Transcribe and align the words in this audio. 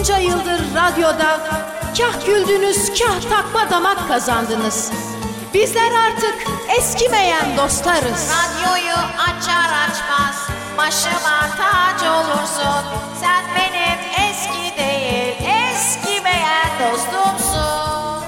Bunca 0.00 0.18
yıldır 0.18 0.60
radyoda 0.74 1.38
kah 1.98 2.26
güldünüz 2.26 2.76
kah 2.98 3.20
takma 3.30 3.70
damak 3.70 4.08
kazandınız. 4.08 4.92
Bizler 5.54 5.92
artık 5.92 6.34
eskimeyen 6.78 7.56
dostlarız. 7.56 8.30
Radyoyu 8.30 8.96
açar 9.18 9.70
açmaz 9.88 10.48
başıma 10.78 11.40
tac 11.56 12.08
olursun. 12.10 12.84
Sen 13.20 13.44
benim 13.56 14.28
eski 14.30 14.78
değil 14.78 15.34
eskimeyen 15.72 16.70
dostumsun. 16.80 18.24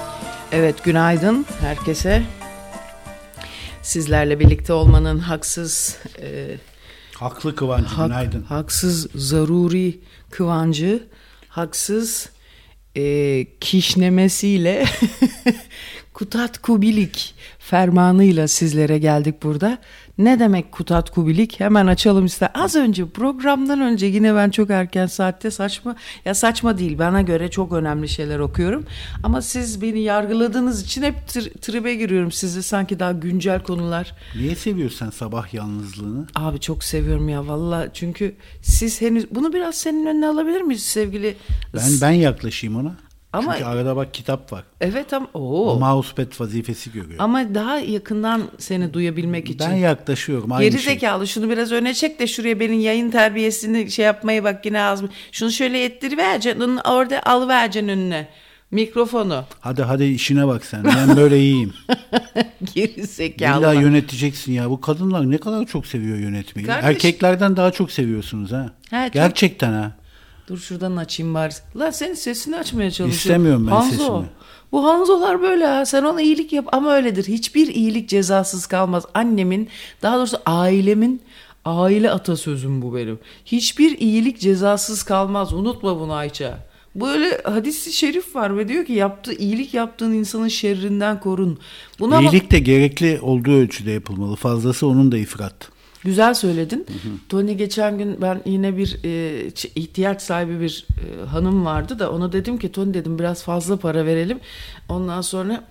Evet 0.53 0.85
günaydın 0.85 1.47
herkese. 1.61 2.23
Sizlerle 3.83 4.41
birlikte 4.41 4.73
olmanın 4.73 5.19
haksız 5.19 5.97
e, 6.23 6.57
Haklı 7.15 7.55
Kıvancı 7.57 7.87
hak- 7.87 8.07
günaydın. 8.09 8.43
haksız 8.43 9.07
zaruri 9.15 10.01
kıvancı, 10.31 11.09
haksız 11.53 12.29
e, 12.97 13.47
kişnemesiyle 13.61 14.85
kutat 16.23 16.59
kubilik 16.59 17.35
fermanıyla 17.59 18.49
sizlere 18.49 18.99
geldik 18.99 19.43
burada. 19.43 19.79
Ne 20.19 20.39
demek 20.39 20.73
kutat 20.73 21.11
kubilik? 21.11 21.61
Hemen 21.61 21.87
açalım 21.87 22.25
ister. 22.27 22.51
Az 22.55 22.77
önce 22.77 23.09
programdan 23.09 23.81
önce 23.81 24.07
yine 24.07 24.35
ben 24.35 24.51
çok 24.51 24.71
erken 24.71 25.07
saatte 25.07 25.51
saçma 25.51 25.97
ya 26.25 26.35
saçma 26.35 26.79
değil 26.79 26.99
bana 26.99 27.23
göre 27.23 27.51
çok 27.51 27.73
önemli 27.73 28.09
şeyler 28.09 28.39
okuyorum. 28.39 28.85
Ama 29.23 29.43
siz 29.43 29.83
beni 29.83 30.01
yargıladığınız 30.01 30.83
için 30.83 31.03
hep 31.03 31.15
tr- 31.29 31.59
tribe 31.61 31.95
giriyorum 31.95 32.33
size 32.33 32.63
sanki 32.63 32.99
daha 32.99 33.13
güncel 33.13 33.63
konular. 33.63 34.15
Niye 34.37 34.55
seviyorsun 34.55 34.99
sen 34.99 35.11
sabah 35.11 35.55
yalnızlığını? 35.55 36.27
Abi 36.35 36.61
çok 36.61 36.85
seviyorum 36.85 37.29
ya 37.29 37.47
valla 37.49 37.93
çünkü 37.93 38.35
siz 38.63 39.01
henüz 39.01 39.31
bunu 39.31 39.53
biraz 39.53 39.75
senin 39.75 40.07
önüne 40.07 40.27
alabilir 40.27 40.61
miyiz 40.61 40.83
sevgili? 40.83 41.37
Ben 41.75 41.91
ben 42.01 42.11
yaklaşayım 42.13 42.77
ona. 42.77 42.95
Ama- 43.33 43.53
Çünkü 43.53 43.65
arada 43.65 43.97
bak 43.97 44.15
kitap 44.15 44.53
var. 44.53 44.65
Evet 44.81 45.13
ama 45.13 45.27
O 45.35 45.79
mousepad 45.81 46.41
vazifesi 46.41 46.93
görüyor. 46.93 47.17
Ama 47.19 47.55
daha 47.55 47.79
yakından 47.79 48.43
seni 48.59 48.95
duyabilmek 48.95 49.51
için. 49.51 49.71
ben 49.71 49.77
yaklaşıyorum 49.77 50.53
aynı 50.53 50.63
Geri 50.65 50.79
şey. 50.83 50.95
zekalı 50.95 51.27
şunu 51.29 51.51
biraz 51.51 51.73
öne 51.73 51.95
çek 51.95 52.19
de 52.21 52.27
şuraya 52.27 52.61
benim 52.61 52.81
yayın 52.81 53.11
terbiyesini 53.11 53.91
şey 53.91 54.05
yapmayı 54.05 54.45
bak 54.45 54.67
yine 54.67 54.81
az. 54.83 55.03
Şunu 55.33 55.51
şöyle 55.51 55.85
ettiri 55.85 56.17
vereceksin 56.17 56.77
orada 56.85 57.23
al 57.23 57.49
vereceksin 57.49 57.89
önüne. 57.89 58.29
Mikrofonu. 58.71 59.45
Hadi 59.61 59.83
hadi 59.83 60.05
işine 60.05 60.47
bak 60.47 60.65
sen. 60.65 60.85
Ben 60.85 61.17
böyle 61.17 61.39
iyiyim. 61.41 61.73
Geri 62.75 63.07
zekalı. 63.07 63.61
İlla 63.61 63.73
yöneteceksin 63.73 64.53
ya. 64.53 64.71
Bu 64.71 64.81
kadınlar 64.81 65.31
ne 65.31 65.39
kadar 65.39 65.67
çok 65.67 65.87
seviyor 65.87 66.19
yönetmeyi. 66.19 66.69
Kardeş- 66.69 66.85
Erkeklerden 66.85 67.57
daha 67.57 67.71
çok 67.71 67.93
seviyorsunuz 67.93 68.53
ha. 68.53 68.71
Ha, 68.91 69.09
Gerçekten 69.09 69.73
ha. 69.73 69.93
Dur 70.53 70.59
şuradan 70.59 70.97
açayım 70.97 71.35
bari. 71.35 71.53
Lan 71.77 71.91
senin 71.91 72.15
sesini 72.15 72.57
açmaya 72.57 72.91
çalışıyorum. 72.91 73.17
İstemiyorum 73.17 73.67
ben 73.67 73.71
Hanzo. 73.73 73.91
sesini. 73.91 74.25
Bu 74.73 74.85
Hanzolar 74.85 75.43
böyle 75.43 75.67
ha. 75.67 75.87
Sen 75.87 76.03
ona 76.03 76.23
iyilik 76.23 76.53
yap 76.53 76.69
ama 76.73 76.95
öyledir. 76.95 77.25
Hiçbir 77.25 77.67
iyilik 77.67 78.09
cezasız 78.09 78.67
kalmaz. 78.67 79.05
Annemin 79.15 79.69
daha 80.03 80.17
doğrusu 80.17 80.37
ailemin 80.47 81.23
aile 81.65 82.11
atasözüm 82.11 82.83
bu 82.83 82.97
benim. 82.97 83.19
Hiçbir 83.45 83.99
iyilik 83.99 84.41
cezasız 84.41 85.03
kalmaz. 85.03 85.53
Unutma 85.53 86.01
bunu 86.01 86.13
Ayça. 86.13 86.59
Böyle 86.95 87.41
hadisi 87.45 87.93
şerif 87.93 88.37
var 88.37 88.59
ve 88.59 88.69
diyor 88.69 88.85
ki 88.85 88.93
yaptığı 88.93 89.33
iyilik 89.33 89.75
yaptığın 89.75 90.13
insanın 90.13 90.49
şerrinden 90.49 91.21
korun. 91.21 91.59
Buna 91.99 92.21
İyilik 92.21 92.51
de 92.51 92.59
gerekli 92.59 93.21
olduğu 93.23 93.53
ölçüde 93.53 93.91
yapılmalı. 93.91 94.37
Fazlası 94.37 94.87
onun 94.87 95.13
da 95.13 95.19
ifrat. 95.19 95.72
Güzel 96.05 96.35
söyledin. 96.35 96.87
Tony 97.29 97.55
geçen 97.55 97.99
gün 97.99 98.23
ben 98.23 98.43
yine 98.45 98.77
bir 98.77 98.99
e, 99.05 99.47
ihtiyaç 99.75 100.23
sahibi 100.23 100.61
bir 100.61 100.87
e, 100.91 101.27
hanım 101.27 101.65
vardı 101.65 101.99
da 101.99 102.13
ona 102.13 102.33
dedim 102.33 102.59
ki 102.59 102.73
Tony 102.73 102.95
dedim 102.95 103.19
biraz 103.19 103.43
fazla 103.43 103.77
para 103.77 104.07
verelim. 104.07 104.41
Ondan 104.89 105.21
sonra 105.21 105.65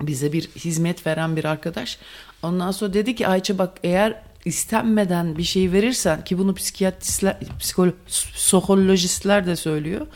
bize 0.00 0.32
bir 0.32 0.42
hizmet 0.42 1.06
veren 1.06 1.36
bir 1.36 1.44
arkadaş. 1.44 1.98
Ondan 2.42 2.70
sonra 2.70 2.94
dedi 2.94 3.14
ki 3.14 3.28
Ayça 3.28 3.58
bak 3.58 3.78
eğer 3.82 4.22
istenmeden 4.44 5.38
bir 5.38 5.42
şey 5.42 5.72
verirsen 5.72 6.24
ki 6.24 6.38
bunu 6.38 6.54
psikiyatristler, 6.54 7.36
psikolo, 7.60 7.92
psikolojistler 8.34 9.46
de 9.46 9.56
söylüyor. 9.56 10.06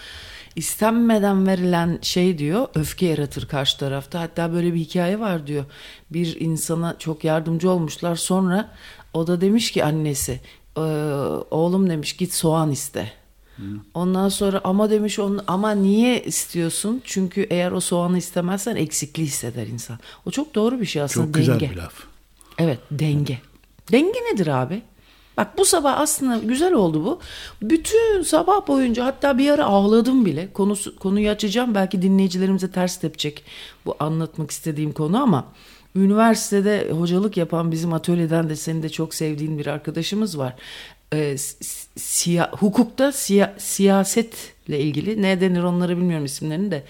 İstenmeden 0.57 1.47
verilen 1.47 1.99
şey 2.03 2.39
diyor 2.39 2.69
öfke 2.75 3.07
yaratır 3.07 3.49
karşı 3.49 3.79
tarafta. 3.79 4.21
Hatta 4.21 4.53
böyle 4.53 4.75
bir 4.75 4.79
hikaye 4.79 5.21
var 5.21 5.47
diyor. 5.47 5.65
Bir 6.11 6.41
insana 6.41 6.99
çok 6.99 7.25
yardımcı 7.25 7.71
olmuşlar. 7.71 8.17
Sonra 8.17 8.71
o 9.15 9.27
da 9.27 9.41
demiş 9.41 9.71
ki 9.71 9.85
annesi 9.85 10.41
"Ee, 10.77 10.81
oğlum 11.51 11.91
demiş 11.91 12.17
git 12.17 12.35
soğan 12.35 12.71
iste. 12.71 13.13
Ondan 13.95 14.29
sonra 14.29 14.61
ama 14.65 14.91
demiş 14.91 15.19
onu 15.19 15.45
ama 15.47 15.71
niye 15.71 16.23
istiyorsun? 16.23 17.01
Çünkü 17.05 17.47
eğer 17.51 17.73
o 17.73 17.81
soğanı 17.81 18.19
istemezsen 18.19 18.77
eksikliği 18.77 19.29
hisseder 19.29 19.67
insan. 19.67 19.99
O 20.27 20.31
çok 20.31 20.55
doğru 20.55 20.81
bir 20.81 20.87
şey 20.87 21.03
aslında 21.03 21.27
Çok 21.27 21.35
güzel 21.35 21.61
denge. 21.61 21.71
bir 21.71 21.77
laf. 21.77 21.95
Evet 22.59 22.79
denge. 22.91 23.39
Denge 23.93 24.19
nedir 24.33 24.47
abi? 24.47 24.83
Bak 25.37 25.59
bu 25.59 25.65
sabah 25.65 26.01
aslında 26.01 26.39
güzel 26.39 26.73
oldu 26.73 27.05
bu. 27.05 27.21
Bütün 27.63 28.23
sabah 28.23 28.67
boyunca 28.69 29.05
hatta 29.05 29.39
bir 29.39 29.51
ara 29.51 29.65
ağladım 29.65 30.25
bile. 30.27 30.53
Konusu, 30.53 30.97
konuyu 30.99 31.31
açacağım 31.31 31.75
belki 31.75 32.03
dinleyicilerimize 32.03 32.71
ters 32.71 33.01
tepecek 33.01 33.45
bu 33.87 33.97
anlatmak 34.01 34.51
istediğim 34.51 34.93
konu 34.93 35.23
ama 35.23 35.47
üniversitede 35.97 36.89
hocalık 36.91 37.37
yapan 37.37 37.73
bizim 37.73 37.93
atölyeden 37.93 38.49
de 38.49 38.57
senin 38.57 38.83
de 38.83 38.89
çok 38.89 39.15
sevdiğin 39.15 39.59
bir 39.59 39.67
arkadaşımız 39.67 40.39
var. 40.39 40.55
Si- 41.37 41.89
siya- 41.99 42.51
hukukta 42.51 43.09
siya- 43.13 43.55
siyasetle 43.59 44.81
ilgili 44.81 45.23
ne 45.23 45.41
denir 45.41 45.63
onları 45.63 45.97
bilmiyorum 45.97 46.25
isimlerini 46.25 46.71
de. 46.71 46.83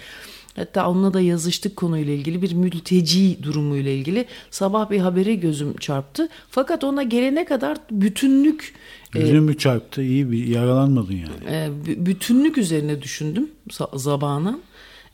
Hatta 0.56 0.88
onunla 0.90 1.14
da 1.14 1.20
yazıştık 1.20 1.76
konuyla 1.76 2.12
ilgili 2.14 2.42
bir 2.42 2.52
mülteci 2.54 3.42
durumuyla 3.42 3.90
ilgili 3.90 4.24
sabah 4.50 4.90
bir 4.90 4.98
habere 4.98 5.34
gözüm 5.34 5.76
çarptı. 5.76 6.28
Fakat 6.50 6.84
ona 6.84 7.02
gelene 7.02 7.44
kadar 7.44 7.78
bütünlük 7.90 8.74
Gözün 9.12 9.42
mü 9.42 9.58
çarptı? 9.58 10.02
İyi 10.02 10.30
bir 10.32 10.46
yaralanmadın 10.46 11.12
yani. 11.12 11.56
e, 11.56 11.68
bü- 11.86 12.06
bütünlük 12.06 12.58
üzerine 12.58 13.02
düşündüm 13.02 13.50
za- 13.70 13.98
zabanan. 13.98 14.60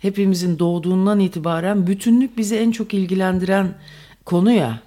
Hepimizin 0.06 0.58
doğduğundan 0.58 1.20
itibaren 1.20 1.86
bütünlük 1.86 2.38
bizi 2.38 2.56
en 2.56 2.70
çok 2.70 2.94
ilgilendiren 2.94 3.74
konu 4.24 4.52
ya. 4.52 4.80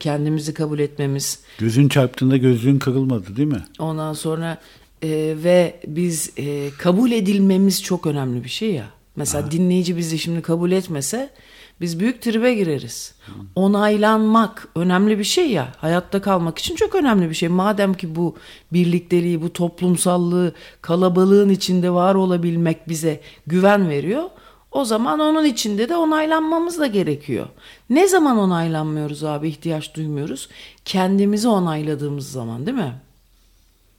Kendimizi 0.00 0.54
kabul 0.54 0.78
etmemiz. 0.78 1.40
Gözün 1.58 1.88
çarptığında 1.88 2.36
gözlüğün 2.36 2.78
kırılmadı 2.78 3.36
değil 3.36 3.48
mi? 3.48 3.64
Ondan 3.78 4.12
sonra 4.12 4.58
e, 5.02 5.34
ve 5.44 5.80
biz 5.86 6.32
e, 6.38 6.70
kabul 6.78 7.12
edilmemiz 7.12 7.82
çok 7.82 8.06
önemli 8.06 8.44
bir 8.44 8.48
şey 8.48 8.72
ya. 8.72 8.84
Mesela 9.16 9.50
dinleyici 9.50 9.96
bizi 9.96 10.18
şimdi 10.18 10.42
kabul 10.42 10.72
etmese 10.72 11.30
biz 11.80 12.00
büyük 12.00 12.22
tribe 12.22 12.54
gireriz. 12.54 13.14
Onaylanmak 13.54 14.68
önemli 14.76 15.18
bir 15.18 15.24
şey 15.24 15.50
ya. 15.50 15.72
Hayatta 15.76 16.22
kalmak 16.22 16.58
için 16.58 16.74
çok 16.76 16.94
önemli 16.94 17.30
bir 17.30 17.34
şey. 17.34 17.48
Madem 17.48 17.94
ki 17.94 18.16
bu 18.16 18.36
birlikteliği, 18.72 19.42
bu 19.42 19.52
toplumsallığı, 19.52 20.52
kalabalığın 20.80 21.48
içinde 21.48 21.90
var 21.90 22.14
olabilmek 22.14 22.88
bize 22.88 23.20
güven 23.46 23.88
veriyor. 23.88 24.22
O 24.74 24.84
zaman 24.84 25.20
onun 25.20 25.44
içinde 25.44 25.88
de 25.88 25.96
onaylanmamız 25.96 26.78
da 26.78 26.86
gerekiyor. 26.86 27.46
Ne 27.90 28.08
zaman 28.08 28.38
onaylanmıyoruz 28.38 29.24
abi 29.24 29.48
ihtiyaç 29.48 29.94
duymuyoruz? 29.96 30.48
Kendimizi 30.84 31.48
onayladığımız 31.48 32.32
zaman 32.32 32.66
değil 32.66 32.76
mi? 32.78 32.92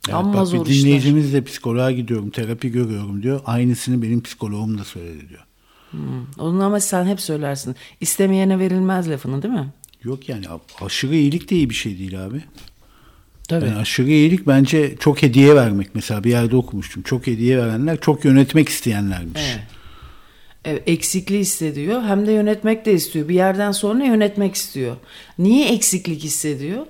Evet, 0.08 0.16
Amma 0.16 0.34
bak 0.34 0.48
zor 0.48 0.66
bir 0.66 0.70
işler. 0.72 0.84
dinleyicimiz 0.84 1.34
de 1.34 1.44
psikoloğa 1.44 1.92
gidiyorum, 1.92 2.30
terapi 2.30 2.72
görüyorum 2.72 3.24
diyor. 3.24 3.42
Aynısını 3.46 4.02
benim 4.02 4.24
psikoloğum 4.24 4.78
da 4.78 4.84
söyledi 4.84 5.30
diyor. 5.30 5.42
Onun 6.40 6.60
ama 6.60 6.80
sen 6.80 7.06
hep 7.06 7.22
söylersin. 7.22 7.76
İstemeyene 8.02 8.60
verilmez 8.60 9.10
lafını 9.10 9.44
değil 9.44 9.54
mi? 9.54 9.68
Yok 10.04 10.30
yani 10.30 10.46
aşırı 10.82 11.16
iyilik 11.16 11.50
de 11.50 11.56
iyi 11.56 11.70
bir 11.70 11.76
şey 11.76 11.98
değil 12.00 12.26
abi. 12.26 12.42
Tabii. 13.48 13.66
Yani 13.66 13.78
aşırı 13.78 14.10
iyilik 14.10 14.48
bence 14.48 14.96
çok 15.00 15.24
hediye 15.24 15.56
vermek. 15.56 15.96
Mesela 15.96 16.24
bir 16.24 16.30
yerde 16.30 16.56
okumuştum. 16.56 17.04
Çok 17.04 17.28
hediye 17.28 17.58
verenler 17.58 18.00
çok 18.02 18.26
yönetmek 18.26 18.70
isteyenlermiş. 18.70 19.42
Evet. 19.56 19.64
Evet, 20.66 20.84
eksikliği 20.88 21.42
hissediyor 21.42 22.04
hem 22.04 22.28
de 22.28 22.32
yönetmek 22.32 22.86
de 22.86 22.94
istiyor. 22.94 23.30
Bir 23.30 23.36
yerden 23.36 23.72
sonra 23.72 24.04
yönetmek 24.06 24.56
istiyor. 24.56 24.96
Niye 25.40 25.70
eksiklik 25.70 26.24
hissediyor? 26.24 26.86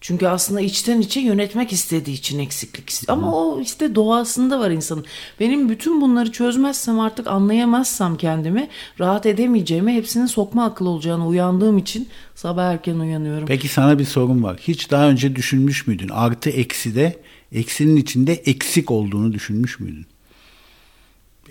Çünkü 0.00 0.26
aslında 0.26 0.60
içten 0.60 1.00
içe 1.00 1.20
yönetmek 1.20 1.72
istediği 1.72 2.12
için 2.12 2.38
eksiklik 2.38 2.90
istiyor. 2.90 3.18
Ama 3.18 3.36
o 3.36 3.60
işte 3.60 3.94
doğasında 3.94 4.60
var 4.60 4.70
insanın. 4.70 5.04
Benim 5.40 5.68
bütün 5.68 6.00
bunları 6.00 6.32
çözmezsem 6.32 7.00
artık 7.00 7.26
anlayamazsam 7.26 8.16
kendimi 8.16 8.68
rahat 9.00 9.26
edemeyeceğimi 9.26 9.92
hepsinin 9.92 10.26
sokma 10.26 10.64
akıl 10.64 10.86
olacağını 10.86 11.26
uyandığım 11.26 11.78
için 11.78 12.08
sabah 12.34 12.64
erken 12.64 12.94
uyanıyorum. 12.94 13.46
Peki 13.46 13.68
sana 13.68 13.98
bir 13.98 14.04
sorum 14.04 14.42
var. 14.42 14.56
Hiç 14.60 14.90
daha 14.90 15.08
önce 15.08 15.36
düşünmüş 15.36 15.86
müydün? 15.86 16.08
Artı 16.08 16.50
eksi 16.50 16.94
de 16.94 17.18
eksinin 17.52 17.96
içinde 17.96 18.32
eksik 18.32 18.90
olduğunu 18.90 19.32
düşünmüş 19.32 19.80
müydün? 19.80 20.06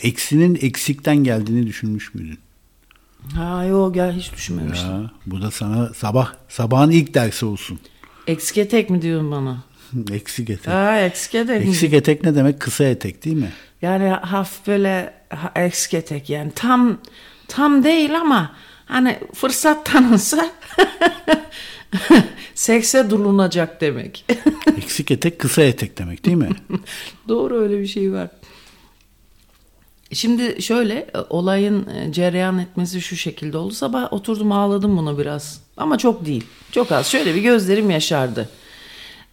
Eksinin 0.02 0.60
eksikten 0.62 1.18
geldiğini 1.18 1.68
düşünmüş 1.68 2.14
müydün? 2.14 2.40
Ha 3.36 3.64
yok 3.64 3.94
gel 3.94 4.14
hiç 4.14 4.34
düşünmemiştim. 4.34 4.90
Ya, 4.90 5.12
bu 5.26 5.42
da 5.42 5.52
sana 5.52 5.94
sabah 5.94 6.34
sabahın 6.50 6.92
ilk 6.92 7.14
dersi 7.14 7.46
olsun. 7.46 7.80
Eksike 8.28 8.68
tek 8.68 8.90
mi 8.90 9.02
diyorsun 9.02 9.32
bana? 9.32 9.64
Eksik 10.12 10.50
etek. 10.50 10.68
Ha, 10.68 11.00
eksik 11.00 11.36
etek. 11.36 11.68
Eksik 11.68 11.94
etek 11.94 12.24
ne 12.24 12.36
demek? 12.36 12.60
Kısa 12.60 12.84
etek 12.84 13.26
değil 13.26 13.36
mi? 13.36 13.52
Yani 13.82 14.10
hafif 14.10 14.68
böyle 14.68 15.14
eksik 15.56 15.94
etek 15.94 16.30
yani 16.30 16.52
tam 16.56 16.98
tam 17.48 17.84
değil 17.84 18.20
ama 18.20 18.56
hani 18.86 19.20
fırsat 19.34 19.86
tanınsa 19.86 20.52
sekse 22.56 23.12
bulunacak 23.12 23.82
demek. 23.82 24.26
Eksik 24.78 25.12
etek 25.12 25.40
kısa 25.40 25.62
etek 25.62 25.98
demek 25.98 26.26
değil 26.26 26.38
mi? 26.38 26.50
Doğru 27.28 27.62
öyle 27.62 27.80
bir 27.80 27.88
şey 27.88 28.12
var. 28.12 28.30
Şimdi 30.14 30.62
şöyle 30.62 30.94
e, 30.94 31.18
olayın 31.30 31.88
e, 31.88 32.12
cereyan 32.12 32.60
etmesi 32.60 33.02
şu 33.02 33.16
şekilde 33.16 33.58
oldu. 33.58 33.74
Sabah 33.74 34.14
oturdum 34.14 34.52
ağladım 34.52 34.98
buna 34.98 35.18
biraz. 35.18 35.62
Ama 35.78 35.98
çok 35.98 36.26
değil. 36.26 36.44
Çok 36.72 36.92
az. 36.92 37.08
Şöyle 37.08 37.36
bir 37.36 37.42
gözlerim 37.42 37.90
yaşardı. 37.90 38.50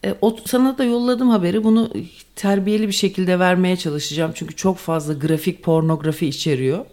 E, 0.04 0.14
o, 0.20 0.36
sana 0.46 0.78
da 0.78 0.84
yolladım 0.84 1.28
haberi. 1.28 1.64
Bunu 1.64 1.92
terbiyeli 2.36 2.88
bir 2.88 2.92
şekilde 2.92 3.38
vermeye 3.38 3.76
çalışacağım. 3.76 4.32
Çünkü 4.34 4.56
çok 4.56 4.78
fazla 4.78 5.14
grafik 5.14 5.62
pornografi 5.62 6.26
içeriyor. 6.26 6.86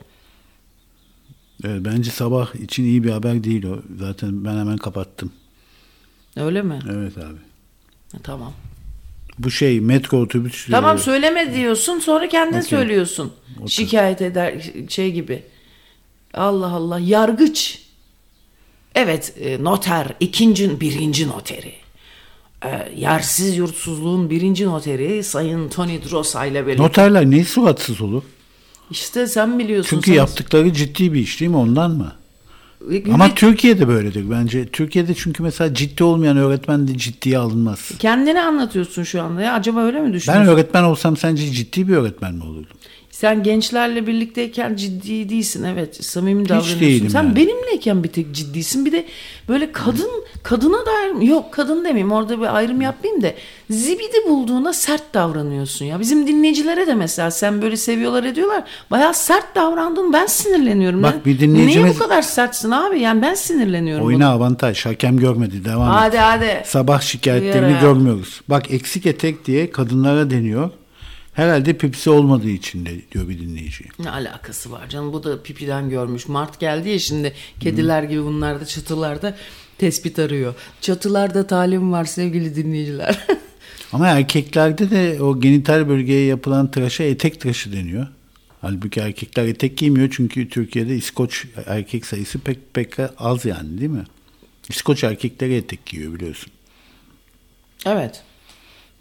Evet, 1.65 1.81
bence 1.85 2.11
sabah 2.11 2.55
için 2.55 2.83
iyi 2.83 3.03
bir 3.03 3.11
haber 3.11 3.43
değil 3.43 3.65
o. 3.65 3.79
Zaten 3.99 4.45
ben 4.45 4.57
hemen 4.57 4.77
kapattım. 4.77 5.31
Öyle 6.37 6.61
mi? 6.61 6.79
Evet 6.91 7.17
abi. 7.17 7.39
E, 8.17 8.17
Tamam. 8.23 8.53
Bu 9.39 9.51
şey 9.51 9.79
metro 9.79 10.17
otobüs. 10.21 10.67
Tamam 10.71 10.95
e, 10.97 10.99
söyleme 10.99 11.53
diyorsun 11.55 11.99
sonra 11.99 12.29
kendin 12.29 12.57
Okey. 12.57 12.69
söylüyorsun. 12.69 13.33
Şikayet 13.67 14.21
eder 14.21 14.71
şey 14.89 15.11
gibi. 15.11 15.43
Allah 16.33 16.67
Allah 16.71 16.99
yargıç. 16.99 17.79
Evet 18.95 19.33
e, 19.39 19.63
noter 19.63 20.07
ikinci 20.19 20.81
birinci 20.81 21.27
noteri. 21.27 21.73
E, 22.65 22.91
yersiz 22.97 23.57
yurtsuzluğun 23.57 24.29
birinci 24.29 24.65
noteri 24.65 25.23
Sayın 25.23 25.69
Tony 25.69 25.99
Drosa 26.09 26.45
ile 26.45 26.65
birlikte. 26.67 26.83
Noterler 26.83 27.25
niye 27.29 27.43
suratsız 27.43 28.01
olur? 28.01 28.23
işte 28.91 29.27
sen 29.27 29.59
biliyorsun. 29.59 29.89
Çünkü 29.89 30.07
sen- 30.11 30.17
yaptıkları 30.17 30.73
ciddi 30.73 31.13
bir 31.13 31.19
iş 31.19 31.39
değil 31.39 31.51
mi 31.51 31.57
ondan 31.57 31.91
mı? 31.91 32.15
Ama 33.13 33.35
Türkiye'de 33.35 33.87
böyledir 33.87 34.25
bence. 34.31 34.65
Türkiye'de 34.65 35.13
çünkü 35.13 35.43
mesela 35.43 35.73
ciddi 35.73 36.03
olmayan 36.03 36.37
öğretmen 36.37 36.87
de 36.87 36.97
ciddiye 36.97 37.37
alınmaz. 37.37 37.91
Kendini 37.99 38.41
anlatıyorsun 38.41 39.03
şu 39.03 39.21
anda 39.21 39.41
ya. 39.41 39.53
Acaba 39.53 39.79
öyle 39.83 40.01
mi 40.01 40.13
düşünüyorsun? 40.13 40.47
Ben 40.47 40.53
öğretmen 40.53 40.83
olsam 40.83 41.17
sence 41.17 41.51
ciddi 41.51 41.87
bir 41.87 41.95
öğretmen 41.95 42.35
mi 42.35 42.43
olurdum? 42.43 42.77
Sen 43.13 43.43
gençlerle 43.43 44.07
birlikteyken 44.07 44.75
ciddi 44.75 45.29
değilsin 45.29 45.63
evet 45.63 46.05
samimi 46.05 46.49
davranıyorsun. 46.49 46.79
değilim 46.79 47.09
Sen 47.09 47.23
yani. 47.23 47.35
benimleyken 47.35 48.03
bir 48.03 48.09
tek 48.09 48.31
ciddisin. 48.31 48.85
Bir 48.85 48.91
de 48.91 49.05
böyle 49.49 49.71
kadın 49.71 50.09
kadına 50.43 50.77
dair 50.85 51.27
yok 51.27 51.51
kadın 51.53 51.77
demeyeyim 51.85 52.11
orada 52.11 52.39
bir 52.41 52.55
ayrım 52.55 52.81
yapmayayım 52.81 53.23
da 53.23 53.31
zibidi 53.69 54.17
bulduğuna 54.29 54.73
sert 54.73 55.13
davranıyorsun 55.13 55.85
ya. 55.85 55.99
Bizim 55.99 56.27
dinleyicilere 56.27 56.87
de 56.87 56.93
mesela 56.95 57.31
sen 57.31 57.61
böyle 57.61 57.77
seviyorlar 57.77 58.23
ediyorlar. 58.23 58.63
Bayağı 58.91 59.13
sert 59.13 59.55
davrandın 59.55 60.13
ben 60.13 60.25
sinirleniyorum. 60.25 61.03
Bak 61.03 61.25
bir 61.25 61.39
dinleyicimiz- 61.39 61.65
Niye 61.83 61.95
bu 61.95 61.97
kadar 61.97 62.21
sertsin 62.21 62.71
abi 62.71 62.99
yani 62.99 63.21
ben 63.21 63.33
sinirleniyorum. 63.33 64.05
Oyuna 64.05 64.25
buna. 64.25 64.29
avantaj. 64.29 64.85
Hakem 64.85 65.17
görmedi. 65.17 65.65
Devam 65.65 65.91
et. 65.91 65.95
Hadi 66.01 66.17
hadi. 66.17 66.61
Sabah 66.65 67.01
şikayetlerini 67.01 67.79
görmüyoruz. 67.81 68.41
Bak 68.47 68.71
eksik 68.71 69.05
etek 69.05 69.45
diye 69.45 69.71
kadınlara 69.71 70.29
deniyor. 70.29 70.69
Herhalde 71.33 71.77
pipisi 71.77 72.09
olmadığı 72.09 72.49
için 72.49 72.85
de 72.85 72.91
diyor 73.11 73.29
bir 73.29 73.39
dinleyici. 73.39 73.85
Ne 73.99 74.09
alakası 74.09 74.71
var 74.71 74.89
canım 74.89 75.13
bu 75.13 75.23
da 75.23 75.43
pipiden 75.43 75.89
görmüş. 75.89 76.27
Mart 76.27 76.59
geldi 76.59 76.89
ya 76.89 76.99
şimdi 76.99 77.33
kediler 77.59 78.03
gibi 78.03 78.23
bunlar 78.23 78.61
da 78.61 78.65
çatılarda 78.65 79.35
tespit 79.77 80.19
arıyor. 80.19 80.55
Çatılarda 80.81 81.47
talim 81.47 81.91
var 81.91 82.05
sevgili 82.05 82.55
dinleyiciler. 82.55 83.19
Ama 83.93 84.07
erkeklerde 84.07 84.91
de 84.91 85.21
o 85.21 85.39
genital 85.39 85.89
bölgeye 85.89 86.25
yapılan 86.25 86.71
tıraşa 86.71 87.03
etek 87.03 87.41
tıraşı 87.41 87.73
deniyor. 87.73 88.07
Halbuki 88.61 88.99
erkekler 88.99 89.45
etek 89.45 89.77
giymiyor 89.77 90.09
çünkü 90.11 90.49
Türkiye'de 90.49 90.95
İskoç 90.95 91.45
erkek 91.65 92.05
sayısı 92.05 92.39
pek 92.39 92.73
pek 92.73 92.93
az 93.17 93.45
yani 93.45 93.79
değil 93.79 93.91
mi? 93.91 94.03
İskoç 94.69 95.03
erkekleri 95.03 95.55
etek 95.55 95.85
giyiyor 95.85 96.13
biliyorsun. 96.13 96.51
evet. 97.85 98.23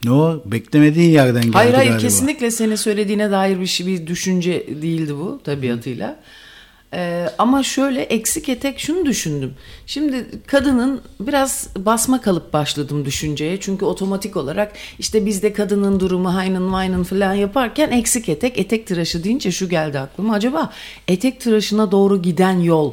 Ne 0.04 0.10
o? 0.12 0.42
Beklemediğin 0.44 1.10
yerden 1.10 1.42
geldi 1.42 1.52
Hayır 1.52 1.74
hayır 1.74 1.90
galiba. 1.90 2.02
kesinlikle 2.02 2.50
senin 2.50 2.76
söylediğine 2.76 3.30
dair 3.30 3.60
bir 3.60 3.66
şey 3.66 3.86
bir 3.86 4.06
düşünce 4.06 4.66
değildi 4.82 5.14
bu 5.16 5.40
tabiatıyla. 5.44 6.16
Ee, 6.94 7.28
ama 7.38 7.62
şöyle 7.62 8.02
eksik 8.02 8.48
etek 8.48 8.78
şunu 8.78 9.06
düşündüm. 9.06 9.54
Şimdi 9.86 10.26
kadının 10.46 11.00
biraz 11.20 11.68
basma 11.78 12.20
kalıp 12.20 12.52
başladım 12.52 13.04
düşünceye. 13.04 13.60
Çünkü 13.60 13.84
otomatik 13.84 14.36
olarak 14.36 14.72
işte 14.98 15.26
bizde 15.26 15.52
kadının 15.52 16.00
durumu 16.00 16.34
haynın 16.34 16.72
vaynın 16.72 17.02
falan 17.02 17.34
yaparken 17.34 17.90
eksik 17.90 18.28
etek 18.28 18.58
etek 18.58 18.86
tıraşı 18.86 19.24
deyince 19.24 19.52
şu 19.52 19.68
geldi 19.68 19.98
aklıma. 19.98 20.34
Acaba 20.34 20.72
etek 21.08 21.40
tıraşına 21.40 21.92
doğru 21.92 22.22
giden 22.22 22.58
yol 22.60 22.92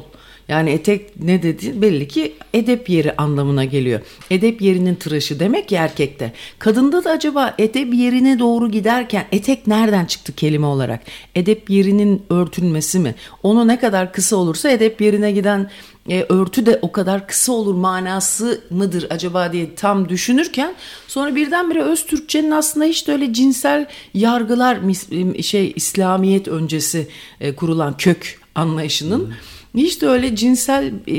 yani 0.50 0.70
etek 0.70 1.20
ne 1.20 1.42
dedi? 1.42 1.82
Belli 1.82 2.08
ki 2.08 2.32
edep 2.54 2.90
yeri 2.90 3.16
anlamına 3.16 3.64
geliyor. 3.64 4.00
Edep 4.30 4.62
yerinin 4.62 4.94
tıraşı 4.94 5.40
demek 5.40 5.68
ki 5.68 5.74
erkekte. 5.74 6.32
Kadında 6.58 7.04
da 7.04 7.10
acaba 7.10 7.54
edep 7.58 7.94
yerine 7.94 8.38
doğru 8.38 8.70
giderken 8.70 9.26
etek 9.32 9.66
nereden 9.66 10.04
çıktı 10.04 10.34
kelime 10.34 10.66
olarak? 10.66 11.00
Edep 11.34 11.70
yerinin 11.70 12.22
örtülmesi 12.30 12.98
mi? 12.98 13.14
Onu 13.42 13.68
ne 13.68 13.78
kadar 13.80 14.12
kısa 14.12 14.36
olursa 14.36 14.70
edep 14.70 15.00
yerine 15.00 15.32
giden 15.32 15.70
e, 16.08 16.26
örtü 16.28 16.66
de 16.66 16.78
o 16.82 16.92
kadar 16.92 17.26
kısa 17.26 17.52
olur 17.52 17.74
manası 17.74 18.60
mıdır 18.70 19.06
acaba 19.10 19.52
diye 19.52 19.74
tam 19.74 20.08
düşünürken 20.08 20.74
sonra 21.08 21.34
birdenbire 21.34 21.82
öz 21.82 22.06
Türkçenin 22.06 22.50
aslında 22.50 22.86
hiç 22.86 23.08
de 23.08 23.12
öyle 23.12 23.32
cinsel 23.32 23.86
yargılar 24.14 24.78
şey 25.42 25.72
İslamiyet 25.76 26.48
öncesi 26.48 27.08
e, 27.40 27.54
kurulan 27.54 27.96
kök 27.96 28.40
anlayışının 28.54 29.34
hiç 29.74 30.02
de 30.02 30.08
öyle 30.08 30.36
cinsel 30.36 30.92
e, 31.06 31.14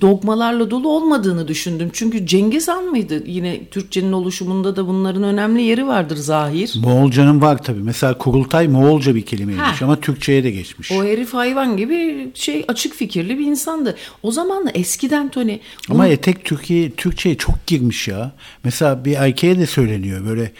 dogmalarla 0.00 0.70
dolu 0.70 0.88
olmadığını 0.88 1.48
düşündüm. 1.48 1.90
Çünkü 1.92 2.26
Cengiz 2.26 2.68
Han 2.68 2.84
mıydı? 2.84 3.22
Yine 3.26 3.64
Türkçenin 3.64 4.12
oluşumunda 4.12 4.76
da 4.76 4.86
bunların 4.88 5.22
önemli 5.22 5.62
yeri 5.62 5.86
vardır 5.86 6.16
zahir. 6.16 6.74
Moğolcanın 6.82 7.40
var 7.40 7.62
tabii. 7.62 7.82
Mesela 7.82 8.18
kurultay 8.18 8.68
Moğolca 8.68 9.14
bir 9.14 9.22
kelimeymiş 9.22 9.80
Ha. 9.80 9.84
ama 9.84 10.00
Türkçe'ye 10.00 10.44
de 10.44 10.50
geçmiş. 10.50 10.92
O 10.92 11.04
herif 11.04 11.34
hayvan 11.34 11.76
gibi 11.76 12.28
şey 12.34 12.64
açık 12.68 12.94
fikirli 12.94 13.38
bir 13.38 13.46
insandı. 13.46 13.96
O 14.22 14.30
zaman 14.30 14.66
da 14.66 14.70
eskiden 14.70 15.28
Tony 15.30 15.58
Ama 15.90 16.06
etek 16.06 16.44
Türkiye 16.44 16.90
Türkçe'ye 16.90 17.34
çok 17.34 17.66
girmiş 17.66 18.08
ya. 18.08 18.32
Mesela 18.64 19.04
bir 19.04 19.12
erkeğe 19.14 19.58
de 19.58 19.66
söyleniyor 19.66 20.26
böyle 20.26 20.52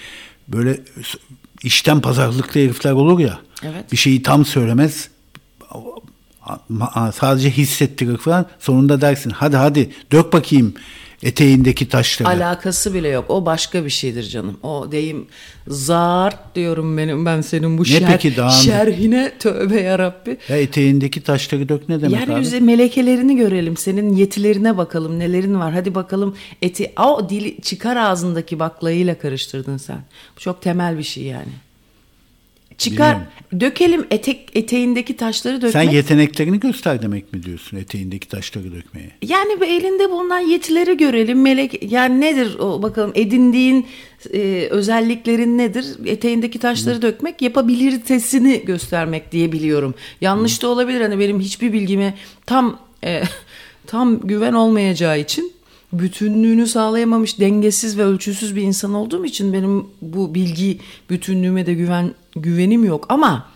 böyle 0.49 0.81
işten 1.64 2.00
pazarlıklı 2.00 2.61
herifler 2.61 2.93
olur 2.93 3.19
ya. 3.19 3.38
Evet. 3.62 3.93
Bir 3.93 3.96
şeyi 3.96 4.23
tam 4.23 4.44
söylemez. 4.44 5.08
Sadece 7.15 7.50
hissettirir 7.50 8.17
falan. 8.17 8.47
Sonunda 8.59 9.00
dersin 9.00 9.31
hadi 9.31 9.57
hadi 9.57 9.91
dök 10.12 10.33
bakayım 10.33 10.75
eteğindeki 11.23 11.88
taşları. 11.88 12.29
alakası 12.29 12.95
bile 12.95 13.09
yok. 13.09 13.25
O 13.29 13.47
başka 13.47 13.85
bir 13.85 13.91
şeydir 13.91 14.23
canım. 14.23 14.57
O 14.62 14.93
deyim 14.93 15.26
zart 15.69 16.55
diyorum 16.55 16.99
benim 16.99 17.26
ben 17.26 17.41
senin 17.41 17.79
bu 17.79 17.83
Ne 17.83 17.87
şer, 17.87 18.07
peki 18.07 18.35
şerhine 18.65 19.33
tövbe 19.38 19.81
yarabbi. 19.81 20.37
ya 20.49 20.57
eteğindeki 20.57 21.21
taşları 21.23 21.69
dök 21.69 21.88
ne 21.88 22.03
demek 22.03 22.23
abi? 22.23 22.31
Yeryüzü 22.31 22.61
melekelerini 22.61 23.37
görelim. 23.37 23.76
Senin 23.76 24.17
yetilerine 24.17 24.76
bakalım. 24.76 25.19
Nelerin 25.19 25.61
var? 25.61 25.73
Hadi 25.73 25.95
bakalım. 25.95 26.37
Eti 26.62 26.93
o 27.00 27.29
dili 27.29 27.61
çıkar 27.61 27.97
ağzındaki 27.97 28.59
baklayıyla 28.59 29.19
karıştırdın 29.19 29.76
sen. 29.76 29.99
Bu 30.37 30.41
çok 30.41 30.62
temel 30.62 30.99
bir 30.99 31.03
şey 31.03 31.23
yani. 31.23 31.53
Çıkar, 32.78 33.14
Bilmiyorum. 33.14 33.61
dökelim 33.61 34.06
etek 34.11 34.50
eteğindeki 34.54 35.16
taşları 35.16 35.56
dökmek. 35.56 35.73
Sen 35.73 35.90
yeteneklerini 35.90 36.61
göster 36.61 37.02
demek 37.02 37.33
mi 37.33 37.42
diyorsun 37.42 37.76
eteğindeki 37.76 38.28
taşları 38.28 38.73
dökmeye? 38.73 39.11
Yani 39.23 39.61
bir 39.61 39.68
elinde 39.68 40.11
bulunan 40.11 40.38
yetileri 40.38 40.97
görelim. 40.97 41.42
Melek 41.42 41.92
yani 41.92 42.21
nedir 42.21 42.59
o 42.59 42.83
bakalım 42.83 43.12
edindiğin 43.14 43.87
e, 44.33 44.68
özelliklerin 44.71 45.59
nedir? 45.59 45.87
Eteğindeki 46.04 46.59
taşları 46.59 47.02
dökmek 47.02 47.42
yapabilitesini 47.42 48.62
göstermek 48.64 49.33
diye 49.33 49.52
biliyorum. 49.52 49.95
Yanlış 50.21 50.62
da 50.62 50.68
olabilir 50.68 51.00
hani 51.00 51.18
benim 51.18 51.40
hiçbir 51.40 51.73
bilgime 51.73 52.14
tam 52.47 52.78
e, 53.04 53.23
tam 53.87 54.21
güven 54.21 54.52
olmayacağı 54.52 55.21
için 55.21 55.52
bütünlüğünü 55.92 56.66
sağlayamamış 56.66 57.40
dengesiz 57.40 57.99
ve 57.99 58.04
ölçüsüz 58.04 58.56
bir 58.56 58.62
insan 58.62 58.95
olduğum 58.95 59.25
için 59.25 59.52
benim 59.52 59.87
bu 60.02 60.35
bilgi 60.35 60.78
bütünlüğüme 61.11 61.66
de 61.66 61.75
güven 61.75 62.14
güvenim 62.37 62.85
yok 62.85 63.07
ama 63.09 63.47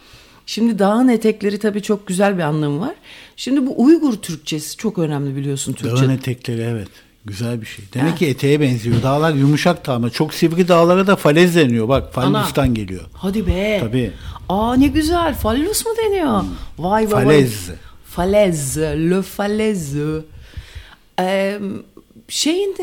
Şimdi 0.50 0.78
dağın 0.78 1.08
etekleri 1.08 1.58
tabii 1.58 1.82
çok 1.82 2.06
güzel 2.06 2.38
bir 2.38 2.42
anlamı 2.42 2.80
var. 2.80 2.94
Şimdi 3.36 3.66
bu 3.66 3.82
Uygur 3.84 4.14
Türkçesi 4.14 4.76
çok 4.76 4.98
önemli 4.98 5.36
biliyorsun 5.36 5.72
Türkçe. 5.72 5.96
Dağın 5.96 6.10
etekleri 6.10 6.60
evet. 6.60 6.88
Güzel 7.24 7.60
bir 7.60 7.66
şey. 7.66 7.84
Demek 7.94 8.18
ki 8.18 8.26
eteğe 8.26 8.60
benziyor. 8.60 9.02
Dağlar 9.02 9.34
yumuşak 9.34 9.86
dağ 9.86 9.92
ama 9.92 10.10
çok 10.10 10.34
sivri 10.34 10.68
dağlara 10.68 11.06
da 11.06 11.16
falez 11.16 11.56
deniyor. 11.56 11.88
Bak 11.88 12.12
fallustan 12.14 12.74
geliyor. 12.74 13.02
Hadi 13.12 13.46
be. 13.46 13.78
Tabii. 13.80 14.12
Aa 14.48 14.74
ne 14.74 14.86
güzel. 14.86 15.34
Fallus 15.34 15.86
mu 15.86 15.92
deniyor? 16.04 16.42
Vay 16.78 17.12
vay 17.12 17.12
vay. 17.12 17.24
Falez. 17.24 17.70
Falez. 18.04 18.78
Le 18.78 19.22
falez. 19.22 19.94
Ee, 21.20 21.60
şeyin 22.28 22.76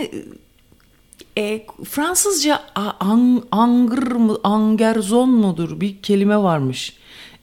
E, 1.37 1.65
Fransızca 1.89 2.63
ang, 2.99 3.43
angır 3.51 4.11
mı, 4.11 4.37
angerzon 4.43 5.29
mudur 5.29 5.79
bir 5.81 6.01
kelime 6.01 6.37
varmış. 6.37 6.93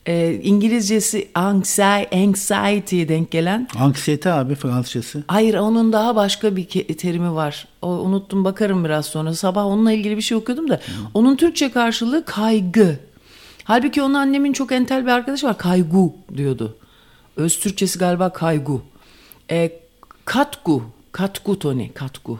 E, 0.05 0.33
İngilizcesi 0.43 1.27
anxi- 1.35 2.23
anxiety'ye 2.25 3.09
denk 3.09 3.31
gelen. 3.31 3.67
Anksiyete 3.79 4.31
abi 4.33 4.55
Fransızcası. 4.55 5.23
Hayır 5.27 5.53
onun 5.55 5.93
daha 5.93 6.15
başka 6.15 6.55
bir 6.55 6.65
terimi 6.97 7.35
var. 7.35 7.67
O, 7.81 7.87
unuttum 7.87 8.43
bakarım 8.45 8.85
biraz 8.85 9.05
sonra. 9.05 9.33
Sabah 9.33 9.65
onunla 9.65 9.91
ilgili 9.91 10.17
bir 10.17 10.21
şey 10.21 10.37
okuyordum 10.37 10.69
da. 10.69 10.81
Onun 11.13 11.35
Türkçe 11.35 11.71
karşılığı 11.71 12.25
kaygı. 12.25 12.99
Halbuki 13.63 14.01
onun 14.01 14.13
annemin 14.13 14.53
çok 14.53 14.71
entel 14.71 15.05
bir 15.05 15.11
arkadaşı 15.11 15.47
var. 15.47 15.57
Kaygu 15.57 16.13
diyordu. 16.37 16.77
Öz 17.37 17.59
Türkçesi 17.59 17.99
galiba 17.99 18.29
kaygu. 18.33 18.81
E, 19.51 19.71
katgu. 20.25 20.83
Katgu 21.11 21.59
Tony. 21.59 21.91
Katgu. 21.93 22.39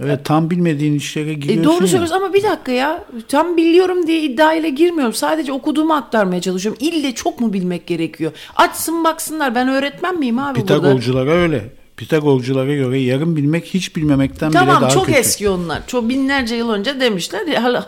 Evet 0.00 0.24
tam 0.24 0.50
bilmediğin 0.50 0.94
işlere 0.94 1.30
E, 1.30 1.34
giriyorsun 1.34 1.64
doğru 1.64 1.82
ya. 1.82 1.88
söylüyorsun 1.88 2.16
ama 2.16 2.34
bir 2.34 2.42
dakika 2.42 2.72
ya. 2.72 3.04
Tam 3.28 3.56
biliyorum 3.56 4.06
diye 4.06 4.22
iddiayla 4.22 4.68
girmiyorum. 4.68 5.14
Sadece 5.14 5.52
okuduğumu 5.52 5.94
aktarmaya 5.94 6.40
çalışıyorum. 6.40 6.78
İlle 6.86 7.14
çok 7.14 7.40
mu 7.40 7.52
bilmek 7.52 7.86
gerekiyor? 7.86 8.32
Açsın 8.56 9.04
baksınlar. 9.04 9.54
Ben 9.54 9.68
öğretmen 9.68 10.18
miyim 10.18 10.38
abi 10.38 10.60
burada? 10.60 10.74
Pitagorculara 10.74 11.30
öyle. 11.30 11.70
Pitagorculara 11.96 12.74
göre 12.74 12.98
yarım 13.00 13.36
bilmek 13.36 13.64
hiç 13.64 13.96
bilmemekten 13.96 14.50
bile 14.50 14.58
Tamam 14.58 14.82
daha 14.82 14.90
çok 14.90 15.06
kötü. 15.06 15.18
eski 15.18 15.48
onlar. 15.48 15.86
Çok 15.86 16.08
binlerce 16.08 16.54
yıl 16.54 16.70
önce 16.70 17.00
demişler. 17.00 17.46
Ya, 17.46 17.84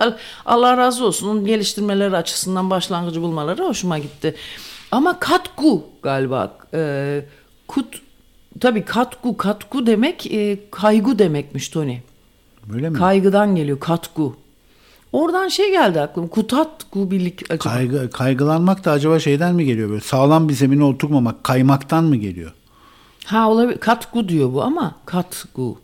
Allah 0.47 0.77
razı 0.77 1.05
olsun. 1.07 1.29
Onun 1.29 1.47
geliştirmeleri 1.47 2.17
açısından 2.17 2.71
başlangıcı 2.71 3.23
bulmaları 3.23 3.63
hoşuma 3.65 3.99
gitti. 3.99 4.35
Ama 4.93 5.19
katku 5.19 5.85
galiba. 6.03 6.57
E, 6.75 7.21
kut 7.69 8.01
tabii 8.61 8.85
katku 8.85 9.37
katku 9.37 9.87
demek 9.87 10.33
e, 10.33 10.59
kaygı 10.71 11.19
demekmiş 11.19 11.69
Tony. 11.69 11.97
Öyle 12.75 12.91
mi? 12.91 12.99
Kaygıdan 12.99 13.57
geliyor 13.57 13.81
katku. 13.81 14.37
Oradan 15.13 15.49
şey 15.49 15.71
geldi 15.71 16.01
aklıma. 16.01 16.29
Kutatku 16.29 17.11
birlik 17.11 17.43
acaba. 17.51 17.75
Kaygı, 17.75 18.11
kaygılanmak 18.11 18.85
da 18.85 18.93
acaba 18.93 19.19
şeyden 19.19 19.55
mi 19.55 19.65
geliyor 19.65 19.91
böyle 19.91 20.01
sağlam 20.01 20.49
bir 20.49 20.55
zemine 20.55 20.85
oturmamak 20.85 21.45
kaymaktan 21.45 22.05
mı 22.05 22.17
geliyor? 22.17 22.53
Ha 23.25 23.51
olabilir. 23.51 23.79
Katku 23.79 24.29
diyor 24.29 24.53
bu 24.53 24.63
ama 24.63 24.95
katku. 25.07 25.79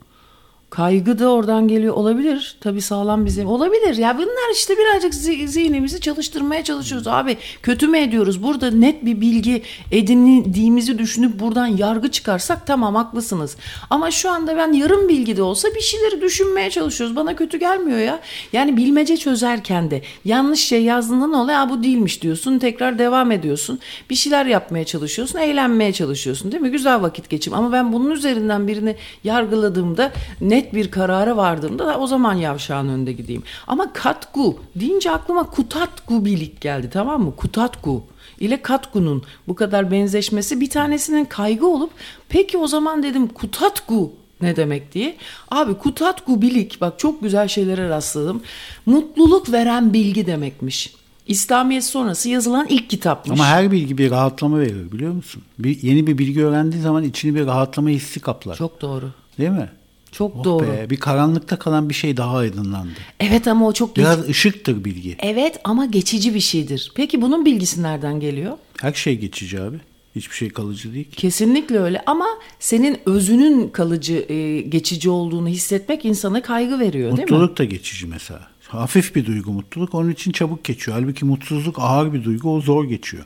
Kaygı 0.70 1.18
da 1.18 1.28
oradan 1.28 1.68
geliyor 1.68 1.94
olabilir. 1.94 2.56
Tabii 2.60 2.80
sağlam 2.80 3.26
bizim 3.26 3.46
olabilir. 3.46 3.96
Ya 3.96 4.14
bunlar 4.18 4.54
işte 4.54 4.74
birazcık 4.78 5.12
zi- 5.14 5.46
zihnimizi 5.48 6.00
çalıştırmaya 6.00 6.64
çalışıyoruz 6.64 7.06
abi. 7.06 7.36
Kötü 7.62 7.88
mü 7.88 7.98
ediyoruz? 7.98 8.42
Burada 8.42 8.70
net 8.70 9.04
bir 9.04 9.20
bilgi 9.20 9.62
edindiğimizi 9.92 10.98
düşünüp 10.98 11.40
buradan 11.40 11.66
yargı 11.66 12.10
çıkarsak 12.10 12.66
tamam 12.66 12.94
haklısınız. 12.94 13.56
Ama 13.90 14.10
şu 14.10 14.30
anda 14.30 14.56
ben 14.56 14.72
yarım 14.72 15.08
bilgi 15.08 15.36
de 15.36 15.42
olsa 15.42 15.68
bir 15.76 15.80
şeyleri 15.80 16.20
düşünmeye 16.20 16.70
çalışıyoruz. 16.70 17.16
Bana 17.16 17.36
kötü 17.36 17.58
gelmiyor 17.58 17.98
ya. 17.98 18.20
Yani 18.52 18.76
bilmece 18.76 19.16
çözerken 19.16 19.90
de 19.90 20.02
yanlış 20.24 20.60
şey 20.60 20.82
yazdığında 20.84 21.26
ne 21.26 21.36
oluyor? 21.36 21.58
Ya 21.58 21.70
bu 21.70 21.82
değilmiş 21.82 22.22
diyorsun. 22.22 22.58
Tekrar 22.58 22.98
devam 22.98 23.32
ediyorsun. 23.32 23.78
Bir 24.10 24.14
şeyler 24.14 24.46
yapmaya 24.46 24.84
çalışıyorsun. 24.84 25.38
Eğlenmeye 25.38 25.92
çalışıyorsun 25.92 26.52
değil 26.52 26.62
mi? 26.62 26.70
Güzel 26.70 27.02
vakit 27.02 27.30
geçim. 27.30 27.54
Ama 27.54 27.72
ben 27.72 27.92
bunun 27.92 28.10
üzerinden 28.10 28.68
birini 28.68 28.96
yargıladığımda 29.24 30.12
net 30.60 30.74
bir 30.74 30.90
karara 30.90 31.36
vardığımda 31.36 31.86
da 31.86 31.98
o 31.98 32.06
zaman 32.06 32.34
yavşağın 32.34 32.88
önde 32.88 33.12
gideyim. 33.12 33.42
Ama 33.66 33.92
katku 33.92 34.58
deyince 34.76 35.10
aklıma 35.10 35.50
kutatku 35.50 36.24
birlik 36.24 36.60
geldi 36.60 36.90
tamam 36.92 37.22
mı? 37.22 37.36
Kutatku 37.36 38.02
ile 38.40 38.62
katkunun 38.62 39.22
bu 39.48 39.54
kadar 39.54 39.90
benzeşmesi 39.90 40.60
bir 40.60 40.70
tanesinin 40.70 41.24
kaygı 41.24 41.66
olup 41.66 41.90
peki 42.28 42.58
o 42.58 42.66
zaman 42.66 43.02
dedim 43.02 43.26
kutatku 43.28 44.12
ne 44.42 44.56
demek 44.56 44.94
diye. 44.94 45.16
Abi 45.50 45.74
kutatku 45.74 46.42
bilik 46.42 46.80
bak 46.80 46.98
çok 46.98 47.22
güzel 47.22 47.48
şeylere 47.48 47.88
rastladım. 47.88 48.42
Mutluluk 48.86 49.52
veren 49.52 49.92
bilgi 49.92 50.26
demekmiş. 50.26 50.94
İslamiyet 51.26 51.84
sonrası 51.84 52.28
yazılan 52.28 52.66
ilk 52.68 52.90
kitapmış. 52.90 53.40
Ama 53.40 53.48
her 53.48 53.72
bilgi 53.72 53.98
bir 53.98 54.10
rahatlama 54.10 54.60
verir 54.60 54.92
biliyor 54.92 55.12
musun? 55.12 55.42
Bir, 55.58 55.82
yeni 55.82 56.06
bir 56.06 56.18
bilgi 56.18 56.44
öğrendiğin 56.44 56.82
zaman 56.82 57.04
içini 57.04 57.34
bir 57.34 57.46
rahatlama 57.46 57.88
hissi 57.88 58.20
kaplar. 58.20 58.56
Çok 58.56 58.82
doğru. 58.82 59.10
Değil 59.38 59.50
mi? 59.50 59.70
Çok 60.12 60.36
Oh 60.36 60.44
doğru. 60.44 60.66
be, 60.66 60.90
bir 60.90 60.96
karanlıkta 60.96 61.58
kalan 61.58 61.88
bir 61.88 61.94
şey 61.94 62.16
daha 62.16 62.36
aydınlandı. 62.36 62.92
Evet 63.20 63.48
ama 63.48 63.66
o 63.68 63.72
çok 63.72 63.94
geç- 63.96 64.04
Biraz 64.04 64.28
ışıktır 64.28 64.84
bilgi. 64.84 65.16
Evet 65.18 65.60
ama 65.64 65.86
geçici 65.86 66.34
bir 66.34 66.40
şeydir. 66.40 66.92
Peki 66.94 67.22
bunun 67.22 67.44
bilgisi 67.44 67.82
nereden 67.82 68.20
geliyor? 68.20 68.56
Her 68.80 68.92
şey 68.92 69.18
geçici 69.18 69.60
abi. 69.60 69.76
Hiçbir 70.16 70.36
şey 70.36 70.48
kalıcı 70.50 70.94
değil 70.94 71.10
ki. 71.10 71.16
Kesinlikle 71.16 71.78
öyle 71.78 72.02
ama 72.06 72.26
senin 72.58 72.98
özünün 73.06 73.68
kalıcı, 73.68 74.14
e, 74.28 74.60
geçici 74.60 75.10
olduğunu 75.10 75.48
hissetmek 75.48 76.04
insana 76.04 76.42
kaygı 76.42 76.78
veriyor 76.80 77.16
değil 77.16 77.28
mi? 77.28 77.32
Mutluluk 77.32 77.58
da 77.58 77.64
geçici 77.64 78.06
mesela. 78.06 78.48
Hafif 78.68 79.14
bir 79.14 79.26
duygu 79.26 79.52
mutluluk 79.52 79.94
onun 79.94 80.10
için 80.10 80.32
çabuk 80.32 80.64
geçiyor. 80.64 80.96
Halbuki 81.00 81.24
mutsuzluk 81.24 81.76
ağır 81.78 82.12
bir 82.12 82.24
duygu 82.24 82.54
o 82.54 82.60
zor 82.60 82.84
geçiyor. 82.84 83.24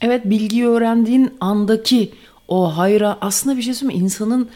Evet 0.00 0.24
bilgiyi 0.24 0.66
öğrendiğin 0.66 1.30
andaki 1.40 2.12
o 2.48 2.76
hayra 2.78 3.18
aslında 3.20 3.56
bir 3.56 3.62
şey 3.62 3.74
söyleyeyim 3.74 4.00
mi? 4.02 4.04
İnsanın 4.04 4.48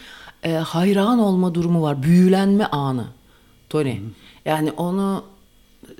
e, 0.44 0.52
hayran 0.52 1.18
olma 1.18 1.54
durumu 1.54 1.82
var. 1.82 2.02
Büyülenme 2.02 2.64
anı. 2.64 3.06
Tony. 3.68 3.98
Yani 4.44 4.72
onu 4.72 5.24
e, 5.82 5.90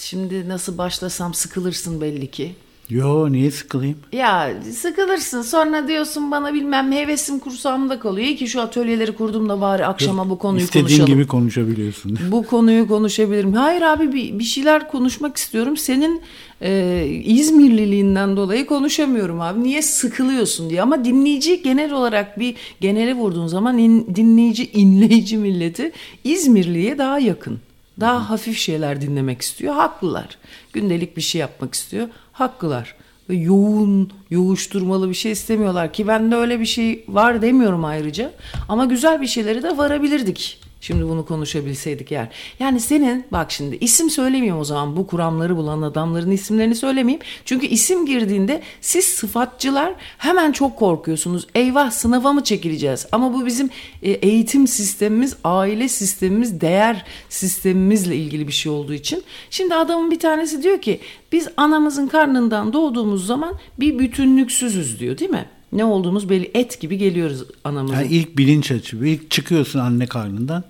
şimdi 0.00 0.48
nasıl 0.48 0.78
başlasam 0.78 1.34
sıkılırsın 1.34 2.00
belli 2.00 2.30
ki. 2.30 2.54
Yo 2.90 3.32
niye 3.32 3.50
sıkılayım? 3.50 3.96
Ya 4.12 4.52
sıkılırsın 4.72 5.42
sonra 5.42 5.88
diyorsun 5.88 6.30
bana 6.30 6.54
bilmem 6.54 6.92
hevesim 6.92 7.38
kursağımda 7.38 7.98
kalıyor. 7.98 8.26
İyi 8.26 8.36
ki 8.36 8.48
şu 8.48 8.60
atölyeleri 8.60 9.12
kurdum 9.12 9.48
da 9.48 9.60
bari 9.60 9.86
akşama 9.86 10.30
bu 10.30 10.38
konuyu 10.38 10.62
İstediğin 10.62 10.86
konuşalım. 10.86 11.06
gibi 11.06 11.26
konuşabiliyorsun. 11.26 12.18
Bu 12.30 12.46
konuyu 12.46 12.88
konuşabilirim. 12.88 13.52
Hayır 13.52 13.82
abi 13.82 14.12
bir, 14.12 14.38
bir 14.38 14.44
şeyler 14.44 14.88
konuşmak 14.90 15.36
istiyorum. 15.36 15.76
Senin 15.76 16.20
e, 16.62 17.04
İzmirliliğinden 17.24 18.36
dolayı 18.36 18.66
konuşamıyorum 18.66 19.40
abi. 19.40 19.62
Niye 19.62 19.82
sıkılıyorsun 19.82 20.70
diye. 20.70 20.82
Ama 20.82 21.04
dinleyici 21.04 21.62
genel 21.62 21.92
olarak 21.92 22.38
bir 22.38 22.54
genele 22.80 23.14
vurduğun 23.14 23.46
zaman 23.46 23.78
in- 23.78 24.14
dinleyici, 24.14 24.70
inleyici 24.72 25.38
milleti 25.38 25.92
İzmirliye 26.24 26.98
daha 26.98 27.18
yakın. 27.18 27.58
Daha 28.00 28.30
hafif 28.30 28.58
şeyler 28.58 29.00
dinlemek 29.00 29.42
istiyor. 29.42 29.74
Haklılar. 29.74 30.38
Gündelik 30.72 31.16
bir 31.16 31.22
şey 31.22 31.40
yapmak 31.40 31.74
istiyor. 31.74 32.08
Haklılar. 32.32 32.94
Ve 33.28 33.34
yoğun, 33.34 34.12
yoğuşturmalı 34.30 35.08
bir 35.08 35.14
şey 35.14 35.32
istemiyorlar 35.32 35.92
ki 35.92 36.08
bende 36.08 36.36
öyle 36.36 36.60
bir 36.60 36.66
şey 36.66 37.04
var 37.08 37.42
demiyorum 37.42 37.84
ayrıca. 37.84 38.32
Ama 38.68 38.84
güzel 38.84 39.20
bir 39.20 39.26
şeylere 39.26 39.62
de 39.62 39.78
varabilirdik. 39.78 40.60
Şimdi 40.84 41.08
bunu 41.08 41.26
konuşabilseydik 41.26 42.12
eğer. 42.12 42.28
Yani 42.58 42.80
senin 42.80 43.24
bak 43.32 43.52
şimdi 43.52 43.76
isim 43.76 44.10
söylemeyeyim 44.10 44.58
o 44.58 44.64
zaman 44.64 44.96
bu 44.96 45.06
kuramları 45.06 45.56
bulan 45.56 45.82
adamların 45.82 46.30
isimlerini 46.30 46.74
söylemeyeyim. 46.74 47.22
Çünkü 47.44 47.66
isim 47.66 48.06
girdiğinde 48.06 48.62
siz 48.80 49.04
sıfatçılar 49.04 49.94
hemen 50.18 50.52
çok 50.52 50.76
korkuyorsunuz. 50.76 51.46
Eyvah 51.54 51.90
sınava 51.90 52.32
mı 52.32 52.44
çekileceğiz? 52.44 53.06
Ama 53.12 53.34
bu 53.34 53.46
bizim 53.46 53.70
e, 54.02 54.10
eğitim 54.10 54.66
sistemimiz, 54.66 55.36
aile 55.44 55.88
sistemimiz, 55.88 56.60
değer 56.60 57.04
sistemimizle 57.28 58.16
ilgili 58.16 58.48
bir 58.48 58.52
şey 58.52 58.72
olduğu 58.72 58.94
için. 58.94 59.22
Şimdi 59.50 59.74
adamın 59.74 60.10
bir 60.10 60.18
tanesi 60.18 60.62
diyor 60.62 60.80
ki 60.80 61.00
biz 61.32 61.48
anamızın 61.56 62.08
karnından 62.08 62.72
doğduğumuz 62.72 63.26
zaman 63.26 63.54
bir 63.80 63.98
bütünlüksüzüz 63.98 65.00
diyor 65.00 65.18
değil 65.18 65.30
mi? 65.30 65.46
Ne 65.74 65.84
olduğumuz 65.84 66.28
belli 66.28 66.50
et 66.54 66.80
gibi 66.80 66.98
geliyoruz 66.98 67.44
anamızın. 67.64 67.94
Yani 67.94 68.06
ilk 68.12 68.38
bilinç 68.38 68.70
açı. 68.70 68.96
İlk 68.96 69.30
çıkıyorsun 69.30 69.78
anne 69.78 70.06
karnından. 70.06 70.64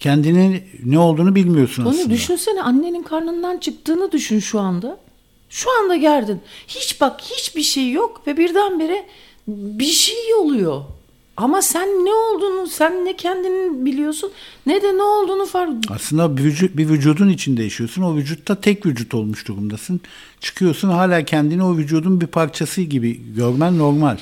Kendinin 0.00 0.62
ne 0.84 0.98
olduğunu 0.98 1.34
bilmiyorsun 1.34 1.82
Onu 1.82 1.90
aslında. 1.90 2.10
düşünsene 2.10 2.62
annenin 2.62 3.02
karnından 3.02 3.58
çıktığını 3.58 4.12
düşün 4.12 4.38
şu 4.38 4.60
anda. 4.60 4.98
Şu 5.50 5.78
anda 5.78 5.96
geldin. 5.96 6.40
Hiç 6.68 7.00
bak 7.00 7.20
hiçbir 7.20 7.62
şey 7.62 7.90
yok 7.90 8.22
ve 8.26 8.36
birdenbire 8.36 9.06
bir 9.48 9.84
şey 9.84 10.34
oluyor. 10.40 10.82
Ama 11.36 11.62
sen 11.62 11.88
ne 11.88 12.14
olduğunu, 12.14 12.66
sen 12.66 13.04
ne 13.04 13.16
kendini 13.16 13.84
biliyorsun 13.86 14.30
ne 14.66 14.82
de 14.82 14.96
ne 14.96 15.02
olduğunu 15.02 15.46
fark 15.46 15.72
Aslında 15.90 16.36
bir, 16.36 16.44
vücut, 16.44 16.76
bir 16.76 16.88
vücudun 16.88 17.28
içinde 17.28 17.62
yaşıyorsun. 17.62 18.02
O 18.02 18.16
vücutta 18.16 18.60
tek 18.60 18.86
vücut 18.86 19.14
olmuş 19.14 19.48
durumdasın. 19.48 20.00
Çıkıyorsun 20.40 20.88
hala 20.88 21.24
kendini 21.24 21.64
o 21.64 21.76
vücudun 21.76 22.20
bir 22.20 22.26
parçası 22.26 22.82
gibi 22.82 23.34
görmen 23.34 23.78
normal. 23.78 24.18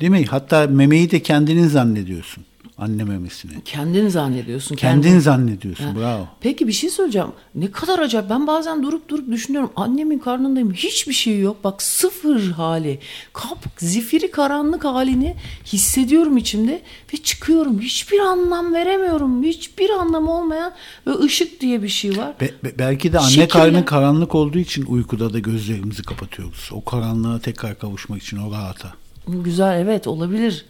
Değil 0.00 0.12
mi? 0.12 0.24
Hatta 0.26 0.66
memeyi 0.66 1.10
de 1.10 1.22
kendinin 1.22 1.68
zannediyorsun. 1.68 2.44
Anne 2.78 3.04
memesini. 3.04 3.52
Kendin 3.64 4.08
zannediyorsun. 4.08 4.76
Kendin 4.76 5.18
zannediyorsun. 5.18 5.96
Bravo. 5.96 6.28
Peki 6.40 6.66
bir 6.68 6.72
şey 6.72 6.90
söyleyeceğim. 6.90 7.28
Ne 7.54 7.70
kadar 7.70 7.98
acayip. 7.98 8.30
Ben 8.30 8.46
bazen 8.46 8.82
durup 8.82 9.08
durup 9.08 9.30
düşünüyorum. 9.30 9.70
Annemin 9.76 10.18
karnındayım. 10.18 10.72
Hiçbir 10.72 11.12
şey 11.12 11.40
yok. 11.40 11.64
Bak 11.64 11.82
sıfır 11.82 12.50
hali. 12.50 12.98
Kap, 13.32 13.58
zifiri 13.78 14.30
karanlık 14.30 14.84
halini 14.84 15.36
hissediyorum 15.66 16.36
içimde. 16.36 16.82
Ve 17.12 17.16
çıkıyorum. 17.16 17.80
Hiçbir 17.80 18.18
anlam 18.18 18.74
veremiyorum. 18.74 19.42
Hiçbir 19.42 19.90
anlamı 19.90 20.32
olmayan 20.32 20.72
ve 21.06 21.18
ışık 21.18 21.60
diye 21.60 21.82
bir 21.82 21.88
şey 21.88 22.16
var. 22.16 22.34
Be- 22.40 22.50
be- 22.64 22.78
belki 22.78 23.12
de 23.12 23.18
anne 23.18 23.30
Şekille- 23.30 23.48
karnı 23.48 23.84
karanlık 23.84 24.34
olduğu 24.34 24.58
için 24.58 24.84
uykuda 24.86 25.32
da 25.32 25.38
gözlerimizi 25.38 26.02
kapatıyoruz. 26.02 26.68
O 26.72 26.84
karanlığa 26.84 27.38
tekrar 27.38 27.78
kavuşmak 27.78 28.22
için 28.22 28.36
o 28.36 28.52
rahata. 28.52 28.92
Güzel 29.28 29.80
evet 29.80 30.06
olabilir. 30.06 30.64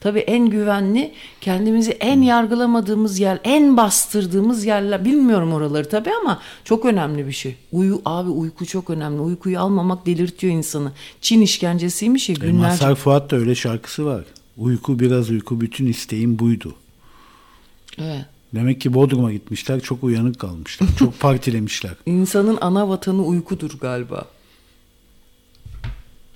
Tabii 0.00 0.18
en 0.18 0.46
güvenli, 0.50 1.12
kendimizi 1.40 1.90
en 1.90 2.20
yargılamadığımız 2.22 3.18
yer, 3.18 3.38
en 3.44 3.76
bastırdığımız 3.76 4.64
yerler. 4.64 5.04
Bilmiyorum 5.04 5.52
oraları 5.52 5.88
tabii 5.88 6.10
ama 6.22 6.40
çok 6.64 6.84
önemli 6.84 7.26
bir 7.26 7.32
şey. 7.32 7.56
Uyu 7.72 8.02
abi 8.04 8.30
uyku 8.30 8.66
çok 8.66 8.90
önemli. 8.90 9.20
Uykuyu 9.20 9.58
almamak 9.60 10.06
delirtiyor 10.06 10.52
insanı. 10.52 10.92
Çin 11.20 11.40
işkencesiymiş 11.40 12.28
ya 12.28 12.32
E, 12.34 12.38
günlerce. 12.40 12.56
Mazhar 12.58 12.94
Fuat 12.94 13.30
da 13.30 13.36
öyle 13.36 13.54
şarkısı 13.54 14.06
var. 14.06 14.24
Uyku 14.58 14.98
biraz 14.98 15.30
uyku 15.30 15.60
bütün 15.60 15.86
isteğim 15.86 16.38
buydu. 16.38 16.74
Evet. 17.98 18.24
Demek 18.54 18.80
ki 18.80 18.94
Bodrum'a 18.94 19.32
gitmişler 19.32 19.80
çok 19.80 20.04
uyanık 20.04 20.38
kalmışlar. 20.38 20.88
Çok 20.98 21.20
partilemişler. 21.20 21.92
İnsanın 22.06 22.58
ana 22.60 22.88
vatanı 22.88 23.22
uykudur 23.24 23.70
galiba. 23.80 24.24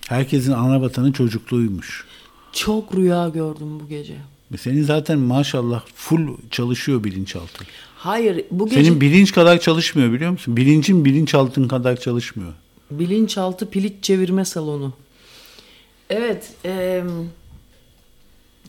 Herkesin 0.08 0.52
ana 0.52 0.80
vatanı 0.82 1.12
çocukluğuymuş. 1.12 2.04
Çok 2.52 2.94
rüya 2.96 3.28
gördüm 3.28 3.80
bu 3.80 3.88
gece. 3.88 4.14
Ve 4.52 4.56
senin 4.56 4.82
zaten 4.82 5.18
maşallah 5.18 5.82
full 5.94 6.28
çalışıyor 6.50 7.04
bilinçaltı. 7.04 7.64
Hayır 7.96 8.44
bu 8.50 8.68
gece 8.68 8.84
Senin 8.84 9.00
bilinç 9.00 9.32
kadar 9.32 9.60
çalışmıyor 9.60 10.12
biliyor 10.12 10.30
musun? 10.30 10.56
Bilincin 10.56 11.04
bilinçaltın 11.04 11.68
kadar 11.68 11.96
çalışmıyor. 11.96 12.52
bilinçaltı 12.90 13.70
piliç 13.70 13.92
çevirme 14.02 14.44
salonu. 14.44 14.92
Evet. 16.10 16.50
eee, 16.64 17.04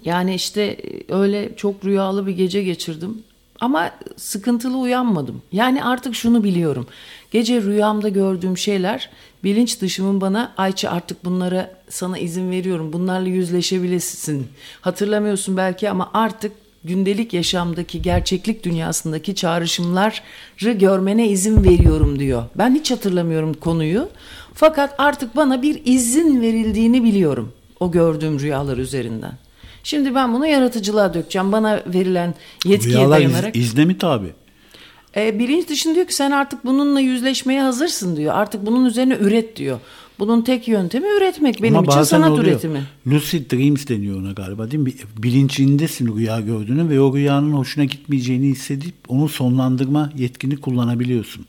yani 0.06 0.36
işte 0.36 0.62
e, 0.62 1.14
öyle 1.14 1.56
çok 1.56 1.86
rüyalı 1.86 2.28
bir 2.28 2.32
gece 2.32 2.64
geçirdim. 2.64 3.24
Ama 3.62 3.92
sıkıntılı 4.18 4.78
uyanmadım. 4.78 5.42
Yani 5.52 5.84
artık 5.84 6.16
şunu 6.16 6.44
biliyorum. 6.44 6.88
Gece 7.32 7.62
rüyamda 7.62 8.10
gördüğüm 8.10 8.58
şeyler 8.58 9.10
bilinç 9.44 9.82
dışımın 9.82 10.22
bana 10.22 10.54
Ayça 10.58 10.90
artık 10.90 11.26
bunlara 11.26 11.72
sana 11.90 12.18
izin 12.18 12.52
veriyorum. 12.52 12.94
Bunlarla 12.94 13.30
yüzleşebilirsin. 13.30 14.48
Hatırlamıyorsun 14.82 15.58
belki 15.58 15.90
ama 15.90 16.10
artık 16.14 16.52
gündelik 16.84 17.34
yaşamdaki 17.34 18.02
gerçeklik 18.02 18.64
dünyasındaki 18.64 19.36
çağrışımları 19.36 20.72
görmene 20.72 21.28
izin 21.28 21.64
veriyorum 21.64 22.20
diyor. 22.20 22.44
Ben 22.56 22.76
hiç 22.76 22.92
hatırlamıyorum 22.92 23.54
konuyu. 23.54 24.10
Fakat 24.54 24.96
artık 24.98 25.36
bana 25.36 25.62
bir 25.62 25.82
izin 25.86 26.42
verildiğini 26.42 27.04
biliyorum 27.04 27.54
o 27.80 27.92
gördüğüm 27.92 28.40
rüyalar 28.40 28.78
üzerinden. 28.78 29.34
Şimdi 29.84 30.16
ben 30.16 30.34
bunu 30.34 30.48
yaratıcılığa 30.48 31.14
dökeceğim. 31.14 31.52
Bana 31.52 31.84
verilen 31.88 32.34
yetkiye 32.66 32.96
Rüyalar 32.96 33.22
iz- 33.22 33.26
dayanarak. 33.34 33.56
izne 33.56 33.86
mi 33.86 33.98
tabi? 33.98 34.28
E, 35.18 35.40
bilinç 35.40 35.70
dışın 35.70 35.96
diyor 35.96 36.08
ki 36.08 36.16
sen 36.16 36.32
artık 36.32 36.66
bununla 36.66 37.00
yüzleşmeye 37.00 37.62
hazırsın 37.62 38.16
diyor. 38.18 38.34
Artık 38.36 38.66
bunun 38.66 38.86
üzerine 38.86 39.14
üret 39.16 39.56
diyor. 39.56 39.80
Bunun 40.20 40.42
tek 40.42 40.68
yöntemi 40.68 41.08
üretmek 41.18 41.64
benim 41.64 41.78
Ama 41.78 41.92
için 41.92 42.04
sanat 42.04 42.30
oluyor. 42.32 42.46
üretimi. 42.46 42.82
Lucid 43.08 43.52
Dreams 43.52 43.88
deniyor 43.88 44.20
ona 44.22 44.32
galiba 44.32 44.72
değil 44.72 44.84
mi? 44.84 44.94
Bilincindesin 45.18 46.18
rüya 46.18 46.40
gördüğünü 46.40 46.90
ve 46.90 47.02
o 47.02 47.16
rüyanın 47.16 47.52
hoşuna 47.54 47.84
gitmeyeceğini 47.86 48.46
hissedip 48.48 48.94
onu 49.08 49.30
sonlandırma 49.30 50.10
yetkini 50.18 50.58
kullanabiliyorsun. 50.58 51.46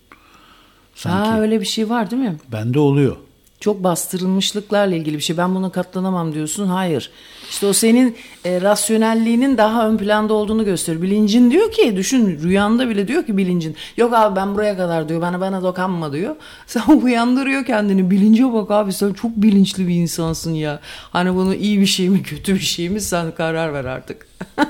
Sanki. 0.94 1.30
Ha 1.30 1.40
öyle 1.40 1.60
bir 1.60 1.66
şey 1.66 1.88
var 1.90 2.10
değil 2.10 2.22
mi? 2.22 2.36
Bende 2.52 2.78
oluyor. 2.78 3.16
Çok 3.60 3.84
bastırılmışlıklarla 3.84 4.96
ilgili 4.96 5.16
bir 5.16 5.22
şey. 5.22 5.36
Ben 5.36 5.54
buna 5.54 5.70
katlanamam 5.70 6.34
diyorsun. 6.34 6.66
Hayır. 6.66 7.10
İşte 7.50 7.66
o 7.66 7.72
senin 7.72 8.16
e, 8.44 8.60
rasyonelliğinin 8.60 9.58
daha 9.58 9.88
ön 9.88 9.96
planda 9.96 10.34
olduğunu 10.34 10.64
gösteriyor. 10.64 11.02
Bilincin 11.02 11.50
diyor 11.50 11.72
ki 11.72 11.96
düşün 11.96 12.40
rüyanda 12.42 12.88
bile 12.88 13.08
diyor 13.08 13.26
ki 13.26 13.36
bilincin. 13.36 13.76
Yok 13.96 14.14
abi 14.14 14.36
ben 14.36 14.54
buraya 14.54 14.76
kadar 14.76 15.08
diyor. 15.08 15.20
Bana 15.20 15.40
bana 15.40 15.62
dokanma 15.62 16.12
diyor. 16.12 16.36
Sen 16.66 16.82
uyandırıyor 17.02 17.64
kendini. 17.64 18.10
Bilince 18.10 18.52
bak 18.52 18.70
abi 18.70 18.92
sen 18.92 19.12
çok 19.12 19.30
bilinçli 19.36 19.88
bir 19.88 19.94
insansın 19.94 20.54
ya. 20.54 20.80
Hani 21.10 21.34
bunu 21.34 21.54
iyi 21.54 21.80
bir 21.80 21.86
şey 21.86 22.08
mi 22.08 22.22
kötü 22.22 22.54
bir 22.54 22.60
şey 22.60 22.88
mi 22.88 23.00
sen 23.00 23.34
karar 23.34 23.74
ver 23.74 23.84
artık. 23.84 24.26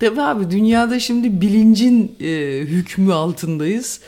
Tabii 0.00 0.22
abi 0.22 0.50
dünyada 0.50 1.00
şimdi 1.00 1.40
bilincin 1.40 2.16
e, 2.20 2.60
hükmü 2.60 3.12
altındayız. 3.12 4.00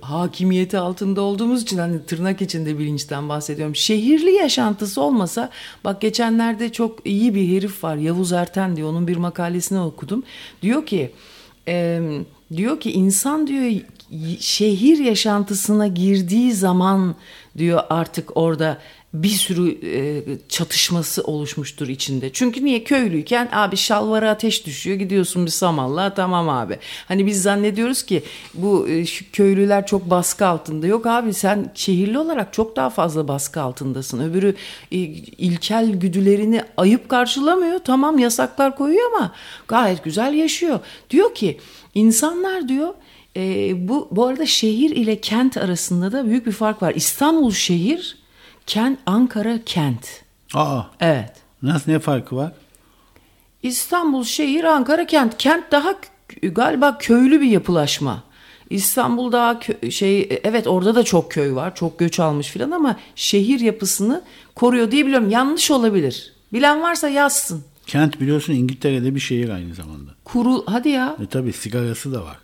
Hakimiyeti 0.00 0.78
altında 0.78 1.20
olduğumuz 1.20 1.62
için 1.62 1.78
hani 1.78 2.06
tırnak 2.06 2.42
içinde 2.42 2.78
bilinçten 2.78 3.28
bahsediyorum. 3.28 3.76
Şehirli 3.76 4.32
yaşantısı 4.32 5.00
olmasa 5.00 5.50
bak 5.84 6.00
geçenlerde 6.00 6.72
çok 6.72 7.06
iyi 7.06 7.34
bir 7.34 7.56
herif 7.56 7.84
var 7.84 7.96
Yavuz 7.96 8.32
Erten 8.32 8.76
diyor 8.76 8.88
onun 8.90 9.08
bir 9.08 9.16
makalesini 9.16 9.80
okudum. 9.80 10.22
Diyor 10.62 10.86
ki 10.86 11.10
e, 11.68 12.00
diyor 12.56 12.80
ki 12.80 12.92
insan 12.92 13.46
diyor 13.46 13.80
şehir 14.40 14.98
yaşantısına 14.98 15.86
girdiği 15.86 16.52
zaman 16.52 17.14
diyor 17.58 17.82
artık 17.90 18.36
orada 18.36 18.78
bir 19.14 19.28
sürü 19.28 19.78
e, 19.96 20.22
çatışması 20.48 21.22
oluşmuştur 21.22 21.88
içinde. 21.88 22.32
Çünkü 22.32 22.64
niye 22.64 22.84
köylüyken 22.84 23.48
abi 23.52 23.76
şalvara 23.76 24.30
ateş 24.30 24.66
düşüyor 24.66 24.96
gidiyorsun 24.96 25.46
bir 25.46 25.50
samalla 25.50 26.14
tamam 26.14 26.48
abi. 26.48 26.78
Hani 27.08 27.26
biz 27.26 27.42
zannediyoruz 27.42 28.02
ki 28.02 28.22
bu 28.54 28.88
e, 28.88 29.04
köylüler 29.32 29.86
çok 29.86 30.10
baskı 30.10 30.46
altında. 30.46 30.86
Yok 30.86 31.06
abi 31.06 31.34
sen 31.34 31.72
şehirli 31.74 32.18
olarak 32.18 32.52
çok 32.52 32.76
daha 32.76 32.90
fazla 32.90 33.28
baskı 33.28 33.60
altındasın. 33.60 34.30
Öbürü 34.30 34.54
e, 34.92 34.96
ilkel 34.96 35.92
güdülerini 35.92 36.62
ayıp 36.76 37.08
karşılamıyor. 37.08 37.78
Tamam 37.78 38.18
yasaklar 38.18 38.76
koyuyor 38.76 39.12
ama 39.16 39.32
gayet 39.68 40.04
güzel 40.04 40.34
yaşıyor. 40.34 40.80
Diyor 41.10 41.34
ki 41.34 41.60
insanlar 41.94 42.68
diyor 42.68 42.94
e, 43.36 43.72
bu 43.88 44.08
bu 44.10 44.26
arada 44.26 44.46
şehir 44.46 44.90
ile 44.90 45.20
kent 45.20 45.56
arasında 45.56 46.12
da 46.12 46.26
büyük 46.26 46.46
bir 46.46 46.52
fark 46.52 46.82
var. 46.82 46.92
İstanbul 46.94 47.52
şehir, 47.52 48.19
kent 48.66 48.98
Ankara 49.06 49.58
kent. 49.66 50.06
Aa, 50.54 50.82
Evet. 51.00 51.32
nasıl 51.62 51.92
ne 51.92 51.98
farkı 51.98 52.36
var? 52.36 52.52
İstanbul 53.62 54.24
şehir, 54.24 54.64
Ankara 54.64 55.06
kent. 55.06 55.38
Kent 55.38 55.72
daha 55.72 55.94
galiba 56.42 56.98
köylü 56.98 57.40
bir 57.40 57.46
yapılaşma. 57.46 58.22
İstanbul 58.70 59.32
daha 59.32 59.60
şey 59.90 60.40
evet 60.44 60.66
orada 60.66 60.94
da 60.94 61.02
çok 61.02 61.30
köy 61.32 61.54
var. 61.54 61.74
Çok 61.74 61.98
göç 61.98 62.20
almış 62.20 62.46
filan 62.48 62.70
ama 62.70 62.96
şehir 63.14 63.60
yapısını 63.60 64.22
koruyor 64.54 64.90
diye 64.90 65.06
biliyorum. 65.06 65.30
Yanlış 65.30 65.70
olabilir. 65.70 66.32
Bilen 66.52 66.82
varsa 66.82 67.08
yazsın. 67.08 67.64
Kent 67.86 68.20
biliyorsun 68.20 68.52
İngiltere'de 68.52 69.14
bir 69.14 69.20
şehir 69.20 69.48
aynı 69.48 69.74
zamanda. 69.74 70.10
Kurul 70.24 70.62
hadi 70.66 70.88
ya. 70.88 71.16
E 71.22 71.26
tabi 71.26 71.52
sigarası 71.52 72.12
da 72.14 72.24
var. 72.24 72.38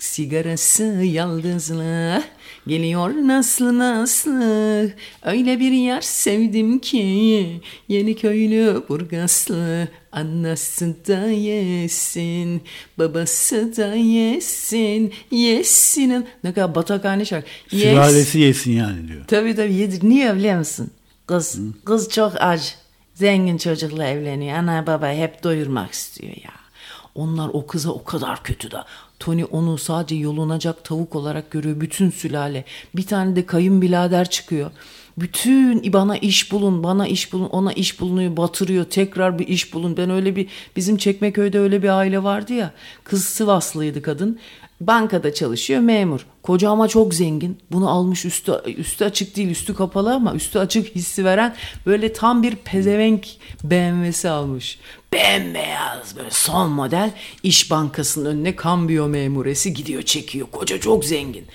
Sigarası 0.00 0.82
yaldızlı 0.84 2.22
Geliyor 2.66 3.10
nasıl 3.10 3.78
nasıl 3.78 4.90
Öyle 5.22 5.60
bir 5.60 5.72
yer 5.72 6.00
sevdim 6.00 6.78
ki 6.78 7.60
Yeni 7.88 8.16
köylü 8.16 8.82
burgaslı 8.88 9.88
Anası 10.12 11.06
da 11.06 11.26
yesin 11.26 12.62
Babası 12.98 13.76
da 13.76 13.94
yesin 13.94 15.12
Yesin 15.30 16.26
Ne 16.44 16.52
kadar 16.52 16.74
batakhane 16.74 17.24
şarkı 17.24 17.48
Yes. 17.72 17.82
Sülalesi 17.82 18.38
yesin 18.38 18.72
yani 18.72 19.08
diyor. 19.08 19.24
Tabii 19.26 19.56
tabii 19.56 19.74
yedir. 19.74 20.08
Niye 20.08 20.34
biliyor 20.36 20.58
musun? 20.58 20.90
Kız, 21.26 21.58
kız 21.84 22.08
çok 22.08 22.32
aç. 22.40 22.76
Zengin 23.14 23.58
çocukla 23.58 24.06
evleniyor. 24.06 24.56
Ana 24.58 24.86
baba 24.86 25.08
hep 25.08 25.42
doyurmak 25.42 25.92
istiyor 25.92 26.32
ya. 26.32 26.52
Onlar 27.14 27.50
o 27.52 27.66
kıza 27.66 27.90
o 27.90 28.04
kadar 28.04 28.42
kötü 28.42 28.70
da. 28.70 28.86
Tony 29.20 29.44
onu 29.50 29.78
sadece 29.78 30.14
yolunacak 30.14 30.84
tavuk 30.84 31.16
olarak 31.16 31.50
görüyor. 31.50 31.80
Bütün 31.80 32.10
sülale. 32.10 32.64
Bir 32.96 33.06
tane 33.06 33.36
de 33.36 33.46
kayınbirader 33.46 34.30
çıkıyor. 34.30 34.70
Bütün 35.18 35.92
bana 35.92 36.16
iş 36.16 36.52
bulun, 36.52 36.82
bana 36.82 37.06
iş 37.06 37.32
bulun, 37.32 37.48
ona 37.48 37.72
iş 37.72 38.00
bulunuyor, 38.00 38.36
batırıyor. 38.36 38.84
Tekrar 38.84 39.38
bir 39.38 39.48
iş 39.48 39.74
bulun. 39.74 39.96
Ben 39.96 40.10
öyle 40.10 40.36
bir, 40.36 40.48
bizim 40.76 40.96
Çekmeköy'de 40.96 41.58
öyle 41.58 41.82
bir 41.82 41.88
aile 41.88 42.22
vardı 42.22 42.52
ya. 42.52 42.72
Kız 43.04 43.24
Sivaslıydı 43.24 44.02
kadın. 44.02 44.38
Bankada 44.80 45.34
çalışıyor 45.34 45.80
memur. 45.80 46.26
Koca 46.42 46.70
ama 46.70 46.88
çok 46.88 47.14
zengin. 47.14 47.58
Bunu 47.72 47.90
almış 47.90 48.24
üstü 48.24 48.52
üstü 48.76 49.04
açık 49.04 49.36
değil 49.36 49.50
üstü 49.50 49.74
kapalı 49.74 50.14
ama 50.14 50.34
üstü 50.34 50.58
açık 50.58 50.96
hissi 50.96 51.24
veren 51.24 51.54
böyle 51.86 52.12
tam 52.12 52.42
bir 52.42 52.56
pezevenk 52.56 53.26
BMW'si 53.64 54.28
almış. 54.28 54.78
Bembeyaz 55.12 56.16
böyle 56.16 56.30
son 56.30 56.70
model 56.70 57.10
İş 57.42 57.70
Bankası'nın 57.70 58.24
önüne 58.24 58.56
kambiyo 58.56 59.08
memuresi 59.08 59.74
gidiyor 59.74 60.02
çekiyor. 60.02 60.46
Koca 60.52 60.80
çok 60.80 61.04
zengin. 61.04 61.46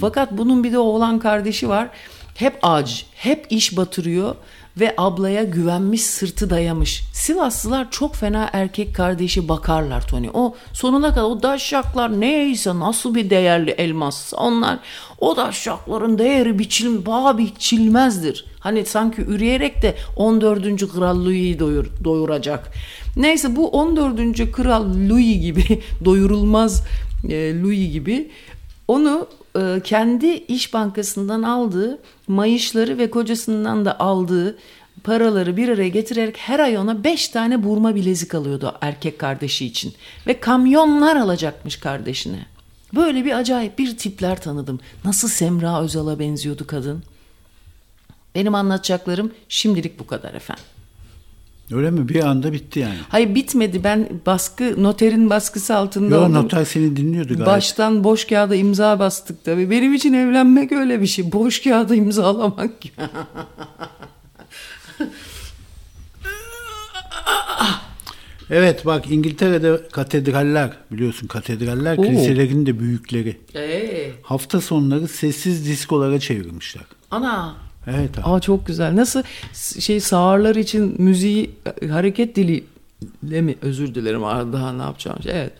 Fakat 0.00 0.32
bunun 0.32 0.64
bir 0.64 0.72
de 0.72 0.78
oğlan 0.78 1.18
kardeşi 1.18 1.68
var. 1.68 1.88
Hep 2.34 2.58
aç, 2.62 3.06
hep 3.14 3.46
iş 3.50 3.76
batırıyor 3.76 4.34
ve 4.80 4.94
ablaya 4.98 5.42
güvenmiş 5.42 6.02
sırtı 6.02 6.50
dayamış. 6.50 7.02
Sivaslılar 7.12 7.90
çok 7.90 8.14
fena 8.14 8.50
erkek 8.52 8.94
kardeşi 8.94 9.48
bakarlar 9.48 10.06
Tony. 10.06 10.30
O 10.34 10.54
sonuna 10.72 11.10
kadar 11.10 11.22
o 11.22 11.42
daşşaklar 11.42 12.20
neyse 12.20 12.78
nasıl 12.78 13.14
bir 13.14 13.30
değerli 13.30 13.70
elmas 13.70 14.32
onlar 14.36 14.78
o 15.20 15.36
daşşakların 15.36 16.18
değeri 16.18 16.58
biçil, 16.58 17.06
bağ 17.06 17.38
biçilmezdir. 17.38 18.44
Hani 18.60 18.84
sanki 18.84 19.22
üreyerek 19.22 19.82
de 19.82 19.94
14. 20.16 20.92
Kral 20.92 21.24
Louis'i 21.24 21.58
doyur, 21.58 21.86
doyuracak. 22.04 22.72
Neyse 23.16 23.56
bu 23.56 23.68
14. 23.68 24.52
Kral 24.52 24.84
Louis 25.10 25.40
gibi 25.40 25.82
doyurulmaz 26.04 26.84
e, 27.28 27.62
Louis 27.62 27.92
gibi 27.92 28.30
onu 28.88 29.28
kendi 29.84 30.26
iş 30.26 30.74
bankasından 30.74 31.42
aldığı 31.42 31.98
mayışları 32.28 32.98
ve 32.98 33.10
kocasından 33.10 33.84
da 33.84 34.00
aldığı 34.00 34.58
paraları 35.04 35.56
bir 35.56 35.68
araya 35.68 35.88
getirerek 35.88 36.36
her 36.38 36.60
ay 36.60 36.78
ona 36.78 37.04
beş 37.04 37.28
tane 37.28 37.64
burma 37.64 37.94
bilezik 37.94 38.34
alıyordu 38.34 38.74
erkek 38.80 39.18
kardeşi 39.18 39.66
için. 39.66 39.94
Ve 40.26 40.40
kamyonlar 40.40 41.16
alacakmış 41.16 41.76
kardeşine. 41.76 42.46
Böyle 42.94 43.24
bir 43.24 43.38
acayip 43.38 43.78
bir 43.78 43.96
tipler 43.96 44.42
tanıdım. 44.42 44.80
Nasıl 45.04 45.28
Semra 45.28 45.82
Özal'a 45.82 46.18
benziyordu 46.18 46.66
kadın. 46.66 47.02
Benim 48.34 48.54
anlatacaklarım 48.54 49.32
şimdilik 49.48 49.98
bu 49.98 50.06
kadar 50.06 50.34
efendim. 50.34 50.64
Öyle 51.72 51.90
mi? 51.90 52.08
Bir 52.08 52.24
anda 52.24 52.52
bitti 52.52 52.78
yani. 52.80 52.94
Hayır 53.08 53.34
bitmedi. 53.34 53.84
Ben 53.84 54.08
baskı 54.26 54.82
noterin 54.82 55.30
baskısı 55.30 55.76
altında 55.76 56.14
Yo, 56.14 56.20
oldum. 56.20 56.34
noter 56.34 56.64
seni 56.64 56.96
dinliyordu 56.96 57.28
gayet. 57.34 57.46
Baştan 57.46 58.04
boş 58.04 58.24
kağıda 58.24 58.54
imza 58.54 58.98
bastık 58.98 59.44
tabii. 59.44 59.70
Benim 59.70 59.94
için 59.94 60.12
evlenmek 60.12 60.72
öyle 60.72 61.00
bir 61.00 61.06
şey. 61.06 61.32
Boş 61.32 61.62
kağıda 61.62 61.94
imzalamak. 61.94 62.70
Evet 68.50 68.86
bak 68.86 69.10
İngiltere'de 69.10 69.80
katedraller 69.92 70.70
biliyorsun 70.90 71.26
katedraller 71.26 71.98
Oo. 71.98 72.02
kiliselerin 72.02 72.66
de 72.66 72.80
büyükleri. 72.80 73.36
Ee, 73.54 74.10
Hafta 74.22 74.60
sonları 74.60 75.08
sessiz 75.08 75.66
diskolara 75.66 76.20
çevirmişler. 76.20 76.82
ana. 77.10 77.54
Evet 77.86 78.18
abi. 78.18 78.26
Aa 78.26 78.40
çok 78.40 78.66
güzel. 78.66 78.96
Nasıl 78.96 79.22
şey 79.80 80.00
sağırlar 80.00 80.56
için 80.56 81.02
müziği 81.02 81.50
e, 81.82 81.86
hareket 81.88 82.36
diliyle 82.36 83.40
mi 83.40 83.54
özür 83.62 83.94
dilerim 83.94 84.22
daha 84.22 84.72
ne 84.72 84.82
yapacağım. 84.82 85.18
Evet. 85.26 85.52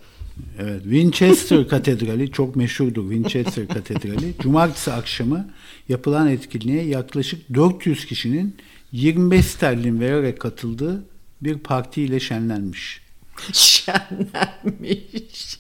Evet, 0.59 0.83
Winchester 0.83 1.69
Katedrali 1.69 2.33
çok 2.33 2.57
meşhurdur. 2.57 3.11
Winchester 3.13 3.69
Katedrali. 3.69 4.35
Cumartesi 4.41 4.93
akşamı 4.93 5.49
yapılan 5.89 6.29
etkinliğe 6.29 6.83
yaklaşık 6.85 7.55
400 7.55 8.07
kişinin 8.07 8.57
25 8.93 9.47
sterlin 9.47 10.01
vererek 10.01 10.41
katıldığı 10.41 11.05
bir 11.43 11.59
partiyle 11.59 12.21
şenlenmiş. 12.21 13.03
Şenlenmiş. 13.53 15.59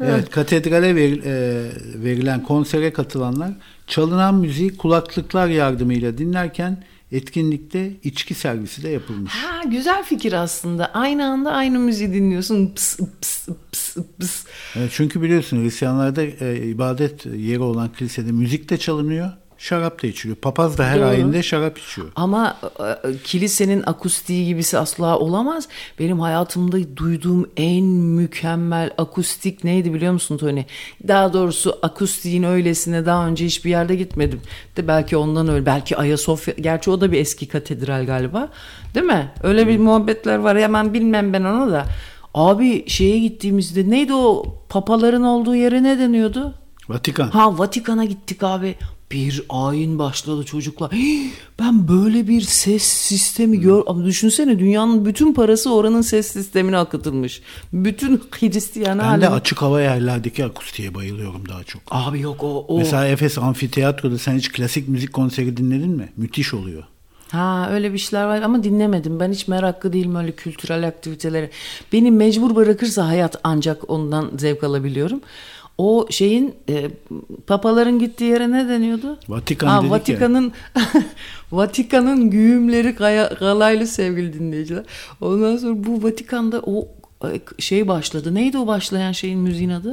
Evet, 0.00 0.30
katedrale 0.30 0.96
ver- 0.96 1.22
e, 1.24 1.64
verilen 2.04 2.42
konsere 2.42 2.92
katılanlar 2.92 3.52
çalınan 3.90 4.34
müziği 4.34 4.76
kulaklıklar 4.76 5.48
yardımıyla 5.48 6.18
dinlerken 6.18 6.84
etkinlikte 7.12 7.92
içki 8.02 8.34
servisi 8.34 8.82
de 8.82 8.88
yapılmış. 8.88 9.32
ha 9.32 9.62
güzel 9.64 10.04
fikir 10.04 10.32
aslında. 10.32 10.86
Aynı 10.94 11.26
anda 11.26 11.52
aynı 11.52 11.78
müziği 11.78 12.14
dinliyorsun. 12.14 12.74
Pıs, 12.74 12.96
pıs, 13.20 13.48
pıs, 13.72 13.96
pıs. 14.18 14.44
Çünkü 14.90 15.22
biliyorsun 15.22 15.64
Hristiyanlarda 15.64 16.22
e, 16.22 16.68
ibadet 16.68 17.26
yeri 17.26 17.60
olan 17.60 17.92
kilisede 17.92 18.32
müzik 18.32 18.70
de 18.70 18.78
çalınıyor, 18.78 19.32
şarap 19.60 20.02
da 20.02 20.06
içiliyor. 20.06 20.36
Papaz 20.36 20.78
da 20.78 20.86
her 20.86 20.98
Doğru. 20.98 21.04
ayında 21.04 21.42
şarap 21.42 21.78
içiyor. 21.78 22.08
Ama 22.16 22.56
e, 23.04 23.16
kilisenin 23.24 23.82
akustiği 23.86 24.46
gibisi 24.46 24.78
asla 24.78 25.18
olamaz. 25.18 25.68
Benim 25.98 26.20
hayatımda 26.20 26.96
duyduğum 26.96 27.50
en 27.56 27.84
mükemmel 27.84 28.90
akustik 28.98 29.64
neydi 29.64 29.94
biliyor 29.94 30.12
musun 30.12 30.36
Tony? 30.36 30.62
Daha 31.08 31.32
doğrusu 31.32 31.78
akustiğin 31.82 32.42
öylesine 32.42 33.06
daha 33.06 33.26
önce 33.26 33.44
hiçbir 33.46 33.70
yerde 33.70 33.96
gitmedim. 33.96 34.40
De 34.76 34.88
belki 34.88 35.16
ondan 35.16 35.48
öyle. 35.48 35.66
Belki 35.66 35.96
Ayasofya. 35.96 36.54
Gerçi 36.60 36.90
o 36.90 37.00
da 37.00 37.12
bir 37.12 37.18
eski 37.18 37.48
katedral 37.48 38.06
galiba. 38.06 38.48
Değil 38.94 39.06
mi? 39.06 39.32
Öyle 39.42 39.68
bir 39.68 39.78
muhabbetler 39.78 40.36
var. 40.36 40.58
Hemen 40.58 40.94
bilmem 40.94 41.32
ben 41.32 41.44
onu 41.44 41.72
da. 41.72 41.86
Abi 42.34 42.88
şeye 42.88 43.18
gittiğimizde 43.18 43.90
neydi 43.90 44.14
o 44.14 44.54
papaların 44.68 45.22
olduğu 45.22 45.54
yere 45.54 45.82
ne 45.82 45.98
deniyordu? 45.98 46.54
Vatikan. 46.88 47.28
Ha 47.28 47.58
Vatikan'a 47.58 48.04
gittik 48.04 48.42
abi. 48.42 48.74
Bir 49.12 49.42
ayin 49.48 49.98
başladı 49.98 50.44
çocuklar. 50.44 50.92
Hii, 50.92 51.30
Ben 51.58 51.88
böyle 51.88 52.28
bir 52.28 52.40
ses 52.40 52.82
sistemi 52.82 53.60
gör. 53.60 53.82
Ama 53.86 54.04
düşünsene 54.04 54.58
dünyanın 54.58 55.04
bütün 55.06 55.34
parası 55.34 55.74
oranın 55.74 56.00
ses 56.00 56.26
sistemine 56.32 56.76
akıtılmış. 56.78 57.42
Bütün 57.72 58.16
Hristiyan 58.30 58.98
Ben 58.98 59.04
alemi- 59.04 59.20
de 59.22 59.28
açık 59.28 59.62
hava 59.62 59.80
yerlerdeki 59.80 60.44
akustiğe 60.44 60.94
bayılıyorum 60.94 61.48
daha 61.48 61.64
çok. 61.64 61.82
Abi 61.90 62.20
yok 62.20 62.44
o. 62.44 62.64
o. 62.68 62.78
Mesela 62.78 63.06
Efes 63.06 63.38
Amfiteyatro'da 63.38 64.18
sen 64.18 64.36
hiç 64.38 64.52
klasik 64.52 64.88
müzik 64.88 65.12
konseri 65.12 65.56
dinledin 65.56 65.90
mi? 65.90 66.08
Müthiş 66.16 66.54
oluyor. 66.54 66.82
Ha 67.30 67.68
öyle 67.72 67.92
bir 67.92 67.98
şeyler 67.98 68.24
var 68.24 68.42
ama 68.42 68.64
dinlemedim. 68.64 69.20
Ben 69.20 69.32
hiç 69.32 69.48
meraklı 69.48 69.92
değilim 69.92 70.16
öyle 70.16 70.32
kültürel 70.32 70.88
aktivitelere. 70.88 71.50
Beni 71.92 72.10
mecbur 72.10 72.54
bırakırsa 72.56 73.06
hayat 73.08 73.36
ancak 73.44 73.90
ondan 73.90 74.30
zevk 74.38 74.64
alabiliyorum. 74.64 75.20
O 75.80 76.06
şeyin 76.10 76.54
e, 76.68 76.90
papaların 77.46 77.98
gittiği 77.98 78.24
yere 78.24 78.50
ne 78.50 78.68
deniyordu? 78.68 79.18
Vatikan 79.28 79.68
ha, 79.68 79.80
dedik. 79.80 79.90
Vatikan'ın 79.90 80.52
Vatikan'ın 81.52 82.30
güğümleri 82.30 82.94
kaya, 82.94 83.34
kalaylı 83.34 83.86
sevgili 83.86 84.32
dinleyiciler. 84.32 84.84
Ondan 85.20 85.56
sonra 85.56 85.84
bu 85.84 86.02
Vatikan'da 86.02 86.62
o 86.66 86.88
e, 87.24 87.40
şey 87.58 87.88
başladı. 87.88 88.34
Neydi 88.34 88.58
o 88.58 88.66
başlayan 88.66 89.12
şeyin 89.12 89.38
müziğin 89.38 89.70
adı? 89.70 89.92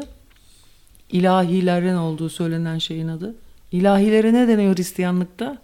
İlahilerin 1.12 1.96
olduğu 1.96 2.30
söylenen 2.30 2.78
şeyin 2.78 3.08
adı. 3.08 3.36
İlahilere 3.72 4.34
ne 4.34 4.48
deniyor 4.48 4.76
Hristiyanlıkta? 4.76 5.58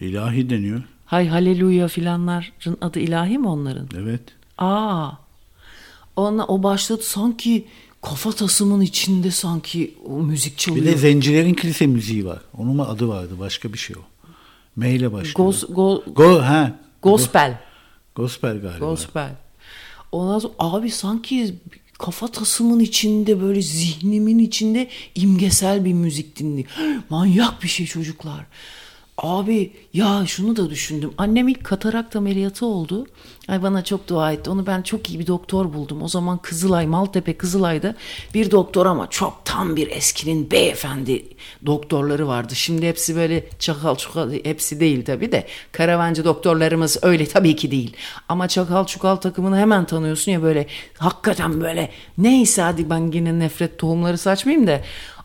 İlahi 0.00 0.50
deniyor. 0.50 0.82
Hay 1.06 1.28
haleluya 1.28 1.88
filanların 1.88 2.76
adı 2.80 2.98
ilahi 2.98 3.38
mi 3.38 3.48
onların? 3.48 3.88
Evet. 3.98 4.22
Aa. 4.58 5.10
Ona 6.16 6.44
o 6.46 6.62
başladı 6.62 7.02
sanki 7.02 7.66
kafatasımın 8.02 8.80
içinde 8.80 9.30
sanki 9.30 9.94
o 10.04 10.10
müzik 10.12 10.52
Bir 10.52 10.58
çalıyor. 10.58 10.86
de 10.86 10.96
zencilerin 10.96 11.54
kilise 11.54 11.86
müziği 11.86 12.26
var. 12.26 12.40
Onun 12.58 12.76
mu 12.76 12.82
adı 12.82 13.08
vardı? 13.08 13.34
Başka 13.40 13.72
bir 13.72 13.78
şey 13.78 13.96
o. 13.96 14.02
M 14.76 14.90
ile 14.94 15.12
başlıyor. 15.12 15.34
Gos, 15.36 15.64
go, 15.68 16.02
Go, 16.14 16.38
ha. 16.42 16.78
gospel. 17.02 17.58
Gospel 18.14 18.60
galiba. 18.60 18.86
Gospel. 18.86 19.30
Ondan 20.12 20.38
sonra 20.38 20.52
abi 20.58 20.90
sanki 20.90 21.54
kafatasımın 21.98 22.80
içinde 22.80 23.40
böyle 23.40 23.62
zihnimin 23.62 24.38
içinde 24.38 24.88
imgesel 25.14 25.84
bir 25.84 25.92
müzik 25.92 26.38
dinliyor. 26.38 26.68
Manyak 27.10 27.62
bir 27.62 27.68
şey 27.68 27.86
çocuklar. 27.86 28.46
Abi 29.18 29.72
ya 29.92 30.22
şunu 30.26 30.56
da 30.56 30.70
düşündüm. 30.70 31.10
Annem 31.18 31.48
ilk 31.48 31.64
katarakt 31.64 32.16
ameliyatı 32.16 32.66
oldu. 32.66 33.06
Ay 33.48 33.62
bana 33.62 33.84
çok 33.84 34.08
dua 34.08 34.32
etti. 34.32 34.50
Onu 34.50 34.66
ben 34.66 34.82
çok 34.82 35.10
iyi 35.10 35.18
bir 35.18 35.26
doktor 35.26 35.72
buldum. 35.72 36.02
O 36.02 36.08
zaman 36.08 36.38
Kızılay, 36.38 36.86
Maltepe 36.86 37.36
Kızılay'da 37.36 37.94
bir 38.34 38.50
doktor 38.50 38.86
ama 38.86 39.10
çok 39.10 39.40
tam 39.44 39.76
bir 39.76 39.90
eskinin 39.90 40.50
beyefendi 40.50 41.24
doktorları 41.66 42.28
vardı. 42.28 42.54
Şimdi 42.54 42.88
hepsi 42.88 43.16
böyle 43.16 43.48
çakal 43.58 43.96
çukal 43.96 44.32
hepsi 44.44 44.80
değil 44.80 45.04
tabii 45.04 45.32
de. 45.32 45.46
Karavancı 45.72 46.24
doktorlarımız 46.24 46.98
öyle 47.02 47.26
tabii 47.26 47.56
ki 47.56 47.70
değil. 47.70 47.96
Ama 48.28 48.48
çakal 48.48 48.86
çukal 48.86 49.16
takımını 49.16 49.58
hemen 49.58 49.84
tanıyorsun 49.84 50.32
ya 50.32 50.42
böyle 50.42 50.66
hakikaten 50.98 51.60
böyle 51.60 51.90
neyse 52.18 52.62
hadi 52.62 52.90
ben 52.90 53.12
yine 53.12 53.38
nefret 53.38 53.78
tohumları 53.78 54.18
saçmayayım 54.18 54.66
da 54.66 54.80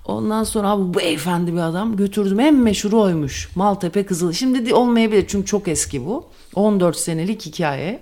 Ondan 0.07 0.43
sonra 0.43 0.69
abi 0.69 0.93
bu 0.93 0.99
beyefendi 0.99 1.53
bir 1.53 1.57
adam 1.59 1.95
götürdüm. 1.95 2.39
En 2.39 2.55
meşhuru 2.55 3.01
oymuş. 3.01 3.49
Maltepe 3.55 4.05
Kızıl. 4.05 4.33
Şimdi 4.33 4.65
de 4.65 4.73
olmayabilir 4.73 5.25
çünkü 5.27 5.45
çok 5.45 5.67
eski 5.67 6.05
bu. 6.05 6.25
14 6.55 6.97
senelik 6.97 7.45
hikaye. 7.45 7.99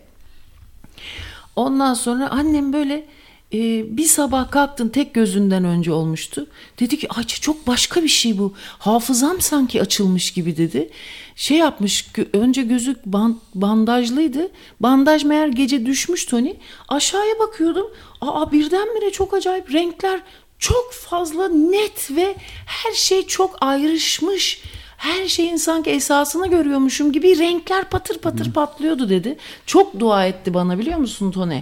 Ondan 1.55 1.93
sonra 1.93 2.29
annem 2.29 2.73
böyle 2.73 3.05
e, 3.53 3.57
bir 3.97 4.03
sabah 4.03 4.51
kalktın 4.51 4.89
tek 4.89 5.13
gözünden 5.13 5.63
önce 5.63 5.91
olmuştu. 5.91 6.47
Dedi 6.79 6.99
ki 6.99 7.07
ay 7.11 7.23
çok 7.23 7.67
başka 7.67 8.03
bir 8.03 8.07
şey 8.07 8.37
bu. 8.37 8.53
Hafızam 8.79 9.41
sanki 9.41 9.81
açılmış 9.81 10.31
gibi 10.31 10.57
dedi. 10.57 10.89
Şey 11.35 11.57
yapmış 11.57 12.11
önce 12.33 12.63
gözü 12.63 12.95
ban- 13.09 13.35
bandajlıydı. 13.55 14.49
Bandaj 14.79 15.23
meğer 15.23 15.47
gece 15.47 15.85
düşmüş 15.85 16.25
Tony. 16.25 16.53
Aşağıya 16.87 17.39
bakıyordum. 17.39 17.87
Aa 18.21 18.51
birdenbire 18.51 19.11
çok 19.11 19.33
acayip 19.33 19.73
renkler 19.73 20.21
çok 20.65 20.93
fazla 20.93 21.47
net 21.47 22.11
ve 22.11 22.35
her 22.65 22.93
şey 22.93 23.27
çok 23.27 23.57
ayrışmış. 23.61 24.61
Her 24.97 25.27
şeyin 25.27 25.57
sanki 25.57 25.89
esasını 25.89 26.47
görüyormuşum 26.47 27.11
gibi 27.11 27.39
renkler 27.39 27.89
patır 27.89 28.17
patır 28.17 28.53
patlıyordu 28.53 29.09
dedi. 29.09 29.37
Çok 29.65 29.99
dua 29.99 30.25
etti 30.25 30.53
bana 30.53 30.79
biliyor 30.79 30.97
musun 30.97 31.31
Tony? 31.31 31.61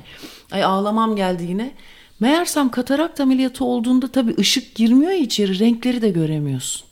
Ay 0.52 0.64
ağlamam 0.64 1.16
geldi 1.16 1.44
yine. 1.50 1.72
Meğersem 2.20 2.70
katarakt 2.70 3.20
ameliyatı 3.20 3.66
olduğunda 3.66 4.08
tabii 4.08 4.36
ışık 4.40 4.76
girmiyor 4.76 5.12
ya 5.12 5.18
içeri 5.18 5.60
renkleri 5.60 6.02
de 6.02 6.10
göremiyorsun. 6.10 6.88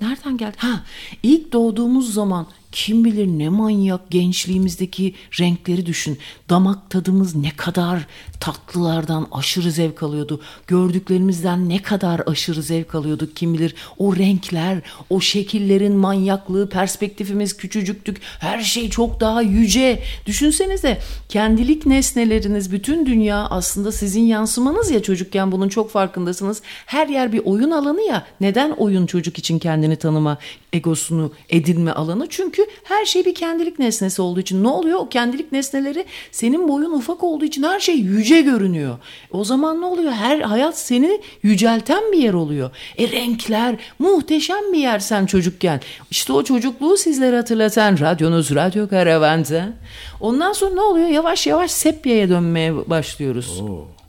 Nereden 0.00 0.36
geldi? 0.36 0.56
Ha, 0.56 0.84
ilk 1.22 1.52
doğduğumuz 1.52 2.14
zaman 2.14 2.46
kim 2.72 3.04
bilir 3.04 3.26
ne 3.26 3.48
manyak 3.48 4.10
gençliğimizdeki 4.10 5.14
renkleri 5.40 5.86
düşün. 5.86 6.18
Damak 6.48 6.90
tadımız 6.90 7.34
ne 7.34 7.50
kadar 7.50 8.06
tatlılardan 8.40 9.26
aşırı 9.32 9.70
zevk 9.70 10.02
alıyordu. 10.02 10.40
Gördüklerimizden 10.66 11.68
ne 11.68 11.82
kadar 11.82 12.22
aşırı 12.26 12.62
zevk 12.62 12.94
alıyorduk 12.94 13.36
kim 13.36 13.54
bilir. 13.54 13.74
O 13.98 14.16
renkler, 14.16 14.78
o 15.10 15.20
şekillerin 15.20 15.96
manyaklığı, 15.96 16.68
perspektifimiz 16.68 17.56
küçücüktük. 17.56 18.20
Her 18.38 18.60
şey 18.60 18.90
çok 18.90 19.20
daha 19.20 19.42
yüce. 19.42 20.02
Düşünsenize 20.26 20.98
kendilik 21.28 21.86
nesneleriniz, 21.86 22.72
bütün 22.72 23.06
dünya 23.06 23.46
aslında 23.46 23.92
sizin 23.92 24.22
yansımanız 24.22 24.90
ya 24.90 25.02
çocukken 25.02 25.52
bunun 25.52 25.68
çok 25.68 25.90
farkındasınız. 25.90 26.62
Her 26.86 27.08
yer 27.08 27.32
bir 27.32 27.40
oyun 27.44 27.70
alanı 27.70 28.02
ya. 28.02 28.26
Neden 28.40 28.70
oyun 28.70 29.06
çocuk 29.06 29.38
için 29.38 29.58
kendini 29.58 29.96
tanıma 29.96 30.38
egosunu 30.72 31.32
edinme 31.48 31.92
alanı. 31.92 32.26
Çünkü 32.30 32.66
her 32.84 33.04
şey 33.04 33.24
bir 33.24 33.34
kendilik 33.34 33.78
nesnesi 33.78 34.22
olduğu 34.22 34.40
için 34.40 34.64
ne 34.64 34.68
oluyor? 34.68 34.98
O 34.98 35.08
kendilik 35.08 35.52
nesneleri 35.52 36.04
senin 36.32 36.68
boyun 36.68 36.92
ufak 36.92 37.24
olduğu 37.24 37.44
için 37.44 37.62
her 37.62 37.80
şey 37.80 37.94
yüce 37.94 38.23
görünüyor. 38.30 38.98
O 39.30 39.44
zaman 39.44 39.80
ne 39.80 39.84
oluyor? 39.84 40.12
Her 40.12 40.40
hayat 40.40 40.78
seni 40.78 41.20
yücelten 41.42 42.12
bir 42.12 42.18
yer 42.18 42.34
oluyor. 42.34 42.70
E 42.98 43.08
renkler 43.10 43.76
muhteşem 43.98 44.72
bir 44.72 44.78
yer 44.78 44.98
sen 44.98 45.26
çocukken. 45.26 45.80
İşte 46.10 46.32
o 46.32 46.44
çocukluğu 46.44 46.96
sizlere 46.96 47.36
hatırlatan 47.36 47.98
radyonuz 48.00 48.54
Radyo 48.54 48.88
Karavan'da. 48.88 49.72
Ondan 50.20 50.52
sonra 50.52 50.74
ne 50.74 50.80
oluyor? 50.80 51.08
Yavaş 51.08 51.46
yavaş 51.46 51.70
sepyaya 51.70 52.28
dönmeye 52.28 52.90
başlıyoruz. 52.90 53.62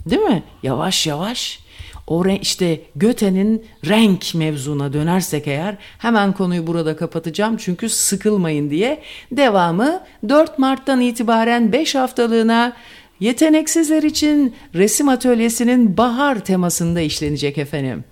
Değil 0.06 0.22
mi? 0.22 0.44
Yavaş 0.64 1.08
yavaş 1.08 1.66
o 2.08 2.26
re- 2.26 2.40
işte 2.42 2.82
Göte'nin 2.96 3.66
renk 3.86 4.36
mevzuna 4.36 4.94
dönersek 4.94 5.48
eğer 5.48 5.76
hemen 5.98 6.34
konuyu 6.34 6.68
burada 6.68 6.96
kapatacağım 6.96 7.58
çünkü 7.58 7.90
sıkılmayın 7.90 8.70
diye 8.70 9.02
devamı 9.32 10.00
4 10.30 10.60
Mart'tan 10.60 11.02
itibaren 11.02 11.72
5 11.72 11.96
haftalığına 11.96 12.74
yeteneksizler 13.20 14.04
için 14.04 14.56
resim 14.76 15.10
atölyesinin 15.10 15.98
bahar 15.98 16.46
temasında 16.46 17.02
işlenecek 17.02 17.58
efendim. 17.58 18.04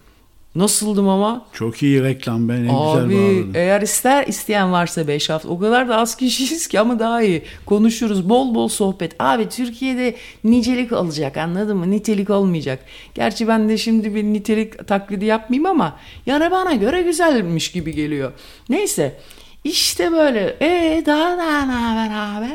Nasıldım 0.56 1.10
ama? 1.10 1.46
Çok 1.54 1.84
iyi 1.84 2.04
reklam 2.04 2.50
ben 2.50 2.54
en 2.54 2.62
güzel 2.62 2.76
Abi 2.78 3.16
bağladın. 3.16 3.52
eğer 3.54 3.82
ister 3.82 4.28
isteyen 4.28 4.72
varsa 4.72 5.08
5 5.08 5.30
hafta 5.30 5.50
o 5.50 5.60
kadar 5.60 5.90
da 5.90 5.98
az 5.98 6.16
kişiyiz 6.16 6.68
ki 6.68 6.80
ama 6.80 7.00
daha 7.00 7.22
iyi 7.22 7.42
konuşuruz 7.66 8.30
bol 8.30 8.56
bol 8.56 8.68
sohbet. 8.68 9.16
Abi 9.20 9.50
Türkiye'de 9.50 10.16
nicelik 10.44 10.92
olacak 10.92 11.38
anladın 11.38 11.78
mı? 11.78 11.92
Nitelik 11.92 12.30
olmayacak. 12.30 12.80
Gerçi 13.16 13.48
ben 13.48 13.70
de 13.70 13.78
şimdi 13.78 14.16
bir 14.16 14.24
nitelik 14.24 14.88
taklidi 14.88 15.26
yapmayayım 15.26 15.66
ama 15.66 16.00
yani 16.26 16.52
bana 16.52 16.74
göre 16.74 17.02
güzelmiş 17.02 17.72
gibi 17.72 17.96
geliyor. 17.96 18.32
Neyse 18.70 19.16
işte 19.64 20.12
böyle 20.12 20.58
e 20.62 21.04
daha 21.06 21.38
daha 21.38 21.66
ne 21.66 21.72
haber 21.74 22.38
abi? 22.38 22.54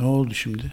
Ne 0.00 0.06
oldu 0.06 0.34
şimdi? 0.34 0.72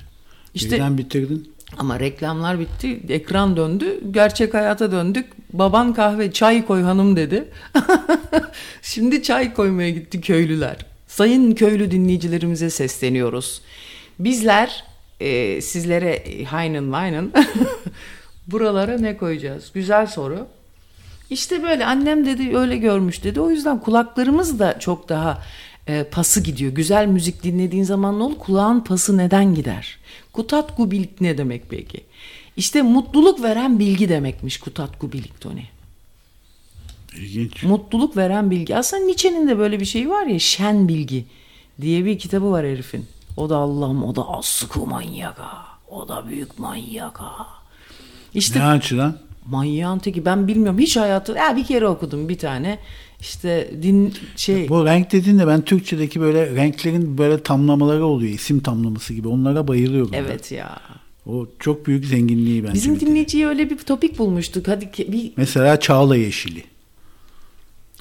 İşte- 0.54 0.76
Birden 0.76 0.98
bitirdin. 0.98 1.54
Ama 1.78 2.00
reklamlar 2.00 2.60
bitti, 2.60 3.00
ekran 3.10 3.58
döndü, 3.58 4.00
gerçek 4.12 4.54
hayata 4.54 4.92
döndük. 4.92 5.26
Baban 5.54 5.94
kahve, 5.94 6.32
çay 6.32 6.66
koy 6.66 6.82
hanım 6.82 7.16
dedi. 7.16 7.46
Şimdi 8.82 9.24
çay 9.24 9.54
koymaya 9.54 9.90
gitti 9.90 10.22
köylüler. 10.22 10.78
Sayın 11.08 11.56
köylü 11.56 11.92
dinleyicilerimize 11.92 12.70
sesleniyoruz. 12.70 13.62
Bizler 14.20 14.84
e, 15.20 15.62
sizlere 15.62 16.10
e, 16.12 16.44
haynen 16.46 16.92
vaynen 16.92 17.32
buralara 18.48 18.98
ne 18.98 19.18
koyacağız? 19.18 19.72
Güzel 19.74 20.08
soru. 20.08 20.48
İşte 21.30 21.64
böyle 21.64 21.86
annem 21.86 22.26
dedi 22.26 22.58
öyle 22.58 22.78
görmüş 22.78 23.24
dedi. 23.24 23.42
O 23.42 23.50
yüzden 23.50 23.80
kulaklarımız 23.80 24.60
da 24.60 24.80
çok 24.80 25.10
daha 25.10 25.42
e, 25.88 26.04
pası 26.04 26.42
gidiyor. 26.42 26.72
Güzel 26.72 27.06
müzik 27.06 27.44
dinlediğin 27.44 27.84
zaman 27.84 28.20
ne 28.20 28.24
olur? 28.24 28.38
Kulağın 28.38 28.80
pası 28.80 29.18
neden 29.18 29.56
gider? 29.56 29.98
Kutatku 30.34 30.92
bilik 30.92 31.22
ne 31.22 31.38
demek 31.38 31.70
peki? 31.70 32.04
İşte 32.58 32.82
mutluluk 32.82 33.44
veren 33.44 33.80
bilgi 33.80 34.10
demekmiş 34.10 34.60
kutatku 34.60 35.12
bilik 35.12 35.42
Tony. 35.42 35.64
İlginç. 37.16 37.64
Mutluluk 37.64 38.18
veren 38.18 38.52
bilgi. 38.52 38.76
Aslında 38.76 39.04
Nietzsche'nin 39.04 39.48
de 39.48 39.58
böyle 39.58 39.80
bir 39.80 39.86
şeyi 39.86 40.10
var 40.10 40.26
ya 40.26 40.40
şen 40.40 40.88
bilgi 40.88 41.26
diye 41.82 42.06
bir 42.06 42.20
kitabı 42.20 42.52
var 42.52 42.66
herifin. 42.66 43.06
O 43.38 43.50
da 43.50 43.58
Allah'ım 43.58 44.04
o 44.04 44.16
da 44.16 44.26
sıkı 44.42 44.80
manyak 44.80 45.40
ha. 45.40 45.66
O 45.90 46.08
da 46.08 46.28
büyük 46.28 46.60
manyak 46.60 47.22
ha. 47.22 47.48
İşte 48.34 48.60
Ne 48.60 48.64
açıdan? 48.64 49.18
Manyağın 49.46 50.00
teki 50.00 50.26
ben 50.26 50.48
bilmiyorum 50.48 50.80
hiç 50.80 50.98
hayatı 50.98 51.32
ya 51.32 51.56
bir 51.56 51.66
kere 51.66 51.88
okudum 51.88 52.30
bir 52.30 52.38
tane 52.38 52.80
işte 53.22 53.72
din 53.82 54.14
şey 54.36 54.70
Bu 54.70 54.86
renk 54.86 55.12
dediğinde 55.12 55.48
ben 55.48 55.62
Türkçedeki 55.62 56.22
böyle 56.22 56.56
renklerin 56.56 57.18
böyle 57.18 57.44
tamlamaları 57.44 58.06
oluyor. 58.06 58.34
isim 58.34 58.60
tamlaması 58.60 59.14
gibi. 59.14 59.28
Onlara 59.28 59.68
bayılıyorum. 59.68 60.12
ben. 60.12 60.18
evet 60.18 60.52
ya 60.52 60.80
O 61.26 61.48
çok 61.60 61.88
büyük 61.88 62.06
zenginliği 62.06 62.64
bence. 62.64 62.74
bizim 62.74 62.96
de. 62.96 63.00
dinleyiciye 63.00 63.48
öyle 63.48 63.70
bir 63.70 63.78
topik 63.78 64.20
bulmuştuk 64.20 64.68
hadi 64.68 64.90
bir 65.12 65.32
Mesela 65.38 65.80
Çağla 65.80 66.16
Yeşili. 66.16 66.64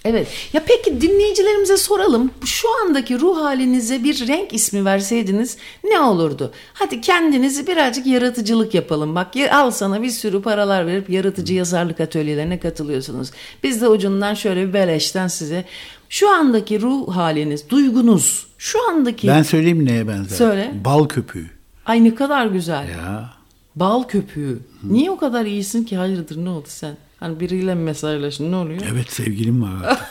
Evet 0.06 0.28
ya 0.52 0.62
peki 0.66 1.00
dinleyicilerimize 1.00 1.76
soralım 1.76 2.30
şu 2.44 2.68
andaki 2.84 3.20
ruh 3.20 3.36
halinize 3.36 4.04
bir 4.04 4.28
renk 4.28 4.52
ismi 4.52 4.84
verseydiniz 4.84 5.56
ne 5.84 6.00
olurdu 6.00 6.52
hadi 6.72 7.00
kendinizi 7.00 7.66
birazcık 7.66 8.06
yaratıcılık 8.06 8.74
yapalım 8.74 9.14
bak 9.14 9.26
al 9.52 9.70
sana 9.70 10.02
bir 10.02 10.10
sürü 10.10 10.42
paralar 10.42 10.86
verip 10.86 11.10
yaratıcı 11.10 11.54
yazarlık 11.54 12.00
atölyelerine 12.00 12.60
katılıyorsunuz 12.60 13.30
biz 13.62 13.82
de 13.82 13.88
ucundan 13.88 14.34
şöyle 14.34 14.68
bir 14.68 14.72
beleşten 14.72 15.28
size 15.28 15.64
şu 16.08 16.30
andaki 16.30 16.80
ruh 16.80 17.16
haliniz 17.16 17.70
duygunuz 17.70 18.46
şu 18.58 18.88
andaki 18.90 19.28
Ben 19.28 19.42
söyleyeyim 19.42 19.84
neye 19.84 20.08
benzer? 20.08 20.36
Söyle. 20.36 20.72
Bal 20.84 21.08
köpüğü. 21.08 21.50
Ay 21.86 22.04
ne 22.04 22.14
kadar 22.14 22.46
güzel. 22.46 22.88
Ya. 22.88 23.30
Bal 23.76 24.02
köpüğü. 24.02 24.58
Niye 24.82 25.10
o 25.10 25.16
kadar 25.16 25.46
iyisin 25.46 25.84
ki? 25.84 25.96
Hayırdır 25.96 26.44
ne 26.44 26.48
oldu 26.48 26.68
sen? 26.68 26.96
Hani 27.20 27.40
biriyle 27.40 27.74
mesajlaşın 27.74 28.52
ne 28.52 28.56
oluyor? 28.56 28.80
Evet 28.92 29.12
sevgilim 29.12 29.62
var 29.62 29.70
artık. 29.84 30.06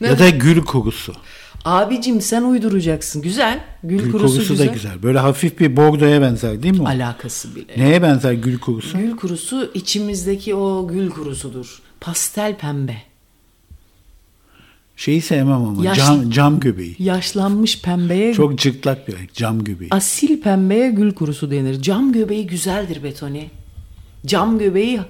ya 0.00 0.18
da 0.18 0.28
gül 0.28 0.60
kokusu. 0.60 1.14
Abicim 1.64 2.20
sen 2.20 2.42
uyduracaksın. 2.42 3.22
Güzel. 3.22 3.64
Gül, 3.82 3.98
Gül 3.98 4.12
kurusu 4.12 4.48
güzel. 4.48 4.68
da 4.68 4.72
güzel. 4.72 5.02
Böyle 5.02 5.18
hafif 5.18 5.58
bir 5.60 5.76
bordoya 5.76 6.22
benzer 6.22 6.62
değil 6.62 6.74
mi 6.74 6.82
o? 6.82 6.86
Alakası 6.86 7.56
bile. 7.56 7.72
Neye 7.76 8.02
benzer 8.02 8.32
gül 8.32 8.58
kokusu? 8.58 8.98
Gül 8.98 9.16
kurusu 9.16 9.70
içimizdeki 9.74 10.54
o 10.54 10.88
gül 10.88 11.10
kurusudur. 11.10 11.78
Pastel 12.00 12.56
pembe. 12.58 12.96
Şeyi 14.96 15.20
sevmem 15.22 15.52
ama 15.62 15.84
Yaş- 15.84 15.98
cam, 15.98 16.30
cam 16.30 16.60
göbeği. 16.60 16.96
Yaşlanmış 16.98 17.82
pembeye 17.82 18.34
Çok 18.34 18.58
cırtlak 18.58 19.08
bir 19.08 19.18
renk 19.18 19.34
cam 19.34 19.64
göbeği. 19.64 19.88
asil 19.92 20.40
pembeye 20.42 20.90
gül 20.90 21.12
kurusu 21.14 21.50
denir. 21.50 21.82
Cam 21.82 22.12
göbeği 22.12 22.46
güzeldir 22.46 23.02
Betoni. 23.02 23.50
Cam 24.26 24.58
göbeği 24.58 25.00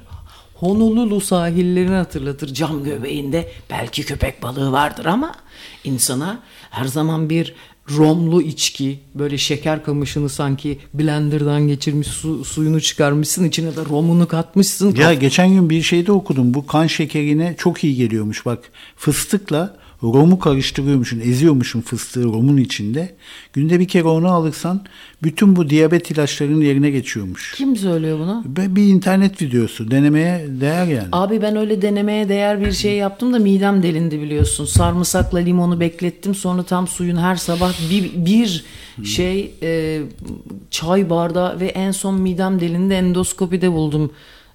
Honolulu 0.61 1.21
sahillerini 1.21 1.95
hatırlatır. 1.95 2.55
Cam 2.55 2.85
göbeğinde 2.85 3.49
belki 3.71 4.03
köpek 4.03 4.43
balığı 4.43 4.73
vardır 4.73 5.05
ama 5.07 5.35
insana 5.85 6.41
her 6.71 6.85
zaman 6.85 7.31
bir 7.31 7.55
romlu 7.91 8.43
içki, 8.43 8.99
böyle 9.15 9.39
şeker 9.39 9.85
kamışını 9.85 10.29
sanki 10.29 10.79
blenderdan 10.95 11.69
geçirmiş, 11.69 12.07
su, 12.09 12.45
suyunu 12.45 12.81
çıkarmışsın, 12.81 13.45
içine 13.45 13.77
de 13.77 13.85
romunu 13.91 14.29
katmışsın. 14.29 14.95
Ya 14.95 15.15
geçen 15.15 15.49
gün 15.49 15.71
bir 15.71 15.83
şeyde 15.83 16.13
okudum. 16.13 16.55
Bu 16.55 16.67
kan 16.67 16.87
şekerine 16.87 17.55
çok 17.59 17.85
iyi 17.85 17.97
geliyormuş. 17.97 18.47
Bak 18.47 18.59
fıstıkla 18.97 19.77
romu 20.03 20.39
karıştırıyormuşsun. 20.39 21.21
Eziyormuşsun 21.21 21.81
fıstığı 21.81 22.25
romun 22.25 22.57
içinde. 22.57 23.15
Günde 23.53 23.81
bir 23.81 23.89
kere 23.89 24.05
onu 24.05 24.29
alırsan 24.29 24.83
bütün 25.23 25.57
bu 25.57 25.71
diyabet 25.71 26.11
ilaçlarının 26.11 26.61
yerine 26.61 26.91
geçiyormuş. 26.91 27.55
Kim 27.57 27.77
söylüyor 27.77 28.19
bunu? 28.19 28.45
Ve 28.59 28.77
Bir 28.77 28.83
internet 28.83 29.43
videosu. 29.43 29.91
Denemeye 29.91 30.47
değer 30.49 30.87
yani. 30.87 31.09
Abi 31.13 31.43
ben 31.43 31.57
öyle 31.57 31.83
denemeye 31.83 32.29
değer 32.29 32.61
bir 32.61 32.73
şey 32.73 32.97
yaptım 32.97 33.33
da 33.33 33.39
midem 33.39 33.83
delindi 33.83 34.21
biliyorsun. 34.21 34.65
Sarımsakla 34.65 35.39
limonu 35.39 35.81
beklettim. 35.81 36.35
Sonra 36.35 36.63
tam 36.63 36.89
suyun 36.89 37.17
her 37.17 37.37
sabah 37.37 37.73
bir, 37.91 38.27
bir 38.27 38.65
şey 39.05 39.55
e, 39.63 40.01
çay 40.71 41.11
bardağı 41.11 41.61
ve 41.61 41.67
en 41.67 41.91
son 41.91 42.21
midem 42.21 42.61
delindi 42.61 42.95
endoskopide 42.95 43.73
buldum 43.73 44.13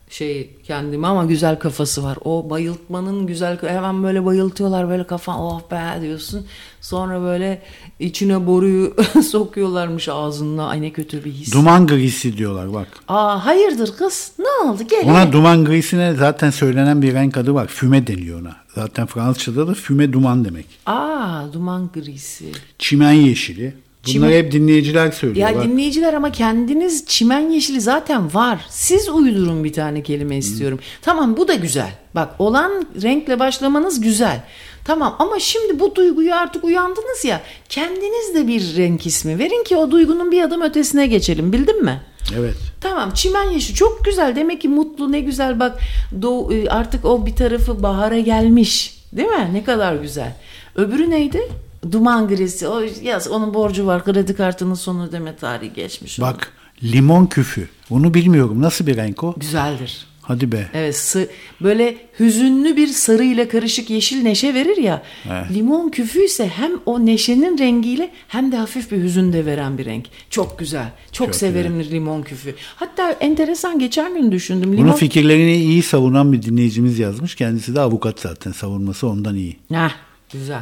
şey 0.10 0.50
kendimi 0.63 1.08
ama 1.08 1.26
güzel 1.26 1.60
kafası 1.60 2.04
var. 2.04 2.18
O 2.24 2.50
bayıltmanın 2.50 3.28
güzel 3.28 3.62
hemen 3.62 4.04
böyle 4.04 4.26
bayıltıyorlar 4.26 4.89
böyle 4.89 5.08
kafan 5.08 5.39
oh 5.39 5.62
be 5.72 6.02
diyorsun. 6.02 6.46
Sonra 6.82 7.22
böyle 7.22 7.62
içine 8.00 8.48
boruyu 8.48 8.96
sokuyorlarmış 9.32 10.10
ağzına. 10.10 10.68
Ay 10.68 10.82
ne 10.82 10.91
kötü 10.91 11.26
bir 11.26 11.32
his. 11.32 11.54
Duman 11.54 11.88
grisi 11.88 12.38
diyorlar 12.38 12.74
bak. 12.74 12.88
Aa 13.08 13.46
hayırdır 13.46 13.98
kız? 13.98 14.32
Ne 14.39 14.70
oldu? 14.70 14.84
Gel. 14.89 15.04
Ona 15.06 15.32
duman 15.32 15.65
grisine 15.65 16.13
zaten 16.13 16.50
söylenen 16.50 17.02
bir 17.02 17.13
renk 17.13 17.38
adı 17.38 17.54
var. 17.54 17.68
Füme 17.68 18.08
deniyor 18.08 18.41
ona. 18.41 18.56
Zaten 18.76 19.06
Fransızca'da 19.08 19.68
da 19.68 19.74
füme 19.74 20.13
duman 20.13 20.46
demek. 20.46 20.65
Aa 20.86 21.54
duman 21.54 21.89
grisi. 21.94 22.52
Çimen 22.80 23.12
yeşili. 23.12 23.85
Bunları 24.08 24.32
Çimen- 24.32 24.38
hep 24.38 24.52
dinleyiciler 24.52 25.12
söylüyor. 25.12 25.50
Ya 25.50 25.56
bak. 25.56 25.63
dinleyiciler 25.63 26.13
ama 26.13 26.32
kendiniz 26.32 27.06
çimen 27.06 27.50
yeşili 27.50 27.82
zaten 27.82 28.34
var. 28.34 28.65
Siz 28.70 29.10
uydurun 29.10 29.63
bir 29.63 29.74
tane 29.74 30.04
kelime 30.04 30.38
istiyorum. 30.38 30.80
Tamam 31.02 31.38
bu 31.38 31.48
da 31.48 31.54
güzel. 31.54 31.89
Bak 32.15 32.30
olan 32.39 32.86
renkle 33.02 33.39
başlamanız 33.39 34.02
güzel. 34.02 34.44
Tamam 34.86 35.15
ama 35.20 35.39
şimdi 35.39 35.80
bu 35.80 35.96
duyguyu 35.96 36.36
artık 36.36 36.63
uyandınız 36.63 37.26
ya. 37.26 37.41
Kendiniz 37.70 38.36
de 38.36 38.48
bir 38.48 38.78
renk 38.78 39.06
ismi 39.06 39.39
verin 39.39 39.63
ki 39.63 39.78
o 39.78 39.91
duygunun 39.91 40.32
bir 40.32 40.44
adım 40.44 40.62
ötesine 40.62 41.08
geçelim. 41.08 41.54
Bildin 41.54 41.84
mi? 41.84 42.02
Evet. 42.39 42.56
Tamam 42.82 43.12
çimen 43.13 43.50
yeşili 43.50 43.76
çok 43.76 44.06
güzel. 44.06 44.36
Demek 44.36 44.62
ki 44.62 44.68
mutlu 44.68 45.12
ne 45.12 45.20
güzel 45.20 45.60
bak 45.60 45.80
doğu, 46.22 46.54
e, 46.54 46.70
artık 46.70 47.06
o 47.06 47.26
bir 47.26 47.36
tarafı 47.36 47.84
bahara 47.84 48.20
gelmiş. 48.20 48.98
Değil 49.13 49.28
mi? 49.30 49.50
Ne 49.54 49.63
kadar 49.63 49.96
güzel. 49.96 50.34
Öbürü 50.76 51.10
neydi? 51.10 51.41
Duman 51.91 52.28
grisi. 52.28 52.67
O 52.67 52.82
yaz 53.04 53.28
onun 53.28 53.54
borcu 53.54 53.86
var. 53.86 54.04
Kredi 54.06 54.36
kartının 54.36 54.74
son 54.74 55.00
ödeme 55.08 55.36
tarihi 55.36 55.74
geçmiş. 55.74 56.19
onun. 56.19 56.30
Bak 56.32 56.52
limon 56.84 57.26
küfü. 57.26 57.67
Onu 57.89 58.13
bilmiyorum. 58.13 58.62
Nasıl 58.62 58.88
bir 58.88 58.98
renk 58.98 59.24
o? 59.24 59.34
Güzeldir. 59.38 60.06
Hadi 60.21 60.52
be. 60.52 60.67
Evet 60.74 60.95
sı- 60.98 61.30
böyle 61.62 61.98
hüzünlü 62.19 62.78
bir 62.78 62.88
sarı 62.88 63.24
ile 63.24 63.48
karışık 63.48 63.89
yeşil 63.89 64.21
neşe 64.24 64.54
verir 64.54 64.78
ya. 64.78 65.04
Evet. 65.32 65.45
Limon 65.54 65.89
küfü 65.89 66.26
ise 66.26 66.48
hem 66.48 66.71
o 66.86 67.06
neşenin 67.06 67.58
rengiyle 67.58 68.12
hem 68.28 68.52
de 68.52 68.58
hafif 68.58 68.91
bir 68.91 69.04
hüzün 69.04 69.34
de 69.34 69.45
veren 69.45 69.78
bir 69.78 69.86
renk. 69.86 70.06
Çok 70.30 70.60
güzel. 70.60 70.88
Çok, 71.12 71.28
Çok 71.28 71.36
severim 71.36 71.80
limon 71.84 72.21
küfü. 72.21 72.56
Hatta 72.76 73.12
enteresan 73.12 73.80
geçen 73.80 74.13
gün 74.13 74.32
düşündüm. 74.32 74.69
Bunun 74.74 74.78
Limon... 74.78 74.93
fikirlerini 74.93 75.56
iyi 75.56 75.84
savunan 75.84 76.34
bir 76.34 76.41
dinleyicimiz 76.41 77.00
yazmış. 77.00 77.36
Kendisi 77.36 77.76
de 77.76 77.80
avukat 77.80 78.19
zaten. 78.19 78.52
Savunması 78.52 79.08
ondan 79.08 79.36
iyi. 79.36 79.58
Heh, 79.71 79.91
güzel. 80.39 80.62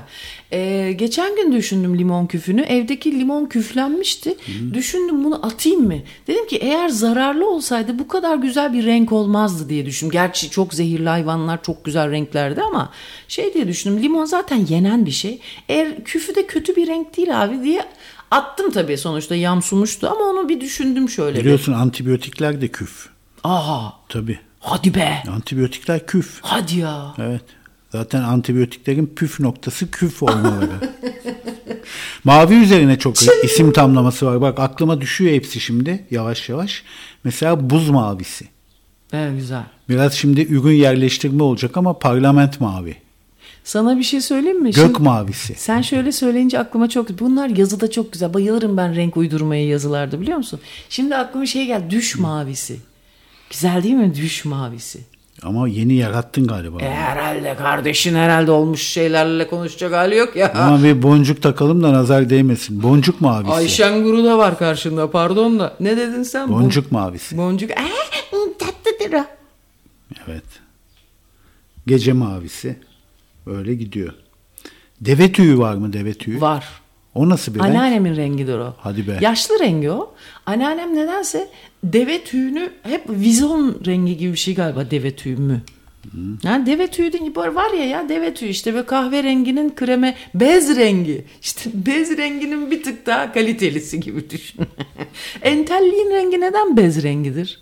Ee, 0.54 0.92
geçen 0.96 1.36
gün 1.36 1.52
düşündüm 1.52 1.98
limon 2.00 2.26
küfünü. 2.28 2.62
Evdeki 2.62 3.20
limon 3.20 3.46
küflenmişti. 3.46 4.36
Düşündüm 4.74 5.24
bunu 5.24 5.46
atayım 5.46 5.86
mı? 5.88 5.96
Dedim 6.28 6.48
ki 6.48 6.58
eğer 6.58 6.90
zararlı 6.90 7.50
olsaydı 7.50 8.00
bu 8.00 8.08
kadar 8.08 8.36
güzel 8.36 8.74
bir 8.74 8.86
renk 8.86 9.12
olmazdı 9.12 9.70
diye 9.70 9.86
düşündüm. 9.86 10.12
Gerçi 10.12 10.50
çok 10.50 10.74
zehirli 10.74 11.10
hayvanlar 11.10 11.64
çok 11.64 11.86
güzel 11.86 12.12
renklerdi 12.12 12.62
ama 12.62 12.92
şey 13.28 13.54
diye 13.54 13.68
düşündüm. 13.68 14.04
Limon 14.04 14.26
zaten 14.26 14.66
yenen 14.70 15.06
bir 15.06 15.12
şey. 15.12 15.40
Eğer 15.70 16.04
küfü 16.04 16.36
de 16.36 16.48
kötü 16.48 16.76
bir 16.76 16.88
renk 16.88 17.18
değil 17.18 17.44
abi 17.44 17.64
diye 17.64 17.86
attım 18.32 18.72
tabii 18.72 18.98
sonuçta 18.98 19.36
yamsumuştu 19.36 20.08
ama 20.08 20.22
onu 20.22 20.50
bir 20.50 20.62
düşündüm 20.62 21.10
şöyle. 21.10 21.40
Biliyorsun 21.40 21.74
antibiyotikler 21.74 22.62
de 22.62 22.68
küf. 22.68 23.10
Aha 23.44 23.94
Tabii. 24.10 24.40
hadi 24.60 24.96
be. 24.96 25.24
Antibiyotikler 25.32 26.06
küf. 26.06 26.40
Hadi 26.42 26.80
ya. 26.80 27.14
Evet. 27.20 27.42
Zaten 27.94 28.22
antibiyotiklerin 28.24 29.14
püf 29.16 29.40
noktası 29.40 29.92
küf 29.92 30.24
olmaları. 30.24 30.72
Mavi 32.24 32.54
üzerine 32.54 33.00
çok 33.00 33.16
isim 33.44 33.74
tamlaması 33.74 34.26
var. 34.26 34.42
Bak 34.42 34.60
aklıma 34.60 35.02
düşüyor 35.02 35.34
hepsi 35.34 35.60
şimdi 35.60 36.06
yavaş 36.12 36.50
yavaş. 36.50 36.84
Mesela 37.24 37.70
buz 37.70 37.90
mavisi. 37.90 38.46
Evet 39.14 39.32
güzel. 39.40 39.64
Biraz 39.90 40.14
şimdi 40.14 40.42
ürün 40.42 40.76
yerleştirme 40.76 41.44
olacak 41.44 41.78
ama 41.78 42.00
parlament 42.00 42.62
mavi. 42.62 42.96
Sana 43.64 43.98
bir 43.98 44.04
şey 44.04 44.22
söyleyeyim 44.22 44.62
mi? 44.62 44.72
Gök 44.72 44.86
Şimdi- 44.86 45.00
mavisi. 45.00 45.56
Sen 45.58 45.82
şöyle 45.82 46.12
söyleyince 46.12 46.60
aklıma 46.60 46.90
çok... 46.90 47.20
Bunlar 47.20 47.50
yazıda 47.50 47.92
çok 47.92 48.14
güzel. 48.14 48.34
Bayılırım 48.34 48.78
ben 48.78 48.96
renk 48.96 49.18
uydurmaya 49.18 49.68
yazılarda 49.68 50.22
biliyor 50.22 50.38
musun? 50.38 50.60
Şimdi 50.90 51.16
aklıma 51.16 51.46
şey 51.46 51.66
geldi. 51.66 51.90
Düş 51.90 52.16
mavisi. 52.16 52.78
Güzel 53.50 53.84
değil 53.84 53.96
mi? 53.96 54.16
Düş 54.16 54.46
mavisi. 54.46 55.13
Ama 55.44 55.68
yeni 55.68 55.94
yarattın 55.94 56.48
galiba. 56.48 56.82
E, 56.82 56.90
herhalde 56.94 57.56
kardeşin 57.56 58.16
herhalde 58.16 58.52
olmuş 58.52 58.82
şeylerle 58.82 59.48
konuşacak 59.48 59.94
hali 59.94 60.16
yok 60.16 60.36
ya. 60.36 60.54
Ama 60.54 60.84
bir 60.84 61.02
boncuk 61.02 61.42
takalım 61.42 61.84
da 61.84 61.94
nazar 61.94 62.30
değmesin. 62.30 62.84
Boncuk 62.84 63.22
mavisi. 63.22 63.52
Ayşen 63.54 64.04
Guru 64.04 64.24
da 64.24 64.38
var 64.38 64.58
karşında 64.58 65.12
pardon 65.12 65.60
da. 65.60 65.74
Ne 65.80 65.98
dedin 65.98 66.24
sen? 66.24 66.50
Bon- 66.50 66.64
Boncuk 66.64 66.92
mavisi. 66.92 67.38
Boncuk. 67.38 67.72
Ee, 67.72 67.76
tatlıdır 68.60 69.18
o. 69.18 69.26
Evet. 70.28 70.44
Gece 71.88 72.14
mavisi. 72.14 72.76
Böyle 73.46 73.74
gidiyor. 73.76 74.14
Deve 75.02 75.32
tüyü 75.32 75.58
var 75.58 75.76
mı 75.76 75.94
deve 75.94 76.14
tüyü? 76.14 76.42
Var. 76.42 76.66
O 77.16 77.30
nasıl 77.30 77.54
bir 77.54 77.60
renk? 77.60 77.70
Anneannemin 77.70 78.16
rengidir 78.16 78.58
o. 78.58 78.74
Hadi 78.78 79.08
be. 79.08 79.18
Yaşlı 79.22 79.60
rengi 79.60 79.92
o. 79.92 80.14
Anneannem 80.46 80.96
nedense 80.96 81.50
deve 81.84 82.24
tüyünü 82.24 82.70
hep 82.84 83.10
vizon 83.10 83.82
rengi 83.86 84.18
gibi 84.18 84.32
bir 84.32 84.38
şey 84.38 84.56
galiba 84.56 84.92
deve 84.92 85.16
tüyü 85.16 85.38
mü? 85.38 85.62
Ha, 86.44 86.66
deve 86.66 86.88
tüyü 86.88 87.14
de 87.14 87.20
var 87.36 87.74
ya 87.74 87.86
ya 87.86 88.10
deve 88.10 88.34
tüyü 88.34 88.52
işte 88.52 88.74
böyle 88.74 88.86
kahverenginin 88.86 89.76
kreme 89.76 90.16
bez 90.36 90.76
rengi. 90.76 91.26
İşte 91.42 91.70
bez 91.86 92.18
renginin 92.18 92.72
bir 92.72 92.84
tık 92.84 93.06
daha 93.06 93.34
kalitelisi 93.34 94.00
gibi 94.00 94.30
düşün. 94.30 94.62
Entelliğin 95.42 96.12
rengi 96.12 96.42
neden 96.42 96.78
bez 96.78 97.04
rengidir? 97.04 97.60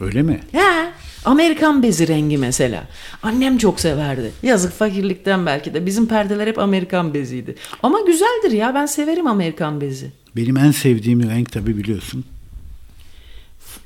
Öyle 0.00 0.22
mi? 0.22 0.40
Ya 0.52 0.92
Amerikan 1.24 1.82
bezi 1.82 2.08
rengi 2.08 2.38
mesela. 2.38 2.84
Annem 3.22 3.58
çok 3.58 3.80
severdi. 3.80 4.32
Yazık 4.42 4.72
fakirlikten 4.72 5.46
belki 5.46 5.74
de. 5.74 5.86
Bizim 5.86 6.08
perdeler 6.08 6.46
hep 6.46 6.58
Amerikan 6.58 7.14
beziydi. 7.14 7.54
Ama 7.82 8.00
güzeldir 8.00 8.50
ya 8.50 8.74
ben 8.74 8.86
severim 8.86 9.26
Amerikan 9.26 9.80
bezi. 9.80 10.12
Benim 10.36 10.56
en 10.56 10.70
sevdiğim 10.70 11.30
renk 11.30 11.52
tabii 11.52 11.76
biliyorsun. 11.76 12.24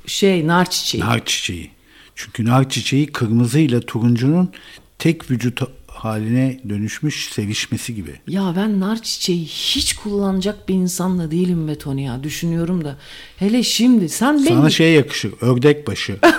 Şey 0.05 0.47
nar 0.47 0.69
çiçeği. 0.69 1.03
Nar 1.03 1.25
çiçeği. 1.25 1.71
Çünkü 2.15 2.45
nar 2.45 2.69
çiçeği 2.69 3.07
kırmızı 3.07 3.59
ile 3.59 3.81
turuncunun 3.81 4.51
tek 4.99 5.31
vücut 5.31 5.61
haline 5.99 6.59
dönüşmüş 6.69 7.29
sevişmesi 7.31 7.95
gibi. 7.95 8.11
Ya 8.27 8.53
ben 8.57 8.79
nar 8.79 9.01
çiçeği 9.01 9.45
hiç 9.45 9.93
kullanacak 9.93 10.69
bir 10.69 10.73
insan 10.73 11.19
da 11.19 11.31
değilim 11.31 11.67
be 11.67 11.77
Tony 11.77 12.03
ya. 12.03 12.23
Düşünüyorum 12.23 12.85
da. 12.85 12.95
Hele 13.37 13.63
şimdi 13.63 14.09
sen 14.09 14.37
beni... 14.37 14.47
Sana 14.47 14.69
şey 14.69 14.93
yakışır. 14.93 15.33
Ördek 15.41 15.87
başı. 15.87 16.19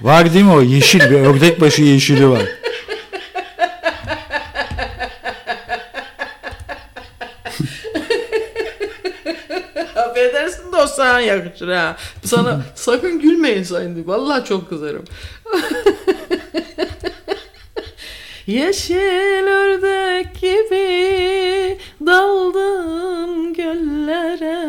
var 0.00 0.34
değil 0.34 0.44
mi 0.44 0.52
o? 0.52 0.62
Yeşil 0.62 1.00
bir 1.00 1.20
ördek 1.20 1.60
başı 1.60 1.82
yeşili 1.82 2.28
var. 2.28 2.42
Affedersin 9.96 10.47
sana 10.86 11.20
yakışır 11.20 11.68
ha. 11.68 11.96
Sana 12.24 12.60
sakın 12.74 13.20
gülmeyin 13.20 13.62
sayın. 13.62 14.06
Vallahi 14.08 14.44
çok 14.44 14.68
kızarım. 14.68 15.04
Yeşil 18.46 19.46
ördek 19.46 20.40
gibi 20.40 21.78
daldım 22.06 23.54
göllere. 23.54 24.68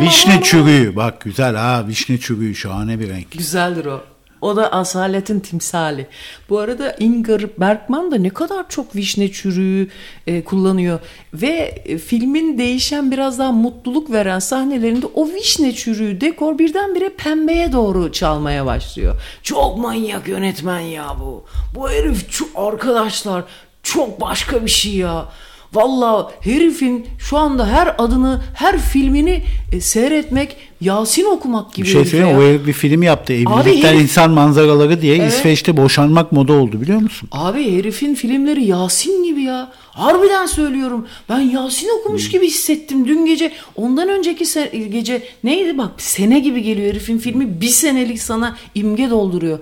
Vişne 0.00 0.42
çürüğü. 0.42 0.96
Bak 0.96 1.20
güzel 1.20 1.54
ha 1.54 1.84
vişne 1.88 2.18
çürüğü 2.18 2.54
şahane 2.54 3.00
bir 3.00 3.08
renk. 3.08 3.30
Güzeldir 3.30 3.86
o. 3.86 4.00
O 4.40 4.56
da 4.56 4.72
asaletin 4.72 5.40
timsali. 5.40 6.06
Bu 6.48 6.58
arada 6.58 6.96
Ingmar 6.98 7.42
Bergman 7.58 8.10
da 8.10 8.16
ne 8.16 8.30
kadar 8.30 8.68
çok 8.68 8.96
vişne 8.96 9.32
çürüğü 9.32 9.88
e, 10.26 10.44
kullanıyor. 10.44 11.00
Ve 11.34 11.82
e, 11.84 11.98
filmin 11.98 12.58
değişen 12.58 13.10
biraz 13.10 13.38
daha 13.38 13.52
mutluluk 13.52 14.12
veren 14.12 14.38
sahnelerinde 14.38 15.06
o 15.14 15.28
vişne 15.28 15.74
çürüğü 15.74 16.20
dekor 16.20 16.58
birdenbire 16.58 17.08
pembeye 17.08 17.72
doğru 17.72 18.12
çalmaya 18.12 18.66
başlıyor. 18.66 19.14
Çok 19.42 19.78
manyak 19.78 20.28
yönetmen 20.28 20.80
ya 20.80 21.16
bu. 21.20 21.44
Bu 21.74 21.90
herif 21.90 22.32
çok, 22.32 22.48
arkadaşlar 22.54 23.44
çok 23.82 24.20
başka 24.20 24.64
bir 24.64 24.70
şey 24.70 24.94
ya. 24.94 25.28
Valla 25.74 26.32
herifin 26.40 27.06
şu 27.18 27.36
anda 27.36 27.66
her 27.68 27.94
adını, 27.98 28.40
her 28.54 28.78
filmini 28.78 29.42
e, 29.72 29.80
seyretmek, 29.80 30.56
Yasin 30.80 31.24
okumak 31.24 31.74
gibi 31.74 31.86
Bir 31.86 31.92
şey 31.92 32.04
söyleyeyim 32.04 32.36
ya. 32.38 32.42
o 32.44 32.48
herif 32.48 32.66
bir 32.66 32.72
film 32.72 33.02
yaptı. 33.02 33.32
Evlilikten 33.32 33.94
herif- 33.94 34.02
insan 34.02 34.30
manzaraları 34.30 35.02
diye 35.02 35.16
Evet. 35.16 35.32
İsveç'te 35.32 35.76
boşanmak 35.76 36.32
moda 36.32 36.52
oldu 36.52 36.80
biliyor 36.80 37.00
musun? 37.00 37.28
Abi 37.32 37.78
herifin 37.78 38.14
filmleri 38.14 38.64
Yasin 38.64 39.24
gibi 39.24 39.42
ya. 39.42 39.72
Harbiden 39.90 40.46
söylüyorum. 40.46 41.06
Ben 41.28 41.40
Yasin 41.40 41.88
okumuş 42.00 42.28
gibi 42.30 42.46
hissettim 42.46 43.08
dün 43.08 43.26
gece. 43.26 43.52
Ondan 43.76 44.08
önceki 44.08 44.44
se- 44.44 44.86
gece 44.88 45.22
neydi 45.44 45.78
bak 45.78 45.90
sene 45.98 46.40
gibi 46.40 46.62
geliyor 46.62 46.88
herifin 46.90 47.18
filmi. 47.18 47.60
Bir 47.60 47.68
senelik 47.68 48.22
sana 48.22 48.56
imge 48.74 49.10
dolduruyor. 49.10 49.58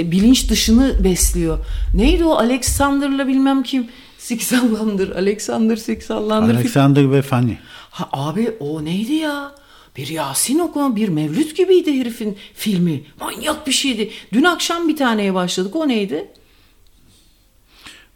E, 0.00 0.10
bilinç 0.10 0.50
dışını 0.50 1.04
besliyor. 1.04 1.58
Neydi 1.94 2.24
o 2.24 2.34
Alexander'la 2.34 3.28
bilmem 3.28 3.62
kim. 3.62 3.86
Siksallandır. 4.28 5.16
Alexander 5.16 5.76
Siksallandır. 5.76 6.54
Alexander 6.54 7.12
ve 7.12 7.22
Fanny. 7.22 7.52
Ha 7.90 8.08
abi 8.12 8.50
o 8.60 8.84
neydi 8.84 9.12
ya? 9.12 9.54
Bir 9.96 10.08
Yasin 10.08 10.58
okuma, 10.58 10.96
bir 10.96 11.08
Mevlüt 11.08 11.56
gibiydi 11.56 12.00
herifin 12.00 12.36
filmi. 12.54 13.02
Manyak 13.20 13.66
bir 13.66 13.72
şeydi. 13.72 14.10
Dün 14.32 14.44
akşam 14.44 14.88
bir 14.88 14.96
taneye 14.96 15.34
başladık. 15.34 15.76
O 15.76 15.88
neydi? 15.88 16.28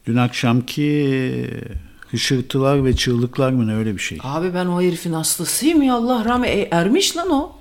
Dün 0.06 0.16
akşamki 0.16 1.50
hışırtılar 2.10 2.84
ve 2.84 2.96
çığlıklar 2.96 3.50
mı 3.50 3.66
ne 3.66 3.74
öyle 3.74 3.94
bir 3.94 4.02
şey. 4.02 4.18
Abi 4.22 4.54
ben 4.54 4.66
o 4.66 4.82
herifin 4.82 5.12
hastasıyım 5.12 5.82
ya 5.82 5.94
Allah 5.94 6.24
rahmet 6.24 6.50
e, 6.50 6.68
ermiş 6.70 7.16
lan 7.16 7.30
o. 7.30 7.52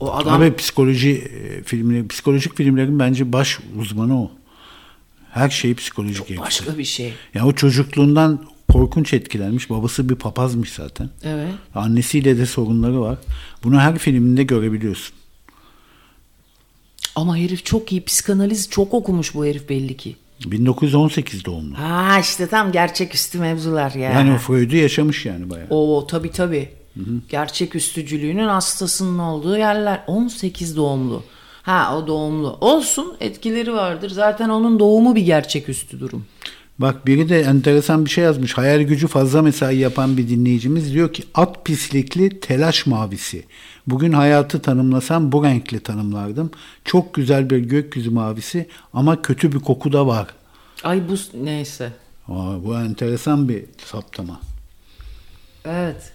O 0.00 0.12
adam 0.12 0.42
Abi 0.42 0.56
psikoloji 0.56 1.10
e, 1.10 1.62
filmleri, 1.62 2.08
psikolojik 2.08 2.56
filmlerin 2.56 2.98
bence 2.98 3.32
baş 3.32 3.58
uzmanı 3.78 4.22
o. 4.22 4.30
Her 5.30 5.50
şeyi 5.50 5.74
psikolojik 5.74 6.18
yapıyor. 6.20 6.42
başka 6.42 6.78
bir 6.78 6.84
şey. 6.84 7.12
Ya 7.34 7.46
o 7.46 7.52
çocukluğundan 7.52 8.44
korkunç 8.72 9.12
etkilenmiş. 9.14 9.70
Babası 9.70 10.08
bir 10.08 10.14
papazmış 10.14 10.72
zaten. 10.72 11.10
Evet. 11.24 11.52
Annesiyle 11.74 12.38
de 12.38 12.46
sorunları 12.46 13.00
var. 13.00 13.18
Bunu 13.64 13.80
her 13.80 13.98
filminde 13.98 14.42
görebiliyorsun. 14.42 15.14
Ama 17.14 17.36
herif 17.36 17.64
çok 17.64 17.92
iyi 17.92 18.04
psikanaliz 18.04 18.70
çok 18.70 18.94
okumuş 18.94 19.34
bu 19.34 19.46
herif 19.46 19.68
belli 19.68 19.96
ki. 19.96 20.16
1918 20.46 21.44
doğumlu. 21.44 21.78
Ha 21.78 22.18
işte 22.20 22.46
tam 22.46 22.72
gerçeküstü 22.72 23.38
mevzular 23.38 23.90
ya. 23.90 24.10
Yani 24.10 24.32
o 24.32 24.38
Freud'u 24.38 24.76
yaşamış 24.76 25.26
yani 25.26 25.50
bayağı. 25.50 25.66
O 25.70 26.06
tabi 26.06 26.30
tabi. 26.30 26.68
Gerçeküstücülüğünün 27.28 28.48
hastasının 28.48 29.18
olduğu 29.18 29.56
yerler. 29.56 30.04
18 30.06 30.76
doğumlu. 30.76 31.24
Ha 31.62 31.96
o 31.96 32.06
doğumlu. 32.06 32.58
Olsun 32.60 33.16
etkileri 33.20 33.72
vardır. 33.72 34.10
Zaten 34.10 34.48
onun 34.48 34.78
doğumu 34.78 35.14
bir 35.14 35.22
gerçeküstü 35.22 36.00
durum. 36.00 36.24
Bak 36.78 37.06
biri 37.06 37.28
de 37.28 37.40
enteresan 37.40 38.04
bir 38.04 38.10
şey 38.10 38.24
yazmış. 38.24 38.58
Hayal 38.58 38.80
gücü 38.80 39.06
fazla 39.06 39.42
mesai 39.42 39.76
yapan 39.76 40.16
bir 40.16 40.28
dinleyicimiz 40.28 40.92
diyor 40.94 41.12
ki 41.12 41.22
at 41.34 41.64
pislikli 41.64 42.40
telaş 42.40 42.86
mavisi. 42.86 43.44
Bugün 43.86 44.12
hayatı 44.12 44.62
tanımlasam 44.62 45.32
bu 45.32 45.44
renkle 45.44 45.80
tanımlardım. 45.80 46.50
Çok 46.84 47.14
güzel 47.14 47.50
bir 47.50 47.58
gökyüzü 47.58 48.10
mavisi 48.10 48.66
ama 48.92 49.22
kötü 49.22 49.52
bir 49.52 49.58
koku 49.58 49.92
da 49.92 50.06
var. 50.06 50.26
Ay 50.84 51.02
bu 51.08 51.14
neyse. 51.44 51.92
Aa, 52.28 52.64
bu 52.64 52.74
enteresan 52.74 53.48
bir 53.48 53.64
saptama. 53.84 54.40
Evet. 55.64 56.12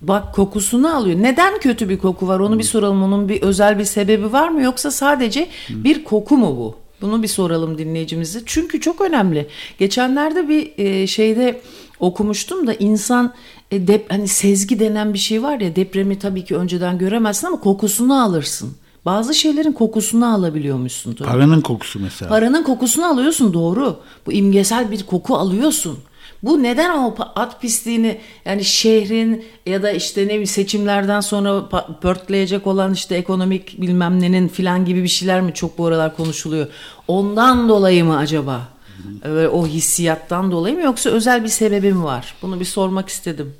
Bak 0.00 0.34
kokusunu 0.34 0.96
alıyor. 0.96 1.22
Neden 1.22 1.58
kötü 1.58 1.88
bir 1.88 1.98
koku 1.98 2.28
var 2.28 2.40
onu 2.40 2.58
bir 2.58 2.64
soralım. 2.64 3.02
Onun 3.02 3.28
bir 3.28 3.42
özel 3.42 3.78
bir 3.78 3.84
sebebi 3.84 4.32
var 4.32 4.48
mı 4.48 4.62
yoksa 4.62 4.90
sadece 4.90 5.48
bir 5.68 6.04
koku 6.04 6.36
mu 6.36 6.56
bu? 6.56 6.76
Bunu 7.00 7.22
bir 7.22 7.28
soralım 7.28 7.78
dinleyicimize. 7.78 8.40
Çünkü 8.46 8.80
çok 8.80 9.00
önemli. 9.00 9.46
Geçenlerde 9.78 10.48
bir 10.48 10.72
e, 10.78 11.06
şeyde 11.06 11.60
okumuştum 12.00 12.66
da 12.66 12.74
insan 12.74 13.34
e, 13.70 13.86
dep 13.86 14.12
hani 14.12 14.28
sezgi 14.28 14.80
denen 14.80 15.14
bir 15.14 15.18
şey 15.18 15.42
var 15.42 15.60
ya 15.60 15.76
depremi 15.76 16.18
tabii 16.18 16.44
ki 16.44 16.56
önceden 16.56 16.98
göremezsin 16.98 17.46
ama 17.46 17.60
kokusunu 17.60 18.22
alırsın. 18.22 18.72
Bazı 19.04 19.34
şeylerin 19.34 19.72
kokusunu 19.72 20.34
alabiliyormuşsun. 20.34 21.14
Tabii. 21.14 21.28
Paranın 21.28 21.60
kokusu 21.60 22.00
mesela. 22.00 22.28
Paranın 22.28 22.62
kokusunu 22.62 23.06
alıyorsun 23.06 23.54
doğru. 23.54 23.96
Bu 24.26 24.32
imgesel 24.32 24.90
bir 24.90 25.06
koku 25.06 25.36
alıyorsun. 25.36 25.98
Bu 26.42 26.62
neden 26.62 26.90
o 26.98 27.14
at 27.36 27.60
pisliğini 27.60 28.20
yani 28.44 28.64
şehrin 28.64 29.44
ya 29.66 29.82
da 29.82 29.90
işte 29.90 30.22
ne 30.22 30.26
bileyim 30.26 30.46
seçimlerden 30.46 31.20
sonra 31.20 31.68
pörtleyecek 32.02 32.66
olan 32.66 32.92
işte 32.92 33.14
ekonomik 33.14 33.80
bilmem 33.80 34.20
nenin 34.20 34.48
filan 34.48 34.84
gibi 34.84 35.02
bir 35.02 35.08
şeyler 35.08 35.40
mi 35.40 35.54
çok 35.54 35.78
bu 35.78 35.86
aralar 35.86 36.16
konuşuluyor. 36.16 36.66
Ondan 37.08 37.68
dolayı 37.68 38.04
mı 38.04 38.16
acaba? 38.16 38.68
Böyle 39.24 39.48
o 39.48 39.66
hissiyattan 39.66 40.50
dolayı 40.50 40.74
mı 40.76 40.82
yoksa 40.82 41.10
özel 41.10 41.44
bir 41.44 41.48
sebebi 41.48 41.92
mi 41.92 42.04
var? 42.04 42.34
Bunu 42.42 42.60
bir 42.60 42.64
sormak 42.64 43.08
istedim. 43.08 43.54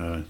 Evet. 0.00 0.24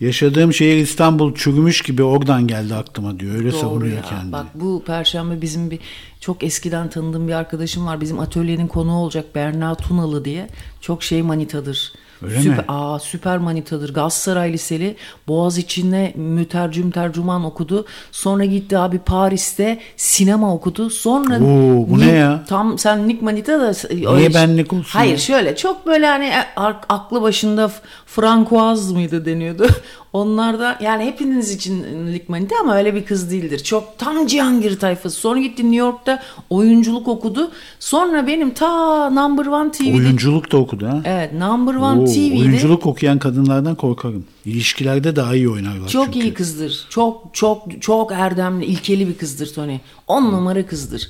Yaşadığım 0.00 0.52
şehir 0.52 0.76
İstanbul 0.76 1.34
çürümüş 1.34 1.82
gibi 1.82 2.02
oradan 2.02 2.46
geldi 2.46 2.74
aklıma 2.74 3.20
diyor. 3.20 3.34
Öyle 3.34 3.52
Doğru 3.52 3.60
savunuyor 3.60 3.96
ya. 3.96 4.02
kendini. 4.02 4.32
Bak 4.32 4.46
bu 4.54 4.82
perşembe 4.86 5.42
bizim 5.42 5.70
bir 5.70 5.78
çok 6.22 6.42
eskiden 6.44 6.90
tanıdığım 6.90 7.28
bir 7.28 7.32
arkadaşım 7.32 7.86
var. 7.86 8.00
Bizim 8.00 8.20
atölyenin 8.20 8.66
konuğu 8.66 8.96
olacak 8.96 9.24
Berna 9.34 9.74
Tunalı 9.74 10.24
diye. 10.24 10.48
Çok 10.80 11.02
şey 11.02 11.22
manitadır. 11.22 11.92
Öyle 12.22 12.40
süper, 12.40 12.58
mi? 12.58 12.64
Aa, 12.68 12.98
süper 12.98 13.38
manitadır. 13.38 13.94
Galatasaray 13.94 14.52
Liseli. 14.52 14.96
Boğaz 15.28 15.58
içinde 15.58 16.12
mütercüm 16.16 16.90
tercüman 16.90 17.44
okudu. 17.44 17.86
Sonra 18.12 18.44
gitti 18.44 18.78
abi 18.78 18.98
Paris'te 18.98 19.78
sinema 19.96 20.54
okudu. 20.54 20.90
Sonra 20.90 21.34
Oo, 21.36 21.86
bu 21.90 21.98
ne 22.00 22.04
Nick- 22.04 22.16
ya? 22.16 22.44
Tam 22.48 22.78
sen 22.78 23.08
Nick 23.08 23.24
Manita 23.24 23.60
da 23.60 23.72
Niye 24.16 24.34
benlik 24.34 24.72
olsun 24.72 24.98
Hayır 24.98 25.12
ya? 25.12 25.18
şöyle 25.18 25.56
çok 25.56 25.86
böyle 25.86 26.06
hani 26.06 26.24
e, 26.26 26.44
aklı 26.88 27.22
başında 27.22 27.68
F- 27.68 27.80
Francoise 28.06 28.92
mıydı 28.92 29.24
deniyordu. 29.24 29.66
Onlar 30.12 30.58
da 30.58 30.78
yani 30.82 31.04
hepiniz 31.04 31.50
için 31.50 32.06
Nick 32.06 32.24
Manita 32.28 32.54
ama 32.60 32.76
öyle 32.76 32.94
bir 32.94 33.04
kız 33.04 33.30
değildir. 33.30 33.58
Çok 33.58 33.98
tam 33.98 34.26
Cihangir 34.26 34.78
tayfası. 34.78 35.20
Sonra 35.20 35.40
gitti 35.40 35.62
New 35.62 35.76
York'ta 35.76 36.22
oyunculuk 36.50 37.08
okudu. 37.08 37.50
Sonra 37.80 38.26
benim 38.26 38.54
ta 38.54 39.10
Number 39.10 39.46
One 39.46 39.70
TV'de 39.70 39.96
Oyunculuk 39.96 40.52
da 40.52 40.56
okudu 40.56 40.86
ha. 40.86 41.00
Evet 41.04 41.32
Number 41.32 41.74
One 41.74 42.00
Oo, 42.00 42.04
TV'de 42.04 42.38
oyunculuk 42.40 42.86
okuyan 42.86 43.18
kadınlardan 43.18 43.74
korkarım. 43.74 44.24
İlişkilerde 44.44 45.16
daha 45.16 45.34
iyi 45.34 45.48
oynarlar 45.48 45.88
Çok 45.88 46.04
çünkü. 46.04 46.18
iyi 46.26 46.34
kızdır. 46.34 46.86
Çok 46.90 47.22
çok 47.32 47.82
çok 47.82 48.12
erdemli, 48.12 48.64
ilkeli 48.64 49.08
bir 49.08 49.14
kızdır 49.18 49.54
Tony. 49.54 49.78
On 50.06 50.32
numara 50.32 50.66
kızdır. 50.66 51.08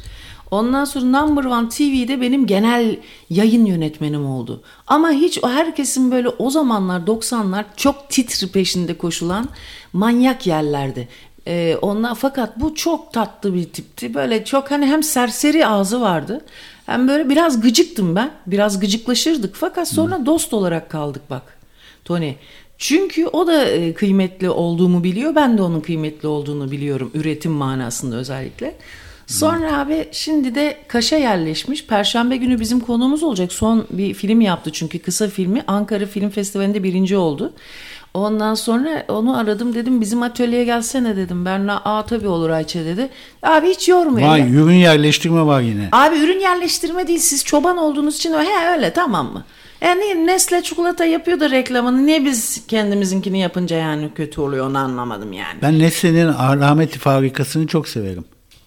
Ondan 0.53 0.85
sonra 0.85 1.05
Number 1.05 1.45
One 1.45 1.69
TV'de 1.69 2.21
benim 2.21 2.47
genel 2.47 2.97
yayın 3.31 3.65
yönetmenim 3.65 4.27
oldu. 4.27 4.63
Ama 4.87 5.11
hiç 5.11 5.43
herkesin 5.43 6.11
böyle 6.11 6.29
o 6.29 6.51
zamanlar 6.51 7.01
90'lar 7.01 7.65
çok 7.77 8.11
titri 8.11 8.49
peşinde 8.49 8.99
koşulan 8.99 9.49
manyak 9.93 10.47
yerlerdi. 10.47 11.09
Ee, 11.47 11.77
onlar 11.83 12.15
fakat 12.15 12.61
bu 12.61 12.75
çok 12.75 13.13
tatlı 13.13 13.55
bir 13.55 13.65
tipti. 13.65 14.15
Böyle 14.15 14.45
çok 14.45 14.71
hani 14.71 14.87
hem 14.87 15.03
serseri 15.03 15.67
ağzı 15.67 16.01
vardı. 16.01 16.45
Hem 16.87 17.09
böyle 17.09 17.29
biraz 17.29 17.61
gıcıktım 17.61 18.17
ben. 18.17 18.31
Biraz 18.47 18.81
gıcıklaşırdık. 18.81 19.55
Fakat 19.55 19.89
sonra 19.89 20.27
dost 20.27 20.55
olarak 20.55 20.91
kaldık 20.91 21.23
bak. 21.31 21.59
Tony. 22.05 22.35
Çünkü 22.79 23.27
o 23.27 23.47
da 23.47 23.65
e, 23.65 23.95
kıymetli 23.95 24.51
olduğumu 24.51 25.05
biliyor. 25.05 25.35
Ben 25.35 25.59
de 25.59 25.63
onun 25.63 25.81
kıymetli 25.81 26.29
olduğunu 26.29 26.71
biliyorum. 26.71 27.11
Üretim 27.15 27.53
manasında 27.53 28.17
özellikle. 28.17 28.75
Sonra 29.27 29.79
abi 29.79 30.09
şimdi 30.13 30.55
de 30.55 30.77
Kaş'a 30.89 31.17
yerleşmiş. 31.17 31.87
Perşembe 31.87 32.37
günü 32.37 32.61
bizim 32.61 32.81
konuğumuz 32.81 33.23
olacak. 33.23 33.53
Son 33.53 33.87
bir 33.91 34.15
film 34.15 34.41
yaptı 34.41 34.71
çünkü 34.73 34.99
kısa 34.99 35.29
filmi. 35.29 35.65
Ankara 35.67 36.07
Film 36.07 36.31
Festivali'nde 36.31 36.83
birinci 36.83 37.17
oldu. 37.17 37.53
Ondan 38.15 38.55
sonra 38.55 39.05
onu 39.09 39.39
aradım 39.39 39.75
dedim 39.75 40.01
bizim 40.01 40.23
atölyeye 40.23 40.65
gelsene 40.65 41.17
dedim. 41.17 41.45
Berna 41.45 41.81
aa 41.85 42.07
tabii 42.07 42.29
olur 42.29 42.51
Ayça 42.51 42.85
dedi. 42.85 43.09
Abi 43.43 43.69
hiç 43.69 43.89
yormuyor. 43.89 44.29
Vay 44.29 44.41
ya. 44.41 44.49
ürün 44.49 44.75
yerleştirme 44.75 45.47
var 45.47 45.61
yine. 45.61 45.89
Abi 45.93 46.17
ürün 46.17 46.41
yerleştirme 46.41 47.07
değil 47.09 47.19
siz 47.19 47.45
çoban 47.45 47.77
olduğunuz 47.77 48.17
için 48.17 48.33
he 48.33 48.73
öyle 48.73 48.93
tamam 48.93 49.33
mı? 49.33 49.45
Yani 49.81 50.27
Nestle 50.27 50.63
çikolata 50.63 51.05
yapıyor 51.05 51.41
da 51.41 51.51
reklamını 51.51 52.07
niye 52.07 52.25
biz 52.25 52.67
kendimizinkini 52.67 53.41
yapınca 53.41 53.77
yani 53.77 54.11
kötü 54.15 54.41
oluyor 54.41 54.67
onu 54.67 54.79
anlamadım 54.79 55.33
yani. 55.33 55.59
Ben 55.63 55.79
Nestle'nin 55.79 56.29
rahmeti 56.61 56.99
farikasını 56.99 57.67
çok 57.67 57.89
severim. 57.89 58.25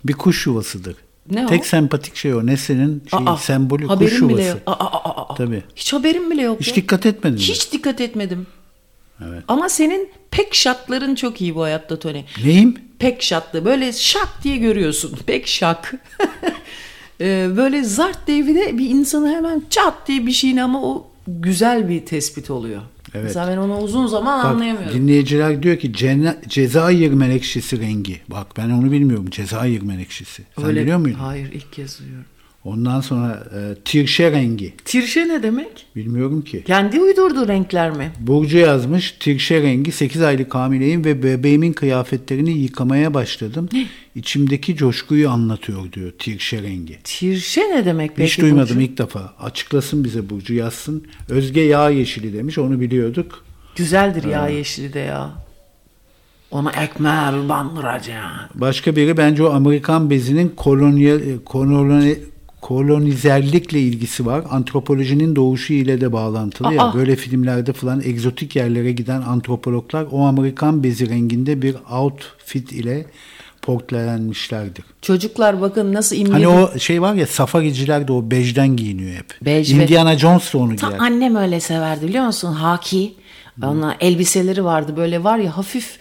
Bir 0.07 0.13
kuş 0.13 0.45
yuvasıdır. 0.47 0.95
Ne 1.31 1.45
o? 1.45 1.49
Tek 1.49 1.65
sempatik 1.65 2.15
şey 2.15 2.33
o. 2.33 2.45
Nesle'nin 2.45 3.03
şey, 3.11 3.19
Aa, 3.25 3.37
sembolü 3.37 3.87
kuş 3.87 3.95
haberim 3.95 4.15
yuvası. 4.15 4.29
bile 4.37 4.43
yok. 4.45 4.57
Aa, 4.65 4.71
aa, 4.71 5.31
aa. 5.31 5.35
Tabii. 5.35 5.63
Hiç 5.75 5.93
haberim 5.93 6.31
bile 6.31 6.41
yok 6.41 6.59
Hiç 6.61 6.67
ya. 6.67 6.75
dikkat 6.75 7.05
etmedin 7.05 7.37
mi? 7.37 7.43
Hiç 7.43 7.71
dikkat 7.71 8.01
etmedim. 8.01 8.47
Evet. 9.25 9.43
Ama 9.47 9.69
senin 9.69 10.09
pek 10.31 10.55
şatların 10.55 11.15
çok 11.15 11.41
iyi 11.41 11.55
bu 11.55 11.63
hayatta 11.63 11.99
Tony. 11.99 12.23
Neyim? 12.43 12.75
Pek 12.99 13.23
şatlı. 13.23 13.65
Böyle 13.65 13.93
şak 13.93 14.29
diye 14.43 14.57
görüyorsun. 14.57 15.17
Pek 15.25 15.47
şak. 15.47 15.93
Ee, 17.21 17.47
böyle 17.57 17.83
zart 17.83 18.27
diye 18.27 18.47
bir 18.47 18.55
de 18.55 18.77
bir 18.77 18.89
insanı 18.89 19.29
hemen 19.29 19.63
çat 19.69 19.93
diye 20.07 20.25
bir 20.27 20.31
şeyin 20.31 20.57
ama 20.57 20.83
o 20.83 21.07
güzel 21.27 21.89
bir 21.89 22.05
tespit 22.05 22.49
oluyor. 22.49 22.81
Evet. 23.15 23.23
Mesela 23.23 23.47
ben 23.51 23.57
onu 23.57 23.77
uzun 23.79 24.07
zaman 24.07 24.39
Bak, 24.39 24.45
anlayamıyorum. 24.45 24.93
dinleyiciler 24.99 25.63
diyor 25.63 25.77
ki 25.77 25.93
cenne, 25.93 26.35
Cezayir 26.47 27.11
menekşesi 27.11 27.79
rengi. 27.81 28.21
Bak 28.27 28.47
ben 28.57 28.69
onu 28.69 28.91
bilmiyorum. 28.91 29.29
Cezayir 29.29 29.81
menekşesi. 29.81 30.43
Sen 30.55 30.65
Öyle- 30.65 30.81
biliyor 30.81 30.97
muydun? 30.97 31.19
Hayır 31.19 31.51
ilk 31.51 31.73
kez 31.73 31.99
duyuyorum. 31.99 32.25
Ondan 32.65 33.01
sonra 33.01 33.43
e, 33.55 33.75
tirşe 33.85 34.31
rengi. 34.31 34.73
Tirşe 34.85 35.27
ne 35.27 35.43
demek? 35.43 35.85
Bilmiyorum 35.95 36.41
ki. 36.41 36.63
Kendi 36.63 36.99
uydurduğu 36.99 37.47
renkler 37.47 37.91
mi? 37.91 38.11
Burcu 38.19 38.57
yazmış. 38.57 39.11
Tirşe 39.11 39.61
rengi 39.61 39.91
8 39.91 40.21
aylık 40.21 40.55
hamileyim 40.55 41.05
ve 41.05 41.23
bebeğimin 41.23 41.73
kıyafetlerini 41.73 42.51
yıkamaya 42.51 43.13
başladım. 43.13 43.69
İçimdeki 44.15 44.75
coşkuyu 44.75 45.29
anlatıyor 45.29 45.91
diyor 45.91 46.11
tirşe 46.19 46.63
rengi. 46.63 46.99
Tirşe 47.03 47.61
ne 47.61 47.85
demek 47.85 48.15
peki? 48.15 48.27
Hiç 48.27 48.39
duymadım 48.39 48.75
Burcu? 48.75 48.91
ilk 48.91 48.97
defa. 48.97 49.33
Açıklasın 49.39 50.03
bize 50.03 50.29
Burcu 50.29 50.53
yazsın. 50.53 51.03
Özge 51.29 51.61
yağ 51.61 51.89
yeşili 51.89 52.33
demiş 52.33 52.57
onu 52.57 52.79
biliyorduk. 52.79 53.45
Güzeldir 53.75 54.23
ya 54.23 54.47
yeşili 54.47 54.93
de 54.93 54.99
ya. 54.99 55.31
Ona 56.51 56.71
ekmeği 56.71 57.49
bandıracağım. 57.49 58.31
Başka 58.55 58.95
biri 58.95 59.17
bence 59.17 59.43
o 59.43 59.49
Amerikan 59.49 60.09
bezinin 60.09 60.49
kolonyal, 60.49 61.19
koloni, 61.45 62.17
kolonizerlikle 62.65 63.79
ilgisi 63.79 64.25
var. 64.25 64.43
Antropolojinin 64.49 65.35
doğuşu 65.35 65.73
ile 65.73 66.01
de 66.01 66.13
bağlantılı 66.13 66.73
ya. 66.73 66.83
Aa. 66.83 66.93
Böyle 66.93 67.15
filmlerde 67.15 67.73
falan 67.73 68.01
egzotik 68.05 68.55
yerlere 68.55 68.91
giden 68.91 69.21
antropologlar 69.21 70.05
o 70.11 70.25
Amerikan 70.25 70.83
bezi 70.83 71.09
renginde 71.09 71.61
bir 71.61 71.75
outfit 71.91 72.71
ile 72.71 73.05
portrelenmişlerdir. 73.61 74.85
Çocuklar 75.01 75.61
bakın 75.61 75.93
nasıl 75.93 76.15
imli. 76.15 76.31
Hani 76.31 76.47
o 76.47 76.79
şey 76.79 77.01
var 77.01 77.13
ya 77.13 77.27
safariciler 77.27 78.07
de 78.07 78.11
o 78.11 78.31
bejden 78.31 78.75
giyiniyor 78.75 79.15
hep. 79.15 79.33
Bej 79.41 79.71
Indiana 79.71 80.17
Jones 80.17 80.53
da 80.53 80.57
onu 80.57 80.75
Ta 80.75 80.87
giyer. 80.87 80.99
annem 80.99 81.35
öyle 81.35 81.59
severdi 81.59 82.07
biliyor 82.07 82.25
musun? 82.25 82.53
Haki. 82.53 83.13
Ona 83.63 83.95
elbiseleri 83.99 84.63
vardı 84.63 84.93
böyle 84.97 85.23
var 85.23 85.37
ya 85.37 85.57
hafif 85.57 85.99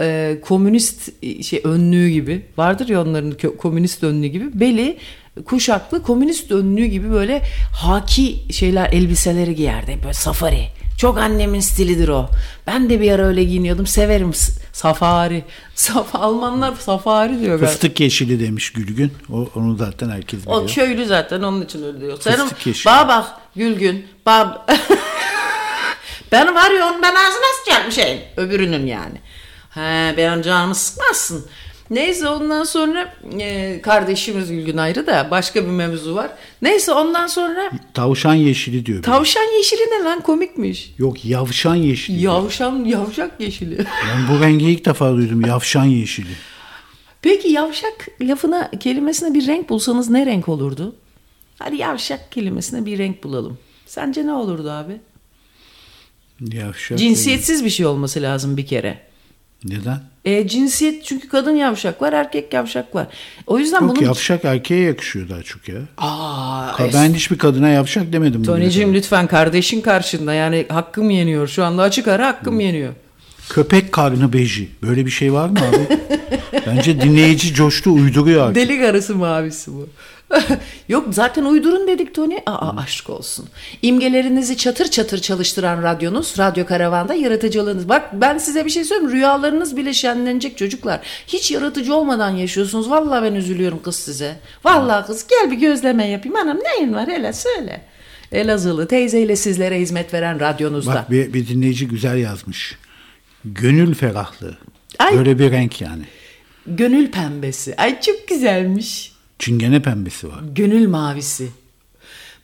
e, 0.00 0.38
komünist 0.42 1.08
e, 1.22 1.42
şey 1.42 1.60
önlüğü 1.64 2.08
gibi. 2.08 2.42
Vardır 2.56 2.88
ya 2.88 3.02
onların 3.02 3.32
komünist 3.58 4.04
önlüğü 4.04 4.26
gibi. 4.26 4.60
Beli 4.60 4.98
kuşaklı 5.46 6.02
komünist 6.02 6.50
önlüğü 6.50 6.86
gibi 6.86 7.10
böyle 7.10 7.42
haki 7.76 8.52
şeyler 8.52 8.92
elbiseleri 8.92 9.54
giyerdi. 9.54 9.98
Böyle 10.02 10.14
safari. 10.14 10.68
Çok 10.98 11.18
annemin 11.18 11.60
stilidir 11.60 12.08
o. 12.08 12.30
Ben 12.66 12.90
de 12.90 13.00
bir 13.00 13.12
ara 13.12 13.26
öyle 13.26 13.44
giyiniyordum. 13.44 13.86
Severim 13.86 14.32
safari. 14.72 15.44
Saf 15.74 16.14
Almanlar 16.14 16.74
safari 16.74 17.40
diyor 17.40 17.56
galiba. 17.58 17.66
Fıstık 17.66 18.00
yeşili 18.00 18.40
demiş 18.40 18.72
Gülgün. 18.72 19.12
O, 19.32 19.48
onu 19.54 19.76
zaten 19.76 20.10
herkes 20.10 20.40
biliyor. 20.40 20.62
O 20.62 20.66
köylü 20.66 21.06
zaten 21.06 21.42
onun 21.42 21.62
için 21.62 21.84
öyle 21.84 22.00
diyor. 22.00 22.18
Senin 22.20 22.36
Fıstık 22.36 22.66
yeşili. 22.66 22.92
bana 22.92 23.08
bak 23.08 23.26
Gülgün. 23.56 24.06
Bab 24.26 24.48
ben 26.32 26.54
var 26.54 26.70
ya 26.70 26.86
onun 26.86 27.02
ben 27.02 27.14
ağzına 27.14 27.46
sıçarım 27.64 27.92
şeyin. 27.92 28.20
Öbürünün 28.36 28.86
yani. 28.86 29.20
He 29.70 30.14
ben 30.16 30.42
canımı 30.42 30.74
sıkmazsın. 30.74 31.46
Neyse 31.92 32.28
ondan 32.28 32.64
sonra 32.64 33.14
e, 33.40 33.80
kardeşimiz 33.82 34.50
Gülgün 34.50 34.76
ayrı 34.76 35.06
da 35.06 35.28
başka 35.30 35.64
bir 35.64 35.70
mevzu 35.70 36.14
var. 36.14 36.30
Neyse 36.62 36.92
ondan 36.92 37.26
sonra 37.26 37.70
Tavşan 37.94 38.34
yeşili 38.34 38.86
diyor. 38.86 39.02
tavşan 39.02 39.56
yeşili 39.56 39.80
ne 39.80 40.04
lan 40.04 40.20
komikmiş. 40.20 40.94
Yok 40.98 41.24
yavşan 41.24 41.74
yeşili. 41.74 42.18
diyor. 42.20 42.32
Yavşan 42.32 42.84
yavşak 42.84 43.40
yeşili. 43.40 43.76
Ben 44.08 44.28
bu 44.36 44.40
rengi 44.44 44.70
ilk 44.70 44.84
defa 44.84 45.12
duydum. 45.12 45.40
Yavşan 45.46 45.84
yeşili. 45.84 46.30
Peki 47.22 47.48
yavşak 47.48 48.08
lafına 48.20 48.70
kelimesine 48.80 49.34
bir 49.34 49.46
renk 49.46 49.68
bulsanız 49.68 50.10
ne 50.10 50.26
renk 50.26 50.48
olurdu? 50.48 50.94
Hadi 51.58 51.76
yavşak 51.76 52.32
kelimesine 52.32 52.86
bir 52.86 52.98
renk 52.98 53.24
bulalım. 53.24 53.58
Sence 53.86 54.26
ne 54.26 54.32
olurdu 54.32 54.70
abi? 54.70 55.00
Yavşak. 56.40 56.98
Cinsiyetsiz 56.98 57.64
bir 57.64 57.70
şey 57.70 57.86
olması 57.86 58.22
lazım 58.22 58.56
bir 58.56 58.66
kere. 58.66 59.11
Neden? 59.64 60.00
E, 60.24 60.48
cinsiyet 60.48 61.04
çünkü 61.04 61.28
kadın 61.28 61.56
yavşak 61.56 62.02
var, 62.02 62.12
erkek 62.12 62.52
yavşak 62.52 62.94
var. 62.94 63.06
O 63.46 63.58
yüzden 63.58 63.80
Yok 63.80 63.96
bunun... 63.96 64.06
yavşak 64.06 64.44
erkeğe 64.44 64.82
yakışıyor 64.82 65.28
daha 65.28 65.42
çok 65.42 65.68
ya. 65.68 65.76
Aa, 65.98 66.70
Ka- 66.76 66.94
Ben 66.94 67.14
hiçbir 67.14 67.38
kadına 67.38 67.68
yavşak 67.68 68.12
demedim. 68.12 68.42
Toniciğim 68.44 68.94
lütfen 68.94 69.26
kardeşin 69.26 69.80
karşında 69.80 70.34
yani 70.34 70.66
hakkım 70.68 71.10
yeniyor. 71.10 71.48
Şu 71.48 71.64
anda 71.64 71.82
açık 71.82 72.08
ara 72.08 72.26
hakkım 72.26 72.60
yeniyor. 72.60 72.92
Köpek 73.52 73.92
karnı 73.92 74.32
beji. 74.32 74.68
Böyle 74.82 75.06
bir 75.06 75.10
şey 75.10 75.32
var 75.32 75.48
mı 75.48 75.58
abi? 75.58 75.98
Bence 76.66 77.00
dinleyici 77.00 77.54
coştu 77.54 77.92
uyduruyor 77.92 78.42
artık. 78.42 78.56
Deli 78.56 78.80
karısı 78.80 79.14
mavisi 79.14 79.70
bu. 79.72 79.88
Yok 80.88 81.06
zaten 81.10 81.44
uydurun 81.44 81.88
dedik 81.88 82.14
Tony. 82.14 82.36
Aa 82.46 82.76
aşk 82.76 83.10
olsun. 83.10 83.48
İmgelerinizi 83.82 84.56
çatır 84.56 84.90
çatır 84.90 85.18
çalıştıran 85.18 85.82
radyonuz, 85.82 86.34
Radyo 86.38 86.66
Karavan'da 86.66 87.14
yaratıcılığınız. 87.14 87.88
Bak 87.88 88.10
ben 88.12 88.38
size 88.38 88.64
bir 88.64 88.70
şey 88.70 88.84
söyleyeyim. 88.84 89.12
Rüyalarınız 89.12 89.76
bile 89.76 89.94
şenlenecek 89.94 90.58
çocuklar. 90.58 91.00
Hiç 91.26 91.50
yaratıcı 91.50 91.94
olmadan 91.94 92.30
yaşıyorsunuz. 92.30 92.90
Vallahi 92.90 93.22
ben 93.22 93.34
üzülüyorum 93.34 93.82
kız 93.82 93.96
size. 93.96 94.36
Vallahi 94.64 95.06
kız 95.06 95.26
gel 95.26 95.50
bir 95.50 95.56
gözleme 95.56 96.08
yapayım. 96.08 96.36
Anam 96.36 96.58
neyin 96.58 96.94
var 96.94 97.08
hele 97.08 97.32
söyle. 97.32 97.80
Elazığlı 98.32 98.88
teyzeyle 98.88 99.36
sizlere 99.36 99.80
hizmet 99.80 100.14
veren 100.14 100.40
radyonuzda. 100.40 100.94
Bak 100.94 101.10
bir, 101.10 101.32
bir 101.32 101.48
dinleyici 101.48 101.88
güzel 101.88 102.18
yazmış. 102.18 102.76
Gönül 103.44 103.94
ferahlığı. 103.94 104.56
Ay. 104.98 105.16
Böyle 105.16 105.38
bir 105.38 105.50
renk 105.50 105.80
yani. 105.80 106.02
Gönül 106.66 107.10
pembesi. 107.10 107.76
Ay 107.76 108.00
çok 108.00 108.28
güzelmiş. 108.28 109.12
Çingene 109.38 109.82
pembesi 109.82 110.28
var. 110.28 110.40
Gönül 110.54 110.88
mavisi. 110.88 111.48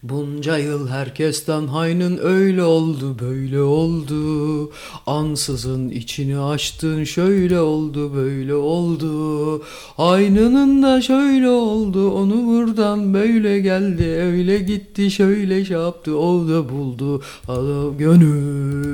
Bunca 0.03 0.59
yıl 0.59 0.89
herkesten 0.89 1.67
haynın 1.67 2.19
öyle 2.23 2.63
oldu 2.63 3.17
böyle 3.21 3.61
oldu 3.61 4.73
Ansızın 5.07 5.89
içini 5.89 6.39
açtın 6.39 7.05
şöyle 7.05 7.61
oldu 7.61 8.15
böyle 8.15 8.55
oldu 8.55 9.63
Aynının 9.99 10.83
da 10.83 11.03
şöyle 11.03 11.49
oldu 11.49 12.11
onu 12.11 12.47
buradan 12.47 13.15
böyle 13.15 13.61
geldi 13.61 14.05
Öyle 14.05 14.59
gitti 14.59 15.11
şöyle 15.11 15.65
şey 15.65 15.77
yaptı 15.77 16.19
o 16.19 16.49
da 16.49 16.69
buldu 16.69 17.23
adam 17.49 17.99
gönül 17.99 18.88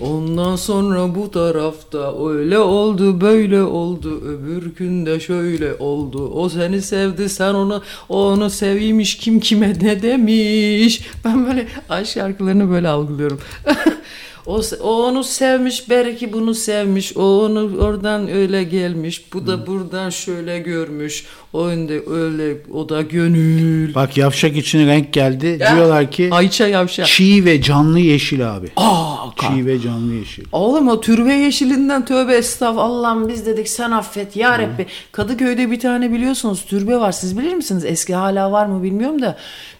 Ondan 0.00 0.56
sonra 0.56 1.14
bu 1.14 1.30
tarafta 1.30 2.28
öyle 2.28 2.58
oldu 2.58 3.20
böyle 3.20 3.62
oldu. 3.62 4.20
Öbür 4.20 4.74
günde 4.74 5.20
şöyle 5.20 5.74
oldu. 5.74 6.28
O 6.28 6.48
seni 6.48 6.82
sevdi 6.82 7.28
sen 7.28 7.54
onu 7.54 7.82
onu 8.08 8.50
seviymiş 8.50 9.16
kim 9.16 9.40
kime 9.40 9.68
ne 9.68 10.02
demiş. 10.02 11.00
Ben 11.24 11.46
böyle 11.46 11.68
aşk 11.88 12.10
şarkılarını 12.10 12.70
böyle 12.70 12.88
algılıyorum 12.88 13.40
O, 14.48 14.60
o 14.82 15.02
onu 15.04 15.24
sevmiş 15.24 15.90
belki 15.90 16.32
bunu 16.32 16.54
sevmiş 16.54 17.16
o 17.16 17.44
onu 17.44 17.70
oradan 17.80 18.28
öyle 18.28 18.64
gelmiş 18.64 19.32
bu 19.32 19.46
da 19.46 19.66
buradan 19.66 20.10
şöyle 20.10 20.58
görmüş 20.58 21.26
o 21.52 21.64
önde 21.64 22.02
öyle 22.10 22.56
o 22.72 22.88
da 22.88 23.02
gönül 23.02 23.94
Bak 23.94 24.16
yavşak 24.16 24.56
için 24.56 24.86
renk 24.86 25.12
geldi. 25.12 25.58
Ya, 25.60 25.76
Diyorlar 25.76 26.10
ki 26.10 26.28
Ayça 26.32 26.66
Yavşak 26.66 27.06
çiğ 27.06 27.44
ve 27.44 27.62
canlı 27.62 28.00
yeşil 28.00 28.56
abi. 28.56 28.66
Aa, 28.76 29.16
Çiğ 29.40 29.66
ve 29.66 29.80
canlı 29.80 30.14
yeşil. 30.14 30.44
Oğlum 30.52 30.88
o 30.88 31.00
türbe 31.00 31.34
yeşilinden 31.34 32.04
tövbe 32.04 32.34
estağfurullah 32.36 32.84
Allah'ım 32.84 33.28
biz 33.28 33.46
dedik 33.46 33.68
sen 33.68 33.90
affet 33.90 34.36
ya 34.36 34.58
Rabbi. 34.58 34.86
Kadıköy'de 35.12 35.70
bir 35.70 35.80
tane 35.80 36.12
biliyorsunuz 36.12 36.64
türbe 36.64 36.96
var 36.96 37.12
siz 37.12 37.38
bilir 37.38 37.54
misiniz? 37.54 37.84
Eski 37.84 38.14
hala 38.14 38.52
var 38.52 38.66
mı 38.66 38.82
bilmiyorum 38.82 39.22
da. 39.22 39.36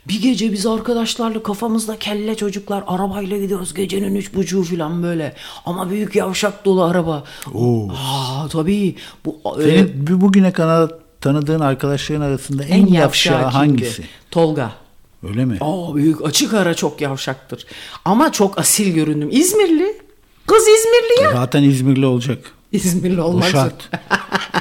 Bir 0.08 0.22
gece 0.22 0.52
biz 0.52 0.66
arkadaşlarla 0.66 1.42
kafamızda 1.42 1.98
kelle 1.98 2.34
çocuklar 2.36 2.84
arabayla 2.86 3.38
gidiyoruz 3.38 3.74
gecenin 3.74 4.14
üç 4.14 4.34
buçuğu 4.34 4.62
falan 4.64 5.02
böyle. 5.02 5.34
Ama 5.66 5.90
büyük 5.90 6.16
yavşak 6.16 6.64
dolu 6.64 6.82
araba. 6.82 7.24
Oo. 7.54 7.88
Aa 7.90 8.48
tabii. 8.48 8.94
Bu, 9.24 9.40
e, 9.60 9.62
Senin 9.62 10.06
bu- 10.06 10.20
bugüne 10.20 10.52
kadar 10.52 10.90
tanıdığın 11.20 11.60
arkadaşların 11.60 12.22
arasında 12.22 12.64
en, 12.64 12.86
yavşağı 12.86 13.38
kimdi? 13.42 13.52
hangisi? 13.54 14.04
Tolga. 14.30 14.72
Öyle 15.28 15.44
mi? 15.44 15.58
Aa 15.60 15.94
büyük 15.94 16.24
açık 16.26 16.54
ara 16.54 16.74
çok 16.74 17.00
yavşaktır. 17.00 17.66
Ama 18.04 18.32
çok 18.32 18.58
asil 18.58 18.94
göründüm. 18.94 19.28
İzmirli. 19.32 19.96
Kız 20.46 20.62
İzmirli 20.62 21.22
ya. 21.22 21.32
Zaten 21.32 21.62
İzmirli 21.62 22.06
olacak. 22.06 22.38
İzmirli 22.72 23.20
olmak 23.20 23.48
şart. 23.50 23.90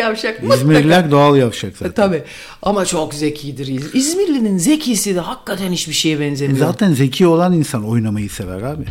yavşak. 0.00 0.40
İzmirliler 0.54 1.10
doğal 1.10 1.36
yavşak 1.36 1.72
E, 1.72 1.74
zaten. 1.78 1.92
Tabii 1.94 2.22
ama 2.62 2.84
çok 2.84 3.14
zekidir. 3.14 3.66
İz- 3.66 3.94
İzmirli'nin 3.94 4.58
zekisi 4.58 5.14
de 5.14 5.20
hakikaten 5.20 5.72
hiçbir 5.72 5.92
şeye 5.94 6.16
E 6.16 6.20
benzemiyor. 6.20 6.58
Zaten 6.66 6.92
zeki 6.92 7.26
olan 7.26 7.52
insan 7.52 7.88
oynamayı 7.88 8.30
sever 8.30 8.62
abi. 8.62 8.84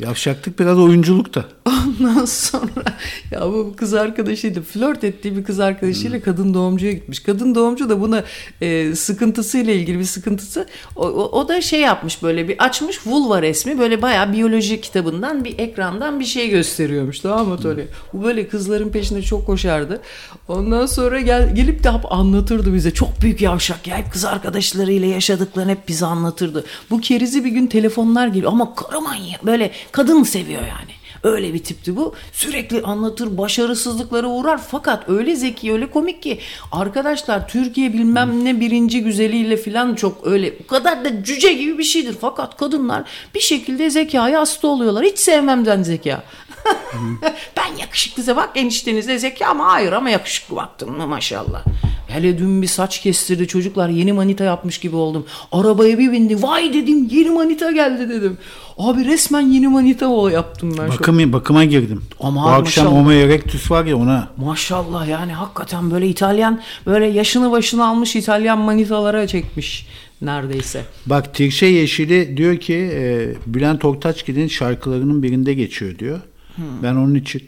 Yavşaklık 0.00 0.58
biraz 0.58 0.78
oyunculuk 0.78 1.34
da. 1.34 1.44
Ondan 1.66 2.24
sonra 2.24 2.84
ya 3.30 3.40
bu 3.40 3.74
kız 3.76 3.94
arkadaşıyla 3.94 4.62
flört 4.62 5.04
ettiği 5.04 5.36
bir 5.36 5.44
kız 5.44 5.60
arkadaşıyla 5.60 6.20
kadın 6.20 6.54
doğumcuya 6.54 6.92
gitmiş. 6.92 7.20
Kadın 7.20 7.54
doğumcu 7.54 7.88
da 7.88 8.00
buna 8.00 8.24
e, 8.60 8.94
sıkıntısıyla 8.94 9.72
ilgili 9.72 9.98
bir 9.98 10.04
sıkıntısı. 10.04 10.66
O, 10.96 11.06
o, 11.06 11.40
o 11.40 11.48
da 11.48 11.60
şey 11.60 11.80
yapmış 11.80 12.22
böyle 12.22 12.48
bir 12.48 12.64
açmış 12.64 13.06
vulva 13.06 13.42
resmi 13.42 13.78
böyle 13.78 14.02
bayağı 14.02 14.32
biyoloji 14.32 14.80
kitabından 14.80 15.44
bir 15.44 15.58
ekrandan 15.58 16.20
bir 16.20 16.24
şey 16.24 16.50
gösteriyormuş 16.50 17.20
tamam 17.20 17.48
mı 17.48 17.58
Tony? 17.60 17.82
Bu 18.12 18.24
böyle 18.24 18.48
kızların 18.48 18.88
peşinde 18.88 19.22
çok 19.22 19.46
koşardı. 19.46 20.00
Ondan 20.48 20.86
sonra 20.86 21.20
gel, 21.20 21.54
gelip 21.54 21.84
de 21.84 21.90
hep 21.90 22.12
anlatırdı 22.12 22.74
bize. 22.74 22.90
Çok 22.90 23.22
büyük 23.22 23.40
yavşak 23.40 23.86
ya. 23.86 23.96
Hep 23.96 24.12
kız 24.12 24.24
arkadaşlarıyla 24.24 25.08
yaşadıklarını 25.08 25.70
hep 25.70 25.88
bize 25.88 26.06
anlatırdı. 26.06 26.64
Bu 26.90 27.00
kerizi 27.00 27.44
bir 27.44 27.50
gün 27.50 27.66
telefonlar 27.66 28.26
geliyor 28.26 28.52
ama 28.52 28.74
karı 28.74 29.00
manyak 29.00 29.46
böyle 29.46 29.70
kadın 29.92 30.22
seviyor 30.22 30.62
yani. 30.62 30.94
Öyle 31.24 31.54
bir 31.54 31.58
tipti 31.58 31.96
bu. 31.96 32.14
Sürekli 32.32 32.82
anlatır, 32.82 33.38
başarısızlıklara 33.38 34.26
uğrar 34.26 34.60
fakat 34.70 35.08
öyle 35.08 35.36
zeki, 35.36 35.72
öyle 35.72 35.90
komik 35.90 36.22
ki 36.22 36.38
arkadaşlar 36.72 37.48
Türkiye 37.48 37.92
bilmem 37.92 38.44
ne 38.44 38.60
birinci 38.60 39.02
güzeliyle 39.02 39.56
falan 39.56 39.94
çok 39.94 40.26
öyle 40.26 40.54
o 40.64 40.66
kadar 40.66 41.04
da 41.04 41.24
cüce 41.24 41.52
gibi 41.52 41.78
bir 41.78 41.84
şeydir. 41.84 42.16
Fakat 42.20 42.56
kadınlar 42.56 43.04
bir 43.34 43.40
şekilde 43.40 43.90
zekaya 43.90 44.40
hasta 44.40 44.68
oluyorlar. 44.68 45.04
Hiç 45.04 45.18
sevmemden 45.18 45.82
zeka. 45.82 46.22
ben 47.56 47.76
yakışıklı 47.80 48.36
bak 48.36 48.50
eniştenizde 48.54 49.18
zeki 49.18 49.46
ama 49.46 49.72
hayır 49.72 49.92
ama 49.92 50.10
yakışıklı 50.10 50.56
baktım 50.56 50.96
mı 50.96 51.06
maşallah. 51.06 51.64
Hele 52.08 52.38
dün 52.38 52.62
bir 52.62 52.66
saç 52.66 53.00
kestirdi 53.00 53.48
çocuklar 53.48 53.88
yeni 53.88 54.12
manita 54.12 54.44
yapmış 54.44 54.78
gibi 54.78 54.96
oldum. 54.96 55.26
Arabaya 55.52 55.98
bir 55.98 56.12
bindi 56.12 56.42
vay 56.42 56.74
dedim 56.74 57.08
yeni 57.10 57.30
manita 57.30 57.70
geldi 57.70 58.08
dedim. 58.08 58.38
Abi 58.78 59.04
resmen 59.04 59.40
yeni 59.40 59.68
manita 59.68 60.06
o 60.06 60.28
yaptım 60.28 60.74
ben. 60.78 60.88
Bakım, 60.88 61.32
bakıma 61.32 61.64
girdim. 61.64 62.02
Ama 62.20 62.44
Bu 62.44 62.48
akşam 62.48 62.84
maşallah. 62.84 63.00
Homo 63.00 63.12
erectus 63.12 63.70
var 63.70 63.84
ya 63.84 63.96
ona. 63.96 64.28
Maşallah 64.36 65.08
yani 65.08 65.32
hakikaten 65.32 65.90
böyle 65.90 66.08
İtalyan 66.08 66.60
böyle 66.86 67.06
yaşını 67.06 67.50
başını 67.50 67.86
almış 67.86 68.16
İtalyan 68.16 68.58
manitalara 68.58 69.26
çekmiş 69.26 69.86
neredeyse. 70.22 70.84
Bak 71.06 71.34
Tirşe 71.34 71.66
Yeşili 71.66 72.36
diyor 72.36 72.56
ki 72.56 72.90
e, 72.92 73.28
Bülent 73.46 73.84
Ortaçgil'in 73.84 74.48
şarkılarının 74.48 75.22
birinde 75.22 75.54
geçiyor 75.54 75.98
diyor. 75.98 76.20
Ben 76.58 76.94
onun 76.94 77.14
için 77.14 77.42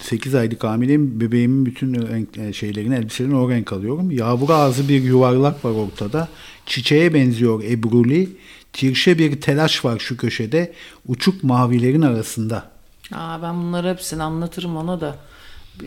8 0.00 0.34
aylık 0.34 0.64
hamileyim. 0.64 1.20
Bebeğimin 1.20 1.66
bütün 1.66 1.94
renk, 1.94 2.38
e, 2.38 2.52
şeylerini, 2.52 2.94
elbiselerini 2.94 3.36
o 3.36 3.50
renk 3.50 3.72
alıyorum. 3.72 4.10
Yağmur 4.10 4.50
ağzı 4.50 4.88
bir 4.88 5.02
yuvarlak 5.02 5.64
var 5.64 5.70
ortada. 5.70 6.28
Çiçeğe 6.66 7.14
benziyor 7.14 7.64
ebruli. 7.64 8.28
Tirşe 8.72 9.18
bir 9.18 9.40
telaş 9.40 9.84
var 9.84 9.98
şu 9.98 10.16
köşede. 10.16 10.72
Uçuk 11.08 11.44
mavilerin 11.44 12.02
arasında. 12.02 12.70
Aa, 13.14 13.42
ben 13.42 13.62
bunları 13.62 13.90
hepsini 13.90 14.22
anlatırım 14.22 14.76
ona 14.76 15.00
da. 15.00 15.16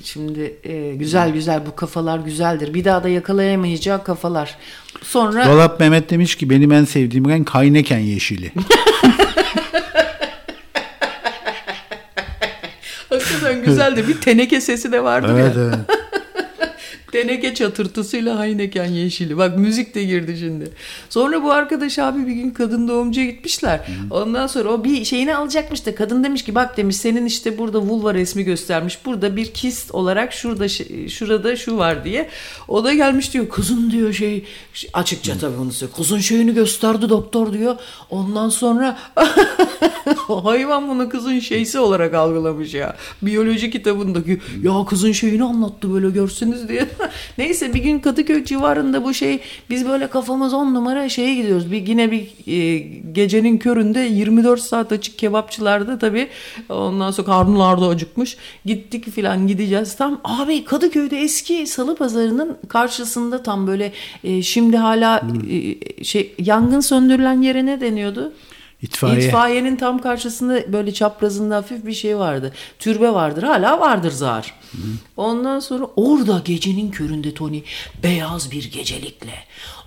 Şimdi 0.04 0.58
e, 0.64 0.96
güzel 0.96 1.34
güzel 1.34 1.66
bu 1.66 1.76
kafalar 1.76 2.20
güzeldir. 2.20 2.74
Bir 2.74 2.86
daha 2.86 3.04
da 3.04 3.10
yakalayamayacağı 3.10 4.04
kafalar. 4.04 4.58
Sonra 5.04 5.46
Dolap 5.46 5.80
Mehmet 5.80 6.10
demiş 6.10 6.36
ki 6.36 6.50
benim 6.50 6.72
en 6.72 6.86
sevdiğim 6.86 7.30
renk 7.30 7.50
Hayneken 7.50 8.00
yeşili. 8.00 8.52
hakikaten 13.20 13.64
güzeldir. 13.64 14.08
Bir 14.08 14.22
teneke 14.22 14.62
sesi 14.62 14.92
de 14.92 15.04
vardır 15.04 15.34
evet 15.34 15.56
ya. 15.56 15.62
evet. 15.64 15.76
Teneke 17.12 17.54
çatırtısıyla 17.54 18.44
Heineken 18.44 18.86
yeşili. 18.86 19.38
Bak 19.38 19.58
müzik 19.58 19.96
de 19.96 20.04
girdi 20.04 20.38
şimdi. 20.40 20.72
Sonra 21.10 21.44
bu 21.44 21.52
arkadaş 21.52 22.00
abi 22.00 22.28
bir 22.28 22.32
gün 22.32 22.52
kadın 22.52 22.88
doğumcuya 22.88 23.26
gitmişler. 23.26 23.88
Ondan 24.12 24.48
sonra 24.48 24.70
o 24.70 24.84
bir 24.84 25.06
şeyini 25.06 25.36
alacakmış 25.36 25.86
da 25.86 25.96
kadın 25.96 26.24
demiş 26.24 26.44
ki 26.44 26.56
bak 26.56 26.78
demiş 26.78 26.96
senin 26.96 27.26
işte 27.26 27.58
burada 27.58 27.80
vulva 27.82 28.14
resmi 28.14 28.44
göstermiş. 28.44 29.06
Burada 29.06 29.36
bir 29.36 29.54
kist 29.54 29.92
olarak 29.96 30.34
şurada 30.34 30.68
şurada 31.10 31.56
şu 31.56 31.78
var 31.78 32.04
diye. 32.04 32.30
O 32.68 32.84
da 32.84 32.94
gelmiş 32.94 33.34
diyor 33.34 33.50
kızın 33.50 33.92
diyor 33.92 34.14
şey 34.14 34.46
açıkça 34.94 35.38
tabii 35.38 35.58
bunu 35.58 35.72
söylüyor. 35.72 35.98
Kızın 35.98 36.20
şeyini 36.20 36.54
gösterdi 36.54 37.10
doktor 37.10 37.54
diyor. 37.54 37.76
Ondan 38.10 38.50
sonra 38.50 38.98
hayvan 40.44 40.90
bunu 40.90 41.10
kızın 41.10 41.40
şeysi 41.40 41.80
olarak 41.80 42.14
algılamış 42.14 42.74
ya. 42.74 42.96
Biyoloji 43.22 43.72
kitabındaki 43.72 44.42
ya 44.64 44.86
kızın 44.86 45.12
şeyini 45.12 45.44
anlattı 45.44 45.94
böyle 45.94 46.10
görsünüz 46.10 46.70
diye. 46.70 46.88
Neyse 47.38 47.74
bir 47.74 47.80
gün 47.80 48.00
Kadıköy 48.00 48.44
civarında 48.44 49.04
bu 49.04 49.14
şey 49.14 49.40
biz 49.70 49.88
böyle 49.88 50.08
kafamız 50.08 50.54
on 50.54 50.74
numara 50.74 51.10
şeye 51.10 51.36
gidiyoruz. 51.36 51.72
Bir 51.72 51.88
yine 51.88 52.12
bir 52.12 52.28
e, 52.48 52.78
gecenin 53.12 53.58
köründe 53.58 54.00
24 54.00 54.62
saat 54.62 54.92
açık 54.92 55.18
kebapçılarda 55.18 56.00
tabii 56.00 56.28
ondan 56.70 57.12
sonra 57.12 57.28
karnılar 57.28 57.82
da 57.82 57.88
acıkmış. 57.88 58.38
Gittik 58.66 59.12
filan 59.12 59.48
gideceğiz. 59.48 59.96
Tam 59.96 60.22
abi 60.24 60.66
Kadıköy'de 60.66 61.18
eski 61.18 61.68
salı 61.68 61.96
pazarının 61.96 62.58
karşısında 62.68 63.44
tam 63.44 63.68
böyle 63.68 63.92
e, 64.24 64.42
şimdi 64.42 64.78
hala 64.78 65.22
e, 65.50 66.04
şey 66.04 66.36
yangın 66.40 66.80
söndürülen 66.80 67.42
yere 67.42 67.66
ne 67.66 67.82
deniyordu? 67.82 68.34
İtfaiye. 68.82 69.26
İtfaiyenin 69.26 69.76
tam 69.76 70.02
karşısında 70.02 70.74
böyle 70.74 70.94
çaprazında 70.94 71.56
hafif 71.56 71.86
bir 71.86 71.94
şey 71.94 72.18
vardı. 72.18 72.54
Türbe 72.80 73.14
vardır. 73.14 73.44
Hala 73.44 73.80
vardır 73.80 74.12
zar. 74.12 74.54
Ondan 75.18 75.60
sonra 75.60 75.86
orada 75.96 76.42
gecenin 76.46 76.92
köründe 76.92 77.34
Tony 77.34 77.62
beyaz 78.04 78.52
bir 78.52 78.72
gecelikle 78.72 79.34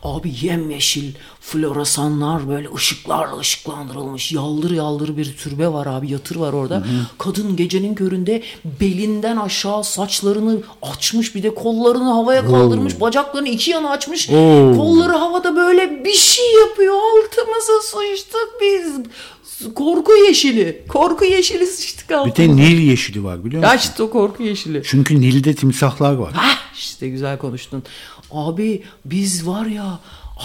abi 0.03 0.33
yemyeşil 0.41 1.13
floresanlar 1.41 2.49
böyle 2.49 2.69
ışıklarla 2.75 3.39
ışıklandırılmış 3.39 4.33
yaldır 4.33 4.71
yaldır 4.71 5.17
bir 5.17 5.37
türbe 5.37 5.69
var 5.69 5.87
abi 5.87 6.13
yatır 6.13 6.37
var 6.37 6.53
orada. 6.53 6.85
Kadın 7.19 7.57
gecenin 7.57 7.95
köründe 7.95 8.43
belinden 8.81 9.37
aşağı 9.37 9.85
saçlarını 9.85 10.57
açmış 10.83 11.35
bir 11.35 11.43
de 11.43 11.55
kollarını 11.55 12.13
havaya 12.13 12.47
kaldırmış 12.47 13.01
bacaklarını 13.01 13.49
iki 13.49 13.71
yana 13.71 13.91
açmış. 13.91 14.31
Oo. 14.31 14.73
Kolları 14.77 15.13
havada 15.13 15.57
böyle 15.57 16.05
bir 16.05 16.15
şey 16.15 16.53
yapıyor 16.55 16.95
altımıza 16.95 17.81
sıçtık 17.83 18.49
biz. 18.61 18.82
Korku 19.75 20.13
yeşili. 20.27 20.85
Korku 20.89 21.25
yeşili 21.25 21.67
sıçtık 21.67 22.11
Bir 22.11 22.15
altımıza. 22.15 22.43
de 22.43 22.57
Nil 22.57 22.79
yeşili 22.79 23.25
var 23.25 23.45
biliyor 23.45 23.63
Ya 23.63 23.73
musun? 23.73 23.89
işte 23.89 24.03
o 24.03 24.11
korku 24.11 24.43
yeşili. 24.43 24.83
Çünkü 24.85 25.21
Nil'de 25.21 25.55
timsahlar 25.55 26.13
var. 26.15 26.33
Hah 26.33 26.59
işte 26.79 27.09
güzel 27.09 27.39
konuştun. 27.39 27.83
Abi 28.31 28.83
biz 29.05 29.47
var 29.47 29.67
ya 29.67 29.99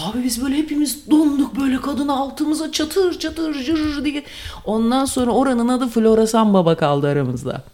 Abi 0.06 0.24
biz 0.24 0.42
böyle 0.44 0.56
hepimiz 0.56 1.10
donduk 1.10 1.60
böyle 1.60 1.80
kadını 1.80 2.16
altımıza 2.18 2.72
çatır 2.72 3.18
çatır 3.18 3.64
cır 3.64 4.04
diye. 4.04 4.24
Ondan 4.64 5.04
sonra 5.04 5.30
oranın 5.30 5.68
adı 5.68 5.88
Florasan 5.88 6.54
Baba 6.54 6.76
kaldı 6.76 7.08
aramızda. 7.08 7.64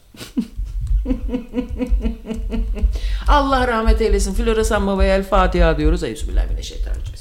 Allah 3.29 3.69
rahmet 3.69 4.01
eylesin. 4.01 4.35
Florasan 4.35 4.87
Baba'ya 4.87 5.17
El 5.17 5.23
Fatiha 5.25 5.79
diyoruz. 5.79 6.03
Eyyüzübillahimineşşeytanirracim. 6.05 7.14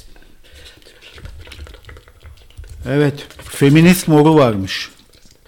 Evet. 2.88 3.26
Feminist 3.44 4.08
moru 4.08 4.34
varmış. 4.34 4.90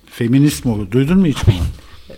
Feminist 0.06 0.64
moru. 0.64 0.92
Duydun 0.92 1.18
mu 1.18 1.26
hiç 1.26 1.38
bunu? 1.46 1.54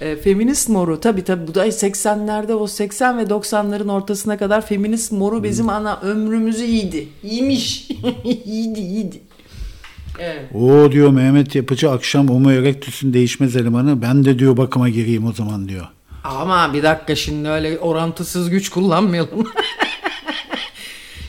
E, 0.00 0.16
feminist 0.16 0.68
moru 0.68 1.00
tabi 1.00 1.24
tabi 1.24 1.46
bu 1.46 1.54
da 1.54 1.66
80'lerde 1.66 2.52
o 2.52 2.66
80 2.66 3.18
ve 3.18 3.22
90'ların 3.22 3.92
ortasına 3.92 4.38
kadar 4.38 4.66
feminist 4.66 5.12
moru 5.12 5.42
bizim 5.42 5.68
ana 5.68 6.00
ömrümüzü 6.00 6.64
yedi. 6.64 7.08
Yiymiş. 7.22 7.88
yedi 8.44 8.80
yedi. 8.80 9.20
Evet. 10.18 10.54
O 10.54 10.92
diyor 10.92 11.10
Mehmet 11.10 11.54
Yapıcı 11.54 11.90
akşam 11.90 12.28
Homo 12.28 12.50
erectus'un 12.50 13.12
değişmez 13.12 13.56
elemanı. 13.56 14.02
Ben 14.02 14.24
de 14.24 14.38
diyor 14.38 14.56
bakıma 14.56 14.88
gireyim 14.88 15.26
o 15.26 15.32
zaman 15.32 15.68
diyor. 15.68 15.86
Ama 16.24 16.74
bir 16.74 16.82
dakika 16.82 17.14
şimdi 17.14 17.48
öyle 17.48 17.78
orantısız 17.78 18.50
güç 18.50 18.68
kullanmayalım. 18.68 19.46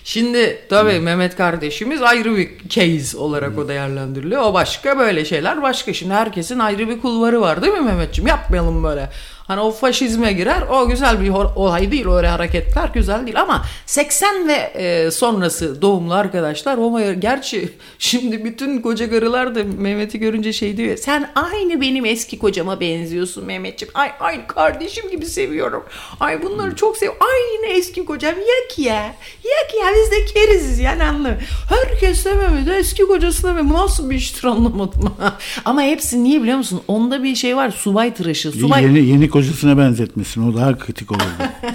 Şimdi 0.03 0.61
tabii 0.69 0.99
Mehmet 0.99 1.35
kardeşimiz 1.35 2.01
ayrı 2.01 2.37
bir 2.37 2.49
case 2.69 3.17
olarak 3.17 3.57
o 3.57 3.67
değerlendiriliyor. 3.67 4.41
O 4.41 4.53
başka 4.53 4.99
böyle 4.99 5.25
şeyler 5.25 5.61
başka. 5.61 5.93
Şimdi 5.93 6.13
herkesin 6.13 6.59
ayrı 6.59 6.89
bir 6.89 7.01
kulvarı 7.01 7.41
var 7.41 7.61
değil 7.61 7.73
mi 7.73 7.81
Mehmetciğim? 7.81 8.27
Yapmayalım 8.27 8.83
böyle. 8.83 9.09
Hani 9.49 9.61
o 9.61 9.71
faşizme 9.71 10.33
girer. 10.33 10.61
O 10.71 10.87
güzel 10.87 11.21
bir 11.21 11.29
olay 11.29 11.91
değil. 11.91 12.07
Öyle 12.07 12.27
hareketler 12.27 12.89
güzel 12.93 13.25
değil. 13.25 13.41
Ama 13.41 13.65
80 13.85 14.47
ve 14.47 14.53
e, 14.53 15.11
sonrası 15.11 15.81
doğumlu 15.81 16.13
arkadaşlar. 16.13 16.77
Homo 16.77 16.99
gerçi 17.19 17.69
şimdi 17.99 18.45
bütün 18.45 18.81
koca 18.81 19.09
karılar 19.09 19.55
da 19.55 19.63
Mehmet'i 19.77 20.19
görünce 20.19 20.53
şey 20.53 20.77
diyor. 20.77 20.97
Sen 20.97 21.31
aynı 21.35 21.81
benim 21.81 22.05
eski 22.05 22.39
kocama 22.39 22.79
benziyorsun 22.79 23.45
Mehmetciğim. 23.45 23.91
Ay 23.93 24.11
aynı 24.19 24.47
kardeşim 24.47 25.09
gibi 25.09 25.25
seviyorum. 25.25 25.83
Ay 26.19 26.43
bunları 26.43 26.75
çok 26.75 26.97
sev. 26.97 27.09
Aynı 27.09 27.73
eski 27.73 28.05
kocam. 28.05 28.35
Yak 28.35 28.79
ya. 28.79 29.15
Yak 29.43 29.73
ya 29.79 29.87
biz 29.95 30.11
de 30.11 30.25
keriziz 30.25 30.79
yani 30.79 31.03
anla. 31.03 31.37
Herkes 31.69 32.25
de 32.25 32.33
Mehmet'i 32.33 32.71
eski 32.71 33.03
kocasına 33.03 33.55
ve 33.55 33.69
nasıl 33.69 34.09
bir 34.09 34.15
iştir 34.15 34.43
anlamadım. 34.43 35.13
Ama 35.65 35.81
hepsi 35.81 36.23
niye 36.23 36.41
biliyor 36.41 36.57
musun? 36.57 36.81
Onda 36.87 37.23
bir 37.23 37.35
şey 37.35 37.55
var. 37.55 37.71
Subay 37.71 38.13
tıraşı. 38.13 38.51
Subay... 38.51 38.83
Yeni, 38.83 39.05
yeni 39.05 39.29
kocasına 39.39 39.77
benzetmesin. 39.77 40.51
O 40.51 40.55
daha 40.57 40.77
kritik 40.77 41.11
olurdu. 41.11 41.23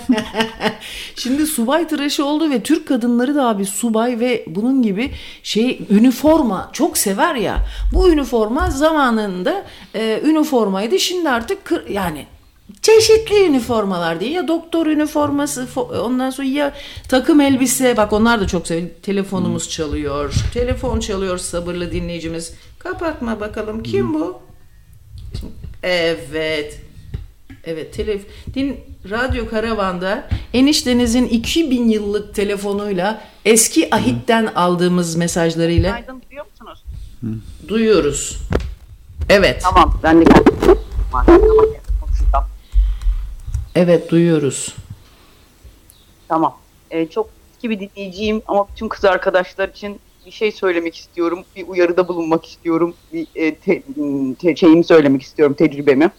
Şimdi 1.16 1.46
subay 1.46 1.88
tıraşı 1.88 2.24
oldu 2.24 2.50
ve 2.50 2.62
Türk 2.62 2.88
kadınları 2.88 3.34
da 3.34 3.48
abi 3.48 3.64
subay 3.64 4.20
ve 4.20 4.44
bunun 4.48 4.82
gibi 4.82 5.10
şey 5.42 5.80
üniforma 5.90 6.70
çok 6.72 6.98
sever 6.98 7.34
ya. 7.34 7.58
Bu 7.92 8.10
üniforma 8.10 8.70
zamanında 8.70 9.64
e, 9.94 10.20
üniformaydı. 10.24 10.98
Şimdi 10.98 11.28
artık 11.30 11.64
kır- 11.64 11.86
yani 11.88 12.26
çeşitli 12.82 13.44
üniformalar 13.46 14.20
diye 14.20 14.30
ya 14.30 14.48
doktor 14.48 14.86
üniforması 14.86 15.68
fo- 15.74 15.98
ondan 15.98 16.30
sonra 16.30 16.48
ya 16.48 16.74
takım 17.08 17.40
elbise 17.40 17.96
bak 17.96 18.12
onlar 18.12 18.40
da 18.40 18.46
çok 18.46 18.66
seviyor. 18.66 18.90
Telefonumuz 19.02 19.70
çalıyor. 19.70 20.34
Telefon 20.54 21.00
çalıyor 21.00 21.38
sabırlı 21.38 21.92
dinleyicimiz. 21.92 22.52
Kapatma 22.78 23.40
bakalım 23.40 23.82
kim 23.82 24.14
bu? 24.14 24.38
Evet. 25.82 26.80
Evet, 27.66 27.94
telef 27.94 28.22
din 28.54 28.80
Radyo 29.10 29.48
Karavan'da 29.48 30.28
eniştenizin 30.52 31.28
2000 31.28 31.88
yıllık 31.88 32.34
telefonuyla 32.34 33.24
eski 33.44 33.94
ahitten 33.94 34.46
aldığımız 34.46 35.16
mesajlarıyla 35.16 35.88
Günaydın 35.90 36.22
duyuyor 36.30 36.46
musunuz? 36.50 36.84
duyuyoruz. 37.68 38.38
Evet. 39.28 39.62
Tamam 39.62 40.00
ben 40.02 40.20
de. 40.20 40.30
Evet, 43.74 44.10
duyuyoruz. 44.10 44.74
Tamam. 46.28 46.56
Ee, 46.90 47.06
çok 47.06 47.30
eski 47.54 47.70
bir 47.70 47.80
dinleyiciyim 47.80 48.42
ama 48.46 48.68
bütün 48.68 48.88
kız 48.88 49.04
arkadaşlar 49.04 49.68
için 49.68 50.00
bir 50.26 50.30
şey 50.30 50.52
söylemek 50.52 50.96
istiyorum. 50.96 51.44
Bir 51.56 51.66
uyarıda 51.68 52.08
bulunmak 52.08 52.46
istiyorum. 52.46 52.94
Bir 53.12 53.26
e, 53.34 53.54
te, 53.54 53.82
te- 54.38 54.56
şeyimi 54.56 54.84
söylemek 54.84 55.22
istiyorum, 55.22 55.54
tecrübemi. 55.58 56.10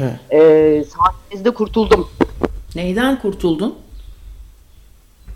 Evet. 0.00 0.32
Ee, 0.32 0.84
sayenizde 0.84 1.50
kurtuldum. 1.50 2.08
Neyden 2.74 3.18
kurtuldun? 3.20 3.74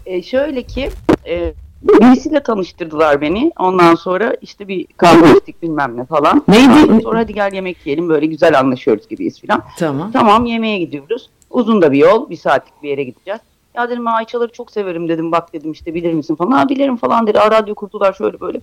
Ee, 0.07 0.23
şöyle 0.23 0.63
ki 0.63 0.91
e, 1.27 1.53
birisiyle 1.83 2.43
tanıştırdılar 2.43 3.21
beni. 3.21 3.53
Ondan 3.59 3.95
sonra 3.95 4.37
işte 4.43 4.69
bir 4.69 4.87
kahve 4.97 5.39
içtik 5.39 5.63
bilmem 5.63 5.97
ne 5.97 6.05
falan. 6.05 6.45
Neydi? 6.49 7.03
Sonra 7.03 7.19
hadi 7.19 7.35
gel 7.35 7.53
yemek 7.53 7.87
yiyelim 7.87 8.09
böyle 8.09 8.27
güzel 8.27 8.59
anlaşıyoruz 8.59 9.09
gibiyiz 9.09 9.41
filan. 9.41 9.63
Tamam. 9.79 10.13
Tamam 10.13 10.47
yemeğe 10.47 10.79
gidiyoruz. 10.79 11.31
Uzun 11.51 11.83
da 11.83 11.93
bir 11.93 11.99
yol. 11.99 12.31
Bir 12.31 12.37
saatlik 12.37 12.83
bir 12.83 12.89
yere 12.89 13.05
gideceğiz. 13.05 13.41
Ya 13.75 13.91
dedim 13.91 14.07
Ayçaları 14.09 14.53
çok 14.53 14.71
severim 14.71 15.09
dedim. 15.09 15.33
Bak 15.33 15.53
dedim 15.53 15.73
işte 15.73 15.95
bilir 15.95 16.13
misin 16.13 16.35
falan. 16.35 16.51
Ha 16.51 16.69
bilirim 16.69 16.97
falan 16.97 17.27
dedi. 17.27 17.41
Aa, 17.41 17.51
radyo 17.51 17.75
kurdular 17.75 18.13
şöyle 18.13 18.41
böyle. 18.41 18.61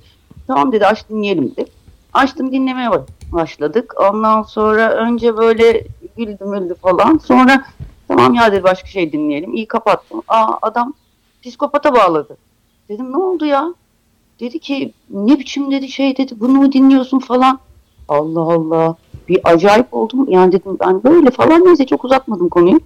Tamam 0.47 0.71
dedi 0.71 0.85
aç 0.85 1.09
dinleyelim 1.09 1.51
dedi. 1.51 1.65
Açtım 2.18 2.51
dinlemeye 2.51 2.89
başladık. 3.32 3.93
Ondan 3.99 4.41
sonra 4.41 4.91
önce 4.91 5.38
böyle 5.38 5.84
güldü 6.18 6.45
müldü 6.45 6.76
falan. 6.76 7.18
Sonra 7.18 7.65
tamam 8.07 8.34
ya 8.34 8.51
dedi 8.51 8.63
başka 8.63 8.88
şey 8.88 9.11
dinleyelim. 9.11 9.53
İyi 9.53 9.68
kapattım. 9.68 10.22
Aa 10.28 10.57
adam 10.61 10.93
psikopata 11.43 11.95
bağladı. 11.95 12.38
Dedim 12.89 13.11
ne 13.11 13.18
oldu 13.18 13.45
ya? 13.45 13.74
Dedi 14.39 14.59
ki 14.59 14.93
ne 15.09 15.39
biçim 15.39 15.72
dedi 15.72 15.89
şey 15.89 16.18
dedi 16.18 16.34
bunu 16.39 16.51
mu 16.51 16.72
dinliyorsun 16.72 17.20
falan. 17.20 17.59
Allah 18.07 18.53
Allah. 18.53 18.95
Bir 19.30 19.39
acayip 19.43 19.93
oldum. 19.93 20.30
Yani 20.30 20.51
dedim 20.51 20.78
ben 20.80 21.03
böyle 21.03 21.32
falan 21.32 21.65
neyse 21.65 21.86
çok 21.86 22.05
uzatmadım 22.05 22.49
konuyu. 22.49 22.80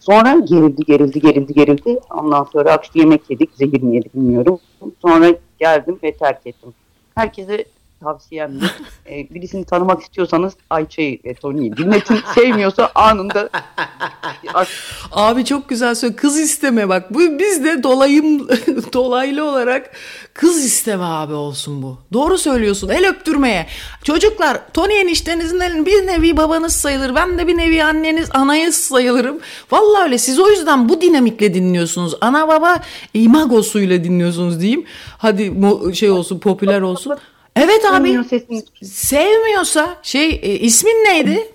Sonra 0.00 0.38
gerildi 0.38 0.84
gerildi 0.84 1.20
gerildi 1.20 1.54
gerildi. 1.54 2.00
Ondan 2.10 2.44
sonra 2.44 2.72
akşam 2.72 3.02
yemek 3.02 3.30
yedik. 3.30 3.50
Zehir 3.54 3.82
mi 3.82 3.94
yedik 3.96 4.14
bilmiyorum. 4.14 4.58
Sonra 5.02 5.26
geldim 5.58 5.98
ve 6.02 6.12
terk 6.12 6.46
ettim. 6.46 6.74
Herkese 7.14 7.64
tavsiyemdir. 8.00 8.70
Ee, 9.10 9.34
birisini 9.34 9.64
tanımak 9.64 10.02
istiyorsanız 10.02 10.52
Ayça'yı 10.70 11.18
ve 11.24 11.34
Tony'yi 11.34 11.76
dinletin. 11.76 12.18
Sevmiyorsa 12.34 12.90
anında 12.94 13.50
Abi 15.12 15.44
çok 15.44 15.68
güzel 15.68 15.94
söyle. 15.94 16.16
Kız 16.16 16.38
isteme 16.40 16.88
bak. 16.88 17.14
Bu 17.14 17.18
biz 17.18 17.64
de 17.64 17.82
dolayım 17.82 18.48
dolaylı 18.92 19.44
olarak 19.44 19.90
kız 20.34 20.64
isteme 20.64 21.04
abi 21.04 21.32
olsun 21.32 21.82
bu. 21.82 21.98
Doğru 22.12 22.38
söylüyorsun. 22.38 22.88
El 22.88 23.08
öptürmeye. 23.08 23.66
Çocuklar 24.04 24.60
Tony 24.72 25.00
eniştenizin 25.00 25.60
elin 25.60 25.86
bir 25.86 26.06
nevi 26.06 26.36
babanız 26.36 26.72
sayılır. 26.72 27.14
Ben 27.14 27.38
de 27.38 27.46
bir 27.46 27.56
nevi 27.56 27.84
anneniz 27.84 28.28
anayız 28.34 28.76
sayılırım. 28.76 29.40
Vallahi 29.70 30.04
öyle. 30.04 30.18
Siz 30.18 30.38
o 30.38 30.50
yüzden 30.50 30.88
bu 30.88 31.00
dinamikle 31.00 31.54
dinliyorsunuz. 31.54 32.14
Ana 32.20 32.48
baba 32.48 32.82
imagosuyla 33.14 34.04
dinliyorsunuz 34.04 34.60
diyeyim. 34.60 34.84
Hadi 35.18 35.52
şey 35.94 36.10
olsun 36.10 36.38
popüler 36.38 36.80
olsun. 36.80 37.16
Evet 37.56 37.84
abi. 37.84 37.96
Sevmiyor 38.08 38.24
sesini. 38.24 38.62
Sevmiyorsa 38.84 39.96
şey 40.02 40.40
e, 40.42 40.58
ismin 40.58 41.04
neydi? 41.04 41.52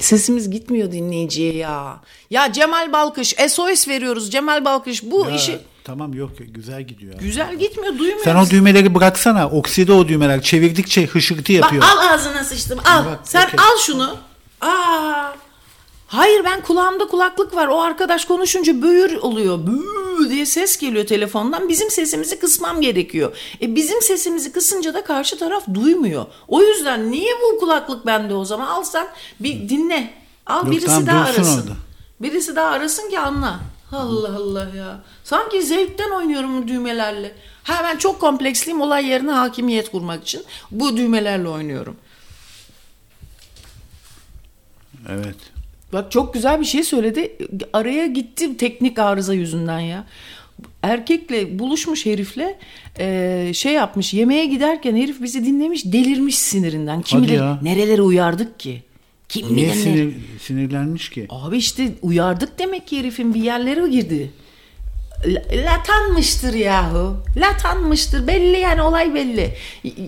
Sesimiz 0.00 0.50
gitmiyor 0.50 0.92
dinleyiciye 0.92 1.54
ya. 1.54 2.00
Ya 2.30 2.52
Cemal 2.52 2.92
Balkış 2.92 3.34
SOS 3.48 3.88
veriyoruz 3.88 4.30
Cemal 4.30 4.64
Balkış 4.64 5.02
bu 5.02 5.26
Ya, 5.30 5.36
işi 5.36 5.58
Tamam 5.84 6.14
yok 6.14 6.30
güzel 6.38 6.82
gidiyor. 6.82 7.14
güzel 7.20 7.56
gitmiyor 7.58 7.92
duymuyoruz. 7.98 8.24
Sen 8.24 8.36
o 8.36 8.50
düğmeleri 8.50 8.94
bıraksana. 8.94 9.48
Okside 9.50 9.92
o 9.92 10.08
düğmeler. 10.08 10.42
Çevirdikçe 10.42 11.06
hışırtı 11.06 11.42
Bak 11.42 11.50
yapıyor. 11.50 11.82
al 11.82 12.14
ağzına 12.14 12.44
sıçtım 12.44 12.78
al. 12.84 13.04
Bak, 13.06 13.18
Sen 13.24 13.46
okey. 13.46 13.58
al 13.60 13.78
şunu. 13.86 14.16
Aa. 14.60 15.32
Hayır 16.14 16.44
ben 16.44 16.62
kulağımda 16.62 17.06
kulaklık 17.06 17.54
var. 17.54 17.68
O 17.68 17.80
arkadaş 17.80 18.24
konuşunca 18.24 18.82
böğür 18.82 19.16
oluyor. 19.16 19.58
Böğür 19.66 20.30
diye 20.30 20.46
ses 20.46 20.76
geliyor 20.78 21.06
telefondan. 21.06 21.68
Bizim 21.68 21.90
sesimizi 21.90 22.38
kısmam 22.38 22.80
gerekiyor. 22.80 23.36
E 23.62 23.74
bizim 23.74 24.02
sesimizi 24.02 24.52
kısınca 24.52 24.94
da 24.94 25.04
karşı 25.04 25.38
taraf 25.38 25.64
duymuyor. 25.74 26.26
O 26.48 26.62
yüzden 26.62 27.10
niye 27.10 27.32
bu 27.42 27.60
kulaklık 27.60 28.06
bende 28.06 28.34
o 28.34 28.44
zaman? 28.44 28.66
Al 28.66 28.84
sen 28.84 29.06
bir 29.40 29.68
dinle. 29.68 30.14
Al 30.46 30.64
Yok, 30.64 30.70
birisi 30.70 30.86
tamam, 30.86 31.06
daha 31.06 31.24
arasın. 31.24 31.60
orada. 31.60 31.76
Birisi 32.20 32.56
daha 32.56 32.70
arasın 32.70 33.10
ki 33.10 33.18
anla. 33.18 33.60
Allah 33.92 34.36
Allah 34.36 34.68
ya. 34.76 35.00
Sanki 35.24 35.62
zevkten 35.62 36.10
oynuyorum 36.10 36.62
bu 36.62 36.68
düğmelerle. 36.68 37.34
Ha 37.64 37.80
ben 37.84 37.96
çok 37.96 38.20
kompleksliyim 38.20 38.80
olay 38.80 39.06
yerine 39.06 39.32
hakimiyet 39.32 39.90
kurmak 39.90 40.22
için. 40.22 40.42
Bu 40.70 40.96
düğmelerle 40.96 41.48
oynuyorum. 41.48 41.96
Evet. 45.08 45.53
Bak 45.94 46.10
çok 46.12 46.34
güzel 46.34 46.60
bir 46.60 46.64
şey 46.64 46.82
söyledi. 46.82 47.32
Araya 47.72 48.06
gitti 48.06 48.56
teknik 48.56 48.98
arıza 48.98 49.34
yüzünden 49.34 49.80
ya. 49.80 50.04
Erkekle 50.82 51.58
buluşmuş 51.58 52.06
herifle 52.06 52.58
e, 52.98 53.50
şey 53.54 53.72
yapmış 53.72 54.14
yemeğe 54.14 54.46
giderken 54.46 54.96
herif 54.96 55.22
bizi 55.22 55.44
dinlemiş 55.44 55.84
delirmiş 55.84 56.38
sinirinden. 56.38 57.02
Kim 57.02 57.22
bilir 57.22 57.42
nerelere 57.62 58.02
uyardık 58.02 58.60
ki? 58.60 58.82
Kim 59.28 59.56
Niye 59.56 59.74
sinir, 59.74 60.14
sinirlenmiş 60.40 61.10
ki? 61.10 61.26
Abi 61.30 61.56
işte 61.56 61.92
uyardık 62.02 62.58
demek 62.58 62.86
ki 62.86 62.98
herifin 62.98 63.34
bir 63.34 63.42
yerlere 63.42 63.88
girdi. 63.88 64.30
La- 65.26 65.42
Latanmıştır 65.52 66.54
yahu. 66.54 67.16
Latanmıştır. 67.36 68.26
Belli 68.26 68.58
yani 68.60 68.82
olay 68.82 69.14
belli. 69.14 69.54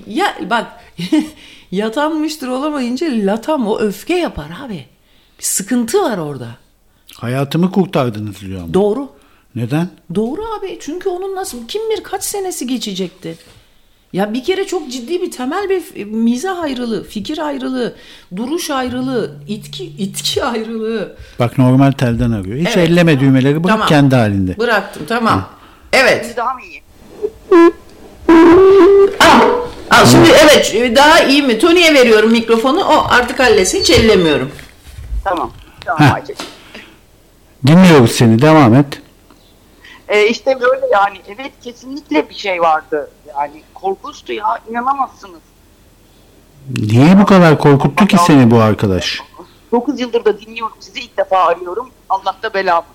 Ya 0.06 0.36
bak 0.50 0.66
yatanmıştır 1.72 2.48
olamayınca 2.48 3.06
latam 3.10 3.66
o 3.66 3.78
öfke 3.78 4.14
yapar 4.14 4.46
abi. 4.64 4.84
Bir 5.38 5.44
sıkıntı 5.44 6.02
var 6.02 6.18
orada. 6.18 6.48
Hayatımı 7.14 7.72
kurtardınız 7.72 8.40
diyor 8.40 8.62
ama. 8.62 8.74
Doğru. 8.74 9.08
Neden? 9.54 9.88
Doğru 10.14 10.40
abi. 10.58 10.78
Çünkü 10.80 11.08
onun 11.08 11.36
nasıl 11.36 11.68
kim 11.68 11.82
bilir 11.90 12.02
kaç 12.02 12.24
senesi 12.24 12.66
geçecekti. 12.66 13.38
Ya 14.12 14.32
bir 14.34 14.44
kere 14.44 14.66
çok 14.66 14.90
ciddi 14.92 15.22
bir 15.22 15.30
temel 15.30 15.68
bir 15.68 16.04
mizah 16.04 16.58
ayrılığı, 16.58 17.04
fikir 17.04 17.38
ayrılığı, 17.38 17.94
duruş 18.36 18.70
ayrılığı, 18.70 19.36
itki 19.48 19.84
itki 19.84 20.44
ayrılığı. 20.44 21.16
Bak 21.38 21.58
normal 21.58 21.92
telden 21.92 22.30
arıyor. 22.30 22.58
Hiç 22.58 22.66
Evet. 22.76 22.90
elleme 22.90 23.20
düğmeleri 23.20 23.64
bırak 23.64 23.72
Tamam. 23.74 23.88
kendi 23.88 24.14
halinde. 24.14 24.58
Bıraktım 24.58 25.02
tamam. 25.08 25.48
Evet. 25.92 26.24
Şimdi 26.24 26.36
daha 26.36 26.54
mı 26.54 26.60
iyi? 26.62 26.82
Al. 29.20 29.40
Al 29.90 30.06
şimdi 30.06 30.28
evet 30.42 30.96
daha 30.96 31.20
iyi 31.20 31.42
mi? 31.42 31.58
Tony'ye 31.58 31.94
veriyorum 31.94 32.32
mikrofonu. 32.32 32.80
O 32.84 33.06
artık 33.10 33.40
halletsin. 33.40 33.80
Hiç 33.80 33.90
ellemiyorum. 33.90 34.50
Tamam. 35.28 35.50
Tamam. 35.84 36.20
Dinliyoruz 37.66 38.12
seni. 38.12 38.42
Devam 38.42 38.74
et. 38.74 39.02
Ee, 40.08 40.26
işte 40.26 40.60
böyle 40.60 40.86
yani 40.92 41.18
evet 41.26 41.52
kesinlikle 41.62 42.28
bir 42.30 42.34
şey 42.34 42.60
vardı. 42.60 43.10
Yani 43.28 43.62
korkunçtu 43.74 44.32
ya 44.32 44.58
inanamazsınız. 44.70 45.40
Niye 46.76 47.18
bu 47.18 47.26
kadar 47.26 47.58
korkuttu 47.58 48.06
ki 48.06 48.16
seni 48.26 48.50
bu 48.50 48.56
arkadaş? 48.56 49.22
9 49.72 50.00
yıldır 50.00 50.24
da 50.24 50.40
dinliyorum 50.40 50.76
sizi 50.80 51.00
ilk 51.00 51.16
defa 51.16 51.38
arıyorum. 51.38 51.90
Allah 52.08 52.36
da 52.42 52.54
belamı. 52.54 52.86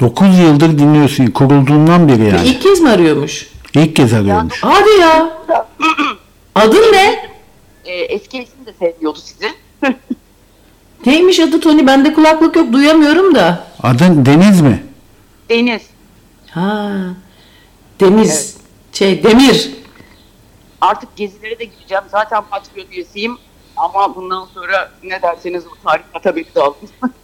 9 0.00 0.38
yıldır 0.38 0.78
dinliyorsun. 0.78 1.26
Kurulduğundan 1.26 2.08
beri 2.08 2.28
yani. 2.28 2.46
İlk 2.46 2.62
kez 2.62 2.80
mi 2.80 2.90
arıyormuş? 2.90 3.48
İlk 3.74 3.96
kez 3.96 4.12
arıyormuş. 4.12 4.62
Hadi 4.62 4.90
ya. 5.00 5.32
Adın 6.54 6.92
ne? 6.92 7.30
Ee, 7.84 7.92
eski 7.92 8.38
eşim 8.38 8.66
de 8.66 8.72
sevmiyordu 8.72 9.18
sizi. 9.18 9.48
Neymiş 11.06 11.40
adı 11.40 11.60
Tony? 11.60 11.86
Bende 11.86 12.14
kulaklık 12.14 12.56
yok. 12.56 12.72
Duyamıyorum 12.72 13.34
da. 13.34 13.64
Adın 13.82 14.26
Deniz 14.26 14.60
mi? 14.60 14.82
Deniz. 15.50 15.82
Ha. 16.50 16.90
Deniz. 18.00 18.56
Şey 18.92 19.22
Demir. 19.24 19.70
Artık 20.80 21.16
gezilere 21.16 21.58
de 21.58 21.64
gideceğim. 21.64 22.04
Zaten 22.10 22.42
Patreon 22.50 22.86
üyesiyim. 22.92 23.38
Ama 23.76 24.16
bundan 24.16 24.48
sonra 24.54 24.90
ne 25.02 25.22
derseniz 25.22 25.64
o 25.66 25.88
tarikata 25.88 26.36
beni 26.36 26.54
de 26.54 26.60
alın. 26.60 26.74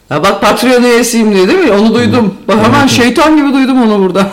Ha 0.09 0.23
bak 0.25 0.41
Patreon 0.41 0.83
üyesiyim 0.83 1.35
diyor 1.35 1.49
değil 1.49 1.59
mi? 1.59 1.73
Onu 1.73 1.95
duydum. 1.95 2.35
Bak 2.49 2.57
hemen 2.67 2.87
şeytan 2.87 3.37
gibi 3.37 3.53
duydum 3.53 3.83
onu 3.83 4.03
burada. 4.05 4.31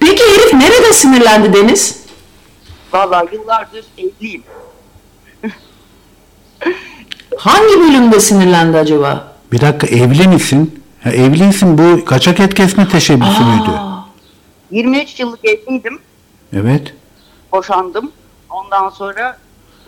Peki 0.00 0.22
herif 0.22 0.54
nerede 0.54 0.92
sinirlendi 0.92 1.52
Deniz? 1.52 2.04
Vallahi 2.92 3.34
yıllardır 3.34 3.84
evliyim. 3.98 4.42
Hangi 7.36 7.80
bölümde 7.80 8.20
sinirlendi 8.20 8.78
acaba? 8.78 9.32
Bir 9.52 9.60
dakika 9.60 9.86
evli 9.86 10.28
misin? 10.28 10.84
Ha, 11.04 11.10
evliysin 11.10 11.78
bu 11.78 12.04
kaçak 12.04 12.40
et 12.40 12.54
kesme 12.54 12.88
teşebbüsü 12.88 13.44
müydü? 13.44 13.70
23 14.70 15.20
yıllık 15.20 15.44
evliydim. 15.44 15.98
Evet. 16.52 16.94
Boşandım. 17.52 18.12
Ondan 18.50 18.88
sonra 18.88 19.38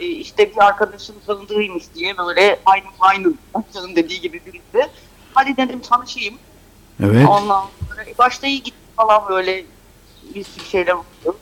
e, 0.00 0.06
işte 0.06 0.50
bir 0.50 0.64
arkadaşım 0.64 1.14
tanıdığıymış 1.26 1.84
diye 1.94 2.18
böyle 2.18 2.58
aynı 2.66 2.84
aynı 3.00 3.32
başkanın 3.54 3.96
dediği 3.96 4.20
gibi 4.20 4.40
birisi. 4.46 4.90
Hadi 5.34 5.56
dedim 5.56 5.80
tanışayım. 5.80 6.34
Evet. 7.04 7.28
Ondan 7.28 7.64
sonra 7.88 8.02
e, 8.02 8.18
başta 8.18 8.46
iyi 8.46 8.62
gitti 8.62 8.78
falan 8.96 9.22
böyle 9.28 9.64
bir 10.34 10.44
sürü 10.44 10.64
şeyler 10.64 10.92
oldu. 10.92 11.36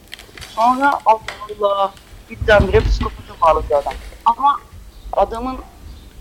Sonra 0.54 1.00
Allah 1.06 1.20
Allah 1.60 1.94
birdenbire 2.30 2.80
psikopata 2.80 3.40
bağladı 3.40 3.76
adam. 3.76 3.94
Ama 4.24 4.60
adamın 5.16 5.56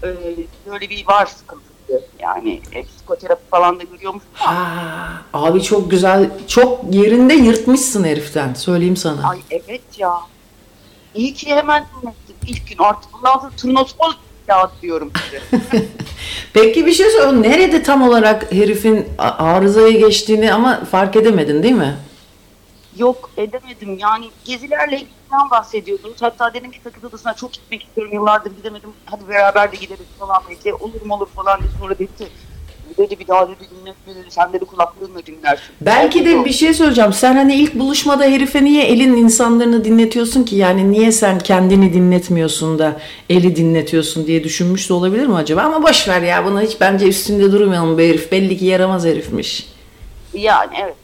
e, 0.04 0.08
böyle 0.72 0.90
bir 0.90 1.08
var 1.08 1.26
sıkıntısı. 1.26 1.74
Yani 2.20 2.62
e, 2.72 2.84
psikoterapi 2.84 3.42
falan 3.52 3.80
da 3.80 3.84
görüyormuş. 3.84 4.24
Aa, 4.48 5.08
abi 5.34 5.64
çok 5.64 5.92
güzel, 5.92 6.30
çok 6.48 6.94
yerinde 6.94 7.34
yırtmışsın 7.34 8.04
heriften. 8.04 8.54
Söyleyeyim 8.54 8.98
sana. 8.98 9.30
Ay 9.30 9.40
evet 9.50 9.82
ya. 9.98 10.14
İyi 11.16 11.34
ki 11.34 11.56
hemen 11.56 11.86
dinlettim 12.02 12.36
ilk 12.48 12.68
gün 12.70 12.84
artık 12.84 13.14
bundan 13.14 13.40
sonra 13.40 13.52
turnotol 13.58 14.14
ya 14.48 14.72
diyorum 14.82 15.12
size. 15.26 15.62
Peki 16.54 16.86
bir 16.86 16.94
şey 16.94 17.10
söyle. 17.10 17.42
Nerede 17.42 17.84
tam 17.84 18.02
olarak 18.02 18.52
herifin 18.52 19.08
arızaya 19.18 19.92
geçtiğini 19.92 20.54
ama 20.54 20.86
fark 20.92 21.16
edemedin 21.16 21.64
değil 21.64 21.76
mi? 21.76 21.96
Yok 22.98 23.30
edemedim 23.38 23.98
yani 23.98 24.26
gezilerle 24.46 24.96
ilgisinden 24.96 25.50
bahsediyordunuz. 25.52 26.22
Hatta 26.22 26.54
dedim 26.54 26.72
ki 26.72 26.80
Sakız 26.84 27.06
Adası'na 27.06 27.34
çok 27.34 27.54
gitmek 27.54 27.84
istiyorum 27.84 28.14
yıllardır 28.14 28.52
gidemedim. 28.56 28.90
Hadi 29.06 29.28
beraber 29.30 29.72
de 29.72 29.76
gideriz 29.76 30.06
falan 30.20 30.44
belki 30.50 30.74
olur 30.74 31.02
mu 31.06 31.16
olur 31.16 31.28
falan 31.28 31.60
diye 31.60 31.70
sonra 31.80 31.94
dedi 32.00 32.18
ki 32.18 32.28
dedi 32.98 33.20
bir 33.20 33.28
daha 33.28 33.48
dedi 33.48 33.70
dinletme 33.80 34.16
dedi 34.16 34.26
sen 34.30 34.54
dedi 34.54 34.66
kulaklığınla 34.66 35.26
dinlersin. 35.26 35.66
Belki 35.82 36.26
de 36.26 36.46
bir 36.46 36.52
şey 36.52 36.74
söyleyeceğim. 36.74 37.14
Sen 37.14 37.36
hani 37.36 37.56
ilk 37.56 37.76
buluşmada 37.76 38.24
herife 38.24 38.64
niye 38.64 38.84
elin 38.84 39.18
insanlarını 39.18 39.84
dinletiyorsun 39.84 40.44
ki? 40.44 40.56
Yani 40.56 40.92
niye 40.92 41.12
sen 41.12 41.40
kendini 41.40 41.94
dinletmiyorsun 41.94 42.80
da 42.80 43.02
eli 43.30 43.56
dinletiyorsun 43.56 44.28
diye 44.28 44.44
düşünmüş 44.44 44.90
de 44.90 44.94
olabilir 44.94 45.28
mi 45.28 45.36
acaba? 45.36 45.62
Ama 45.62 45.84
boş 45.84 46.08
ver 46.08 46.22
ya 46.22 46.46
buna 46.46 46.62
hiç 46.62 46.82
bence 46.82 47.08
üstünde 47.08 47.52
durmayalım 47.52 47.98
bu 47.98 48.02
herif. 48.02 48.32
Belli 48.32 48.58
ki 48.58 48.66
yaramaz 48.66 49.06
herifmiş. 49.06 49.68
Yani 50.34 50.74
evet. 50.84 50.96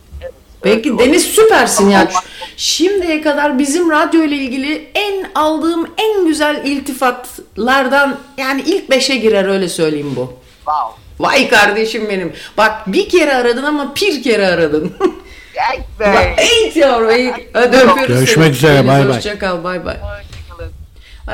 Peki 0.61 0.99
Deniz 0.99 1.23
süpersin 1.23 1.89
ya. 1.89 2.07
Şimdiye 2.57 3.21
kadar 3.21 3.59
bizim 3.59 3.91
radyo 3.91 4.23
ile 4.23 4.35
ilgili 4.35 4.87
en 4.95 5.31
aldığım 5.35 5.87
en 5.97 6.25
güzel 6.25 6.65
iltifatlardan 6.65 8.17
yani 8.37 8.61
ilk 8.61 8.89
beşe 8.89 9.15
girer 9.15 9.45
öyle 9.45 9.69
söyleyeyim 9.69 10.13
bu. 10.15 10.33
Wow. 10.55 11.01
Vay 11.19 11.49
kardeşim 11.49 12.09
benim. 12.09 12.33
Bak 12.57 12.71
bir 12.87 13.09
kere 13.09 13.35
aradın 13.35 13.63
ama 13.63 13.95
bir 13.95 14.23
kere 14.23 14.47
aradın. 14.47 14.93
Eğit 16.37 16.75
yavrum. 16.75 17.33
Hadi 17.53 17.77
öpüyoruz 17.77 18.07
Görüşmek 18.07 18.45
seni. 18.45 18.55
üzere, 18.55 18.87
bay 18.87 19.07
bay. 19.07 19.17
Hoşça 19.17 19.39
kal 19.39 19.63
bay 19.63 19.85
bay. 19.85 19.97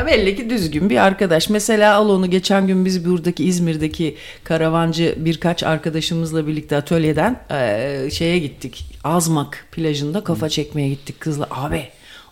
Belli 0.08 0.36
ki 0.36 0.50
düzgün 0.50 0.90
bir 0.90 0.98
arkadaş. 1.06 1.50
Mesela 1.50 1.96
al 1.96 2.10
onu 2.10 2.30
geçen 2.30 2.68
gün 2.68 2.86
biz 2.86 3.06
buradaki 3.06 3.46
İzmir'deki 3.46 4.16
karavancı 4.44 5.16
birkaç 5.18 5.64
arkadaşımızla 5.64 6.48
birlikte 6.48 6.78
atölyeden 6.78 7.40
eee, 7.52 8.10
şeye 8.12 8.40
gittik. 8.40 8.86
Azmak 9.04 9.66
plajında 9.72 10.24
kafa 10.24 10.50
çekmeye 10.50 10.90
gittik 10.90 11.20
kızla. 11.20 11.48
Abi 11.52 11.84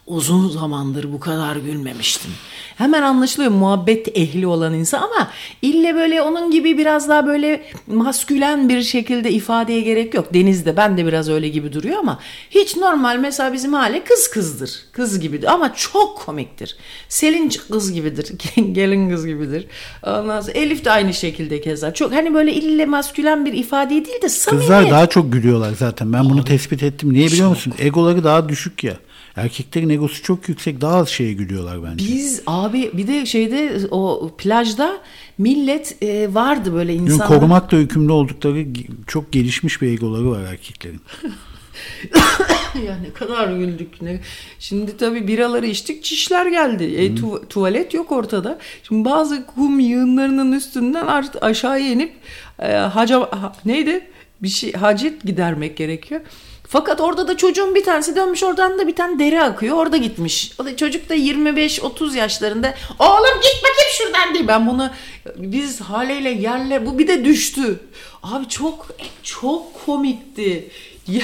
uzun 0.07 0.49
zamandır 0.49 1.13
bu 1.13 1.19
kadar 1.19 1.55
gülmemiştim. 1.55 2.31
Hemen 2.75 3.01
anlaşılıyor 3.01 3.51
muhabbet 3.51 4.17
ehli 4.17 4.47
olan 4.47 4.73
insan 4.73 5.01
ama 5.01 5.29
ille 5.61 5.95
böyle 5.95 6.21
onun 6.21 6.51
gibi 6.51 6.77
biraz 6.77 7.09
daha 7.09 7.25
böyle 7.25 7.63
maskülen 7.87 8.69
bir 8.69 8.81
şekilde 8.81 9.31
ifadeye 9.31 9.81
gerek 9.81 10.13
yok. 10.13 10.33
Deniz'de 10.33 10.77
ben 10.77 10.97
de 10.97 11.05
biraz 11.05 11.29
öyle 11.29 11.49
gibi 11.49 11.73
duruyor 11.73 11.99
ama 11.99 12.19
hiç 12.49 12.75
normal 12.77 13.17
mesela 13.19 13.53
bizim 13.53 13.73
hale 13.73 14.03
kız 14.03 14.29
kızdır. 14.29 14.71
Kız 14.91 15.19
gibidir 15.19 15.53
ama 15.53 15.73
çok 15.75 16.17
komiktir. 16.17 16.75
Selin 17.09 17.51
kız 17.71 17.93
gibidir. 17.93 18.31
Gelin 18.71 19.09
kız 19.09 19.25
gibidir. 19.27 19.67
Ondan 20.03 20.41
sonra 20.41 20.51
Elif 20.53 20.85
de 20.85 20.91
aynı 20.91 21.13
şekilde 21.13 21.61
keza. 21.61 21.93
Çok 21.93 22.13
hani 22.13 22.33
böyle 22.33 22.53
ille 22.53 22.85
maskülen 22.85 23.45
bir 23.45 23.53
ifade 23.53 23.89
değil 23.89 24.21
de 24.21 24.29
samimi. 24.29 24.61
Kızlar 24.61 24.89
daha 24.89 25.07
çok 25.09 25.33
gülüyorlar 25.33 25.73
zaten. 25.79 26.13
Ben 26.13 26.29
bunu 26.29 26.43
tespit 26.43 26.83
ettim. 26.83 27.13
Niye 27.13 27.27
biliyor 27.27 27.49
musun? 27.49 27.73
Egoları 27.79 28.23
daha 28.23 28.49
düşük 28.49 28.83
ya. 28.83 28.93
Erkeklerin 29.35 29.89
egosu 29.89 30.23
çok 30.23 30.49
yüksek. 30.49 30.81
Daha 30.81 30.95
az 30.95 31.09
şeye 31.09 31.33
gülüyorlar 31.33 31.83
bence. 31.83 32.05
Biz 32.05 32.41
abi 32.47 32.91
bir 32.93 33.07
de 33.07 33.25
şeyde 33.25 33.79
o 33.91 34.31
plajda 34.37 34.97
millet 35.37 36.03
e, 36.03 36.33
vardı 36.33 36.73
böyle 36.73 36.93
insanlar. 36.93 37.27
korumakla 37.27 37.77
yükümlü 37.77 38.11
oldukları 38.11 38.65
çok 39.07 39.31
gelişmiş 39.31 39.81
bir 39.81 39.87
egoları 39.87 40.31
var 40.31 40.41
erkeklerin. 40.41 41.01
ya 42.87 42.97
ne 42.97 43.13
kadar 43.13 43.57
güldük 43.57 44.01
ne. 44.01 44.19
Şimdi 44.59 44.97
tabii 44.97 45.27
biraları 45.27 45.65
içtik 45.65 46.03
çişler 46.03 46.45
geldi. 46.45 46.83
E, 46.83 47.07
tu- 47.07 47.47
tuvalet 47.47 47.93
yok 47.93 48.11
ortada. 48.11 48.59
Şimdi 48.87 49.05
bazı 49.09 49.45
kum 49.45 49.79
yığınlarının 49.79 50.51
üstünden 50.51 51.07
aşağıya 51.41 51.91
inip 51.91 52.13
e, 52.59 52.73
haca 52.73 53.19
ha- 53.19 53.55
neydi? 53.65 54.07
Bir 54.43 54.47
şey 54.49 54.73
hacet 54.73 55.23
gidermek 55.23 55.77
gerekiyor. 55.77 56.21
Fakat 56.67 57.01
orada 57.01 57.27
da 57.27 57.37
çocuğun 57.37 57.75
bir 57.75 57.83
tanesi 57.83 58.15
dönmüş 58.15 58.43
oradan 58.43 58.79
da 58.79 58.87
bir 58.87 58.95
tane 58.95 59.19
dere 59.19 59.43
akıyor. 59.43 59.77
Orada 59.77 59.97
gitmiş. 59.97 60.51
Çocuk 60.77 61.09
da 61.09 61.15
25-30 61.15 62.17
yaşlarında. 62.17 62.73
Oğlum 62.99 63.41
git 63.43 63.63
bakayım 63.63 63.91
şuradan 63.97 64.33
diye. 64.33 64.47
Ben 64.47 64.67
bunu 64.67 64.89
biz 65.35 65.81
haleyle 65.81 66.29
yerler 66.29 66.85
bu 66.85 66.99
bir 66.99 67.07
de 67.07 67.25
düştü. 67.25 67.79
Abi 68.23 68.49
çok 68.49 68.87
çok 69.23 69.85
komikti. 69.85 70.69
Ya 71.07 71.23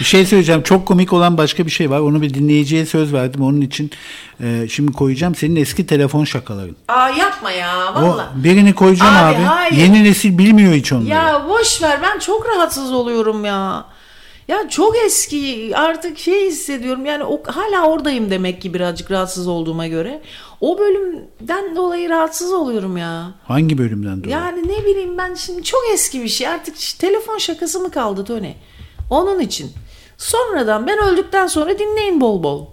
Bir 0.00 0.04
şey 0.04 0.26
söyleyeceğim. 0.26 0.62
Çok 0.62 0.86
komik 0.86 1.12
olan 1.12 1.38
başka 1.38 1.66
bir 1.66 1.70
şey 1.70 1.90
var. 1.90 2.00
Onu 2.00 2.22
bir 2.22 2.34
dinleyiciye 2.34 2.86
söz 2.86 3.12
verdim. 3.12 3.42
Onun 3.42 3.60
için 3.60 3.90
e, 4.42 4.68
şimdi 4.68 4.92
koyacağım. 4.92 5.34
Senin 5.34 5.56
eski 5.56 5.86
telefon 5.86 6.24
şakaların. 6.24 6.76
Aa 6.88 7.08
yapma 7.08 7.50
ya 7.50 7.94
valla. 7.94 8.30
birini 8.34 8.74
koyacağım 8.74 9.16
Abi, 9.16 9.36
abi. 9.36 9.42
hayır. 9.42 9.76
Yeni 9.76 10.04
nesil 10.04 10.38
bilmiyor 10.38 10.72
hiç 10.72 10.92
onları. 10.92 11.08
Ya 11.08 11.46
boş 11.48 11.82
ver 11.82 11.98
ben 12.02 12.18
çok 12.18 12.46
rahatsız 12.48 12.92
oluyorum 12.92 13.44
ya. 13.44 13.84
Ya 14.48 14.68
çok 14.68 14.96
eski 14.96 15.72
artık 15.74 16.18
şey 16.18 16.46
hissediyorum 16.46 17.06
yani 17.06 17.24
o, 17.24 17.42
hala 17.46 17.86
oradayım 17.88 18.30
demek 18.30 18.62
ki 18.62 18.74
birazcık 18.74 19.10
rahatsız 19.10 19.48
olduğuma 19.48 19.86
göre. 19.86 20.20
O 20.60 20.78
bölümden 20.78 21.76
dolayı 21.76 22.08
rahatsız 22.08 22.52
oluyorum 22.52 22.96
ya. 22.96 23.30
Hangi 23.48 23.78
bölümden 23.78 24.18
dolayı? 24.24 24.32
Yani 24.32 24.68
ne 24.68 24.84
bileyim 24.86 25.18
ben 25.18 25.34
şimdi 25.34 25.62
çok 25.62 25.80
eski 25.92 26.22
bir 26.22 26.28
şey 26.28 26.48
artık 26.48 26.74
telefon 26.98 27.38
şakası 27.38 27.80
mı 27.80 27.90
kaldı 27.90 28.24
Tony? 28.24 28.52
Onun 29.10 29.40
için. 29.40 29.72
Sonradan 30.18 30.86
ben 30.86 30.98
öldükten 30.98 31.46
sonra 31.46 31.78
dinleyin 31.78 32.20
bol 32.20 32.42
bol. 32.42 32.66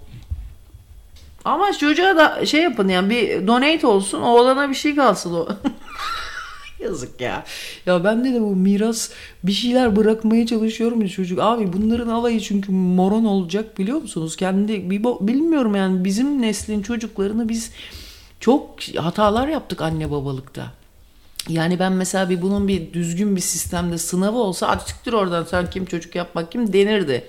Ama 1.46 1.74
çocuğa 1.74 2.18
da 2.18 2.46
şey 2.46 2.62
yapın 2.62 2.88
yani 2.88 3.10
bir 3.10 3.48
donate 3.48 3.88
olsun 3.88 4.22
oğlana 4.22 4.70
bir 4.70 4.76
şey 4.76 4.96
kalsın 4.96 5.34
o. 5.34 5.48
Yazık 6.80 7.22
ya. 7.22 7.44
Ya 7.86 8.04
ben 8.04 8.26
de, 8.26 8.34
de 8.34 8.42
bu 8.42 8.56
miras 8.56 9.10
bir 9.44 9.52
şeyler 9.52 9.96
bırakmaya 9.96 10.46
çalışıyorum 10.46 11.02
ya 11.02 11.10
çocuk. 11.10 11.40
Abi 11.40 11.74
bunların 11.74 12.08
alayı 12.08 12.40
çünkü 12.40 12.72
moron 12.72 13.26
olacak 13.26 13.80
biliyor 13.80 14.02
musunuz? 14.02 14.36
Kendi 14.36 14.90
bilmiyorum 15.22 15.76
yani 15.76 16.06
bizim 16.06 16.42
neslin 16.42 16.82
çocuklarını 16.82 17.50
biz 17.50 17.72
çok 18.40 18.82
hatalar 18.96 19.48
yaptık 19.48 19.82
anne 19.82 20.12
babalıkta. 20.12 20.72
Yani 21.50 21.80
ben 21.80 21.92
mesela 21.92 22.30
bir 22.30 22.42
bunun 22.42 22.68
bir 22.68 22.94
düzgün 22.94 23.36
bir 23.36 23.42
sistemde 23.42 23.98
sınavı 23.98 24.38
olsa 24.38 24.68
açıktır 24.68 25.14
oradan 25.14 25.44
sen 25.44 25.70
kim 25.70 25.86
çocuk 25.86 26.16
yapmak 26.16 26.52
kim 26.52 26.74
denirdi 26.74 27.24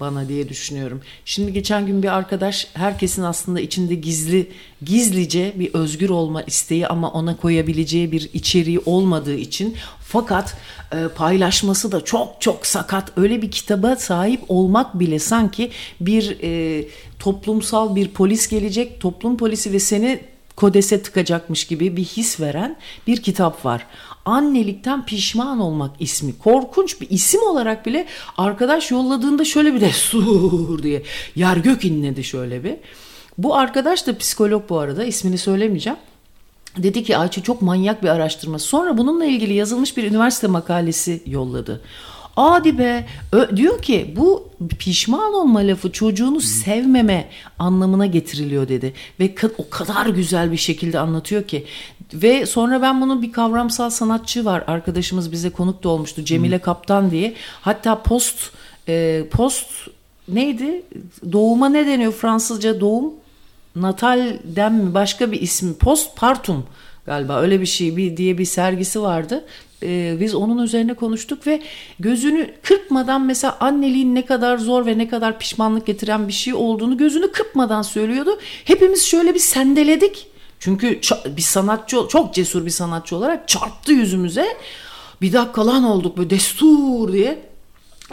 bana 0.00 0.28
diye 0.28 0.48
düşünüyorum. 0.48 1.00
Şimdi 1.24 1.52
geçen 1.52 1.86
gün 1.86 2.02
bir 2.02 2.08
arkadaş 2.08 2.66
herkesin 2.74 3.22
aslında 3.22 3.60
içinde 3.60 3.94
gizli 3.94 4.50
gizlice 4.82 5.52
bir 5.56 5.74
özgür 5.74 6.10
olma 6.10 6.42
isteği 6.42 6.86
ama 6.86 7.10
ona 7.10 7.36
koyabileceği 7.36 8.12
bir 8.12 8.30
içeriği 8.32 8.80
olmadığı 8.86 9.34
için 9.34 9.76
fakat 10.00 10.56
e, 10.92 11.08
paylaşması 11.08 11.92
da 11.92 12.04
çok 12.04 12.40
çok 12.40 12.66
sakat. 12.66 13.18
Öyle 13.18 13.42
bir 13.42 13.50
kitaba 13.50 13.96
sahip 13.96 14.40
olmak 14.48 15.00
bile 15.00 15.18
sanki 15.18 15.70
bir 16.00 16.38
e, 16.42 16.84
toplumsal 17.18 17.96
bir 17.96 18.08
polis 18.08 18.48
gelecek, 18.48 19.00
toplum 19.00 19.36
polisi 19.36 19.72
ve 19.72 19.80
seni 19.80 20.20
kodese 20.60 21.02
tıkacakmış 21.02 21.64
gibi 21.64 21.96
bir 21.96 22.04
his 22.04 22.40
veren 22.40 22.76
bir 23.06 23.22
kitap 23.22 23.64
var. 23.64 23.86
Annelikten 24.24 25.06
pişman 25.06 25.60
olmak 25.60 25.90
ismi. 26.00 26.38
Korkunç 26.38 27.00
bir 27.00 27.10
isim 27.10 27.42
olarak 27.42 27.86
bile 27.86 28.06
arkadaş 28.38 28.90
yolladığında 28.90 29.44
şöyle 29.44 29.74
bir 29.74 29.80
destur 29.80 30.82
diye 30.82 31.02
yer 31.36 31.56
gök 31.56 31.84
inledi 31.84 32.24
şöyle 32.24 32.64
bir. 32.64 32.76
Bu 33.38 33.56
arkadaş 33.56 34.06
da 34.06 34.18
psikolog 34.18 34.68
bu 34.68 34.78
arada 34.78 35.04
ismini 35.04 35.38
söylemeyeceğim. 35.38 35.98
Dedi 36.76 37.04
ki 37.04 37.16
Ayça 37.16 37.42
çok 37.42 37.62
manyak 37.62 38.02
bir 38.02 38.08
araştırma. 38.08 38.58
Sonra 38.58 38.98
bununla 38.98 39.24
ilgili 39.24 39.54
yazılmış 39.54 39.96
bir 39.96 40.04
üniversite 40.04 40.46
makalesi 40.46 41.22
yolladı. 41.26 41.82
Hadi 42.36 42.78
be. 42.78 43.06
Ö- 43.32 43.56
diyor 43.56 43.82
ki 43.82 44.14
bu 44.16 44.48
pişman 44.78 45.34
olma 45.34 45.58
lafı 45.58 45.92
çocuğunu 45.92 46.40
sevmeme 46.40 47.28
anlamına 47.58 48.06
getiriliyor 48.06 48.68
dedi. 48.68 48.92
Ve 49.20 49.34
o 49.58 49.70
kadar 49.70 50.06
güzel 50.06 50.52
bir 50.52 50.56
şekilde 50.56 50.98
anlatıyor 50.98 51.42
ki. 51.42 51.66
Ve 52.14 52.46
sonra 52.46 52.82
ben 52.82 53.00
bunu 53.00 53.22
bir 53.22 53.32
kavramsal 53.32 53.90
sanatçı 53.90 54.44
var. 54.44 54.64
Arkadaşımız 54.66 55.32
bize 55.32 55.50
konuk 55.50 55.82
da 55.82 55.88
olmuştu 55.88 56.24
Cemile 56.24 56.58
Kaptan 56.58 57.10
diye. 57.10 57.34
Hatta 57.60 58.02
post 58.02 58.36
e, 58.88 59.24
post 59.30 59.70
neydi? 60.28 60.82
Doğuma 61.32 61.68
ne 61.68 61.86
deniyor 61.86 62.12
Fransızca? 62.12 62.80
Doğum? 62.80 63.12
Natal'den 63.76 64.72
mi? 64.72 64.94
Başka 64.94 65.32
bir 65.32 65.40
ismi. 65.40 65.74
Postpartum 65.74 66.66
galiba. 67.06 67.40
Öyle 67.40 67.60
bir 67.60 67.66
şey 67.66 67.96
bir 67.96 68.16
diye 68.16 68.38
bir 68.38 68.44
sergisi 68.44 69.02
vardı. 69.02 69.44
Ee, 69.82 70.16
biz 70.20 70.34
onun 70.34 70.62
üzerine 70.62 70.94
konuştuk 70.94 71.46
ve 71.46 71.62
gözünü 72.00 72.54
kırpmadan 72.62 73.22
mesela 73.26 73.56
anneliğin 73.60 74.14
ne 74.14 74.26
kadar 74.26 74.58
zor 74.58 74.86
ve 74.86 74.98
ne 74.98 75.08
kadar 75.08 75.38
pişmanlık 75.38 75.86
getiren 75.86 76.28
bir 76.28 76.32
şey 76.32 76.54
olduğunu 76.54 76.96
gözünü 76.96 77.32
kırpmadan 77.32 77.82
söylüyordu. 77.82 78.38
Hepimiz 78.64 79.06
şöyle 79.06 79.34
bir 79.34 79.40
sendeledik. 79.40 80.26
Çünkü 80.58 81.00
bir 81.36 81.42
sanatçı 81.42 81.96
çok 82.08 82.34
cesur 82.34 82.66
bir 82.66 82.70
sanatçı 82.70 83.16
olarak 83.16 83.48
çarptı 83.48 83.92
yüzümüze. 83.92 84.46
Bir 85.22 85.32
dakika 85.32 85.66
lan 85.66 85.84
olduk 85.84 86.16
böyle 86.16 86.30
destur 86.30 87.12
diye. 87.12 87.49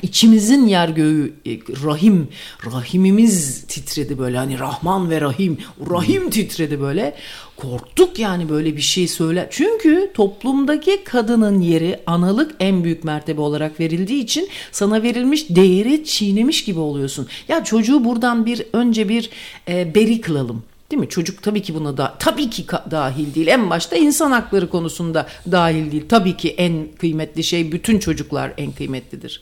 İçimizin 0.02 0.68
yer 0.68 0.90
göğü 0.90 1.34
e, 1.46 1.52
rahim 1.84 2.28
rahimimiz 2.66 3.64
titredi 3.68 4.20
böyle 4.20 4.38
hani 4.38 4.60
Rahman 4.60 5.10
ve 5.10 5.22
Rahim 5.22 5.58
Rahim 5.90 6.30
titredi 6.30 6.82
böyle 6.82 7.16
korktuk 7.56 8.20
yani 8.20 8.50
böyle 8.50 8.78
bir 8.78 8.82
şey 8.82 9.08
söyle 9.08 9.48
çünkü 9.52 10.12
toplumdaki 10.14 11.04
kadının 11.04 11.62
yeri 11.62 12.00
analık 12.06 12.56
en 12.60 12.84
büyük 12.84 13.04
mertebe 13.04 13.42
olarak 13.42 13.80
verildiği 13.80 14.24
için 14.24 14.50
sana 14.72 15.04
verilmiş 15.04 15.50
değeri 15.50 16.04
çiğnemiş 16.06 16.64
gibi 16.64 16.80
oluyorsun 16.80 17.28
ya 17.48 17.64
çocuğu 17.64 18.06
buradan 18.06 18.46
bir 18.46 18.64
önce 18.74 19.10
bir 19.10 19.30
e, 19.68 19.96
beri 19.96 20.22
kılalım 20.22 20.64
Değil 20.92 21.00
mi? 21.00 21.10
Çocuk 21.10 21.44
tabii 21.44 21.62
ki 21.62 21.76
buna 21.76 21.98
da 21.98 22.16
tabii 22.20 22.50
ki 22.50 22.66
dahil 22.92 23.34
değil. 23.36 23.48
En 23.48 23.70
başta 23.70 23.96
insan 23.96 24.32
hakları 24.32 24.70
konusunda 24.70 25.28
dahil 25.52 25.92
değil. 25.92 26.06
Tabii 26.10 26.38
ki 26.38 26.50
en 26.50 26.88
kıymetli 27.00 27.44
şey 27.44 27.72
bütün 27.72 28.00
çocuklar 28.00 28.54
en 28.58 28.72
kıymetlidir. 28.72 29.42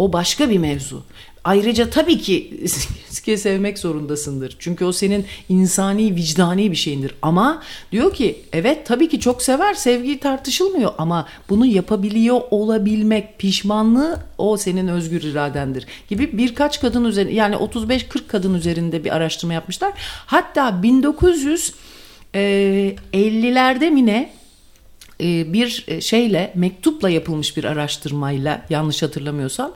O 0.00 0.12
başka 0.12 0.50
bir 0.50 0.58
mevzu. 0.58 1.02
Ayrıca 1.44 1.90
tabii 1.90 2.18
ki 2.18 2.64
ki 3.24 3.38
sevmek 3.38 3.78
zorundasındır. 3.78 4.56
Çünkü 4.58 4.84
o 4.84 4.92
senin 4.92 5.26
insani, 5.48 6.14
vicdani 6.16 6.70
bir 6.70 6.76
şeyindir. 6.76 7.14
Ama 7.22 7.62
diyor 7.92 8.14
ki 8.14 8.40
evet 8.52 8.86
tabii 8.86 9.08
ki 9.08 9.20
çok 9.20 9.42
sever, 9.42 9.74
sevgi 9.74 10.20
tartışılmıyor 10.20 10.92
ama 10.98 11.28
bunu 11.48 11.66
yapabiliyor 11.66 12.40
olabilmek, 12.50 13.38
pişmanlığı 13.38 14.20
o 14.38 14.56
senin 14.56 14.88
özgür 14.88 15.22
iradendir 15.22 15.86
gibi 16.08 16.38
birkaç 16.38 16.80
kadın 16.80 17.04
üzerinde 17.04 17.32
yani 17.32 17.54
35-40 17.54 18.26
kadın 18.28 18.54
üzerinde 18.54 19.04
bir 19.04 19.16
araştırma 19.16 19.54
yapmışlar. 19.54 19.92
Hatta 20.26 20.68
1950'lerde 22.32 23.90
mi 23.90 24.06
ne 24.06 24.39
bir 25.52 26.00
şeyle 26.00 26.52
mektupla 26.54 27.10
yapılmış 27.10 27.56
bir 27.56 27.64
araştırmayla 27.64 28.66
yanlış 28.70 29.02
hatırlamıyorsam 29.02 29.72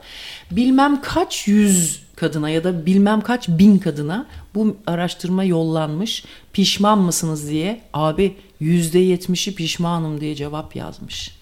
bilmem 0.51 1.01
kaç 1.01 1.47
yüz 1.47 2.05
kadına 2.15 2.49
ya 2.49 2.63
da 2.63 2.85
bilmem 2.85 3.21
kaç 3.21 3.49
bin 3.49 3.77
kadına 3.77 4.25
bu 4.55 4.77
araştırma 4.87 5.43
yollanmış. 5.43 6.25
Pişman 6.53 6.99
mısınız 6.99 7.49
diye 7.49 7.81
abi 7.93 8.35
yüzde 8.59 8.99
yetmişi 8.99 9.55
pişmanım 9.55 10.21
diye 10.21 10.35
cevap 10.35 10.75
yazmış. 10.75 11.35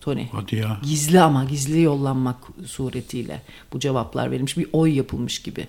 Tony. 0.00 0.26
Hadi 0.32 0.56
ya. 0.56 0.78
Gizli 0.82 1.20
ama 1.20 1.44
gizli 1.44 1.80
yollanmak 1.80 2.36
suretiyle 2.66 3.42
bu 3.72 3.80
cevaplar 3.80 4.30
verilmiş. 4.30 4.56
Bir 4.56 4.66
oy 4.72 4.96
yapılmış 4.96 5.42
gibi. 5.42 5.66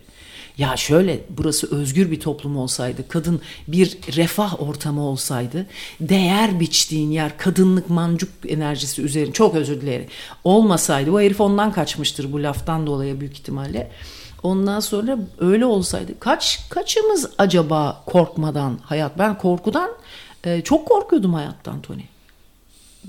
Ya 0.58 0.78
şöyle 0.78 1.20
burası 1.30 1.76
özgür 1.76 2.12
bir 2.12 2.20
toplum 2.20 2.58
olsaydı, 2.58 3.08
kadın 3.08 3.42
bir 3.68 3.98
refah 4.16 4.62
ortamı 4.62 5.02
olsaydı, 5.02 5.66
değer 6.00 6.60
biçtiğin 6.60 7.12
yer 7.12 7.38
kadınlık 7.38 7.90
mancuk 7.90 8.30
enerjisi 8.48 9.02
üzerine 9.02 9.34
çok 9.34 9.56
özür 9.56 9.82
dilerim 9.82 10.08
olmasaydı 10.44 11.12
bu 11.12 11.22
herif 11.22 11.42
ondan 11.42 11.72
kaçmıştır 11.72 12.34
bu 12.34 12.44
laftan 12.44 12.88
dolayı 12.88 13.20
büyük 13.20 13.34
ihtimalle. 13.34 13.92
Ondan 14.44 14.80
sonra 14.80 15.18
öyle 15.40 15.66
olsaydı 15.66 16.20
kaç 16.20 16.70
kaçımız 16.70 17.30
acaba 17.38 18.04
korkmadan 18.06 18.80
hayat 18.84 19.20
ben 19.20 19.38
korkudan 19.38 19.90
e, 20.44 20.62
çok 20.62 20.88
korkuyordum 20.88 21.34
hayattan 21.34 21.82
Tony. 21.82 22.04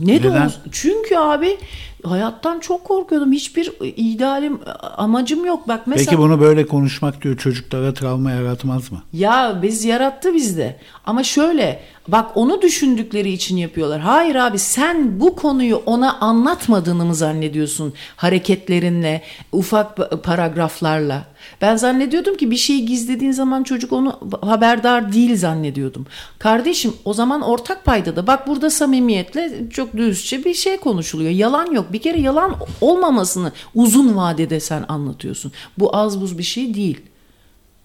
Ne 0.01 0.22
de 0.22 0.28
Neden? 0.28 0.47
olsun. 0.47 0.62
Çünkü 0.72 1.16
abi 1.16 1.59
hayattan 2.05 2.61
çok 2.61 2.84
korkuyordum. 2.84 3.32
Hiçbir 3.32 3.72
idealim, 3.96 4.61
amacım 4.96 5.44
yok. 5.44 5.68
Bak 5.68 5.86
mesela 5.86 6.05
Peki 6.11 6.18
bunu 6.18 6.40
böyle 6.40 6.66
konuşmak 6.66 7.22
diyor 7.22 7.36
çocuklara 7.36 7.94
travma 7.94 8.30
yaratmaz 8.30 8.92
mı? 8.92 8.98
ya 9.12 9.59
biz 9.62 9.84
yarattı 9.84 10.34
bizde. 10.34 10.76
Ama 11.07 11.24
şöyle 11.24 11.80
bak 12.09 12.30
onu 12.34 12.62
düşündükleri 12.62 13.32
için 13.32 13.57
yapıyorlar. 13.57 14.00
Hayır 14.00 14.34
abi 14.34 14.59
sen 14.59 15.20
bu 15.20 15.36
konuyu 15.36 15.76
ona 15.86 16.18
anlatmadığını 16.20 17.05
mı 17.05 17.14
zannediyorsun 17.14 17.92
hareketlerinle, 18.16 19.22
ufak 19.52 19.98
pa- 19.98 20.22
paragraflarla? 20.22 21.24
Ben 21.62 21.76
zannediyordum 21.76 22.36
ki 22.36 22.50
bir 22.50 22.57
şeyi 22.57 22.86
gizlediğin 22.86 23.32
zaman 23.32 23.62
çocuk 23.62 23.92
onu 23.92 24.20
haberdar 24.42 25.12
değil 25.12 25.36
zannediyordum. 25.36 26.07
Kardeşim 26.38 26.92
o 27.05 27.14
zaman 27.14 27.40
ortak 27.42 27.84
paydada 27.84 28.26
bak 28.26 28.46
burada 28.48 28.70
samimiyetle 28.70 29.52
çok 29.70 29.96
dürüstçe 29.96 30.44
bir 30.44 30.55
şey 30.55 30.76
konuşuluyor. 30.76 31.30
Yalan 31.30 31.72
yok. 31.72 31.92
Bir 31.95 32.03
kere 32.03 32.20
yalan 32.20 32.57
olmamasını 32.80 33.53
uzun 33.74 34.16
vadede 34.16 34.61
sen 34.61 34.84
anlatıyorsun. 34.88 35.53
Bu 35.78 35.97
az 35.97 36.20
buz 36.20 36.38
bir 36.38 36.42
şey 36.42 36.74
değil. 36.74 37.01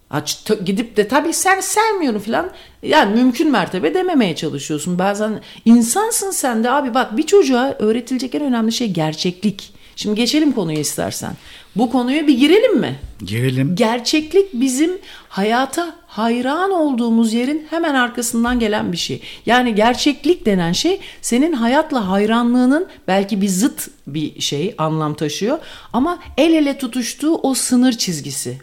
Aç, 0.10 0.52
gidip 0.66 0.98
de 0.98 1.08
tabii 1.08 1.34
sen 1.34 1.60
sevmiyorum 1.60 2.22
falan 2.22 2.50
yani 2.84 3.16
mümkün 3.16 3.52
mertebe 3.52 3.94
dememeye 3.94 4.36
çalışıyorsun. 4.36 5.00
Bazen 5.00 5.42
insansın 5.66 6.32
sen 6.32 6.64
de 6.64 6.72
abi 6.72 6.94
bak 6.94 7.18
bir 7.18 7.24
çocuğa 7.24 7.76
öğretilecek 7.80 8.36
en 8.36 8.42
önemli 8.42 8.72
şey 8.72 8.92
gerçeklik. 8.92 9.74
Şimdi 9.96 10.16
geçelim 10.16 10.52
konuya 10.52 10.80
istersen. 10.80 11.34
Bu 11.76 11.92
konuya 11.92 12.28
bir 12.28 12.38
girelim 12.38 12.80
mi? 12.80 13.00
Girelim. 13.26 13.76
Gerçeklik 13.76 14.54
bizim 14.54 14.92
hayata 15.30 15.96
hayran 16.08 16.72
olduğumuz 16.72 17.34
yerin 17.34 17.68
hemen 17.70 17.96
arkasından 17.96 18.60
gelen 18.60 18.92
bir 18.92 18.98
şey. 18.98 19.22
Yani 19.46 19.76
gerçeklik 19.76 20.46
denen 20.46 20.72
şey 20.72 21.00
senin 21.22 21.54
hayatla 21.54 22.10
hayranlığının 22.10 22.88
belki 23.08 23.42
bir 23.42 23.48
zıt 23.48 23.88
bir 24.08 24.42
şey 24.42 24.76
anlam 24.78 25.14
taşıyor 25.14 25.60
ama 25.94 26.20
el 26.38 26.54
ele 26.54 26.78
tutuştuğu 26.78 27.36
o 27.36 27.54
sınır 27.54 27.94
çizgisi. 27.94 28.58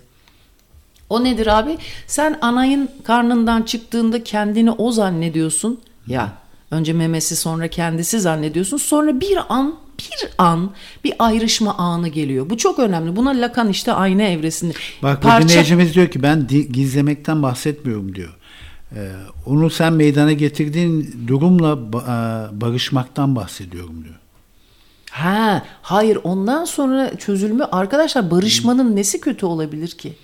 O 1.11 1.25
nedir 1.25 1.47
abi? 1.47 1.79
Sen 2.07 2.39
anayın 2.41 2.91
karnından 3.05 3.63
çıktığında 3.63 4.25
kendini 4.25 4.71
o 4.71 4.93
zannediyorsun. 4.93 5.81
Ya 6.07 6.33
önce 6.71 6.93
memesi 6.93 7.37
sonra 7.37 7.69
kendisi 7.69 8.21
zannediyorsun. 8.21 8.77
Sonra 8.77 9.21
bir 9.21 9.39
an 9.49 9.75
bir 9.99 10.29
an 10.39 10.71
bir 11.05 11.15
ayrışma 11.19 11.75
anı 11.75 12.09
geliyor. 12.09 12.51
Bu 12.51 12.57
çok 12.57 12.79
önemli. 12.79 13.17
Buna 13.17 13.31
Lacan 13.31 13.69
işte 13.69 13.93
ayna 13.93 14.23
evresinde. 14.23 14.73
Bak 15.03 15.25
bu 15.25 15.43
dinleyicimiz 15.43 15.95
diyor 15.95 16.09
ki 16.09 16.23
ben 16.23 16.47
gizlemekten 16.73 17.43
bahsetmiyorum 17.43 18.15
diyor. 18.15 18.37
Ee, 18.97 19.11
onu 19.47 19.71
sen 19.71 19.93
meydana 19.93 20.33
getirdiğin 20.33 21.25
durumla 21.27 21.73
e, 21.73 22.61
barışmaktan 22.61 23.37
bahsediyorum 23.37 24.05
diyor. 24.05 24.15
Ha, 25.11 25.63
hayır 25.83 26.19
ondan 26.25 26.65
sonra 26.65 27.17
çözülme 27.17 27.65
arkadaşlar 27.65 28.31
barışmanın 28.31 28.97
nesi 28.97 29.21
kötü 29.21 29.47
olabilir 29.47 29.89
ki? 29.89 30.17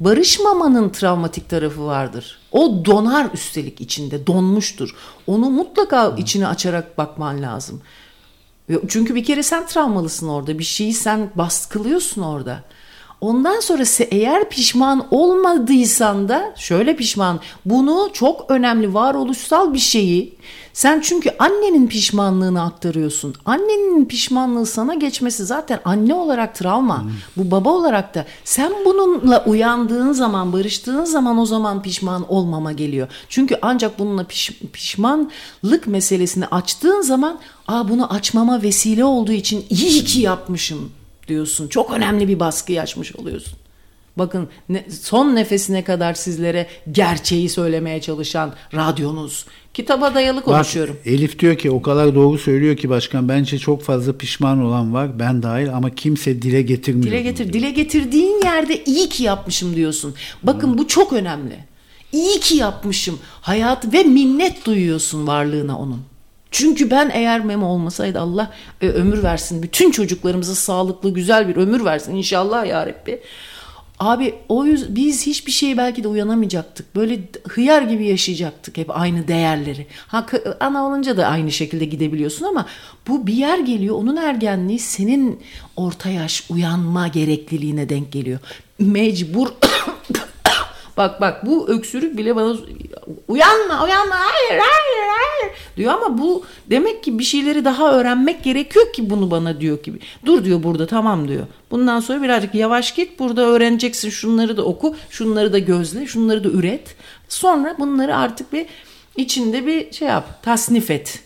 Barışmamanın 0.00 0.88
travmatik 0.88 1.48
tarafı 1.48 1.86
vardır. 1.86 2.38
O 2.52 2.84
donar 2.84 3.28
üstelik 3.34 3.80
içinde 3.80 4.26
donmuştur. 4.26 4.96
Onu 5.26 5.50
mutlaka 5.50 6.14
içine 6.16 6.46
açarak 6.46 6.98
bakman 6.98 7.42
lazım. 7.42 7.82
Çünkü 8.88 9.14
bir 9.14 9.24
kere 9.24 9.42
sen 9.42 9.66
travmalısın 9.66 10.28
orada. 10.28 10.58
Bir 10.58 10.64
şeyi 10.64 10.94
sen 10.94 11.30
baskılıyorsun 11.34 12.22
orada. 12.22 12.62
Ondan 13.24 13.60
sonra 13.60 13.82
se- 13.82 14.08
eğer 14.10 14.48
pişman 14.48 15.06
olmadıysan 15.10 16.28
da 16.28 16.52
şöyle 16.56 16.96
pişman. 16.96 17.40
Bunu 17.64 18.08
çok 18.12 18.50
önemli 18.50 18.94
varoluşsal 18.94 19.74
bir 19.74 19.78
şeyi 19.78 20.34
sen 20.72 21.00
çünkü 21.00 21.30
annenin 21.38 21.86
pişmanlığını 21.86 22.62
aktarıyorsun. 22.62 23.34
Annenin 23.44 24.04
pişmanlığı 24.04 24.66
sana 24.66 24.94
geçmesi 24.94 25.44
zaten 25.44 25.80
anne 25.84 26.14
olarak 26.14 26.54
travma. 26.54 27.04
Bu 27.36 27.50
baba 27.50 27.70
olarak 27.70 28.14
da 28.14 28.24
sen 28.44 28.72
bununla 28.84 29.44
uyandığın 29.46 30.12
zaman, 30.12 30.52
barıştığın 30.52 31.04
zaman 31.04 31.38
o 31.38 31.46
zaman 31.46 31.82
pişman 31.82 32.32
olmama 32.32 32.72
geliyor. 32.72 33.08
Çünkü 33.28 33.58
ancak 33.62 33.98
bununla 33.98 34.22
piş- 34.22 34.66
pişmanlık 34.72 35.86
meselesini 35.86 36.46
açtığın 36.46 37.00
zaman 37.00 37.38
Aa, 37.68 37.88
bunu 37.88 38.12
açmama 38.12 38.62
vesile 38.62 39.04
olduğu 39.04 39.32
için 39.32 39.64
iyi 39.70 40.04
ki 40.04 40.20
yapmışım 40.20 40.90
diyorsun. 41.28 41.68
Çok 41.68 41.90
önemli 41.92 42.28
bir 42.28 42.40
baskı 42.40 42.80
açmış 42.80 43.16
oluyorsun. 43.16 43.58
Bakın 44.16 44.48
ne- 44.68 44.84
son 45.02 45.34
nefesine 45.34 45.84
kadar 45.84 46.14
sizlere 46.14 46.66
gerçeği 46.92 47.48
söylemeye 47.48 48.00
çalışan 48.00 48.54
radyonuz. 48.74 49.46
Kitaba 49.74 50.14
dayalı 50.14 50.42
konuşuyorum. 50.42 50.96
Bak, 51.00 51.06
Elif 51.06 51.38
diyor 51.38 51.58
ki 51.58 51.70
o 51.70 51.82
kadar 51.82 52.14
doğru 52.14 52.38
söylüyor 52.38 52.76
ki 52.76 52.88
başkan 52.88 53.28
bence 53.28 53.58
çok 53.58 53.82
fazla 53.82 54.16
pişman 54.18 54.62
olan 54.62 54.94
var 54.94 55.18
ben 55.18 55.42
dahil 55.42 55.74
ama 55.74 55.94
kimse 55.94 56.42
dile 56.42 56.62
getirmiyor. 56.62 57.06
Dile 57.06 57.22
getir. 57.22 57.44
diyor. 57.44 57.52
Dile 57.52 57.70
getirdiğin 57.70 58.42
yerde 58.44 58.84
iyi 58.84 59.08
ki 59.08 59.22
yapmışım 59.22 59.76
diyorsun. 59.76 60.14
Bakın 60.42 60.78
bu 60.78 60.88
çok 60.88 61.12
önemli. 61.12 61.56
İyi 62.12 62.40
ki 62.40 62.56
yapmışım. 62.56 63.18
Hayat 63.40 63.92
ve 63.92 64.02
minnet 64.02 64.66
duyuyorsun 64.66 65.26
varlığına 65.26 65.78
onun. 65.78 66.00
Çünkü 66.54 66.90
ben 66.90 67.10
eğer 67.14 67.44
memo 67.44 67.66
olmasaydı 67.66 68.20
Allah 68.20 68.52
e, 68.80 68.88
ömür 68.88 69.22
versin. 69.22 69.62
Bütün 69.62 69.90
çocuklarımıza 69.90 70.54
sağlıklı 70.54 71.14
güzel 71.14 71.48
bir 71.48 71.56
ömür 71.56 71.84
versin 71.84 72.16
inşallah 72.16 72.66
ya 72.66 72.86
Rabbi. 72.86 73.20
Abi 73.98 74.34
o 74.48 74.64
yüz, 74.64 74.96
biz 74.96 75.26
hiçbir 75.26 75.52
şeye 75.52 75.76
belki 75.76 76.04
de 76.04 76.08
uyanamayacaktık. 76.08 76.96
Böyle 76.96 77.20
hıyar 77.48 77.82
gibi 77.82 78.06
yaşayacaktık 78.06 78.76
hep 78.76 78.98
aynı 78.98 79.28
değerleri. 79.28 79.86
Ha, 80.06 80.26
ana 80.60 80.86
olunca 80.86 81.16
da 81.16 81.26
aynı 81.26 81.52
şekilde 81.52 81.84
gidebiliyorsun 81.84 82.44
ama 82.44 82.66
bu 83.08 83.26
bir 83.26 83.34
yer 83.34 83.58
geliyor. 83.58 83.96
Onun 83.96 84.16
ergenliği 84.16 84.78
senin 84.78 85.40
orta 85.76 86.10
yaş 86.10 86.50
uyanma 86.50 87.08
gerekliliğine 87.08 87.88
denk 87.88 88.12
geliyor. 88.12 88.38
Mecbur 88.78 89.48
Bak 90.96 91.20
bak 91.20 91.46
bu 91.46 91.68
öksürük 91.68 92.16
bile 92.16 92.36
bana 92.36 92.56
uyanma 93.28 93.84
uyanma 93.84 94.14
hayır 94.14 94.60
hayır 94.60 95.08
hayır 95.08 95.54
diyor 95.76 95.92
ama 95.92 96.18
bu 96.18 96.44
demek 96.70 97.04
ki 97.04 97.18
bir 97.18 97.24
şeyleri 97.24 97.64
daha 97.64 97.92
öğrenmek 97.92 98.44
gerekiyor 98.44 98.92
ki 98.92 99.10
bunu 99.10 99.30
bana 99.30 99.60
diyor 99.60 99.82
gibi. 99.82 99.98
Dur 100.26 100.44
diyor 100.44 100.62
burada 100.62 100.86
tamam 100.86 101.28
diyor. 101.28 101.46
Bundan 101.70 102.00
sonra 102.00 102.22
birazcık 102.22 102.54
yavaş 102.54 102.94
git 102.94 103.18
burada 103.18 103.42
öğreneceksin 103.42 104.10
şunları 104.10 104.56
da 104.56 104.64
oku 104.64 104.96
şunları 105.10 105.52
da 105.52 105.58
gözle 105.58 106.06
şunları 106.06 106.44
da 106.44 106.48
üret. 106.48 106.96
Sonra 107.28 107.76
bunları 107.78 108.16
artık 108.16 108.52
bir 108.52 108.66
içinde 109.16 109.66
bir 109.66 109.92
şey 109.92 110.08
yap 110.08 110.42
tasnif 110.42 110.90
et. 110.90 111.20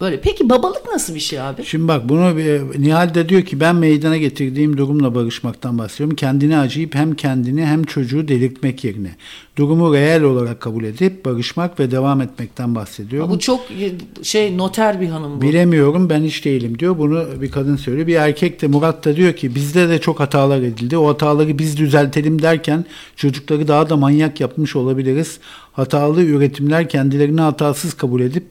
Böyle 0.00 0.20
peki 0.20 0.48
babalık 0.50 0.82
nasıl 0.92 1.14
bir 1.14 1.20
şey 1.20 1.40
abi? 1.40 1.64
Şimdi 1.64 1.88
bak 1.88 2.08
bunu 2.08 2.36
bir- 2.36 2.82
Nihal 2.82 3.14
de 3.14 3.28
diyor 3.28 3.42
ki 3.42 3.60
ben 3.60 3.76
meydana 3.76 4.16
getirdiğim 4.16 4.76
durumla 4.76 5.14
barışmaktan 5.14 5.78
bahsediyorum. 5.78 6.16
Kendini 6.16 6.58
acıyıp 6.58 6.94
hem 6.94 7.14
kendini 7.14 7.66
hem 7.66 7.84
çocuğu 7.84 8.28
delirtmek 8.28 8.84
yerine 8.84 9.16
durumu 9.56 9.94
reel 9.94 10.22
olarak 10.22 10.60
kabul 10.60 10.84
edip 10.84 11.24
barışmak 11.24 11.80
ve 11.80 11.90
devam 11.90 12.20
etmekten 12.20 12.74
bahsediyorum. 12.74 13.30
Bu 13.30 13.38
çok 13.38 13.60
şey 14.22 14.56
noter 14.58 15.00
bir 15.00 15.08
hanım 15.08 15.36
bu. 15.36 15.42
Bilemiyorum 15.42 16.10
ben 16.10 16.22
hiç 16.22 16.44
değilim 16.44 16.78
diyor. 16.78 16.98
Bunu 16.98 17.24
bir 17.40 17.50
kadın 17.50 17.76
söylüyor. 17.76 18.06
Bir 18.06 18.14
erkek 18.16 18.62
de 18.62 18.66
Murat 18.66 19.04
da 19.04 19.16
diyor 19.16 19.32
ki 19.32 19.54
bizde 19.54 19.88
de 19.88 20.00
çok 20.00 20.20
hatalar 20.20 20.58
edildi. 20.62 20.96
O 20.96 21.08
hataları 21.08 21.58
biz 21.58 21.76
düzeltelim 21.76 22.42
derken 22.42 22.84
çocukları 23.16 23.68
daha 23.68 23.90
da 23.90 23.96
manyak 23.96 24.40
yapmış 24.40 24.76
olabiliriz. 24.76 25.38
Hatalı 25.72 26.22
üretimler 26.22 26.88
kendilerini 26.88 27.40
hatasız 27.40 27.94
kabul 27.94 28.20
edip 28.20 28.44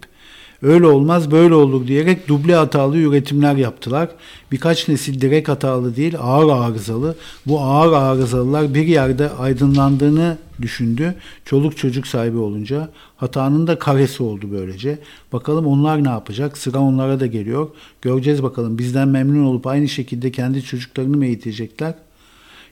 öyle 0.64 0.88
olmaz 0.88 1.32
böyle 1.32 1.54
olur 1.54 1.88
diyerek 1.88 2.28
duble 2.28 2.56
hatalı 2.56 2.98
üretimler 2.98 3.56
yaptılar. 3.56 4.10
Birkaç 4.52 4.88
nesil 4.88 5.22
direkt 5.22 5.50
hatalı 5.50 5.96
değil 5.96 6.16
ağır 6.20 6.50
arızalı. 6.50 7.16
Bu 7.46 7.62
ağır 7.62 7.94
arızalılar 7.94 8.74
bir 8.74 8.88
yerde 8.88 9.30
aydınlandığını 9.30 10.38
düşündü. 10.62 11.16
Çoluk 11.46 11.78
çocuk 11.78 12.08
sahibi 12.08 12.38
olunca 12.38 12.90
hatanın 13.18 13.68
da 13.68 13.80
karesi 13.80 14.24
oldu 14.24 14.46
böylece. 14.52 15.00
Bakalım 15.34 15.68
onlar 15.68 16.04
ne 16.04 16.10
yapacak? 16.10 16.58
Sıra 16.58 16.80
onlara 16.80 17.20
da 17.20 17.26
geliyor. 17.26 17.68
Göreceğiz 18.02 18.44
bakalım 18.44 18.78
bizden 18.78 19.08
memnun 19.08 19.46
olup 19.46 19.68
aynı 19.68 19.90
şekilde 19.90 20.32
kendi 20.32 20.64
çocuklarını 20.64 21.18
mı 21.18 21.26
eğitecekler? 21.26 21.94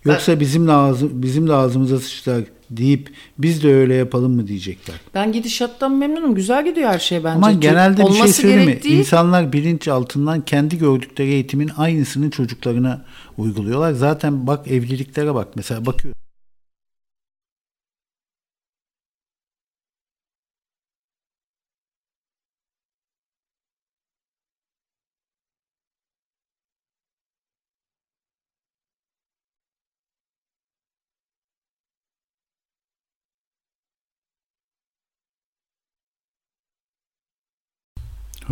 Yoksa 0.05 0.39
bizim 0.39 0.67
de 0.67 0.71
ağzı, 0.71 1.21
bizim 1.23 1.47
de 1.47 1.53
ağzımıza 1.53 1.99
sıçtılar 1.99 2.43
deyip 2.71 3.09
biz 3.37 3.63
de 3.63 3.73
öyle 3.75 3.93
yapalım 3.95 4.35
mı 4.35 4.47
diyecekler. 4.47 4.95
Ben 5.13 5.31
gidişattan 5.31 5.91
memnunum. 5.91 6.35
Güzel 6.35 6.65
gidiyor 6.65 6.89
her 6.89 6.99
şey 6.99 7.17
bence. 7.23 7.35
Ama 7.35 7.51
genelde 7.51 8.01
bir 8.01 8.07
şey 8.07 8.15
Olması 8.21 8.33
söyleyeyim 8.33 8.61
mi? 8.61 8.65
gerektiği- 8.65 8.99
İnsanlar 8.99 9.53
bilinç 9.53 9.87
altından 9.87 10.41
kendi 10.41 10.77
gördükleri 10.77 11.29
eğitimin 11.29 11.71
aynısını 11.77 12.29
çocuklarına 12.29 13.05
uyguluyorlar. 13.37 13.91
Zaten 13.91 14.47
bak 14.47 14.67
evliliklere 14.67 15.35
bak. 15.35 15.47
Mesela 15.55 15.85
bakıyorum. 15.85 16.19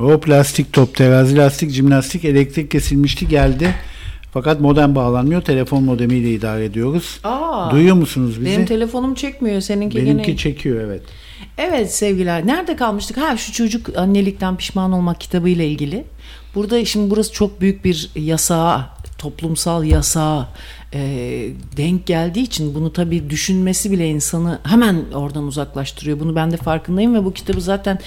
O 0.01 0.19
plastik 0.19 0.73
top, 0.73 0.95
terazi 0.95 1.37
lastik, 1.37 1.71
jimnastik, 1.71 2.25
elektrik 2.25 2.71
kesilmişti 2.71 3.27
geldi. 3.27 3.75
Fakat 4.31 4.61
modem 4.61 4.95
bağlanmıyor. 4.95 5.41
Telefon 5.41 5.83
modemiyle 5.83 6.33
idare 6.33 6.65
ediyoruz. 6.65 7.19
Aa, 7.23 7.71
Duyuyor 7.71 7.95
musunuz 7.95 8.41
bizi? 8.41 8.45
Benim 8.45 8.65
telefonum 8.65 9.13
çekmiyor. 9.13 9.61
Seninki 9.61 9.97
Benimki 9.97 10.25
gene... 10.25 10.37
çekiyor 10.37 10.81
evet. 10.81 11.01
Evet 11.57 11.93
sevgiler. 11.93 12.47
Nerede 12.47 12.75
kalmıştık? 12.75 13.17
Ha 13.17 13.37
şu 13.37 13.53
çocuk 13.53 13.97
annelikten 13.97 14.57
pişman 14.57 14.91
olmak 14.91 15.21
kitabı 15.21 15.49
ile 15.49 15.67
ilgili. 15.67 16.05
Burada 16.55 16.85
şimdi 16.85 17.09
burası 17.09 17.33
çok 17.33 17.61
büyük 17.61 17.85
bir 17.85 18.09
yasağa, 18.15 18.89
toplumsal 19.17 19.83
yasağa 19.83 20.49
e, 20.93 20.99
denk 21.77 22.05
geldiği 22.05 22.41
için 22.41 22.75
bunu 22.75 22.93
tabii 22.93 23.29
düşünmesi 23.29 23.91
bile 23.91 24.09
insanı 24.09 24.59
hemen 24.63 25.05
oradan 25.13 25.43
uzaklaştırıyor. 25.43 26.19
Bunu 26.19 26.35
ben 26.35 26.51
de 26.51 26.57
farkındayım 26.57 27.15
ve 27.15 27.25
bu 27.25 27.33
kitabı 27.33 27.61
zaten 27.61 27.99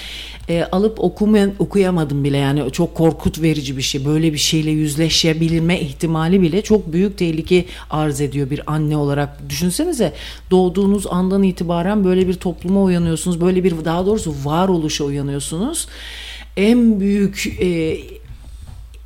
e, 0.48 0.64
alıp 0.64 1.00
okumayan, 1.00 1.52
okuyamadım 1.58 2.24
bile. 2.24 2.36
Yani 2.36 2.72
çok 2.72 2.94
korkut 2.94 3.42
verici 3.42 3.76
bir 3.76 3.82
şey. 3.82 4.04
Böyle 4.04 4.32
bir 4.32 4.38
şeyle 4.38 4.70
yüzleşebilme 4.70 5.80
ihtimali 5.80 6.42
bile 6.42 6.62
çok 6.62 6.92
büyük 6.92 7.18
tehlike 7.18 7.64
arz 7.90 8.20
ediyor 8.20 8.50
bir 8.50 8.72
anne 8.72 8.96
olarak. 8.96 9.50
Düşünsenize 9.50 10.12
doğduğunuz 10.50 11.06
andan 11.06 11.42
itibaren 11.42 12.04
böyle 12.04 12.28
bir 12.28 12.34
topluma 12.34 12.82
uyanıyorsunuz. 12.82 13.40
Böyle 13.40 13.64
bir 13.64 13.84
daha 13.84 14.06
doğrusu 14.06 14.34
varoluşa 14.44 15.04
uyanıyorsunuz. 15.04 15.88
En 16.56 17.00
büyük 17.00 17.46
e, 17.60 17.98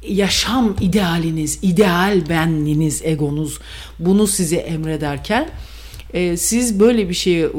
yaşam 0.08 0.76
idealiniz, 0.80 1.58
ideal 1.62 2.28
benliğiniz, 2.28 3.02
egonuz 3.04 3.58
bunu 3.98 4.26
size 4.26 4.56
emrederken 4.56 5.48
e, 6.14 6.36
siz 6.36 6.80
böyle 6.80 7.08
bir 7.08 7.14
şeyi, 7.14 7.44
e, 7.44 7.52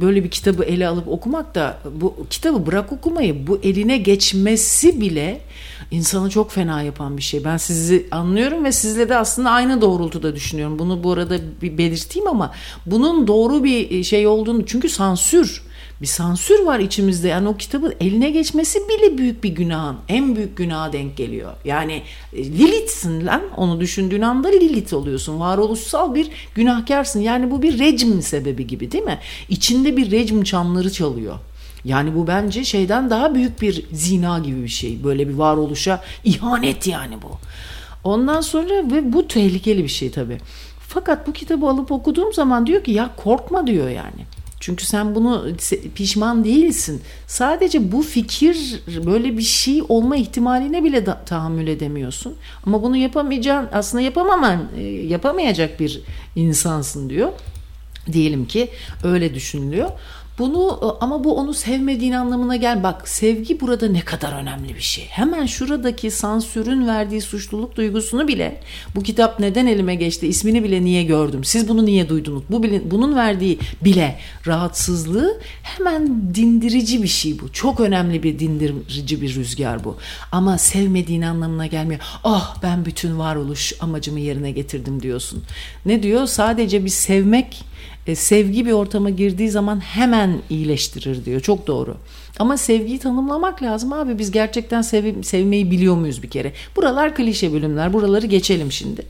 böyle 0.00 0.24
bir 0.24 0.30
kitabı 0.30 0.64
ele 0.64 0.86
alıp 0.86 1.08
okumak 1.08 1.54
da 1.54 1.78
bu 2.00 2.26
kitabı 2.30 2.66
bırak 2.66 2.92
okumayı, 2.92 3.46
bu 3.46 3.60
eline 3.62 3.98
geçmesi 3.98 5.00
bile 5.00 5.40
insanı 5.90 6.30
çok 6.30 6.52
fena 6.52 6.82
yapan 6.82 7.16
bir 7.16 7.22
şey. 7.22 7.44
Ben 7.44 7.56
sizi 7.56 8.06
anlıyorum 8.10 8.64
ve 8.64 8.72
sizle 8.72 9.08
de 9.08 9.16
aslında 9.16 9.50
aynı 9.50 9.80
doğrultuda 9.80 10.36
düşünüyorum. 10.36 10.78
Bunu 10.78 11.04
bu 11.04 11.12
arada 11.12 11.38
bir 11.62 11.78
belirteyim 11.78 12.28
ama 12.28 12.52
bunun 12.86 13.26
doğru 13.26 13.64
bir 13.64 14.04
şey 14.04 14.26
olduğunu 14.26 14.66
çünkü 14.66 14.88
sansür 14.88 15.62
bir 16.02 16.06
sansür 16.06 16.64
var 16.64 16.78
içimizde. 16.78 17.28
Yani 17.28 17.48
o 17.48 17.56
kitabın 17.56 17.94
eline 18.00 18.30
geçmesi 18.30 18.78
bile 18.88 19.18
büyük 19.18 19.44
bir 19.44 19.48
günahın. 19.48 19.96
En 20.08 20.36
büyük 20.36 20.56
günaha 20.56 20.92
denk 20.92 21.16
geliyor. 21.16 21.52
Yani 21.64 22.02
e, 22.32 22.44
Lilith'sin 22.44 23.26
lan. 23.26 23.42
Onu 23.56 23.80
düşündüğün 23.80 24.22
anda 24.22 24.48
Lilith 24.48 24.94
oluyorsun. 24.94 25.40
Varoluşsal 25.40 26.14
bir 26.14 26.30
günahkarsın. 26.54 27.20
Yani 27.20 27.50
bu 27.50 27.62
bir 27.62 27.78
rejim 27.78 28.22
sebebi 28.22 28.66
gibi 28.66 28.92
değil 28.92 29.04
mi? 29.04 29.18
İçinde 29.48 29.96
bir 29.96 30.10
rejim 30.10 30.44
çanları 30.44 30.92
çalıyor. 30.92 31.38
Yani 31.84 32.14
bu 32.14 32.26
bence 32.26 32.64
şeyden 32.64 33.10
daha 33.10 33.34
büyük 33.34 33.62
bir 33.62 33.84
zina 33.92 34.38
gibi 34.38 34.62
bir 34.62 34.68
şey. 34.68 35.04
Böyle 35.04 35.28
bir 35.28 35.34
varoluşa 35.34 36.00
ihanet 36.24 36.86
yani 36.86 37.22
bu. 37.22 37.30
Ondan 38.04 38.40
sonra 38.40 38.74
ve 38.74 39.12
bu 39.12 39.28
tehlikeli 39.28 39.82
bir 39.84 39.88
şey 39.88 40.10
tabii. 40.10 40.38
Fakat 40.88 41.26
bu 41.26 41.32
kitabı 41.32 41.66
alıp 41.66 41.92
okuduğum 41.92 42.32
zaman 42.32 42.66
diyor 42.66 42.84
ki 42.84 42.90
ya 42.90 43.10
korkma 43.16 43.66
diyor 43.66 43.88
yani. 43.88 44.26
Çünkü 44.62 44.86
sen 44.86 45.14
bunu 45.14 45.46
pişman 45.94 46.44
değilsin. 46.44 47.02
Sadece 47.26 47.92
bu 47.92 48.02
fikir 48.02 48.80
böyle 49.06 49.36
bir 49.36 49.42
şey 49.42 49.82
olma 49.88 50.16
ihtimaline 50.16 50.84
bile 50.84 51.06
da, 51.06 51.24
tahammül 51.24 51.66
edemiyorsun. 51.66 52.34
Ama 52.66 52.82
bunu 52.82 52.96
yapamayacağın 52.96 53.68
aslında 53.72 54.02
yapamaman 54.02 54.68
yapamayacak 55.06 55.80
bir 55.80 56.02
insansın 56.36 57.10
diyor. 57.10 57.28
Diyelim 58.12 58.46
ki 58.46 58.68
öyle 59.04 59.34
düşünülüyor. 59.34 59.90
Bunu 60.42 60.96
ama 61.00 61.24
bu 61.24 61.36
onu 61.36 61.54
sevmediğin 61.54 62.12
anlamına 62.12 62.56
gel. 62.56 62.82
Bak 62.82 63.08
sevgi 63.08 63.60
burada 63.60 63.88
ne 63.88 64.00
kadar 64.00 64.32
önemli 64.32 64.74
bir 64.74 64.80
şey. 64.80 65.04
Hemen 65.04 65.46
şuradaki 65.46 66.10
sansürün 66.10 66.86
verdiği 66.86 67.20
suçluluk 67.20 67.76
duygusunu 67.76 68.28
bile 68.28 68.60
bu 68.94 69.02
kitap 69.02 69.40
neden 69.40 69.66
elime 69.66 69.94
geçti 69.94 70.26
ismini 70.26 70.64
bile 70.64 70.84
niye 70.84 71.04
gördüm 71.04 71.44
siz 71.44 71.68
bunu 71.68 71.84
niye 71.84 72.08
duydunuz 72.08 72.42
bu 72.50 72.62
bile, 72.62 72.90
bunun 72.90 73.16
verdiği 73.16 73.58
bile 73.84 74.18
rahatsızlığı 74.46 75.40
hemen 75.62 76.34
dindirici 76.34 77.02
bir 77.02 77.08
şey 77.08 77.40
bu. 77.40 77.52
Çok 77.52 77.80
önemli 77.80 78.22
bir 78.22 78.38
dindirici 78.38 79.22
bir 79.22 79.34
rüzgar 79.34 79.84
bu. 79.84 79.96
Ama 80.32 80.58
sevmediğin 80.58 81.22
anlamına 81.22 81.66
gelmiyor. 81.66 82.00
Ah 82.24 82.56
oh, 82.56 82.62
ben 82.62 82.84
bütün 82.84 83.18
varoluş 83.18 83.72
amacımı 83.80 84.20
yerine 84.20 84.50
getirdim 84.50 85.02
diyorsun. 85.02 85.42
Ne 85.86 86.02
diyor? 86.02 86.26
Sadece 86.26 86.84
bir 86.84 86.90
sevmek 86.90 87.64
e, 88.06 88.14
sevgi 88.14 88.66
bir 88.66 88.72
ortama 88.72 89.10
girdiği 89.10 89.50
zaman 89.50 89.80
hemen 89.80 90.42
iyileştirir 90.50 91.24
diyor. 91.24 91.40
Çok 91.40 91.66
doğru. 91.66 91.96
Ama 92.38 92.56
sevgiyi 92.56 92.98
tanımlamak 92.98 93.62
lazım 93.62 93.92
abi. 93.92 94.18
Biz 94.18 94.30
gerçekten 94.30 94.82
sev 94.82 95.22
sevmeyi 95.22 95.70
biliyor 95.70 95.96
muyuz 95.96 96.22
bir 96.22 96.30
kere? 96.30 96.52
Buralar 96.76 97.14
klişe 97.14 97.52
bölümler. 97.52 97.92
Buraları 97.92 98.26
geçelim 98.26 98.72
şimdi. 98.72 99.06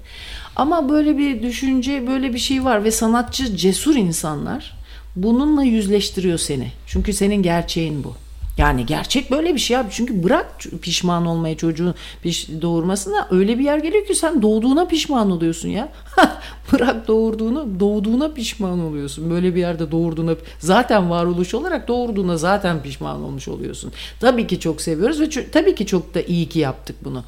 Ama 0.57 0.89
böyle 0.89 1.19
bir 1.19 1.43
düşünce, 1.43 2.07
böyle 2.07 2.35
bir 2.35 2.39
şey 2.39 2.65
var 2.65 2.85
ve 2.85 2.91
sanatçı 2.91 3.57
cesur 3.57 3.97
insanlar 3.97 4.75
bununla 5.17 5.63
yüzleştiriyor 5.63 6.39
seni. 6.39 6.73
Çünkü 6.87 7.13
senin 7.13 7.43
gerçeğin 7.43 8.05
bu. 8.05 8.15
Yani 8.63 8.87
gerçek 8.87 9.31
böyle 9.31 9.55
bir 9.55 9.61
şey 9.61 9.77
abi. 9.77 9.89
Çünkü 9.91 10.23
bırak 10.23 10.47
pişman 10.83 11.27
olmayı 11.27 11.57
çocuğun 11.57 11.95
piş 12.23 12.49
doğurmasına 12.63 13.29
öyle 13.31 13.59
bir 13.59 13.65
yer 13.65 13.79
geliyor 13.79 14.07
ki 14.07 14.15
sen 14.15 14.43
doğduğuna 14.43 14.87
pişman 14.87 15.31
oluyorsun 15.31 15.69
ya. 15.69 15.89
bırak 16.73 17.09
doğurduğunu, 17.09 17.81
doğduğuna 17.81 18.29
pişman 18.29 18.81
oluyorsun. 18.81 19.31
Böyle 19.31 19.55
bir 19.55 19.61
yerde 19.61 19.91
doğurduğuna 19.91 20.35
zaten 20.59 21.11
varoluş 21.11 21.55
olarak 21.55 21.89
doğurduğuna 21.89 22.37
zaten 22.37 22.83
pişman 22.83 23.23
olmuş 23.23 23.49
oluyorsun. 23.49 23.93
Tabii 24.21 24.47
ki 24.47 24.61
çok 24.61 24.81
seviyoruz 24.81 25.21
ve 25.21 25.51
tabii 25.51 25.75
ki 25.75 25.87
çok 25.87 26.15
da 26.15 26.21
iyi 26.23 26.49
ki 26.49 26.59
yaptık 26.59 26.97
bunu. 27.05 27.25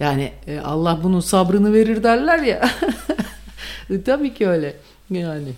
Yani 0.00 0.32
e, 0.46 0.60
Allah 0.60 0.98
bunun 1.02 1.20
sabrını 1.20 1.72
verir 1.72 2.02
derler 2.02 2.38
ya. 2.38 2.70
tabii 4.04 4.34
ki 4.34 4.48
öyle. 4.48 4.76
Yani. 5.10 5.52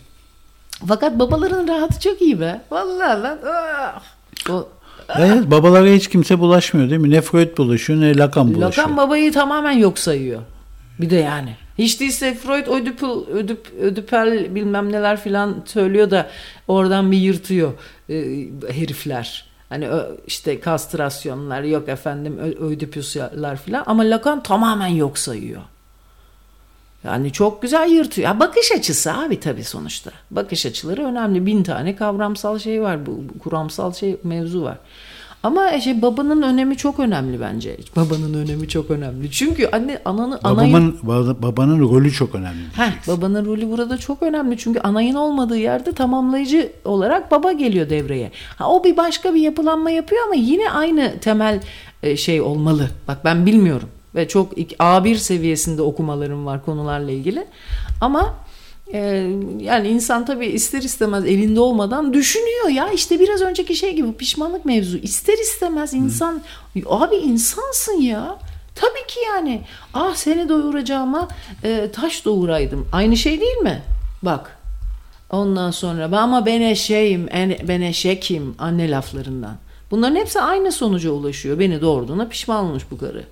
Fakat 0.89 1.19
babaların 1.19 1.69
rahatı 1.69 2.01
çok 2.01 2.23
iyi 2.23 2.41
be. 2.41 2.61
Vallahi 2.71 3.23
lan. 3.23 3.39
Ah. 3.47 4.03
O, 4.51 4.69
Evet 5.09 5.51
babalara 5.51 5.89
hiç 5.89 6.09
kimse 6.09 6.39
bulaşmıyor 6.39 6.91
değil 6.91 7.01
mi? 7.01 7.11
Ne 7.11 7.21
Freud 7.21 7.59
bulaşıyor 7.59 8.01
ne 8.01 8.17
Lacan 8.17 8.55
bulaşıyor. 8.55 8.87
Lacan 8.87 8.97
babayı 8.97 9.33
tamamen 9.33 9.73
yok 9.73 9.99
sayıyor. 9.99 10.41
Bir 11.01 11.11
de 11.11 11.17
yani. 11.17 11.57
Hiç 11.79 12.01
değilse 12.01 12.35
Freud 12.35 12.67
ödüpül, 12.67 13.35
ödüp, 13.35 13.73
ödüpel 13.81 14.55
bilmem 14.55 14.93
neler 14.93 15.21
filan 15.21 15.63
söylüyor 15.67 16.11
da 16.11 16.31
oradan 16.69 17.13
bir 17.13 17.19
yırtıyor 17.19 17.73
e, 18.09 18.15
herifler. 18.69 19.45
Hani 19.69 19.89
işte 20.27 20.61
kastrasyonlar 20.61 21.63
yok 21.63 21.89
efendim 21.89 22.39
ödipüsler 22.39 23.57
filan 23.57 23.83
ama 23.87 24.03
Lacan 24.03 24.43
tamamen 24.43 24.87
yok 24.87 25.19
sayıyor. 25.19 25.63
Yani 27.05 27.33
çok 27.33 27.63
güzel 27.63 27.91
yırtıyor. 27.91 28.29
Ya 28.29 28.41
bakış 28.41 28.73
açısı 28.73 29.13
abi 29.13 29.41
tabii 29.41 29.65
sonuçta. 29.65 30.11
Bakış 30.31 30.67
açıları 30.67 31.05
önemli. 31.05 31.47
Bin 31.47 31.63
tane 31.63 31.97
kavramsal 31.97 32.59
şey 32.59 32.83
var. 32.83 33.07
Bu, 33.07 33.25
bu 33.35 33.39
kuramsal 33.39 33.93
şey 33.93 34.17
mevzu 34.25 34.63
var. 34.63 34.79
Ama 35.45 35.81
şey 35.81 36.03
babanın 36.03 36.43
önemi 36.43 36.77
çok 36.77 37.01
önemli 37.01 37.41
bence. 37.41 37.77
Babanın 37.97 38.35
önemi 38.35 38.69
çok 38.69 38.91
önemli. 38.91 39.31
Çünkü 39.31 39.67
anne 39.73 39.99
ananı 40.05 40.41
Babamın, 40.45 40.59
anayın... 40.59 40.99
babanın 41.43 41.81
rolü 41.81 42.13
çok 42.13 42.35
önemli. 42.35 42.65
Heh, 42.77 43.09
babanın 43.09 43.47
rolü 43.47 43.71
burada 43.71 43.99
çok 43.99 44.23
önemli. 44.23 44.59
Çünkü 44.59 44.81
anayın 44.81 45.15
olmadığı 45.15 45.57
yerde 45.57 45.93
tamamlayıcı 45.93 46.73
olarak 46.85 47.31
baba 47.31 47.53
geliyor 47.53 47.91
devreye. 47.91 48.31
Ha, 48.59 48.71
o 48.71 48.85
bir 48.85 48.97
başka 48.97 49.35
bir 49.35 49.41
yapılanma 49.41 49.91
yapıyor 49.91 50.23
ama 50.27 50.35
yine 50.35 50.71
aynı 50.71 51.19
temel 51.21 51.61
şey 52.17 52.41
olmalı. 52.41 52.89
Bak 53.09 53.25
ben 53.25 53.47
bilmiyorum 53.47 53.89
ve 54.15 54.29
çok 54.29 54.53
A1 54.59 55.15
seviyesinde 55.15 55.83
okumalarım 55.83 56.47
var 56.47 56.65
konularla 56.65 57.11
ilgili. 57.11 57.47
Ama 58.01 58.35
e, 58.93 58.99
yani 59.61 59.89
insan 59.89 60.25
tabii 60.25 60.47
ister 60.47 60.83
istemez 60.83 61.25
elinde 61.25 61.61
olmadan 61.61 62.13
düşünüyor 62.13 62.69
ya 62.69 62.89
işte 62.91 63.21
biraz 63.21 63.43
önceki 63.43 63.75
şey 63.77 63.95
gibi 63.97 64.13
pişmanlık 64.13 64.65
mevzu 64.65 64.99
ister 64.99 65.39
istemez 65.39 65.95
insan 65.95 66.43
Hı. 66.75 66.81
abi 66.89 67.17
insansın 67.17 68.01
ya 68.01 68.39
Tabii 68.75 69.07
ki 69.09 69.21
yani. 69.27 69.63
Ah 69.95 70.15
seni 70.15 70.49
doyuracağıma 70.49 71.29
e, 71.65 71.91
taş 71.93 72.25
doğuraydım. 72.25 72.89
Aynı 72.93 73.17
şey 73.17 73.41
değil 73.41 73.57
mi? 73.57 73.83
Bak. 74.23 74.59
Ondan 75.31 75.71
sonra 75.71 76.19
ama 76.19 76.47
ben 76.47 76.61
eşeğim, 76.61 77.29
en- 77.31 77.69
ben 77.69 77.81
eşekim 77.81 78.55
anne 78.59 78.91
laflarından. 78.91 79.57
Bunların 79.91 80.17
hepsi 80.17 80.41
aynı 80.41 80.73
sonuca 80.73 81.11
ulaşıyor. 81.11 81.59
Beni 81.59 81.81
doğurduğuna 81.81 82.29
pişman 82.29 82.65
olmuş 82.65 82.83
bu 82.91 82.99
karı. 82.99 83.25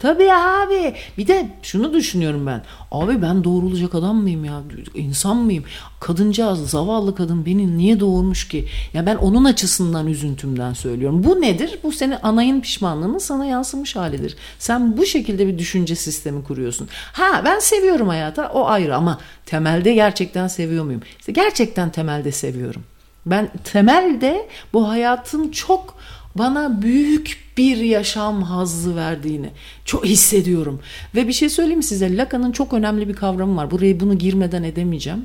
Tabii 0.00 0.32
abi. 0.32 0.94
Bir 1.18 1.26
de 1.26 1.48
şunu 1.62 1.94
düşünüyorum 1.94 2.46
ben. 2.46 2.62
Abi 2.90 3.22
ben 3.22 3.44
doğrulacak 3.44 3.94
adam 3.94 4.16
mıyım 4.16 4.44
ya? 4.44 4.62
İnsan 4.94 5.36
mıyım? 5.36 5.64
Kadıncağız, 6.00 6.70
zavallı 6.70 7.14
kadın 7.14 7.46
beni 7.46 7.76
niye 7.76 8.00
doğurmuş 8.00 8.48
ki? 8.48 8.68
Ya 8.94 9.06
ben 9.06 9.16
onun 9.16 9.44
açısından 9.44 10.06
üzüntümden 10.06 10.72
söylüyorum. 10.72 11.24
Bu 11.24 11.40
nedir? 11.40 11.78
Bu 11.82 11.92
senin 11.92 12.16
anayın 12.22 12.60
pişmanlığının 12.60 13.18
sana 13.18 13.46
yansımış 13.46 13.96
halidir. 13.96 14.36
Sen 14.58 14.96
bu 14.96 15.06
şekilde 15.06 15.46
bir 15.46 15.58
düşünce 15.58 15.94
sistemi 15.94 16.44
kuruyorsun. 16.44 16.88
Ha 17.12 17.42
ben 17.44 17.58
seviyorum 17.58 18.08
hayata 18.08 18.50
o 18.54 18.66
ayrı 18.66 18.96
ama 18.96 19.18
temelde 19.46 19.94
gerçekten 19.94 20.48
seviyor 20.48 20.84
muyum? 20.84 21.02
İşte 21.18 21.32
gerçekten 21.32 21.90
temelde 21.90 22.32
seviyorum. 22.32 22.82
Ben 23.26 23.48
temelde 23.64 24.48
bu 24.72 24.88
hayatın 24.88 25.48
çok 25.50 25.94
bana 26.34 26.82
büyük 26.82 27.38
bir 27.56 27.76
yaşam 27.76 28.42
hazzı 28.42 28.96
verdiğini 28.96 29.50
çok 29.84 30.04
hissediyorum. 30.04 30.80
Ve 31.14 31.28
bir 31.28 31.32
şey 31.32 31.48
söyleyeyim 31.48 31.82
size? 31.82 32.16
Lacan'ın 32.16 32.52
çok 32.52 32.72
önemli 32.72 33.08
bir 33.08 33.14
kavramı 33.14 33.56
var. 33.56 33.70
Buraya 33.70 34.00
bunu 34.00 34.18
girmeden 34.18 34.62
edemeyeceğim. 34.62 35.24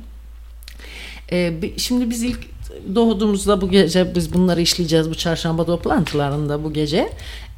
Ee, 1.32 1.52
şimdi 1.76 2.10
biz 2.10 2.22
ilk 2.22 2.55
doğduğumuzda 2.94 3.60
bu 3.60 3.70
gece 3.70 4.14
biz 4.14 4.32
bunları 4.32 4.60
işleyeceğiz 4.60 5.10
bu 5.10 5.14
çarşamba 5.14 5.66
toplantılarında 5.66 6.64
bu 6.64 6.72
gece. 6.72 7.10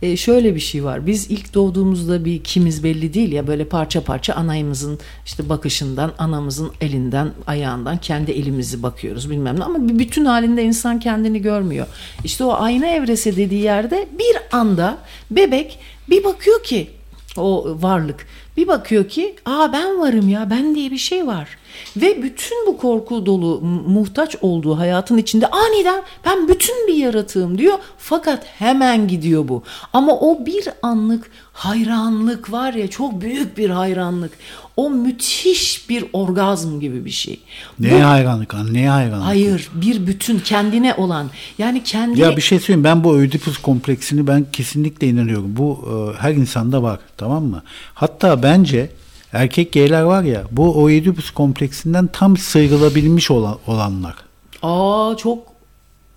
Ee, 0.02 0.16
şöyle 0.16 0.54
bir 0.54 0.60
şey 0.60 0.84
var. 0.84 1.06
Biz 1.06 1.30
ilk 1.30 1.54
doğduğumuzda 1.54 2.24
bir 2.24 2.44
kimiz 2.44 2.84
belli 2.84 3.14
değil 3.14 3.32
ya 3.32 3.46
böyle 3.46 3.64
parça 3.64 4.04
parça 4.04 4.34
anayımızın 4.34 4.98
işte 5.26 5.48
bakışından, 5.48 6.12
anamızın 6.18 6.70
elinden, 6.80 7.32
ayağından 7.46 7.96
kendi 7.96 8.32
elimizi 8.32 8.82
bakıyoruz 8.82 9.30
bilmem 9.30 9.60
ne 9.60 9.64
ama 9.64 9.88
bir 9.88 9.98
bütün 9.98 10.24
halinde 10.24 10.64
insan 10.64 11.00
kendini 11.00 11.42
görmüyor. 11.42 11.86
İşte 12.24 12.44
o 12.44 12.52
ayna 12.52 12.86
evresi 12.86 13.36
dediği 13.36 13.62
yerde 13.62 14.08
bir 14.18 14.56
anda 14.58 14.98
bebek 15.30 15.78
bir 16.10 16.24
bakıyor 16.24 16.62
ki 16.62 16.90
o 17.36 17.76
varlık 17.80 18.26
bir 18.56 18.68
bakıyor 18.68 19.08
ki 19.08 19.36
aa 19.46 19.72
ben 19.72 20.00
varım 20.00 20.28
ya 20.28 20.50
ben 20.50 20.74
diye 20.74 20.90
bir 20.90 20.98
şey 20.98 21.26
var. 21.26 21.48
Ve 21.96 22.22
bütün 22.22 22.66
bu 22.66 22.76
korku 22.78 23.26
dolu 23.26 23.60
mu- 23.60 23.82
muhtaç 23.88 24.36
olduğu 24.40 24.78
hayatın 24.78 25.18
içinde 25.18 25.46
aniden 25.46 26.02
ben 26.24 26.48
bütün 26.48 26.88
bir 26.88 26.94
yaratığım 26.94 27.58
diyor. 27.58 27.78
Fakat 27.98 28.46
hemen 28.58 29.08
gidiyor 29.08 29.48
bu. 29.48 29.62
Ama 29.92 30.12
o 30.12 30.46
bir 30.46 30.68
anlık 30.82 31.30
hayranlık 31.52 32.52
var 32.52 32.72
ya 32.74 32.88
çok 32.90 33.20
büyük 33.20 33.58
bir 33.58 33.70
hayranlık. 33.70 34.32
O 34.76 34.90
müthiş 34.90 35.88
bir 35.88 36.04
orgazm 36.12 36.80
gibi 36.80 37.04
bir 37.04 37.10
şey. 37.10 37.40
Neye 37.80 38.00
Bu- 38.02 38.06
hayranlık? 38.06 38.54
Neye 38.70 38.88
hayranlık? 38.90 39.26
Hayır 39.26 39.68
bir 39.74 40.06
bütün 40.06 40.38
kendine 40.38 40.94
olan 40.94 41.30
yani 41.58 41.82
kendine 41.84 42.20
Ya 42.24 42.36
bir 42.36 42.42
şey 42.42 42.60
söyleyeyim 42.60 42.84
ben 42.84 43.04
bu 43.04 43.14
Ödipus 43.14 43.58
kompleksini 43.58 44.26
ben 44.26 44.46
kesinlikle 44.52 45.06
inanıyorum. 45.08 45.56
Bu 45.56 45.88
e, 46.16 46.22
her 46.22 46.32
insanda 46.32 46.82
var 46.82 46.98
tamam 47.16 47.44
mı? 47.44 47.62
Hatta 47.94 48.42
bence 48.42 48.90
erkek 49.32 49.72
geyler 49.72 50.02
var 50.02 50.22
ya 50.22 50.42
bu 50.50 50.82
Oedipus 50.82 51.30
kompleksinden 51.30 52.06
tam 52.06 52.36
sıyrılabilmiş 52.36 53.30
olan, 53.30 53.58
olanlar. 53.66 54.14
Aa 54.62 55.14
çok 55.16 55.38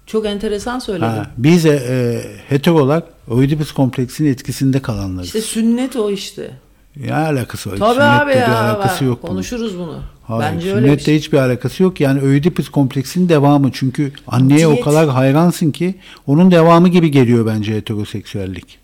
çok 0.06 0.26
enteresan 0.26 0.80
söyledin. 0.80 1.06
Ha, 1.08 1.32
biz 1.38 1.66
e, 1.66 1.70
e, 1.90 2.22
heterolar 2.50 3.04
Oedipus 3.30 3.72
kompleksinin 3.72 4.32
etkisinde 4.32 4.82
kalanlarız. 4.82 5.28
İşte 5.28 5.42
sünnet 5.42 5.96
o 5.96 6.12
işte. 6.12 6.52
ne 6.96 7.14
alakası 7.14 7.72
var? 7.72 7.78
Tabii 7.78 7.94
Sünnetle 7.94 8.04
abi 8.04 8.32
bir 8.32 8.36
ya. 8.36 8.62
alakası 8.62 8.96
bak, 8.96 9.02
yok 9.02 9.24
bunun. 9.24 9.32
konuşuruz 9.32 9.78
bunu. 9.78 10.00
Hayır, 10.24 10.54
Bence 10.56 10.76
öyle 10.76 10.94
bir 10.98 11.00
şey. 11.00 11.18
hiçbir 11.18 11.38
alakası 11.38 11.84
yok. 11.84 12.00
Yani 12.02 12.22
Ödipus 12.22 12.70
kompleksinin 12.70 13.30
devamı. 13.30 13.72
Çünkü 13.74 14.12
anneye 14.28 14.68
o 14.68 14.72
Diyet. 14.72 14.86
kadar 14.86 15.10
hayransın 15.10 15.72
ki 15.72 15.96
onun 16.28 16.52
devamı 16.52 16.88
gibi 16.88 17.12
geliyor 17.12 17.46
bence 17.46 17.76
heteroseksüellik. 17.76 18.80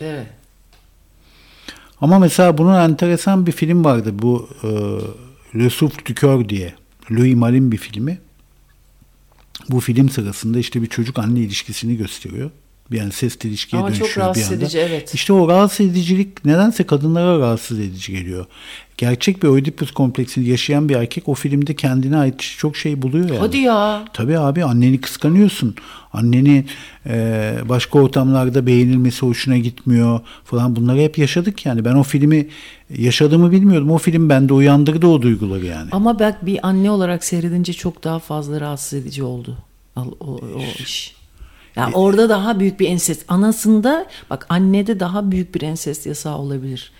Evet. 0.00 0.26
Ama 2.02 2.18
mesela 2.18 2.58
bunun 2.58 2.74
enteresan 2.74 3.46
bir 3.46 3.52
film 3.52 3.84
vardı. 3.84 4.10
Bu 4.14 4.48
e, 4.64 4.68
Le 5.58 5.70
Souffle 5.70 6.06
du 6.06 6.14
Coeur 6.14 6.48
diye. 6.48 6.74
Louis 7.10 7.36
Malin 7.36 7.72
bir 7.72 7.76
filmi. 7.76 8.20
Bu 9.70 9.80
film 9.80 10.08
sırasında 10.08 10.58
işte 10.58 10.82
bir 10.82 10.86
çocuk 10.86 11.18
anne 11.18 11.40
ilişkisini 11.40 11.96
gösteriyor. 11.96 12.50
Bir 12.92 13.00
ensest 13.00 13.44
ilişkiye 13.44 13.82
Ama 13.82 13.90
çok 13.92 14.00
dönüşüyor 14.00 14.16
bir 14.16 14.20
rahatsız 14.20 14.52
anda. 14.52 14.64
edici, 14.64 14.78
evet. 14.78 15.14
İşte 15.14 15.32
o 15.32 15.48
rahatsız 15.48 15.86
edicilik 15.86 16.44
nedense 16.44 16.86
kadınlara 16.86 17.38
rahatsız 17.38 17.80
edici 17.80 18.12
geliyor. 18.12 18.46
Gerçek 18.98 19.42
bir 19.42 19.48
Oedipus 19.48 19.90
kompleksini 19.90 20.48
yaşayan 20.48 20.88
bir 20.88 20.94
erkek 20.96 21.28
o 21.28 21.34
filmde 21.34 21.74
kendine 21.74 22.16
ait 22.16 22.40
çok 22.58 22.76
şey 22.76 23.02
buluyor 23.02 23.28
yani. 23.28 23.38
Hadi 23.38 23.58
ya. 23.58 24.04
Tabii 24.12 24.38
abi 24.38 24.64
anneni 24.64 25.00
kıskanıyorsun. 25.00 25.74
Anneni 26.12 26.64
e, 27.06 27.54
başka 27.68 27.98
ortamlarda 27.98 28.66
beğenilmesi 28.66 29.26
hoşuna 29.26 29.58
gitmiyor 29.58 30.20
falan 30.44 30.76
bunları 30.76 30.98
hep 30.98 31.18
yaşadık 31.18 31.66
yani. 31.66 31.84
Ben 31.84 31.94
o 31.94 32.02
filmi 32.02 32.48
yaşadığımı 32.98 33.52
bilmiyordum. 33.52 33.90
O 33.90 33.98
film 33.98 34.28
bende 34.28 34.52
uyandırdı 34.52 35.06
o 35.06 35.22
duyguları 35.22 35.66
yani. 35.66 35.88
Ama 35.92 36.18
bak 36.18 36.46
bir 36.46 36.66
anne 36.66 36.90
olarak 36.90 37.24
seyredince 37.24 37.72
çok 37.72 38.04
daha 38.04 38.18
fazla 38.18 38.60
rahatsız 38.60 38.98
edici 38.98 39.22
oldu. 39.22 39.56
Al, 39.96 40.10
o, 40.20 40.26
o 40.26 40.62
iş. 40.82 41.14
Ya 41.76 41.90
orada 41.94 42.28
daha 42.28 42.60
büyük 42.60 42.80
bir 42.80 42.88
ensest. 42.88 43.24
Anasında 43.28 44.06
bak 44.30 44.46
annede 44.48 45.00
daha 45.00 45.30
büyük 45.30 45.54
bir 45.54 45.62
ensest 45.62 46.06
yasağı 46.06 46.38
olabilir. 46.38 46.92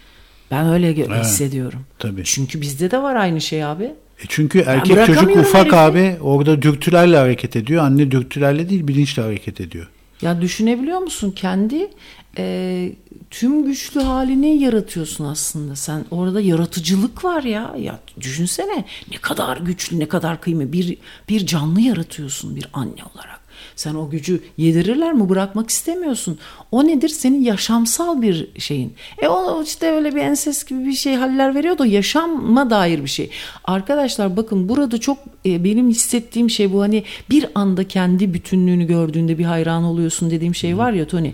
Ben 0.51 0.67
öyle 0.69 0.93
gö- 0.93 1.07
Evet. 1.15 1.25
hissediyorum. 1.25 1.81
Tabii. 1.99 2.25
Çünkü 2.25 2.61
bizde 2.61 2.91
de 2.91 3.03
var 3.03 3.15
aynı 3.17 3.41
şey 3.41 3.65
abi. 3.65 3.85
E 3.85 4.25
çünkü 4.29 4.59
erkek 4.59 4.87
çocuk 4.97 5.09
bırakamıyorum 5.09 5.45
ufak 5.45 5.63
herifi. 5.63 5.77
abi 5.77 6.17
orada 6.21 6.63
dürtülerle 6.63 7.17
hareket 7.17 7.57
ediyor. 7.57 7.85
Anne 7.85 8.11
dürtülerle 8.11 8.69
değil 8.71 8.89
bilinçle 8.89 9.23
hareket 9.23 9.61
ediyor. 9.61 9.89
Ya 10.23 10.41
düşünebiliyor 10.41 10.99
musun 10.99 11.31
kendi 11.31 11.91
e, 12.39 12.93
tüm 13.31 13.65
güçlü 13.65 14.01
halini 14.01 14.63
yaratıyorsun 14.63 15.25
aslında. 15.25 15.77
Sen 15.77 16.05
orada 16.11 16.41
yaratıcılık 16.41 17.25
var 17.25 17.43
ya. 17.43 17.75
Ya 17.79 17.99
düşünsene 18.21 18.85
ne 19.11 19.17
kadar 19.17 19.57
güçlü, 19.57 19.99
ne 19.99 20.09
kadar 20.09 20.41
kıymetli 20.41 20.73
bir 20.73 20.99
bir 21.29 21.47
canlı 21.47 21.81
yaratıyorsun 21.81 22.57
bir 22.57 22.67
anne 22.73 23.03
olarak. 23.15 23.42
Sen 23.77 23.95
o 23.95 24.11
gücü 24.11 24.41
yedirirler 24.57 25.13
mi 25.13 25.29
bırakmak 25.29 25.71
istemiyorsun. 25.71 26.39
O 26.71 26.87
nedir? 26.87 27.09
Senin 27.09 27.43
yaşamsal 27.43 28.23
bir 28.23 28.49
şeyin. 28.59 28.93
E 29.23 29.29
o 29.29 29.63
işte 29.63 29.91
öyle 29.91 30.15
bir 30.15 30.21
enses 30.21 30.65
gibi 30.65 30.87
bir 30.87 30.93
şey 30.93 31.15
haller 31.15 31.55
veriyor 31.55 31.79
da 31.79 31.87
yaşama 31.87 32.71
dair 32.71 33.03
bir 33.03 33.11
şey. 33.11 33.31
Arkadaşlar 33.65 34.37
bakın 34.37 34.69
burada 34.69 34.99
çok 34.99 35.19
e, 35.47 35.65
benim 35.65 35.89
hissettiğim 35.89 36.51
şey 36.51 36.73
bu 36.73 36.83
hani 36.83 37.05
bir 37.31 37.47
anda 37.55 37.89
kendi 37.89 38.35
bütünlüğünü 38.35 38.87
gördüğünde 38.87 39.39
bir 39.39 39.45
hayran 39.45 39.85
oluyorsun 39.85 40.31
dediğim 40.31 40.55
şey 40.55 40.79
var 40.79 40.93
ya 40.93 41.07
Tony. 41.07 41.31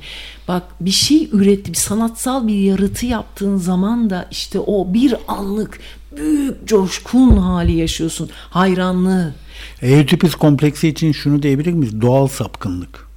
Bak 0.48 0.62
bir 0.80 0.90
şey 0.90 1.28
üretti, 1.32 1.72
bir 1.72 1.76
sanatsal 1.76 2.46
bir 2.46 2.54
yaratı 2.54 3.06
yaptığın 3.06 3.56
zaman 3.56 4.10
da 4.10 4.28
işte 4.30 4.60
o 4.60 4.94
bir 4.94 5.14
anlık 5.28 5.80
büyük 6.16 6.66
coşkun 6.66 7.36
hali 7.36 7.72
yaşıyorsun. 7.72 8.30
Hayranlığı. 8.50 9.34
Oedipus 9.82 10.34
kompleksi 10.34 10.88
için 10.88 11.12
şunu 11.12 11.42
diyebilir 11.42 11.72
miyiz? 11.72 12.00
Doğal 12.00 12.26
sapkınlık. 12.26 13.08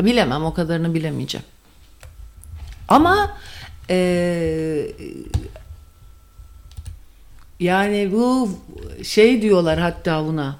Bilemem 0.00 0.44
o 0.44 0.54
kadarını 0.54 0.94
bilemeyeceğim. 0.94 1.46
Ama 2.88 3.36
eee, 3.90 4.92
yani 7.60 8.12
bu 8.12 8.50
şey 9.02 9.42
diyorlar 9.42 9.78
hatta 9.78 10.26
buna 10.26 10.56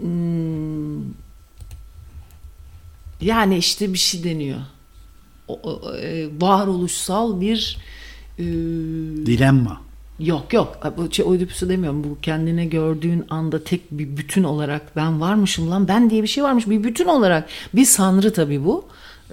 hmm, 0.00 1.02
yani 3.20 3.56
işte 3.58 3.92
bir 3.92 3.98
şey 3.98 4.24
deniyor. 4.24 4.60
O, 5.48 5.60
o, 5.62 5.96
e, 5.96 6.28
varoluşsal 6.40 7.40
bir 7.40 7.78
e, 8.38 8.42
Dilemma. 9.26 9.80
Yok 10.22 10.52
yok. 10.52 10.78
Şey, 11.10 11.24
Oedipus'u 11.24 11.68
demiyorum. 11.68 12.04
Bu 12.04 12.18
kendine 12.22 12.66
gördüğün 12.66 13.24
anda 13.30 13.64
tek 13.64 13.90
bir 13.90 14.16
bütün 14.16 14.44
olarak 14.44 14.96
ben 14.96 15.20
varmışım 15.20 15.70
lan 15.70 15.88
ben 15.88 16.10
diye 16.10 16.22
bir 16.22 16.28
şey 16.28 16.44
varmış. 16.44 16.68
Bir 16.68 16.84
bütün 16.84 17.06
olarak 17.06 17.48
bir 17.74 17.84
sanrı 17.84 18.32
tabii 18.32 18.64
bu. 18.64 18.84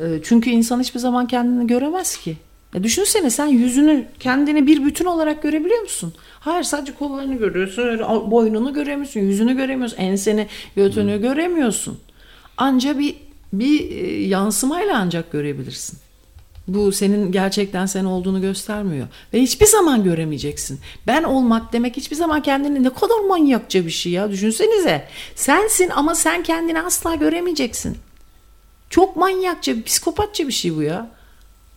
Ee, 0.02 0.06
çünkü 0.24 0.50
insan 0.50 0.80
hiçbir 0.80 1.00
zaman 1.00 1.28
kendini 1.28 1.68
göremez 1.68 2.18
ki. 2.18 2.38
Ya 2.74 2.84
düşünsene 2.84 3.30
sen 3.30 3.46
yüzünü 3.48 4.08
kendini 4.20 4.68
bir 4.68 4.86
bütün 4.86 5.06
olarak 5.06 5.44
görebiliyor 5.44 5.82
musun? 5.82 6.14
Hayır 6.40 6.64
sadece 6.64 6.94
kollarını 6.94 7.36
görüyorsun 7.36 7.84
öyle 7.84 8.04
boynunu 8.04 8.74
göremiyorsun 8.74 9.20
yüzünü 9.20 9.58
göremiyorsun 9.58 9.98
enseni 9.98 10.48
götünü 10.76 11.22
göremiyorsun. 11.22 12.00
Anca 12.58 13.00
bir 13.00 13.16
bir 13.54 13.92
e, 13.92 14.28
yansımayla 14.28 14.98
ancak 14.98 15.32
görebilirsin. 15.32 16.00
Bu 16.74 16.92
senin 16.92 17.32
gerçekten 17.32 17.86
sen 17.86 18.06
olduğunu 18.06 18.42
göstermiyor. 18.42 19.08
Ve 19.34 19.42
hiçbir 19.42 19.66
zaman 19.66 20.04
göremeyeceksin. 20.04 20.80
Ben 21.08 21.24
olmak 21.24 21.74
demek 21.74 21.98
hiçbir 21.98 22.16
zaman 22.16 22.42
kendini 22.42 22.84
ne 22.84 22.90
kadar 22.90 23.20
manyakça 23.28 23.86
bir 23.86 23.92
şey 23.92 24.12
ya. 24.12 24.32
Düşünsenize. 24.32 25.08
Sensin 25.36 25.90
ama 25.90 26.16
sen 26.16 26.44
kendini 26.44 26.82
asla 26.82 27.16
göremeyeceksin. 27.16 27.98
Çok 28.90 29.16
manyakça, 29.16 29.84
psikopatça 29.84 30.48
bir 30.48 30.54
şey 30.54 30.76
bu 30.76 30.82
ya. 30.82 31.10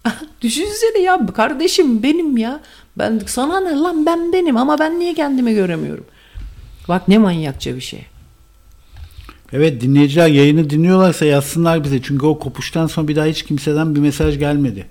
Düşünsene 0.41 0.99
ya 0.99 1.27
kardeşim 1.27 2.03
benim 2.03 2.37
ya. 2.37 2.61
Ben 2.99 3.23
sana 3.27 3.61
ne 3.61 3.75
lan 3.75 4.07
ben 4.07 4.33
benim 4.33 4.57
ama 4.57 4.79
ben 4.79 4.99
niye 4.99 5.15
kendimi 5.15 5.55
göremiyorum? 5.55 6.05
Bak 6.89 7.09
ne 7.09 7.19
manyakça 7.19 7.77
bir 7.77 7.81
şey. 7.81 8.07
Evet 9.53 9.81
dinleyiciler 9.81 10.29
yayını 10.29 10.71
dinliyorlarsa 10.71 11.25
yazsınlar 11.25 11.85
bize. 11.85 12.03
Çünkü 12.03 12.27
o 12.27 12.39
kopuştan 12.39 12.87
sonra 12.87 13.09
bir 13.09 13.17
daha 13.17 13.27
hiç 13.27 13.43
kimseden 13.43 13.95
bir 13.95 14.01
mesaj 14.01 14.39
gelmedi. 14.39 14.87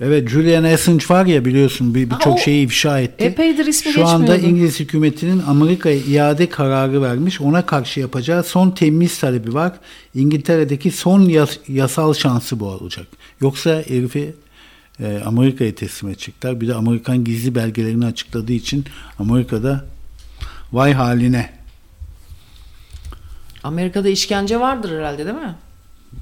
Evet 0.00 0.28
Julian 0.28 0.64
Assange 0.64 1.04
var 1.10 1.26
ya 1.26 1.44
biliyorsun 1.44 1.94
bir- 1.94 2.10
birçok 2.10 2.34
o 2.34 2.38
şeyi 2.38 2.64
ifşa 2.66 3.00
etti. 3.00 3.24
epeydir 3.24 3.66
ismi 3.66 3.92
Şu 3.92 4.06
anda. 4.06 4.36
İngiliz 4.36 4.80
hükümetinin 4.80 5.42
Amerika'ya 5.48 5.96
iade 5.96 6.48
kararı 6.48 7.02
vermiş. 7.02 7.40
Ona 7.40 7.66
karşı 7.66 8.00
yapacağı 8.00 8.44
son 8.44 8.70
temiz 8.70 9.18
talebi 9.20 9.54
var. 9.54 9.72
İngiltere'deki 10.14 10.90
son 10.90 11.20
yas- 11.20 11.58
yasal 11.68 12.14
şansı 12.14 12.60
bu 12.60 12.66
olacak. 12.66 13.06
Yoksa 13.40 13.82
herifi 13.88 14.34
e, 15.00 15.20
Amerika'ya 15.24 15.74
teslim 15.74 16.10
edecekler. 16.10 16.60
Bir 16.60 16.68
de 16.68 16.74
Amerikan 16.74 17.24
gizli 17.24 17.54
belgelerini 17.54 18.06
açıkladığı 18.06 18.52
için 18.52 18.84
Amerika'da 19.18 19.84
vay 20.72 20.92
haline. 20.92 21.55
Amerika'da 23.66 24.08
işkence 24.08 24.60
vardır 24.60 24.98
herhalde 24.98 25.24
değil 25.24 25.36
mi? 25.36 25.54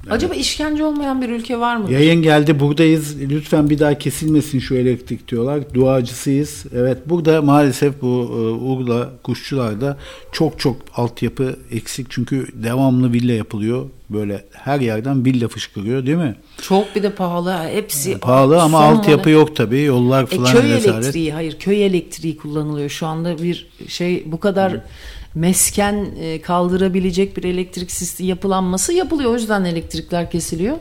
Acaba 0.09 0.33
işkence 0.33 0.83
olmayan 0.83 1.21
bir 1.21 1.29
ülke 1.29 1.59
var 1.59 1.75
mı? 1.77 1.91
Yayın 1.91 2.21
geldi 2.21 2.59
buradayız. 2.59 3.15
Lütfen 3.29 3.69
bir 3.69 3.79
daha 3.79 3.97
kesilmesin 3.97 4.59
şu 4.59 4.75
elektrik 4.75 5.27
diyorlar. 5.31 5.73
Duacısıyız. 5.73 6.65
Evet 6.75 6.97
burada 7.05 7.41
maalesef 7.41 8.01
bu 8.01 8.07
e, 8.07 8.39
Urla 8.65 9.09
kuşçularda 9.23 9.97
çok 10.31 10.59
çok 10.59 10.75
altyapı 10.95 11.55
eksik. 11.71 12.07
Çünkü 12.09 12.47
devamlı 12.53 13.13
villa 13.13 13.33
yapılıyor. 13.33 13.85
Böyle 14.09 14.45
her 14.51 14.79
yerden 14.79 15.25
villa 15.25 15.47
fışkırıyor 15.47 16.05
değil 16.05 16.17
mi? 16.17 16.35
Çok 16.61 16.95
bir 16.95 17.03
de 17.03 17.09
pahalı. 17.09 17.57
Hepsi 17.73 18.17
Pahalı 18.17 18.61
ama 18.61 18.79
altyapı 18.79 19.19
model. 19.29 19.31
yok 19.33 19.55
tabii. 19.55 19.81
Yollar 19.81 20.23
E, 20.23 20.25
falan 20.25 20.51
köy 20.51 20.61
rezalet. 20.69 21.03
elektriği 21.03 21.33
hayır 21.33 21.59
köy 21.59 21.85
elektriği 21.85 22.37
kullanılıyor 22.37 22.89
şu 22.89 23.07
anda 23.07 23.43
bir 23.43 23.67
şey 23.87 24.23
bu 24.25 24.39
kadar 24.39 24.77
mesken 25.35 26.07
e, 26.19 26.41
kaldırabilecek 26.41 27.37
bir 27.37 27.43
elektrik 27.43 27.91
sistemi 27.91 28.29
yapılanması 28.29 28.93
yapılıyor 28.93 29.31
o 29.31 29.33
yüzden 29.33 29.63
elektrikler 29.63 30.31
kesiliyor. 30.31 30.77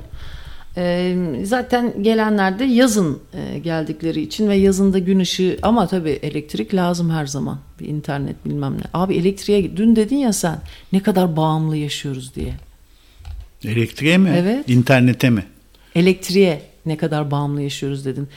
E, 0.77 1.17
zaten 1.43 2.03
gelenler 2.03 2.59
de 2.59 2.65
yazın 2.65 3.23
e, 3.35 3.59
geldikleri 3.59 4.21
için 4.21 4.49
ve 4.49 4.57
yazında 4.57 4.99
gün 4.99 5.19
ışığı 5.19 5.59
ama 5.63 5.87
tabii 5.87 6.11
elektrik 6.11 6.75
lazım 6.75 7.11
her 7.11 7.27
zaman 7.27 7.59
bir 7.81 7.89
internet 7.89 8.45
bilmem 8.45 8.75
ne. 8.75 8.83
Abi 8.95 9.15
elektriğe 9.15 9.77
dün 9.77 9.97
dedin 9.97 10.17
ya 10.17 10.33
sen 10.33 10.59
ne 10.93 11.03
kadar 11.03 11.37
bağımlı 11.37 11.77
yaşıyoruz 11.77 12.35
diye. 12.35 12.55
Elektriğe 13.65 14.19
mi? 14.19 14.35
Evet. 14.37 14.69
İnternete 14.69 15.31
mi? 15.31 15.45
elektriğe 15.95 16.63
ne 16.87 16.97
kadar 16.97 17.31
bağımlı 17.31 17.63
yaşıyoruz 17.63 18.05
dedin. 18.05 18.29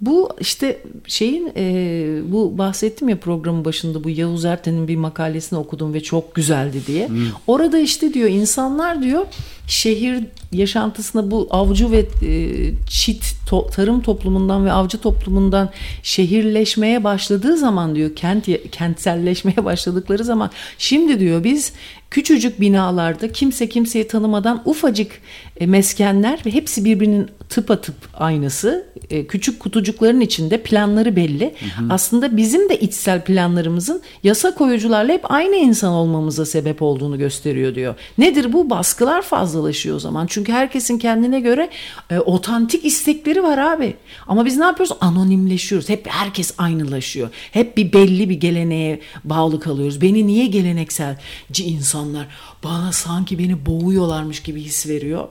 Bu 0.00 0.30
işte 0.40 0.82
şeyin 1.06 1.52
e, 1.56 2.32
bu 2.32 2.58
bahsettim 2.58 3.08
ya 3.08 3.20
programın 3.20 3.64
başında 3.64 4.04
bu 4.04 4.10
Yavuz 4.10 4.44
Erten'in 4.44 4.88
bir 4.88 4.96
makalesini 4.96 5.58
okudum 5.58 5.94
ve 5.94 6.02
çok 6.02 6.34
güzeldi 6.34 6.82
diye. 6.86 7.08
Orada 7.46 7.78
işte 7.78 8.14
diyor 8.14 8.28
insanlar 8.28 9.02
diyor 9.02 9.26
şehir 9.66 10.24
yaşantısına 10.52 11.30
bu 11.30 11.48
avcı 11.50 11.90
ve 11.90 12.06
e, 12.22 12.70
çit 12.88 13.24
to- 13.50 13.70
tarım 13.70 14.02
toplumundan 14.02 14.66
ve 14.66 14.72
avcı 14.72 14.98
toplumundan 14.98 15.70
şehirleşmeye 16.02 17.04
başladığı 17.04 17.56
zaman 17.56 17.94
diyor 17.94 18.16
kent 18.16 18.48
kentselleşmeye 18.72 19.56
başladıkları 19.64 20.24
zaman 20.24 20.50
şimdi 20.78 21.20
diyor 21.20 21.44
biz 21.44 21.72
küçücük 22.10 22.60
binalarda 22.60 23.32
kimse 23.32 23.68
kimseyi 23.68 24.08
tanımadan 24.08 24.62
ufacık 24.64 25.20
e, 25.60 25.66
meskenler 25.66 26.40
ve 26.46 26.52
hepsi 26.52 26.84
birbirinin 26.84 27.28
tıpatıp 27.48 27.94
aynısı 28.14 28.86
e, 29.10 29.26
küçük 29.26 29.60
kutucukların 29.60 30.20
içinde 30.20 30.62
planları 30.62 31.16
belli. 31.16 31.54
Aslında 31.90 32.36
bizim 32.36 32.68
de 32.68 32.80
içsel 32.80 33.24
planlarımızın 33.24 34.02
yasa 34.22 34.54
koyucularla 34.54 35.12
hep 35.12 35.30
aynı 35.30 35.56
insan 35.56 35.92
olmamıza 35.92 36.46
sebep 36.46 36.82
olduğunu 36.82 37.18
gösteriyor 37.18 37.74
diyor. 37.74 37.94
Nedir 38.18 38.52
bu? 38.52 38.70
Baskılar 38.70 39.22
fazlalaşıyor 39.56 39.96
o 39.96 39.98
zaman. 39.98 40.26
Çünkü 40.26 40.52
herkesin 40.52 40.98
kendine 40.98 41.40
göre 41.40 41.70
e, 42.10 42.18
otantik 42.18 42.84
istekleri 42.84 43.42
var 43.42 43.58
abi. 43.58 43.96
Ama 44.26 44.44
biz 44.44 44.56
ne 44.56 44.64
yapıyoruz? 44.64 44.96
Anonimleşiyoruz. 45.00 45.88
Hep 45.88 46.06
herkes 46.08 46.54
aynılaşıyor. 46.58 47.28
Hep 47.52 47.76
bir 47.76 47.92
belli 47.92 48.28
bir 48.28 48.40
geleneğe 48.40 49.00
bağlı 49.24 49.60
kalıyoruz. 49.60 50.00
Beni 50.00 50.26
niye 50.26 50.46
gelenekselci 50.46 51.64
insanlar 51.64 52.26
bana 52.64 52.92
sanki 52.92 53.38
beni 53.38 53.66
boğuyorlarmış 53.66 54.42
gibi 54.42 54.62
his 54.62 54.86
veriyor 54.86 55.28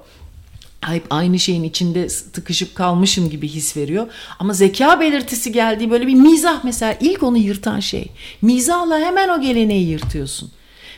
hep 0.82 1.04
aynı 1.10 1.40
şeyin 1.40 1.64
içinde 1.64 2.08
tıkışıp 2.08 2.76
kalmışım 2.76 3.30
gibi 3.30 3.48
his 3.48 3.78
veriyor. 3.78 4.08
Ama 4.40 4.54
zeka 4.54 5.00
belirtisi 5.00 5.52
geldiği 5.52 5.92
böyle 5.92 6.08
bir 6.08 6.14
mizah 6.14 6.64
mesela 6.64 6.98
ilk 7.02 7.24
onu 7.24 7.38
yırtan 7.38 7.80
şey. 7.80 8.08
Mizahla 8.42 9.00
hemen 9.00 9.30
o 9.30 9.42
geleneği 9.42 9.88
yırtıyorsun. 9.88 10.52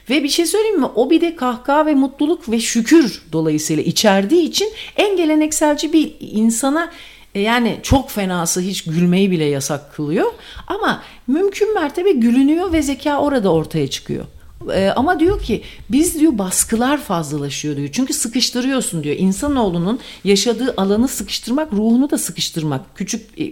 Ve 0.09 0.23
bir 0.23 0.29
şey 0.29 0.45
söyleyeyim 0.45 0.79
mi? 0.79 0.85
O 0.95 1.09
bir 1.09 1.21
de 1.21 1.35
kahkaha 1.35 1.85
ve 1.85 1.93
mutluluk 1.95 2.51
ve 2.51 2.59
şükür 2.59 3.21
dolayısıyla 3.31 3.83
içerdiği 3.83 4.43
için 4.43 4.69
en 4.95 5.17
gelenekselci 5.17 5.93
bir 5.93 6.13
insana 6.19 6.91
e, 7.35 7.39
yani 7.39 7.79
çok 7.83 8.09
fenası 8.09 8.61
hiç 8.61 8.83
gülmeyi 8.83 9.31
bile 9.31 9.45
yasak 9.45 9.93
kılıyor. 9.93 10.31
Ama 10.67 11.03
mümkün 11.27 11.73
mertebe 11.73 12.11
gülünüyor 12.11 12.71
ve 12.71 12.81
zeka 12.81 13.19
orada 13.19 13.53
ortaya 13.53 13.87
çıkıyor. 13.87 14.25
Ee, 14.73 14.89
ama 14.95 15.19
diyor 15.19 15.41
ki 15.41 15.63
biz 15.89 16.19
diyor 16.19 16.37
baskılar 16.37 17.01
fazlalaşıyor 17.01 17.75
diyor. 17.75 17.89
Çünkü 17.91 18.13
sıkıştırıyorsun 18.13 19.03
diyor. 19.03 19.15
İnsanoğlunun 19.19 19.99
yaşadığı 20.23 20.73
alanı 20.77 21.07
sıkıştırmak, 21.07 21.73
ruhunu 21.73 22.09
da 22.09 22.17
sıkıştırmak. 22.17 22.95
Küçük 22.95 23.41
e, 23.41 23.51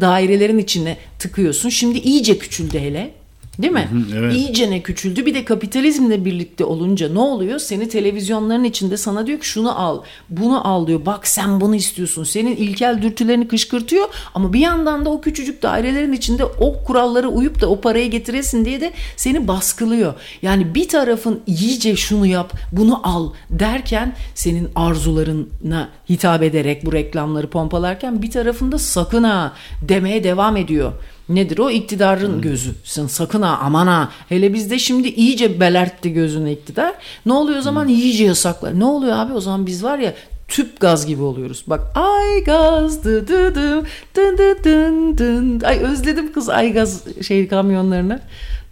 dairelerin 0.00 0.58
içine 0.58 0.96
tıkıyorsun. 1.18 1.68
Şimdi 1.68 1.98
iyice 1.98 2.38
küçüldü 2.38 2.78
hele. 2.78 3.21
Değil 3.58 3.72
mi? 3.72 3.88
evet. 4.16 4.34
İyice 4.34 4.70
ne 4.70 4.82
küçüldü. 4.82 5.26
Bir 5.26 5.34
de 5.34 5.44
kapitalizmle 5.44 6.24
birlikte 6.24 6.64
olunca 6.64 7.08
ne 7.08 7.18
oluyor? 7.18 7.58
Seni 7.58 7.88
televizyonların 7.88 8.64
içinde 8.64 8.96
sana 8.96 9.26
diyor 9.26 9.40
ki 9.40 9.46
şunu 9.46 9.80
al, 9.80 10.02
bunu 10.28 10.68
al 10.68 10.86
diyor. 10.86 11.06
Bak 11.06 11.26
sen 11.26 11.60
bunu 11.60 11.74
istiyorsun. 11.74 12.24
Senin 12.24 12.56
ilkel 12.56 13.02
dürtülerini 13.02 13.48
kışkırtıyor 13.48 14.08
ama 14.34 14.52
bir 14.52 14.60
yandan 14.60 15.04
da 15.04 15.10
o 15.10 15.20
küçücük 15.20 15.62
dairelerin 15.62 16.12
içinde 16.12 16.44
o 16.44 16.84
kurallara 16.84 17.28
uyup 17.28 17.60
da 17.60 17.68
o 17.68 17.80
parayı 17.80 18.10
getiresin 18.10 18.64
diye 18.64 18.80
de 18.80 18.92
seni 19.16 19.48
baskılıyor. 19.48 20.14
Yani 20.42 20.74
bir 20.74 20.88
tarafın 20.88 21.40
iyice 21.46 21.96
şunu 21.96 22.26
yap, 22.26 22.52
bunu 22.72 23.08
al 23.08 23.32
derken 23.50 24.16
senin 24.34 24.68
arzularına 24.74 25.88
hitap 26.10 26.42
ederek 26.42 26.86
bu 26.86 26.92
reklamları 26.92 27.50
pompalarken 27.50 28.22
bir 28.22 28.30
tarafında 28.30 28.78
sakın 28.78 29.24
ha 29.24 29.52
demeye 29.82 30.24
devam 30.24 30.56
ediyor. 30.56 30.92
Nedir 31.28 31.58
o? 31.58 31.70
iktidarın 31.70 32.40
gözü. 32.40 32.70
Sen 32.84 33.06
sakın 33.06 33.42
ha 33.42 33.58
aman 33.62 33.86
ha. 33.86 34.08
Hele 34.28 34.54
bizde 34.54 34.78
şimdi 34.78 35.08
iyice 35.08 35.60
belertti 35.60 36.12
gözüne 36.12 36.52
iktidar. 36.52 36.94
Ne 37.26 37.32
oluyor 37.32 37.58
o 37.58 37.62
zaman? 37.62 37.88
iyice 37.88 38.24
yasaklar. 38.24 38.78
Ne 38.78 38.84
oluyor 38.84 39.16
abi? 39.16 39.32
O 39.32 39.40
zaman 39.40 39.66
biz 39.66 39.84
var 39.84 39.98
ya 39.98 40.14
tüp 40.48 40.80
gaz 40.80 41.06
gibi 41.06 41.22
oluyoruz. 41.22 41.64
Bak 41.66 41.80
ay 41.94 42.44
gaz 42.44 43.04
dı 43.04 43.28
dı 43.28 43.54
dı 43.54 43.82
dın 44.14 44.38
dı 44.38 44.64
dın 44.64 45.18
dın. 45.18 45.60
Ay 45.60 45.78
özledim 45.78 46.32
kız 46.32 46.48
ay 46.48 46.72
gaz 46.72 47.04
şey 47.26 47.48
kamyonlarını. 47.48 48.20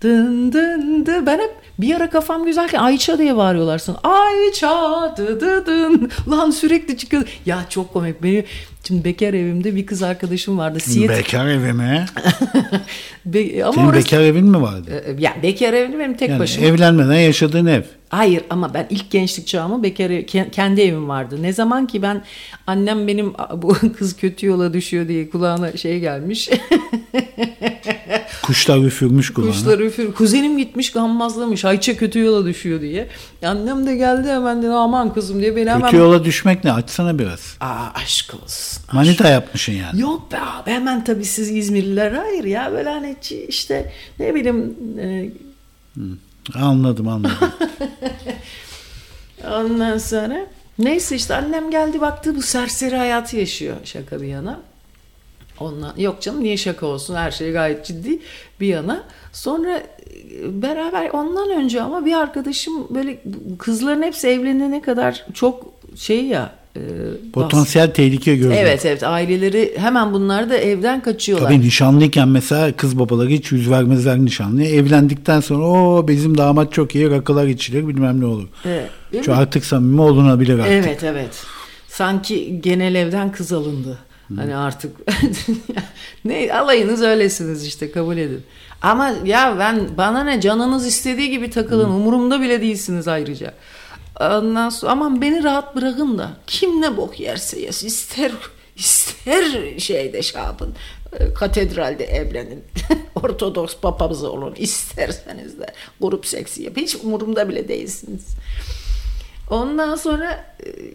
Dın 0.03 0.53
dın 0.53 1.07
dı. 1.07 1.27
Ben 1.27 1.39
hep 1.39 1.55
bir 1.82 1.94
ara 1.94 2.11
kafam 2.11 2.44
güzelken 2.44 2.78
Ayça 2.78 3.19
diye 3.19 3.36
bağırıyorlar 3.36 3.78
sana. 3.78 3.97
Ayça 4.05 5.15
dı 5.16 5.40
dı 5.40 5.66
dın. 5.66 6.11
Lan 6.31 6.51
sürekli 6.51 6.97
çıkıyor. 6.97 7.23
Ya 7.47 7.65
çok 7.69 7.93
komik. 7.93 8.23
Benim 8.23 8.44
şimdi 8.86 9.05
bekar 9.05 9.35
evimde 9.35 9.77
bir 9.77 9.86
kız 9.86 10.02
arkadaşım 10.02 10.59
vardı. 10.59 10.81
Siyet. 10.81 11.11
Bekar 11.11 11.47
evi 11.47 11.73
mi? 11.73 12.07
Be- 13.27 13.65
ama 13.65 13.73
Senin 13.73 13.86
orası, 13.86 13.98
bekar 14.05 14.20
evin 14.20 14.47
mi 14.47 14.62
vardı? 14.62 15.05
E, 15.07 15.23
ya 15.23 15.36
bekar 15.43 15.73
evim 15.73 15.98
benim 16.01 16.16
tek 16.16 16.28
Yani 16.28 16.40
başıma. 16.40 16.66
evlenmeden 16.66 17.19
yaşadığın 17.19 17.66
ev. 17.66 17.82
Hayır 18.09 18.43
ama 18.51 18.74
ben 18.74 18.86
ilk 18.90 19.11
gençlik 19.11 19.47
çağımı 19.47 19.82
bekar 19.82 20.11
ev- 20.11 20.24
ke- 20.24 20.51
kendi 20.51 20.81
evim 20.81 21.09
vardı. 21.09 21.43
Ne 21.43 21.52
zaman 21.52 21.86
ki 21.86 22.02
ben 22.02 22.24
annem 22.66 23.07
benim 23.09 23.32
"A, 23.39 23.62
bu 23.62 23.69
kız 23.98 24.16
kötü 24.16 24.47
yola 24.47 24.73
düşüyor 24.73 25.09
diye 25.09 25.31
kulağına 25.31 25.77
şey 25.77 26.01
gelmiş. 26.01 26.51
Kuşlar 28.43 28.78
üfürmüş 28.78 29.32
kulağına. 29.32 29.52
Kuşlar 29.52 29.78
üfür. 29.78 30.12
Kuzenim 30.12 30.59
gitmiş 30.59 30.93
gammazlamış. 30.93 31.65
Ayça 31.71 31.97
kötü 31.97 32.19
yola 32.19 32.47
düşüyor 32.47 32.81
diye. 32.81 33.09
Annem 33.45 33.87
de 33.87 33.97
geldi 33.97 34.29
hemen 34.29 34.63
dedi 34.63 34.71
aman 34.71 35.15
kızım 35.15 35.41
diye 35.41 35.57
beni 35.57 35.71
hemen. 35.71 35.83
Kötü 35.83 35.97
yola 35.97 36.25
düşmek 36.25 36.65
ne? 36.65 36.73
Açsana 36.73 37.19
biraz. 37.19 37.57
Aa 37.61 37.87
aşk 37.95 38.35
olsun. 38.43 38.83
Manita 38.93 39.29
yapmışsın 39.29 39.73
yani. 39.73 40.01
Yok 40.01 40.33
be 40.33 40.41
abi 40.41 40.71
hemen 40.71 41.05
tabii 41.05 41.25
siz 41.25 41.51
İzmirliler 41.51 42.13
hayır 42.13 42.45
ya 42.45 42.73
böyle 42.73 42.89
hani 42.89 43.17
işte 43.49 43.93
ne 44.19 44.35
bileyim 44.35 44.77
e, 44.99 45.31
Anladım 46.55 47.09
anladım. 47.09 47.37
Ondan 49.53 49.99
sonra 49.99 50.47
neyse 50.79 51.17
işte 51.17 51.35
annem 51.35 51.71
geldi 51.71 52.01
baktı 52.01 52.37
bu 52.37 52.43
serseri 52.43 52.97
hayatı 52.97 53.37
yaşıyor 53.37 53.77
şaka 53.85 54.23
bir 54.23 54.27
yana. 54.27 54.61
Ondan, 55.61 55.95
yok 55.99 56.20
canım 56.20 56.43
niye 56.43 56.57
şaka 56.57 56.87
olsun 56.87 57.15
her 57.15 57.31
şey 57.31 57.53
gayet 57.53 57.87
ciddi 57.87 58.19
bir 58.61 58.66
yana. 58.66 59.03
Sonra 59.32 59.77
e, 59.77 60.62
beraber 60.62 61.11
ondan 61.11 61.51
önce 61.51 61.82
ama 61.82 62.05
bir 62.05 62.12
arkadaşım 62.12 62.87
böyle 62.91 63.23
kızların 63.59 64.03
hepsi 64.03 64.28
evlenene 64.28 64.82
kadar 64.82 65.27
çok 65.35 65.66
şey 65.97 66.24
ya 66.24 66.53
e, 66.77 66.81
Potansiyel 67.32 67.91
tehlike 67.91 68.37
gördüm. 68.37 68.57
Evet 68.59 68.87
evet 68.87 69.03
aileleri 69.03 69.74
hemen 69.77 70.12
bunlar 70.12 70.51
da 70.51 70.57
evden 70.57 71.03
kaçıyorlar. 71.03 71.49
Tabii 71.49 71.61
nişanlıyken 71.61 72.28
mesela 72.28 72.73
kız 72.73 72.99
babaları 72.99 73.28
hiç 73.28 73.53
yüz 73.53 73.70
vermezler 73.70 74.19
nişanlıya. 74.19 74.70
Evlendikten 74.70 75.41
sonra 75.41 75.65
o 75.65 76.09
bizim 76.09 76.39
damat 76.39 76.73
çok 76.73 76.95
iyi 76.95 77.11
rakılar 77.11 77.47
içilir 77.47 77.89
bilmem 77.89 78.20
ne 78.20 78.27
olur. 78.27 78.49
Evet, 78.65 79.24
Şu 79.24 79.31
mi? 79.31 79.37
artık 79.37 79.65
samimi 79.65 80.01
olunabilir 80.01 80.59
artık. 80.59 80.73
Evet 80.73 81.05
evet. 81.05 81.45
Sanki 81.89 82.61
genel 82.62 82.95
evden 82.95 83.32
kız 83.32 83.53
alındı. 83.53 83.99
Hani 84.36 84.57
artık 84.57 84.97
ne 86.24 86.52
alayınız 86.52 87.02
öylesiniz 87.02 87.66
işte 87.66 87.90
kabul 87.90 88.16
edin. 88.16 88.43
Ama 88.82 89.15
ya 89.24 89.57
ben 89.59 89.89
bana 89.97 90.24
ne 90.24 90.40
canınız 90.40 90.86
istediği 90.86 91.31
gibi 91.31 91.51
takılın 91.51 91.90
umurumda 91.90 92.40
bile 92.40 92.61
değilsiniz 92.61 93.09
ayrıca. 93.09 93.55
Ondan 94.20 94.69
sonra 94.69 94.93
aman 94.93 95.23
beni 95.23 95.44
rahat 95.44 95.77
bırakın 95.77 96.19
da 96.19 96.31
kim 96.47 96.81
ne 96.81 96.97
bok 96.97 97.20
yerse 97.20 97.61
yesin 97.61 97.86
ister 97.86 98.32
ister 98.77 99.78
şeyde 99.78 100.23
şey 100.23 100.43
yapın 100.43 100.74
e, 101.19 101.35
katedralde 101.35 102.05
evlenin 102.05 102.65
ortodoks 103.15 103.77
papazı 103.77 104.32
olun 104.32 104.55
isterseniz 104.57 105.59
de 105.59 105.66
grup 106.01 106.27
seksi 106.27 106.62
yapın 106.62 106.81
hiç 106.81 106.97
umurumda 106.97 107.48
bile 107.48 107.69
değilsiniz. 107.69 108.27
Ondan 109.51 109.97
sonra 109.97 110.45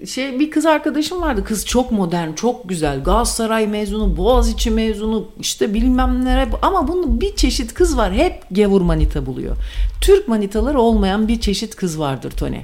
e, 0.01 0.05
şey 0.05 0.39
bir 0.39 0.51
kız 0.51 0.65
arkadaşım 0.65 1.21
vardı. 1.21 1.43
Kız 1.43 1.65
çok 1.65 1.91
modern, 1.91 2.33
çok 2.33 2.69
güzel. 2.69 3.03
Galatasaray 3.03 3.67
mezunu, 3.67 4.17
Boğaziçi 4.17 4.71
mezunu, 4.71 5.27
işte 5.39 5.73
bilmem 5.73 6.25
nere. 6.25 6.47
Ama 6.61 6.87
bunun 6.87 7.21
bir 7.21 7.35
çeşit 7.35 7.73
kız 7.73 7.97
var. 7.97 8.13
Hep 8.13 8.43
gevur 8.51 8.81
manita 8.81 9.25
buluyor. 9.25 9.55
Türk 10.01 10.27
manitaları 10.27 10.79
olmayan 10.79 11.27
bir 11.27 11.39
çeşit 11.39 11.75
kız 11.75 11.99
vardır 11.99 12.31
Tony. 12.31 12.61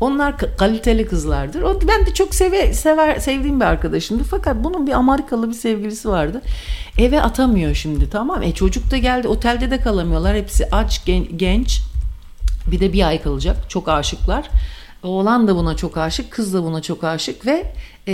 Onlar 0.00 0.32
ka- 0.32 0.56
kaliteli 0.56 1.06
kızlardır. 1.06 1.62
O 1.62 1.80
ben 1.88 2.06
de 2.06 2.14
çok 2.14 2.34
seve, 2.34 2.74
sever 2.74 3.18
sevdiğim 3.18 3.60
bir 3.60 3.64
arkadaşımdı. 3.64 4.22
Fakat 4.30 4.64
bunun 4.64 4.86
bir 4.86 4.92
Amerikalı 4.92 5.48
bir 5.48 5.54
sevgilisi 5.54 6.08
vardı. 6.08 6.42
Eve 6.98 7.22
atamıyor 7.22 7.74
şimdi 7.74 8.10
tamam. 8.10 8.42
E 8.42 8.52
çocuk 8.54 8.90
da 8.90 8.96
geldi. 8.96 9.28
Otelde 9.28 9.70
de 9.70 9.80
kalamıyorlar. 9.80 10.36
Hepsi 10.36 10.68
aç 10.72 11.04
gen- 11.04 11.38
genç. 11.38 11.80
Bir 12.70 12.80
de 12.80 12.92
bir 12.92 13.08
ay 13.08 13.22
kalacak. 13.22 13.56
Çok 13.68 13.88
aşıklar. 13.88 14.48
Oğlan 15.02 15.48
da 15.48 15.56
buna 15.56 15.76
çok 15.76 15.96
aşık, 15.96 16.30
kız 16.30 16.54
da 16.54 16.64
buna 16.64 16.82
çok 16.82 17.04
aşık 17.04 17.46
ve 17.46 17.72
e, 18.08 18.12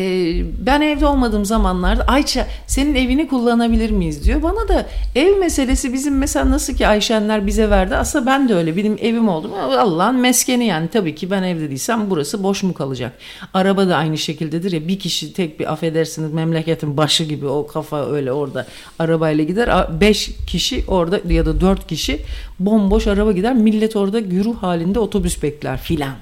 ben 0.66 0.80
evde 0.80 1.06
olmadığım 1.06 1.44
zamanlarda 1.44 2.04
Ayça 2.04 2.46
senin 2.66 2.94
evini 2.94 3.28
kullanabilir 3.28 3.90
miyiz 3.90 4.24
diyor. 4.24 4.42
Bana 4.42 4.68
da 4.68 4.86
ev 5.14 5.36
meselesi 5.36 5.92
bizim 5.92 6.18
mesela 6.18 6.50
nasıl 6.50 6.74
ki 6.74 6.86
Ayşenler 6.86 7.46
bize 7.46 7.70
verdi. 7.70 7.96
Aslında 7.96 8.26
ben 8.26 8.48
de 8.48 8.54
öyle. 8.54 8.76
Benim 8.76 8.96
evim 9.00 9.28
oldu. 9.28 9.50
Allah'ın 9.78 10.16
meskeni 10.16 10.66
yani. 10.66 10.88
Tabii 10.88 11.14
ki 11.14 11.30
ben 11.30 11.42
evde 11.42 11.68
değilsem 11.68 12.10
burası 12.10 12.42
boş 12.42 12.62
mu 12.62 12.74
kalacak? 12.74 13.12
Araba 13.54 13.88
da 13.88 13.96
aynı 13.96 14.18
şekildedir 14.18 14.72
ya. 14.72 14.88
Bir 14.88 14.98
kişi 14.98 15.32
tek 15.32 15.60
bir 15.60 15.72
affedersiniz 15.72 16.32
memleketin 16.32 16.96
başı 16.96 17.24
gibi 17.24 17.46
o 17.46 17.66
kafa 17.66 18.10
öyle 18.10 18.32
orada 18.32 18.66
arabayla 18.98 19.44
gider. 19.44 20.00
Beş 20.00 20.30
kişi 20.46 20.84
orada 20.88 21.20
ya 21.32 21.46
da 21.46 21.60
dört 21.60 21.86
kişi 21.86 22.20
bomboş 22.58 23.06
araba 23.06 23.32
gider. 23.32 23.54
Millet 23.54 23.96
orada 23.96 24.20
güruh 24.20 24.56
halinde 24.56 24.98
otobüs 24.98 25.42
bekler 25.42 25.78
filan. 25.78 26.14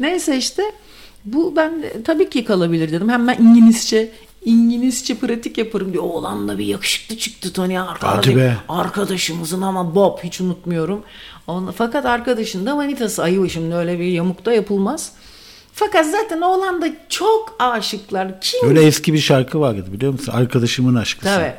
Neyse 0.00 0.36
işte 0.36 0.62
bu 1.24 1.56
ben 1.56 1.84
tabii 2.04 2.30
ki 2.30 2.44
kalabilir 2.44 2.92
dedim. 2.92 3.08
Hem 3.08 3.28
ben 3.28 3.36
İngilizce 3.38 4.12
İngilizce 4.44 5.14
pratik 5.14 5.58
yaparım 5.58 5.92
diyor. 5.92 6.04
Oğlan 6.04 6.48
da 6.48 6.58
bir 6.58 6.66
yakışıklı 6.66 7.16
çıktı 7.18 7.52
Tony 7.52 7.78
be. 8.36 8.56
Arkadaşımızın 8.68 9.62
ama 9.62 9.94
Bob 9.94 10.18
hiç 10.18 10.40
unutmuyorum. 10.40 11.02
Onu, 11.46 11.72
fakat 11.76 12.06
arkadaşın 12.06 12.66
da 12.66 12.74
manitası 12.74 13.22
ayı 13.22 13.50
şimdi 13.50 13.74
öyle 13.74 13.98
bir 13.98 14.04
yamukta 14.04 14.52
yapılmaz. 14.52 15.12
Fakat 15.72 16.06
zaten 16.06 16.40
oğlan 16.40 16.82
da 16.82 16.86
çok 17.08 17.56
aşıklar. 17.58 18.40
Kim 18.40 18.68
Öyle 18.68 18.82
eski 18.82 19.12
bir 19.12 19.18
şarkı 19.18 19.60
vardı 19.60 19.92
biliyor 19.92 20.12
musun? 20.12 20.32
Arkadaşımın 20.32 20.94
aşkısı. 20.94 21.34
Tabii. 21.34 21.54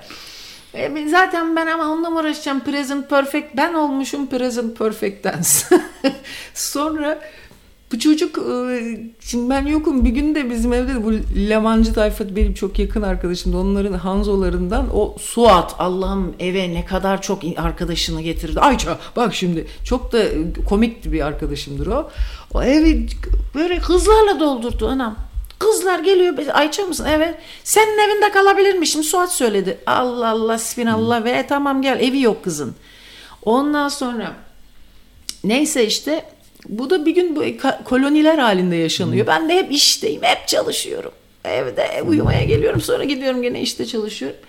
E, 0.74 1.08
zaten 1.10 1.56
ben 1.56 1.68
ama 1.68 1.92
onunla 1.92 2.10
mı 2.10 2.20
uğraşacağım? 2.20 2.60
Present 2.60 3.10
perfect. 3.10 3.48
Ben 3.58 3.74
olmuşum 3.74 4.28
present 4.28 4.78
perfect 4.78 5.24
dance. 5.24 5.84
Sonra 6.54 7.20
bu 7.94 8.00
çocuk 8.00 8.38
e, 8.38 8.98
şimdi 9.20 9.50
ben 9.50 9.66
yokum 9.66 10.06
bir 10.06 10.10
gün 10.10 10.36
de 10.36 10.50
bizim 10.50 10.74
evde 10.74 10.94
de 10.94 11.04
bu 11.04 11.12
Lemancı 11.50 11.94
tayfa 11.94 12.36
benim 12.36 12.54
çok 12.54 12.80
yakın 12.80 13.02
arkadaşımdı. 13.02 13.58
Onların 13.58 13.94
Hanzolarından 13.94 14.98
o 14.98 15.16
Suat 15.20 15.76
Allah'ım 15.80 16.36
eve 16.40 16.74
ne 16.74 16.86
kadar 16.86 17.22
çok 17.22 17.42
arkadaşını 17.58 18.22
getirdi. 18.22 18.60
Ayça 18.60 18.98
bak 19.16 19.36
şimdi 19.36 19.68
çok 19.84 20.12
da 20.14 20.24
komikti 20.70 21.12
bir 21.12 21.26
arkadaşımdır 21.26 21.88
o. 21.88 22.10
O 22.54 22.64
evi 22.64 23.08
böyle 23.56 23.80
kızlarla 23.80 24.40
doldurdu 24.40 24.88
anam. 24.88 25.16
Kızlar 25.60 26.00
geliyor 26.00 26.38
Ayça 26.54 26.86
mısın? 26.86 27.08
Evet. 27.10 27.36
Senin 27.64 27.98
evinde 28.10 28.32
kalabilirmişim. 28.32 29.04
Suat 29.04 29.34
söyledi. 29.34 29.78
Allah 29.86 30.30
Allah 30.30 30.58
spinallah 30.58 31.26
ve 31.26 31.46
tamam 31.50 31.82
gel 31.82 32.00
evi 32.00 32.22
yok 32.22 32.44
kızın. 32.44 32.76
Ondan 33.46 33.88
sonra 33.88 34.34
neyse 35.44 35.88
işte 35.88 36.26
bu 36.70 36.90
da 36.90 37.06
bir 37.06 37.16
gün 37.16 37.36
bu 37.36 37.44
koloniler 37.84 38.38
halinde 38.38 38.76
yaşanıyor. 38.76 39.28
Ben 39.28 39.50
de 39.50 39.56
hep 39.56 39.72
işteyim. 39.72 40.22
Hep 40.24 40.48
çalışıyorum. 40.48 41.12
Evde 41.46 42.04
uyumaya 42.08 42.44
geliyorum. 42.44 42.82
Sonra 42.82 43.04
gidiyorum 43.04 43.42
gene 43.42 43.62
işte 43.62 43.86
çalışıyorum. 43.86 44.40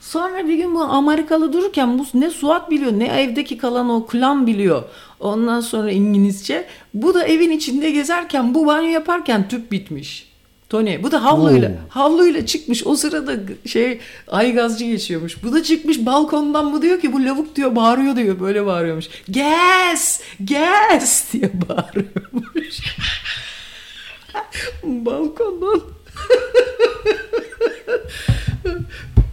Sonra 0.00 0.48
bir 0.48 0.54
gün 0.54 0.74
bu 0.74 0.80
Amerikalı 0.80 1.52
dururken 1.52 1.98
bu 1.98 2.06
ne 2.14 2.30
Suat 2.30 2.70
biliyor 2.70 2.92
ne 2.92 3.06
evdeki 3.06 3.58
kalan 3.58 3.90
o 3.90 4.06
klan 4.06 4.46
biliyor. 4.46 4.82
Ondan 5.20 5.60
sonra 5.60 5.90
İngilizce. 5.90 6.66
Bu 6.94 7.14
da 7.14 7.24
evin 7.24 7.50
içinde 7.50 7.90
gezerken 7.90 8.54
bu 8.54 8.66
banyo 8.66 8.88
yaparken 8.88 9.48
tüp 9.48 9.72
bitmiş. 9.72 10.27
Tony 10.68 11.02
bu 11.02 11.10
da 11.12 11.24
havluyla 11.24 11.68
Oo. 11.68 11.72
havluyla 11.88 12.46
çıkmış 12.46 12.86
o 12.86 12.96
sırada 12.96 13.36
şey 13.66 14.00
aygazcı 14.28 14.84
geçiyormuş. 14.84 15.42
Bu 15.42 15.52
da 15.52 15.62
çıkmış 15.62 16.06
balkondan 16.06 16.72
bu 16.72 16.82
diyor 16.82 17.00
ki 17.00 17.12
bu 17.12 17.24
lavuk 17.24 17.56
diyor 17.56 17.76
bağırıyor 17.76 18.16
diyor 18.16 18.40
böyle 18.40 18.66
bağırıyormuş. 18.66 19.06
Gas 19.28 20.20
gas 20.40 21.32
diye 21.32 21.50
bağırıyormuş. 21.68 22.78
Balkondan 24.82 25.80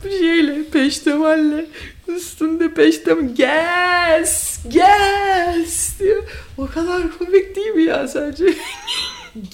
şeyle 0.20 0.64
peştemalle 0.64 1.66
üstünde 2.08 2.74
peştemal 2.74 3.36
gas 3.38 4.60
gas 4.74 6.00
diyor. 6.00 6.24
O 6.58 6.68
kadar 6.68 7.18
komik 7.18 7.56
değil 7.56 7.68
mi 7.68 7.84
ya 7.84 8.08
sence? 8.08 8.46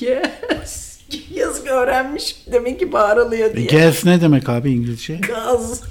gas. 0.01 0.90
Yazık 1.33 1.67
öğrenmiş 1.67 2.35
demek 2.51 2.79
ki 2.79 2.91
bağırılıyor 2.91 3.55
diye. 3.55 3.67
Gas 3.67 4.05
ne 4.05 4.21
demek 4.21 4.49
abi 4.49 4.71
İngilizce? 4.71 5.15
Gaz. 5.15 5.81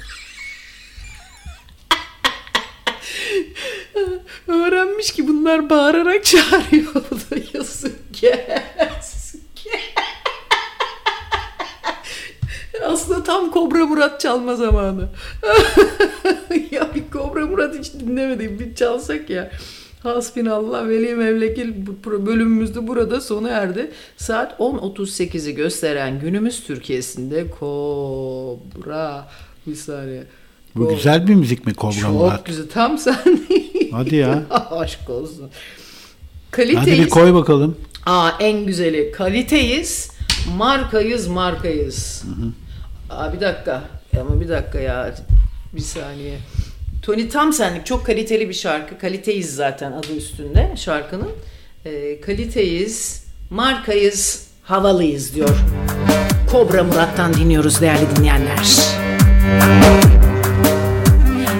Öğrenmiş 4.49 5.13
ki 5.13 5.29
bunlar 5.29 5.71
bağırarak 5.71 6.25
çağırıyor. 6.25 6.95
Bu 6.95 7.17
da 7.17 7.41
yazık 7.59 7.97
gaz. 8.23 9.21
Aslında 12.85 13.23
tam 13.23 13.51
Kobra 13.51 13.87
Murat 13.87 14.21
çalma 14.21 14.57
zamanı. 14.57 15.09
ya 16.71 16.95
bir 16.95 17.11
Kobra 17.11 17.47
Murat 17.47 17.79
hiç 17.79 17.93
dinlemedim. 17.95 18.59
Bir 18.59 18.75
çalsak 18.75 19.31
ya. 19.31 19.51
Hasbinallah 20.03 20.89
veli 20.89 21.15
mevlekil 21.15 21.87
bu 21.87 22.09
pro- 22.09 22.27
bölümümüz 22.27 22.75
de 22.75 22.87
burada 22.89 23.21
sona 23.21 23.49
erdi. 23.49 23.91
Saat 24.17 24.61
10.38'i 24.61 25.55
gösteren 25.55 26.21
günümüz 26.21 26.65
Türkiye'sinde 26.65 27.51
Kobra 27.51 29.29
bir 29.67 29.75
saniye. 29.75 30.23
Bu 30.77 30.85
Ko- 30.85 30.95
güzel 30.97 31.27
bir 31.29 31.35
müzik 31.35 31.67
mi 31.67 31.75
Kobra 31.75 31.93
Çok 31.93 32.13
Murat? 32.13 32.47
güzel. 32.47 32.69
Tam 32.69 32.99
sen. 32.99 33.17
Hadi 33.93 34.17
ya. 34.17 34.43
Aşk 34.71 35.11
olsun. 35.11 35.43
Hadi 35.43 36.51
Kaliteyiz. 36.51 37.05
bir 37.05 37.11
koy 37.11 37.35
bakalım. 37.35 37.77
Aa 38.07 38.31
en 38.41 38.67
güzeli. 38.67 39.13
Kaliteyiz. 39.13 40.11
Markayız 40.57 41.27
markayız. 41.27 42.25
Aa 43.11 43.33
bir 43.33 43.41
dakika. 43.41 43.83
Ama 44.21 44.41
bir 44.41 44.49
dakika 44.49 44.81
ya. 44.81 45.15
Bir 45.75 45.81
saniye. 45.81 46.39
Tony 47.03 47.29
tam 47.29 47.53
senlik 47.53 47.87
çok 47.87 48.07
kaliteli 48.07 48.49
bir 48.49 48.55
şarkı. 48.55 48.99
Kaliteyiz 48.99 49.55
zaten 49.55 49.93
adı 49.93 50.17
üstünde 50.17 50.73
şarkının. 50.77 51.31
Ee, 51.85 52.21
kaliteyiz, 52.21 53.25
markayız, 53.51 54.47
havalıyız 54.63 55.35
diyor. 55.35 55.57
Kobra 56.53 56.85
Murat'tan 56.85 57.35
dinliyoruz 57.35 57.81
değerli 57.81 58.17
dinleyenler. 58.17 58.65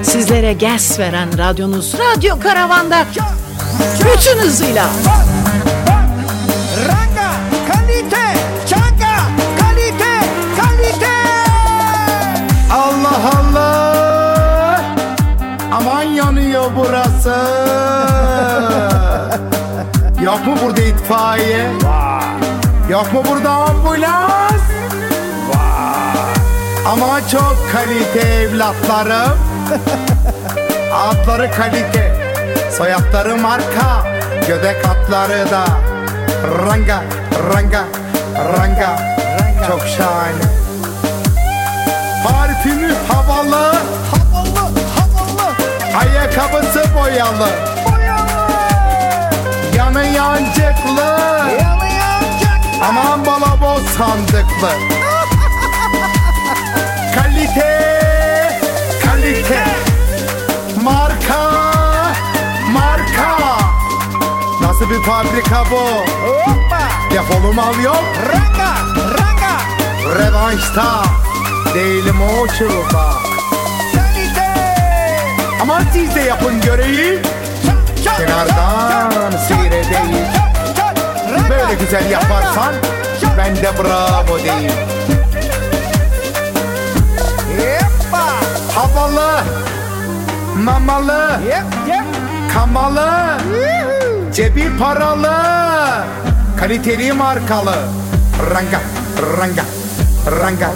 Sizlere 0.03 0.53
gas 0.53 0.99
veren 0.99 1.39
radyonuz 1.39 1.95
Radyo 1.95 2.41
Karavan'da 2.41 3.07
bütün 3.99 4.39
hızıyla. 4.39 4.91
Ranga, 5.07 5.40
yanıyor 16.61 16.71
burası. 16.77 17.35
Yok 20.25 20.47
mu 20.47 20.55
burada 20.65 20.81
itfaiye? 20.81 21.71
Yok 22.91 23.13
mu 23.13 23.23
burada 23.31 23.51
ambulans? 23.51 24.63
Ama 26.93 27.29
çok 27.29 27.57
kalite 27.73 28.29
evlatlarım. 28.29 29.39
Adları 30.95 31.51
kalite. 31.51 32.35
Soyadları 32.79 33.37
marka. 33.37 34.07
Göbek 34.49 34.87
atları 34.87 35.51
da. 35.51 35.65
Ranga, 36.67 37.03
ranga, 37.55 37.85
ranga. 38.37 38.97
Çok 39.69 39.81
şahane. 39.81 40.45
Parfümü 42.25 42.95
havalı. 43.09 44.00
Ayakkabısı 45.99 46.85
boyalı. 46.95 47.49
Yanı 49.77 50.05
yancıklı. 50.07 51.17
Aman 52.89 53.27
balaboz 53.27 53.83
sandıklı. 53.87 54.71
kalite, 57.15 58.51
kalite. 59.05 59.65
Marka, 60.83 61.51
marka. 62.73 63.59
Nasıl 64.63 64.91
bir 64.91 65.03
fabrika 65.03 65.65
bu? 65.71 65.87
Defolu 67.15 67.53
mal 67.53 67.81
yok. 67.85 68.05
Ranga, 68.29 68.75
ranga. 68.97 69.61
Revanşta. 70.19 71.03
Değilim 71.75 72.17
o 72.23 72.47
çılba. 72.47 73.30
Aman 75.63 75.83
siz 75.93 76.15
de 76.15 76.21
yapın 76.21 76.61
göreyim. 76.61 77.23
Kenardan 78.05 79.31
seyredeyim. 79.49 80.27
Böyle 81.51 81.75
güzel 81.75 82.11
yaparsan 82.11 82.75
ben 83.39 83.57
de 83.57 83.71
bravo 83.79 84.39
diyeyim. 84.39 84.73
Havalı, 88.75 89.41
mamalı, 90.57 91.41
kamalı, 92.55 93.39
cebi 94.33 94.79
paralı, 94.79 95.37
kaliteli 96.61 97.13
markalı. 97.13 97.75
Ranga, 98.55 98.81
ranga, 99.39 99.65
ranga. 100.41 100.71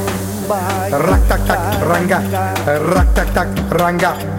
Rak 0.92 1.28
tak 1.28 1.48
tak 1.48 1.58
ranga, 1.88 2.22
rak 2.66 3.16
tak 3.16 3.34
tak 3.34 3.48
ranga. 3.80 4.33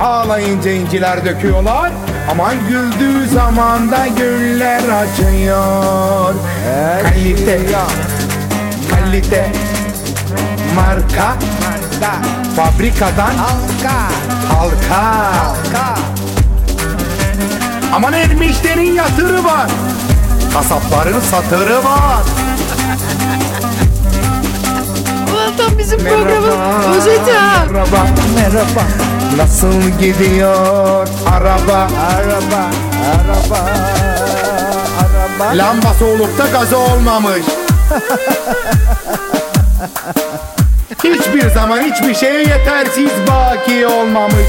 Ağlayınca 0.00 0.70
inciler 0.70 1.24
döküyorlar. 1.24 1.92
Aman 2.30 2.54
güldüğü 2.68 3.28
zaman 3.28 3.90
da 3.90 4.06
güller 4.06 4.82
açıyor 4.88 6.34
Kalite. 7.02 7.60
Kalite. 8.90 9.52
Marka. 10.74 11.34
Fabrikadan. 12.56 13.34
Halka. 13.34 14.00
Aman 17.94 18.12
ermişlerin 18.12 18.92
yatırı 18.92 19.44
var. 19.44 19.70
Kasapların 20.54 21.20
satırı 21.20 21.84
var. 21.84 22.22
Ulan 25.32 25.56
tam 25.56 25.78
bizim 25.78 25.98
programın 25.98 26.92
özeti 26.96 27.32
ha. 27.32 27.64
Merhaba, 27.72 28.06
merhaba. 28.36 29.09
Nasıl 29.36 29.82
gidiyor 30.00 31.08
araba? 31.30 31.88
Araba, 32.16 32.70
araba, 33.12 33.70
araba. 35.00 35.58
Lambası 35.58 36.04
olup 36.06 36.38
da 36.38 36.46
gazı 36.46 36.78
olmamış. 36.78 37.42
Hiçbir 41.04 41.50
zaman 41.50 41.80
hiçbir 41.80 42.14
şey 42.14 42.34
yetersiz 42.34 43.10
baki 43.28 43.86
olmamış. 43.86 44.46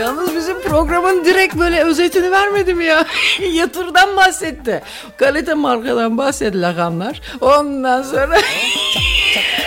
Yalnız 0.00 0.34
bizim 0.36 0.62
programın 0.62 1.24
direkt 1.24 1.54
böyle 1.54 1.82
özetini 1.84 2.30
vermedim 2.30 2.80
ya. 2.80 3.06
Yatırdan 3.52 4.16
bahsetti. 4.16 4.82
Kalite 5.16 5.54
markadan 5.54 6.18
bahsetti 6.18 6.62
lakanlar. 6.62 7.20
Ondan 7.40 8.02
sonra... 8.02 8.36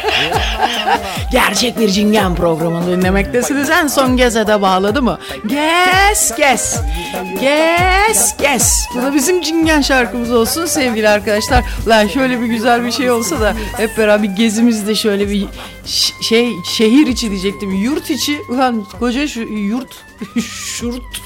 Gerçek 1.31 1.79
bir 1.79 1.89
cingen 1.89 2.35
programını 2.35 2.97
dinlemektesiniz. 2.97 3.69
En 3.69 3.87
son 3.87 4.17
Geze'de 4.17 4.61
bağladı 4.61 5.01
mı? 5.01 5.19
Gez, 5.47 6.35
gez. 6.37 6.81
Gez, 7.41 8.37
gez. 8.37 8.87
Bu 8.95 9.01
da 9.01 9.13
bizim 9.13 9.41
cingen 9.41 9.81
şarkımız 9.81 10.31
olsun 10.31 10.65
sevgili 10.65 11.09
arkadaşlar. 11.09 11.63
Lan 11.87 12.07
şöyle 12.07 12.41
bir 12.41 12.45
güzel 12.45 12.85
bir 12.85 12.91
şey 12.91 13.11
olsa 13.11 13.39
da 13.41 13.53
hep 13.77 13.97
beraber 13.97 14.27
gezimizde 14.27 14.95
şöyle 14.95 15.29
bir 15.29 15.45
şey 16.21 16.53
şehir 16.65 17.07
içi 17.07 17.31
diyecektim. 17.31 17.71
Yurt 17.71 18.09
içi. 18.09 18.41
Ulan 18.49 18.85
koca 18.99 19.27
şu 19.27 19.41
yurt 19.41 19.95
şurt 20.41 21.21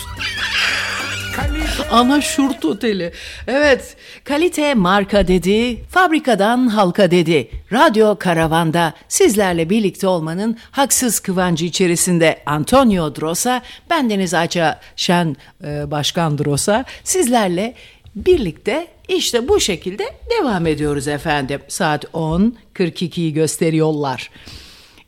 Ana 1.92 2.22
şurt 2.22 2.66
oteli. 2.66 3.12
Evet. 3.48 3.96
Kalite 4.24 4.74
marka 4.74 5.28
dedi, 5.28 5.84
fabrikadan 5.90 6.68
halka 6.68 7.12
dedi. 7.12 7.50
Radyo 7.72 8.16
Karavan'da 8.20 8.94
sizlerle 9.08 9.70
birlikte 9.70 10.08
olmanın 10.08 10.58
haksız 10.72 11.20
kıvancı 11.20 11.66
içerisinde 11.66 12.44
Antonio 12.46 13.16
Drosa, 13.16 13.62
bendeniz 13.90 14.34
Ayça 14.34 14.80
Şen 14.96 15.36
e, 15.64 15.92
Başkan 15.92 16.38
Drosa 16.38 16.86
sizlerle 17.04 17.74
birlikte 18.16 18.88
işte 19.08 19.48
bu 19.48 19.60
şekilde 19.60 20.04
devam 20.40 20.68
ediyoruz 20.68 21.08
efendim. 21.08 21.62
Saat 21.68 22.04
10.42'yi 22.04 23.34
gösteriyorlar. 23.34 24.30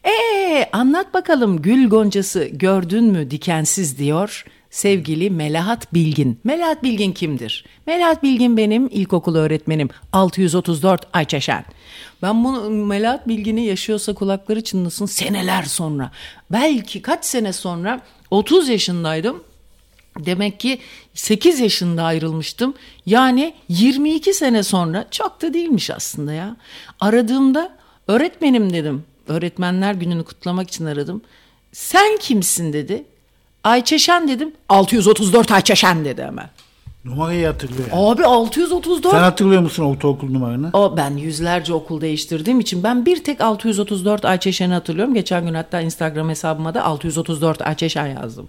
Ee, 0.05 0.69
anlat 0.71 1.13
bakalım 1.13 1.61
gül 1.61 1.89
goncası 1.89 2.49
gördün 2.51 3.03
mü 3.03 3.31
dikensiz 3.31 3.97
diyor 3.97 4.45
sevgili 4.75 5.29
Melahat 5.29 5.93
Bilgin. 5.93 6.39
Melahat 6.43 6.83
Bilgin 6.83 7.11
kimdir? 7.11 7.65
Melahat 7.85 8.23
Bilgin 8.23 8.57
benim 8.57 8.87
ilkokul 8.87 9.35
öğretmenim 9.35 9.89
634 10.11 11.07
Ayçeşen. 11.13 11.65
Ben 12.21 12.43
bunu 12.43 12.69
Melahat 12.69 13.27
Bilgin'i 13.27 13.65
yaşıyorsa 13.65 14.13
kulakları 14.13 14.63
çınlasın 14.63 15.05
seneler 15.05 15.63
sonra. 15.63 16.11
Belki 16.51 17.01
kaç 17.01 17.25
sene 17.25 17.53
sonra 17.53 18.01
30 18.31 18.69
yaşındaydım. 18.69 19.43
Demek 20.19 20.59
ki 20.59 20.79
8 21.13 21.59
yaşında 21.59 22.03
ayrılmıştım. 22.03 22.73
Yani 23.05 23.53
22 23.69 24.33
sene 24.33 24.63
sonra 24.63 25.05
çok 25.11 25.41
da 25.41 25.53
değilmiş 25.53 25.89
aslında 25.91 26.33
ya. 26.33 26.57
Aradığımda 26.99 27.77
öğretmenim 28.07 28.73
dedim. 28.73 29.03
Öğretmenler 29.27 29.93
gününü 29.93 30.23
kutlamak 30.23 30.69
için 30.69 30.85
aradım. 30.85 31.21
Sen 31.71 32.17
kimsin 32.17 32.73
dedi. 32.73 33.03
Ayçeşen 33.69 34.27
dedim. 34.27 34.51
634 34.69 35.51
Ayçeşen 35.51 36.05
dedi 36.05 36.23
hemen. 36.23 36.49
Numarayı 37.05 37.47
hatırlıyor. 37.47 37.87
yani. 37.91 37.99
Abi 38.09 38.25
634. 38.25 39.13
Sen 39.15 39.21
hatırlıyor 39.23 39.61
musun 39.61 39.83
ortaokul 39.83 40.29
numaranı? 40.29 40.69
O 40.73 40.97
ben 40.97 41.17
yüzlerce 41.17 41.73
okul 41.73 42.01
değiştirdiğim 42.01 42.59
için 42.59 42.83
ben 42.83 43.05
bir 43.05 43.23
tek 43.23 43.41
634 43.41 44.25
Ayçeşen'i 44.25 44.73
hatırlıyorum. 44.73 45.13
Geçen 45.13 45.45
gün 45.45 45.53
hatta 45.53 45.81
Instagram 45.81 46.29
hesabıma 46.29 46.73
da 46.73 46.83
634 46.85 47.61
Ayçeşen 47.61 48.07
yazdım. 48.07 48.47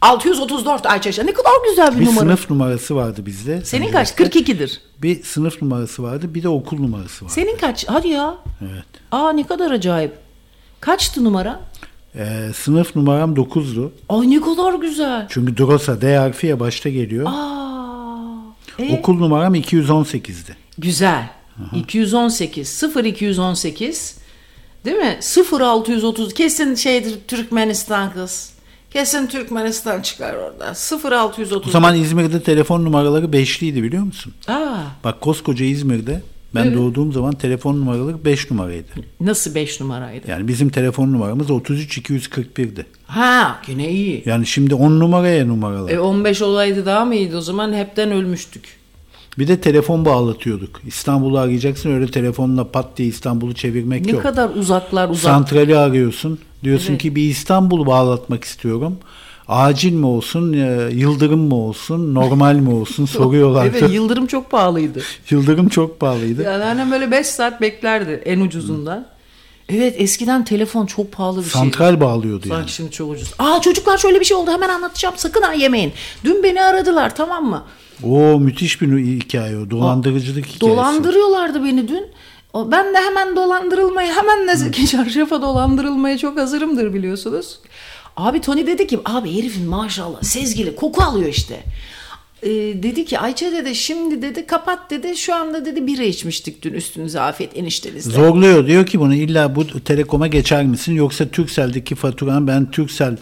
634 0.00 0.86
Ayçeşen 0.86 1.26
ne 1.26 1.32
kadar 1.32 1.50
güzel 1.70 1.94
bir, 1.94 2.00
Bir 2.00 2.06
numara. 2.06 2.20
sınıf 2.24 2.50
numarası 2.50 2.96
vardı 2.96 3.26
bizde. 3.26 3.64
Senin 3.64 3.84
Sen 3.84 3.92
kaç? 3.92 4.18
bilirsin. 4.18 4.40
42'dir. 4.40 4.80
Bir 5.02 5.22
sınıf 5.22 5.62
numarası 5.62 6.02
vardı 6.02 6.34
bir 6.34 6.42
de 6.42 6.48
okul 6.48 6.78
numarası 6.80 7.24
vardı. 7.24 7.34
Senin 7.34 7.56
kaç? 7.56 7.88
Hadi 7.88 8.08
ya. 8.08 8.34
Evet. 8.62 8.84
Aa 9.12 9.32
ne 9.32 9.46
kadar 9.46 9.70
acayip. 9.70 10.12
Kaçtı 10.80 11.24
numara? 11.24 11.60
Ee, 12.16 12.50
sınıf 12.54 12.96
numaram 12.96 13.34
9'du. 13.34 13.92
Ay 14.08 14.30
ne 14.30 14.40
kadar 14.40 14.74
güzel. 14.74 15.26
Çünkü 15.30 15.56
Drosa 15.58 16.00
D 16.00 16.16
harfi 16.16 16.46
ya 16.46 16.60
başta 16.60 16.88
geliyor. 16.88 17.26
Aa. 17.28 18.32
E? 18.78 18.98
Okul 18.98 19.14
numaram 19.14 19.54
218'di. 19.54 20.56
Güzel. 20.78 21.28
218 21.74 22.82
0218 23.04 24.16
değil 24.84 24.96
mi? 24.96 25.18
0630 25.52 26.34
kesin 26.34 26.74
şeydir 26.74 27.18
Türkmenistan 27.28 28.12
kız. 28.12 28.52
Kesin 28.90 29.26
Türkmenistan 29.26 30.02
çıkar 30.02 30.34
orada. 30.34 30.74
0630. 31.10 31.68
O 31.68 31.70
zaman 31.70 31.96
İzmir'de 31.96 32.42
telefon 32.42 32.84
numaraları 32.84 33.26
5'liydi 33.26 33.82
biliyor 33.82 34.02
musun? 34.02 34.34
Aa, 34.48 34.76
Bak 35.04 35.20
koskoca 35.20 35.64
İzmir'de 35.64 36.22
ben 36.54 36.64
Evet. 36.64 36.76
doğduğum 36.76 37.12
zaman 37.12 37.32
telefon 37.34 37.76
numaraları 37.80 38.24
5 38.24 38.50
numaraydı. 38.50 38.86
nasıl 39.20 39.54
5 39.54 39.80
numaraydı? 39.80 40.30
Yani 40.30 40.48
bizim 40.48 40.68
telefon 40.70 41.12
numaramız 41.12 41.50
33 41.50 41.98
241'di. 41.98 42.86
Ha, 43.06 43.60
yine 43.68 43.90
iyi. 43.90 44.22
Yani 44.26 44.46
şimdi 44.46 44.74
10 44.74 45.00
numaraya 45.00 45.44
numaralar. 45.46 45.90
E 45.90 46.00
15 46.00 46.42
olaydı 46.42 46.86
daha 46.86 47.04
mı 47.04 47.14
iyiydi 47.14 47.36
o 47.36 47.40
zaman 47.40 47.72
hepten 47.72 48.10
ölmüştük. 48.10 48.64
Bir 49.38 49.48
de 49.48 49.60
telefon 49.60 50.04
bağlatıyorduk. 50.04 50.80
İstanbul'u 50.86 51.38
arayacaksın 51.38 51.90
öyle 51.92 52.10
telefonla 52.10 52.70
pat 52.70 52.96
diye 52.96 53.08
İstanbul'u 53.08 53.54
çevirmek 53.54 54.04
Ne 54.06 54.12
yok. 54.12 54.22
kadar 54.22 54.50
uzaklar 54.50 55.08
uzak. 55.08 55.22
Santrali 55.32 55.76
arıyorsun. 55.76 56.38
Diyorsun 56.64 56.90
Evet. 56.90 57.02
ki 57.02 57.16
bir 57.16 57.22
İstanbul 57.30 57.86
bağlatmak 57.86 58.44
istiyorum. 58.44 58.98
Acil 59.52 59.92
mi 59.92 60.06
olsun, 60.06 60.52
e, 60.52 60.90
yıldırım 60.92 61.48
mı 61.48 61.54
olsun, 61.54 62.14
normal 62.14 62.54
mi 62.54 62.74
olsun 62.74 63.06
soruyorlardı. 63.18 63.76
Evet 63.78 63.92
Yıldırım 63.92 64.26
çok 64.26 64.50
pahalıydı. 64.50 65.02
Yıldırım 65.30 65.68
çok 65.68 66.00
pahalıydı. 66.00 66.42
Yani 66.42 66.64
annem 66.64 66.90
böyle 66.90 67.10
5 67.10 67.26
saat 67.26 67.60
beklerdi 67.60 68.22
en 68.24 68.40
ucuzundan. 68.40 69.06
Evet 69.68 69.94
eskiden 69.98 70.44
telefon 70.44 70.86
çok 70.86 71.12
pahalı 71.12 71.38
bir 71.38 71.50
şey. 71.50 71.60
Santral 71.60 72.00
bağlıyordu 72.00 72.48
yani. 72.48 72.58
Sanki 72.58 72.72
şimdi 72.72 72.90
çok 72.90 73.10
ucuz. 73.10 73.34
Aa 73.38 73.60
çocuklar 73.60 73.98
şöyle 73.98 74.20
bir 74.20 74.24
şey 74.24 74.36
oldu 74.36 74.50
hemen 74.50 74.68
anlatacağım 74.68 75.14
sakın 75.18 75.42
ha 75.42 75.52
yemeyin. 75.52 75.92
Dün 76.24 76.42
beni 76.42 76.62
aradılar 76.62 77.14
tamam 77.14 77.44
mı? 77.44 77.64
O 78.04 78.40
müthiş 78.40 78.82
bir 78.82 78.98
hikaye 78.98 79.58
o. 79.58 79.70
Dolandırıcılık 79.70 80.46
hikayesi. 80.46 80.60
Dolandırıyorlardı 80.60 81.64
beni 81.64 81.88
dün. 81.88 82.06
Ben 82.54 82.94
de 82.94 82.98
hemen 82.98 83.36
dolandırılmaya, 83.36 84.16
hemen 84.16 84.46
Nezike 84.46 84.86
Çarşaf'a 84.96 85.42
dolandırılmaya 85.42 86.18
çok 86.18 86.38
hazırımdır 86.38 86.94
biliyorsunuz. 86.94 87.58
Abi 88.16 88.40
Tony 88.40 88.66
dedi 88.66 88.86
ki, 88.86 88.98
abi 89.04 89.38
herifin 89.38 89.68
maşallah 89.68 90.22
sezgili 90.22 90.76
koku 90.76 91.02
alıyor 91.02 91.28
işte. 91.28 91.62
Ee, 92.42 92.48
dedi 92.82 93.04
ki 93.04 93.18
Ayça 93.18 93.52
dedi 93.52 93.74
şimdi 93.74 94.22
dedi 94.22 94.46
kapat 94.46 94.90
dedi 94.90 95.16
şu 95.16 95.34
anda 95.34 95.64
dedi 95.64 95.86
bira 95.86 96.02
içmiştik 96.02 96.62
dün 96.62 96.72
üstünüze 96.72 97.20
afiyet 97.20 97.56
eniştenizle. 97.56 98.12
Zorluyor 98.12 98.66
diyor 98.66 98.86
ki 98.86 99.00
bunu 99.00 99.14
illa 99.14 99.56
bu 99.56 99.80
telekoma 99.84 100.26
geçer 100.26 100.64
misin 100.64 100.94
yoksa 100.94 101.28
Turkcell'deki 101.28 101.94
faturan 101.94 102.46
ben 102.46 102.70
Turkcell 102.70 103.16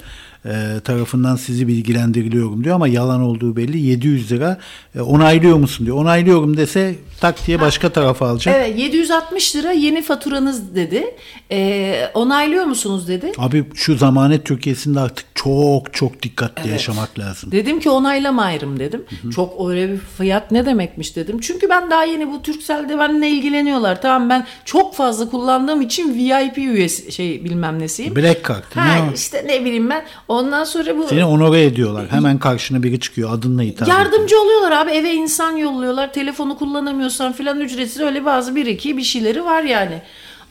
e, 0.44 0.80
tarafından 0.84 1.36
sizi 1.36 1.68
bilgilendiriliyorum 1.68 2.64
diyor 2.64 2.74
ama 2.74 2.88
yalan 2.88 3.20
olduğu 3.22 3.56
belli 3.56 3.78
700 3.80 4.32
lira 4.32 4.58
E, 4.94 5.00
onaylıyor 5.00 5.56
musun 5.56 5.86
diyor. 5.86 5.96
Onaylıyorum 5.96 6.56
dese 6.56 6.94
tak 7.20 7.46
diye 7.46 7.60
başka 7.60 7.88
tarafa 7.88 8.28
alacak. 8.28 8.54
Evet 8.58 8.78
760 8.78 9.56
lira 9.56 9.72
yeni 9.72 10.02
faturanız 10.02 10.74
dedi. 10.74 11.04
Ee, 11.52 12.10
onaylıyor 12.14 12.64
musunuz 12.64 13.08
dedi. 13.08 13.32
Abi 13.38 13.64
şu 13.74 13.96
zamanet 13.96 14.44
Türkiye'sinde 14.44 15.00
artık 15.00 15.26
çok 15.34 15.94
çok 15.94 16.22
dikkatli 16.22 16.70
yaşamak 16.70 17.18
lazım. 17.18 17.52
Dedim 17.52 17.80
ki 17.80 17.90
onaylamayırım 17.90 18.78
dedim. 18.78 19.04
Çok 19.34 19.70
öyle 19.70 19.92
bir 19.92 19.98
fiyat 19.98 20.50
ne 20.50 20.66
demekmiş 20.66 21.16
dedim. 21.16 21.40
Çünkü 21.40 21.68
ben 21.70 21.90
daha 21.90 22.04
yeni 22.04 22.28
bu 22.32 22.42
Turkcell'de 22.42 22.98
benimle 22.98 23.28
ilgileniyorlar. 23.28 24.02
Tamam 24.02 24.30
ben 24.30 24.46
çok 24.64 24.94
fazla 24.94 25.30
kullandığım 25.30 25.80
için 25.80 26.14
VIP 26.14 26.58
üyesi 26.58 27.12
şey 27.12 27.44
bilmem 27.44 27.78
nesiyim. 27.78 28.16
Black 28.16 28.48
card. 28.48 28.64
Ha 28.74 29.08
işte 29.14 29.44
ne 29.46 29.64
bileyim 29.64 29.90
ben. 29.90 30.04
Ondan 30.30 30.64
sonra 30.64 30.96
bu 30.98 31.06
Seni 31.08 31.24
onore 31.24 31.64
ediyorlar. 31.64 32.06
Hemen 32.10 32.38
karşına 32.38 32.82
biri 32.82 33.00
çıkıyor 33.00 33.32
adınla 33.34 33.62
hitap 33.62 33.82
ediyor. 33.88 33.98
yardımcı 33.98 34.40
oluyorlar 34.40 34.72
abi. 34.72 34.90
Eve 34.90 35.12
insan 35.12 35.56
yolluyorlar. 35.56 36.12
Telefonu 36.12 36.58
kullanamıyorsan 36.58 37.32
filan 37.32 37.60
ücretsiz 37.60 38.00
öyle 38.00 38.24
bazı 38.24 38.56
bir 38.56 38.66
iki 38.66 38.96
bir 38.96 39.02
şeyleri 39.02 39.44
var 39.44 39.62
yani. 39.62 40.02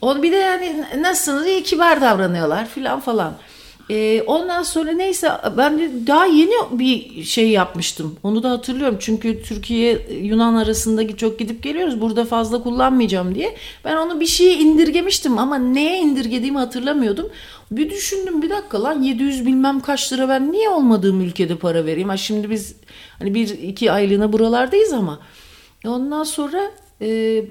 O 0.01 0.23
bir 0.23 0.31
de 0.31 0.35
yani 0.35 0.85
nasılsınız 0.97 1.47
iyi 1.47 1.64
kibar 1.64 2.01
davranıyorlar 2.01 2.68
filan 2.68 2.99
falan. 2.99 3.34
Ee, 3.90 4.24
ondan 4.28 4.64
sonra 4.64 4.91
neyse 4.91 5.32
ben 5.57 5.80
de 5.80 6.07
daha 6.07 6.26
yeni 6.26 6.80
bir 6.80 7.24
şey 7.24 7.49
yapmıştım. 7.49 8.16
Onu 8.24 8.44
da 8.44 8.49
hatırlıyorum. 8.52 8.98
Çünkü 8.99 9.44
Türkiye 9.44 10.07
Yunan 10.22 10.56
arasındaki 10.56 11.18
çok 11.18 11.40
gidip 11.40 11.64
geliyoruz. 11.64 12.02
Burada 12.02 12.26
fazla 12.26 12.64
kullanmayacağım 12.64 13.36
diye. 13.36 13.56
Ben 13.86 13.98
onu 13.98 14.20
bir 14.20 14.26
şeye 14.26 14.57
indirgemiştim 14.57 15.38
ama 15.38 15.57
neye 15.57 15.99
indirgediğimi 15.99 16.57
hatırlamıyordum. 16.57 17.30
Bir 17.72 17.90
düşündüm 17.90 18.41
bir 18.41 18.49
dakika 18.49 18.84
lan 18.84 19.02
700 19.02 19.45
bilmem 19.45 19.80
kaç 19.80 20.14
lira 20.14 20.30
ben 20.30 20.52
niye 20.52 20.70
olmadığım 20.70 21.22
ülkede 21.22 21.56
para 21.56 21.86
vereyim? 21.86 22.10
Ha 22.10 22.18
şimdi 22.18 22.49
biz 22.49 22.76
hani 23.20 23.34
bir 23.34 23.49
iki 23.49 23.91
aylığına 23.91 24.34
buralardayız 24.34 24.94
ama. 24.94 25.20
Ondan 25.86 26.24
sonra 26.24 26.72
e, 27.02 27.44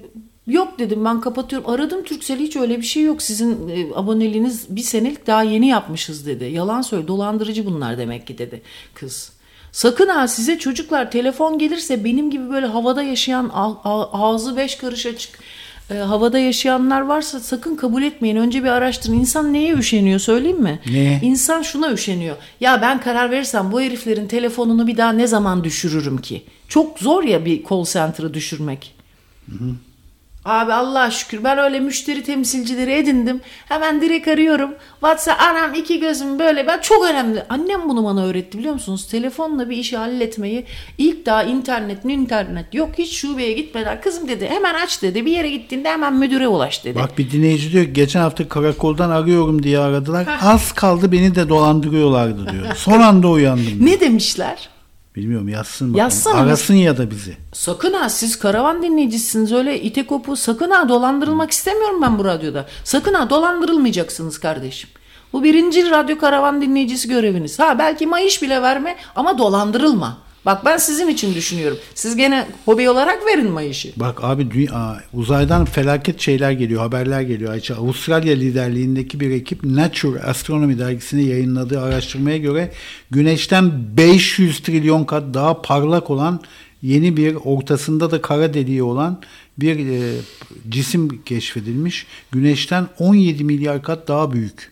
yok 0.49 0.79
dedim 0.79 1.05
ben 1.05 1.21
kapatıyorum. 1.21 1.69
Aradım 1.69 2.03
Turkcell 2.03 2.39
hiç 2.39 2.55
öyle 2.55 2.77
bir 2.77 2.85
şey 2.85 3.03
yok. 3.03 3.21
Sizin 3.21 3.69
e, 3.69 3.95
aboneliğiniz 3.95 4.75
bir 4.75 4.81
senelik 4.81 5.27
daha 5.27 5.43
yeni 5.43 5.67
yapmışız 5.67 6.27
dedi. 6.27 6.45
Yalan 6.45 6.81
söyle 6.81 7.07
dolandırıcı 7.07 7.65
bunlar 7.65 7.97
demek 7.97 8.27
ki 8.27 8.37
dedi 8.37 8.61
kız. 8.93 9.31
Sakın 9.71 10.07
ha 10.07 10.27
size 10.27 10.59
çocuklar 10.59 11.11
telefon 11.11 11.57
gelirse 11.57 12.03
benim 12.03 12.31
gibi 12.31 12.49
böyle 12.49 12.65
havada 12.65 13.03
yaşayan 13.03 13.51
ağzı 14.13 14.57
beş 14.57 14.75
karış 14.75 15.05
açık 15.05 15.39
e, 15.91 15.93
havada 15.93 16.39
yaşayanlar 16.39 17.01
varsa 17.01 17.39
sakın 17.39 17.75
kabul 17.75 18.03
etmeyin. 18.03 18.35
Önce 18.35 18.63
bir 18.63 18.69
araştırın. 18.69 19.13
İnsan 19.13 19.53
neye 19.53 19.73
üşeniyor 19.73 20.19
söyleyeyim 20.19 20.61
mi? 20.61 20.79
Neye? 20.91 21.19
İnsan 21.23 21.61
şuna 21.61 21.91
üşeniyor. 21.91 22.35
Ya 22.59 22.81
ben 22.81 23.01
karar 23.01 23.31
verirsem 23.31 23.71
bu 23.71 23.81
heriflerin 23.81 24.27
telefonunu 24.27 24.87
bir 24.87 24.97
daha 24.97 25.11
ne 25.11 25.27
zaman 25.27 25.63
düşürürüm 25.63 26.17
ki? 26.17 26.43
Çok 26.67 26.99
zor 26.99 27.23
ya 27.23 27.45
bir 27.45 27.63
call 27.69 27.83
center'ı 27.83 28.33
düşürmek. 28.33 28.95
Abi 30.45 30.73
Allah'a 30.73 31.11
şükür 31.11 31.43
ben 31.43 31.57
öyle 31.57 31.79
müşteri 31.79 32.23
temsilcileri 32.23 32.91
edindim. 32.91 33.41
Hemen 33.67 34.01
direkt 34.01 34.27
arıyorum. 34.27 34.69
WhatsApp 34.91 35.41
anam 35.41 35.73
iki 35.73 35.99
gözüm 35.99 36.39
böyle. 36.39 36.67
Ben 36.67 36.79
çok 36.81 37.05
önemli. 37.05 37.43
Annem 37.49 37.89
bunu 37.89 38.03
bana 38.03 38.25
öğretti 38.25 38.57
biliyor 38.57 38.73
musunuz? 38.73 39.07
Telefonla 39.07 39.69
bir 39.69 39.77
işi 39.77 39.97
halletmeyi 39.97 40.65
ilk 40.97 41.25
daha 41.25 41.43
internet 41.43 42.05
internet 42.05 42.73
yok 42.73 42.89
hiç 42.97 43.17
şubeye 43.17 43.53
gitmeden 43.53 44.01
kızım 44.01 44.27
dedi 44.27 44.47
hemen 44.47 44.73
aç 44.73 45.01
dedi. 45.01 45.25
Bir 45.25 45.31
yere 45.31 45.49
gittiğinde 45.49 45.89
hemen 45.89 46.13
müdüre 46.13 46.47
ulaş 46.47 46.85
dedi. 46.85 46.99
Bak 46.99 47.17
bir 47.17 47.31
dinleyici 47.31 47.71
diyor 47.71 47.83
geçen 47.83 48.19
hafta 48.19 48.47
karakoldan 48.47 49.09
arıyorum 49.09 49.63
diye 49.63 49.79
aradılar. 49.79 50.27
Az 50.41 50.71
kaldı 50.71 51.11
beni 51.11 51.35
de 51.35 51.49
dolandırıyorlardı 51.49 52.51
diyor. 52.51 52.65
Son 52.75 52.99
anda 53.01 53.27
uyandım. 53.27 53.77
Ne 53.79 53.99
demişler? 53.99 54.69
Bilmiyorum 55.19 55.49
yazsın 55.49 55.93
bakalım. 55.93 56.05
Arasın 56.35 56.73
ya 56.73 56.97
da 56.97 57.11
bizi. 57.11 57.37
Sakın 57.53 57.93
ha 57.93 58.09
siz 58.09 58.39
karavan 58.39 58.83
dinleyicisiniz 58.83 59.51
öyle 59.51 59.81
ite 59.81 60.07
kopu 60.07 60.35
sakın 60.35 60.71
ha 60.71 60.89
dolandırılmak 60.89 61.51
istemiyorum 61.51 62.01
ben 62.01 62.19
bu 62.19 62.25
radyoda. 62.25 62.65
Sakın 62.83 63.13
ha 63.13 63.29
dolandırılmayacaksınız 63.29 64.39
kardeşim. 64.39 64.89
Bu 65.33 65.43
birinci 65.43 65.89
radyo 65.89 66.17
karavan 66.17 66.61
dinleyicisi 66.61 67.07
göreviniz. 67.09 67.59
Ha 67.59 67.79
belki 67.79 68.07
mayış 68.07 68.41
bile 68.41 68.61
verme 68.61 68.95
ama 69.15 69.37
dolandırılma. 69.37 70.17
Bak 70.45 70.65
ben 70.65 70.77
sizin 70.77 71.07
için 71.07 71.35
düşünüyorum. 71.35 71.77
Siz 71.95 72.15
gene 72.15 72.47
hobi 72.65 72.89
olarak 72.89 73.25
verin 73.25 73.51
mayışı. 73.51 73.91
Bak 73.95 74.23
abi 74.23 74.43
dü- 74.43 74.71
aa, 74.73 74.97
uzaydan 75.13 75.65
felaket 75.65 76.19
şeyler 76.21 76.51
geliyor, 76.51 76.81
haberler 76.81 77.21
geliyor. 77.21 77.51
Ayça 77.53 77.75
Avustralya 77.75 78.35
liderliğindeki 78.35 79.19
bir 79.19 79.31
ekip 79.31 79.63
Nature 79.63 80.21
Astronomy 80.21 80.79
dergisine 80.79 81.21
yayınladığı 81.21 81.81
araştırmaya 81.81 82.37
göre 82.37 82.71
Güneş'ten 83.11 83.71
500 83.97 84.59
trilyon 84.59 85.03
kat 85.03 85.23
daha 85.33 85.61
parlak 85.61 86.09
olan 86.09 86.39
yeni 86.81 87.17
bir 87.17 87.35
ortasında 87.35 88.11
da 88.11 88.21
kara 88.21 88.53
deliği 88.53 88.83
olan 88.83 89.19
bir 89.57 89.87
e, 89.89 90.15
cisim 90.69 91.21
keşfedilmiş. 91.23 92.05
Güneş'ten 92.31 92.87
17 92.99 93.43
milyar 93.43 93.83
kat 93.83 94.07
daha 94.07 94.31
büyük. 94.31 94.71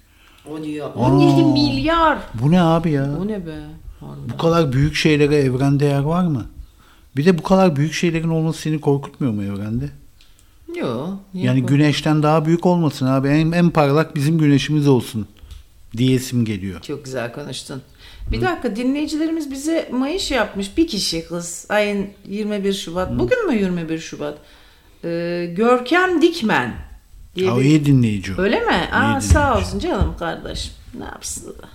O 0.51 0.63
diyor. 0.63 0.89
17 0.95 1.43
milyar. 1.43 2.17
Bu 2.33 2.51
ne 2.51 2.61
abi 2.61 2.91
ya? 2.91 3.09
Bu 3.19 3.27
ne 3.27 3.45
be? 3.45 3.55
Bu 4.33 4.37
kadar 4.37 4.71
büyük 4.73 4.95
şeylere 4.95 5.35
evrende 5.35 5.85
yer 5.85 5.99
var 6.01 6.23
mı? 6.23 6.45
Bir 7.17 7.25
de 7.25 7.37
bu 7.37 7.43
kadar 7.43 7.75
büyük 7.75 7.93
şeylerin 7.93 8.29
olması 8.29 8.61
seni 8.61 8.81
korkutmuyor 8.81 9.33
mu 9.33 9.43
evrende? 9.43 9.89
Yok. 10.75 11.09
Yani 11.33 11.65
güneşten 11.65 12.23
daha 12.23 12.45
büyük 12.45 12.65
olmasın 12.65 13.05
abi. 13.05 13.27
En, 13.27 13.51
en 13.51 13.69
parlak 13.69 14.15
bizim 14.15 14.37
güneşimiz 14.37 14.87
olsun 14.87 15.27
diyesim 15.97 16.45
geliyor. 16.45 16.81
Çok 16.81 17.05
güzel 17.05 17.33
konuştun. 17.33 17.81
Bir 18.31 18.41
dakika 18.41 18.75
dinleyicilerimiz 18.75 19.51
bize 19.51 19.89
mayış 19.91 20.31
yapmış. 20.31 20.77
Bir 20.77 20.87
kişi 20.87 21.25
kız. 21.27 21.65
Ayın 21.69 22.07
21 22.27 22.73
Şubat. 22.73 23.19
Bugün 23.19 23.47
mü 23.47 23.55
21 23.55 23.99
Şubat? 23.99 24.37
Ee, 25.03 25.53
Görkem 25.57 26.21
Dikmen. 26.21 26.73
diye 27.35 27.51
o 27.51 27.59
bir- 27.59 27.63
iyi 27.65 27.85
dinleyici. 27.85 28.33
Öyle 28.37 28.59
mi? 28.59 28.73
Aa, 28.91 29.07
dinleyici. 29.07 29.27
sağ 29.27 29.57
olsun 29.57 29.79
canım 29.79 30.15
kardeşim. 30.19 30.73
Ne 30.97 31.03
yapsın 31.05 31.49
da. 31.49 31.67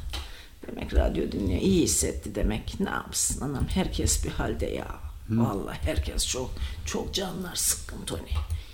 Demek 0.66 0.94
radyo 0.94 1.32
dinliyor. 1.32 1.60
İyi 1.60 1.82
hissetti 1.82 2.34
demek. 2.34 2.80
Ne 2.80 2.90
yapsın 2.90 3.40
anam? 3.40 3.66
Herkes 3.68 4.24
bir 4.24 4.30
halde 4.30 4.66
ya. 4.66 4.86
Vallahi 5.30 5.78
herkes 5.82 6.26
çok 6.26 6.50
çok 6.86 7.14
canlar 7.14 7.54
sıkkın 7.54 8.04
Tony. 8.06 8.20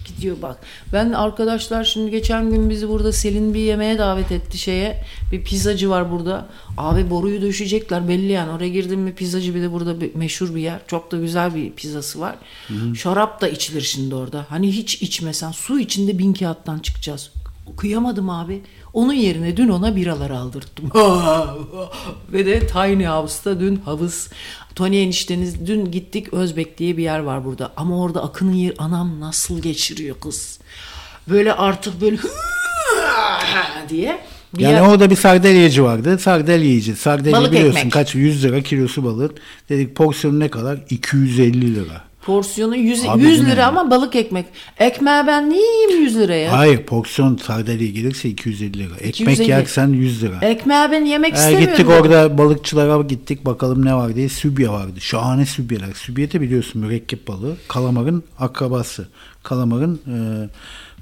Gidiyor 0.04 0.36
bak. 0.42 0.58
Ben 0.92 1.12
arkadaşlar 1.12 1.84
şimdi 1.84 2.10
geçen 2.10 2.50
gün 2.50 2.70
bizi 2.70 2.88
burada 2.88 3.12
Selin 3.12 3.54
bir 3.54 3.60
yemeğe 3.60 3.98
davet 3.98 4.32
etti 4.32 4.58
şeye. 4.58 5.04
Bir 5.32 5.44
pizzacı 5.44 5.90
var 5.90 6.10
burada. 6.10 6.46
Abi 6.76 7.10
boruyu 7.10 7.42
döşecekler 7.42 8.08
belli 8.08 8.32
yani. 8.32 8.50
Oraya 8.50 8.68
girdim 8.68 9.00
mi 9.00 9.14
pizzacı 9.14 9.54
bir 9.54 9.62
de 9.62 9.72
burada 9.72 10.00
bir 10.00 10.14
meşhur 10.14 10.54
bir 10.54 10.60
yer. 10.60 10.80
Çok 10.86 11.12
da 11.12 11.16
güzel 11.16 11.54
bir 11.54 11.72
pizzası 11.72 12.20
var. 12.20 12.36
Şarap 12.96 13.40
da 13.40 13.48
içilir 13.48 13.80
şimdi 13.80 14.14
orada. 14.14 14.46
Hani 14.48 14.72
hiç 14.72 15.02
içmesen 15.02 15.52
su 15.52 15.80
içinde 15.80 16.18
bin 16.18 16.32
kağıttan 16.32 16.78
çıkacağız. 16.78 17.30
Kıyamadım 17.76 18.30
abi. 18.30 18.62
Onun 18.92 19.12
yerine 19.12 19.56
dün 19.56 19.68
ona 19.68 19.96
biralar 19.96 20.30
aldırttım. 20.30 20.90
Ve 22.32 22.46
de 22.46 22.66
Tiny 22.66 23.06
House'ta 23.06 23.60
dün 23.60 23.76
havuz. 23.76 24.28
Tony 24.74 25.02
enişteniz 25.02 25.66
dün 25.66 25.90
gittik 25.90 26.34
Özbek 26.34 26.78
diye 26.78 26.96
bir 26.96 27.02
yer 27.02 27.18
var 27.18 27.44
burada. 27.44 27.72
Ama 27.76 28.00
orada 28.02 28.22
Akın'ın 28.22 28.52
yer 28.52 28.74
anam 28.78 29.20
nasıl 29.20 29.62
geçiriyor 29.62 30.16
kız. 30.20 30.58
Böyle 31.28 31.52
artık 31.52 32.00
böyle 32.00 32.16
diye. 33.88 34.20
Bir 34.54 34.62
Yani 34.62 34.72
yer- 34.74 34.80
orada 34.80 35.10
bir 35.10 35.16
sardelyacı 35.16 35.84
vardı. 35.84 36.18
Sardalya 36.18 36.66
yiyeceğiz. 36.68 37.00
Sardalya 37.00 37.50
biliyorsun 37.50 37.78
ekmek. 37.78 37.92
kaç 37.92 38.14
100 38.14 38.44
lira 38.44 38.60
kilosu 38.62 39.04
balık. 39.04 39.38
Dedik 39.68 39.96
porsiyonu 39.96 40.38
ne 40.40 40.48
kadar? 40.48 40.78
250 40.90 41.74
lira. 41.74 42.07
Porsiyonu 42.32 42.76
100, 42.76 43.04
Abi 43.08 43.22
100 43.22 43.40
bu 43.40 43.44
ne 43.44 43.50
lira 43.52 43.66
ama 43.66 43.90
balık 43.90 44.16
ekmek. 44.16 44.46
Ekmeği 44.78 45.26
ben 45.26 45.50
niye 45.50 45.62
yiyeyim 45.62 46.04
100 46.04 46.16
liraya? 46.16 46.58
Hayır 46.58 46.82
porsiyon 46.82 47.36
sardalya 47.36 47.88
gelirse 47.88 48.28
250 48.28 48.78
lira. 48.78 48.96
Ekmek 48.96 49.34
250. 49.34 49.50
yersen 49.50 49.88
100 49.88 50.22
lira. 50.22 50.38
Ekmeği 50.42 50.88
ben 50.92 51.04
yemek 51.04 51.34
Ee, 51.34 51.36
istemiyorum. 51.36 51.68
gittik 51.76 51.88
orada 51.88 52.38
balıkçılara 52.38 53.02
gittik 53.02 53.44
bakalım 53.46 53.84
ne 53.84 53.94
var 53.94 54.14
diye 54.14 54.28
sübye 54.28 54.68
vardı. 54.68 55.00
Şahane 55.00 55.46
sübyeler. 55.46 55.92
Sübye 55.94 56.32
de 56.32 56.40
biliyorsun 56.40 56.82
mürekkep 56.82 57.28
balığı. 57.28 57.56
Kalamarın 57.68 58.24
akrabası. 58.38 59.08
Kalamarın 59.42 60.00
e, 60.06 60.16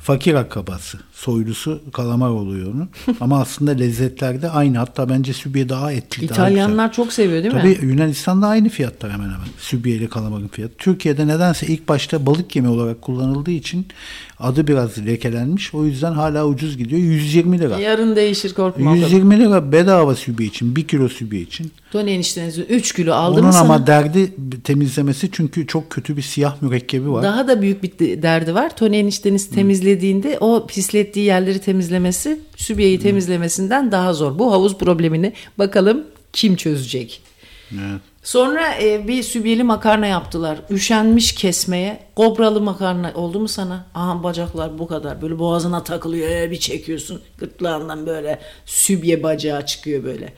fakir 0.07 0.35
akrabası. 0.35 0.99
Soylusu 1.12 1.83
kalamar 1.93 2.28
oluyor 2.28 2.74
onun. 2.74 2.91
Ama 3.20 3.41
aslında 3.41 3.70
lezzetler 3.70 4.43
de 4.43 4.51
aynı. 4.51 4.78
Hatta 4.78 5.09
bence 5.09 5.33
sübye 5.33 5.69
daha 5.69 5.93
etli. 5.93 6.28
daha 6.28 6.35
İtalyanlar 6.35 6.93
çok 6.93 7.12
seviyor 7.12 7.43
değil 7.43 7.55
Tabii 7.55 7.69
mi? 7.69 7.93
Yunanistan'da 7.93 8.47
aynı 8.47 8.69
fiyatlar 8.69 9.12
hemen 9.12 9.24
hemen. 9.24 9.47
Sübye 9.59 9.97
ile 9.97 10.09
kalamarın 10.09 10.49
fiyatı. 10.49 10.74
Türkiye'de 10.78 11.27
nedense 11.27 11.66
ilk 11.66 11.89
başta 11.89 12.27
balık 12.27 12.57
yemi 12.57 12.69
olarak 12.69 13.03
kullanıldığı 13.03 13.51
için 13.51 13.87
adı 14.39 14.67
biraz 14.67 15.07
lekelenmiş. 15.07 15.75
O 15.75 15.85
yüzden 15.85 16.13
hala 16.13 16.47
ucuz 16.47 16.79
gidiyor. 16.79 17.01
120 17.01 17.59
lira. 17.59 17.79
Yarın 17.79 18.17
değişir 18.17 18.55
korkma. 18.55 18.97
120 18.97 19.41
lira 19.41 19.73
bedava 19.73 20.15
sübye 20.15 20.47
için. 20.47 20.77
1 20.77 20.89
kilo 20.89 21.09
sübye 21.09 21.41
için. 21.41 21.71
Tony 21.93 22.15
enişteniz 22.15 22.59
3 22.59 22.93
kilo 22.95 23.15
aldı 23.15 23.35
Onun 23.41 23.47
mı 23.47 23.53
sana? 23.53 23.63
ama 23.63 23.87
derdi 23.87 24.33
temizlemesi 24.65 25.29
çünkü 25.33 25.67
çok 25.67 25.91
kötü 25.91 26.17
bir 26.17 26.23
siyah 26.23 26.63
mürekkebi 26.63 27.11
var. 27.13 27.23
Daha 27.23 27.49
da 27.49 27.63
büyük 27.63 27.83
bir 27.83 27.99
de- 27.99 28.23
derdi 28.23 28.55
var. 28.55 28.77
Tony 28.77 29.01
enişteniz 29.01 29.51
temizlediğinde 29.51 30.39
o 30.41 30.67
pislettiği 30.67 31.27
yerleri 31.27 31.59
temizlemesi 31.59 32.39
sübyeyi 32.57 32.99
temizlemesinden 33.01 33.93
daha 33.93 34.15
zor. 34.15 34.39
Bu 34.39 34.53
havuz 34.53 34.79
problemini 34.79 35.33
bakalım 35.59 36.05
kim 36.33 36.57
çözecek? 36.57 37.21
Evet. 37.73 38.01
Sonra 38.27 38.74
e, 38.82 39.09
bir 39.09 39.23
sübyeli 39.23 39.62
makarna 39.62 40.07
yaptılar. 40.07 40.59
Üşenmiş 40.70 41.35
kesmeye. 41.35 41.98
Kobralı 42.16 42.61
makarna 42.61 43.12
oldu 43.15 43.40
mu 43.40 43.48
sana? 43.48 43.86
Aha 43.94 44.23
bacaklar 44.23 44.78
bu 44.78 44.86
kadar. 44.86 45.23
Böyle 45.23 45.39
boğazına 45.39 45.85
takılıyor. 45.85 46.28
Ee, 46.28 46.51
bir 46.51 46.61
çekiyorsun. 46.61 47.23
Gırtlağından 47.39 48.07
böyle 48.07 48.39
sübye 48.65 49.23
bacağı 49.23 49.66
çıkıyor 49.66 50.05
böyle. 50.05 50.32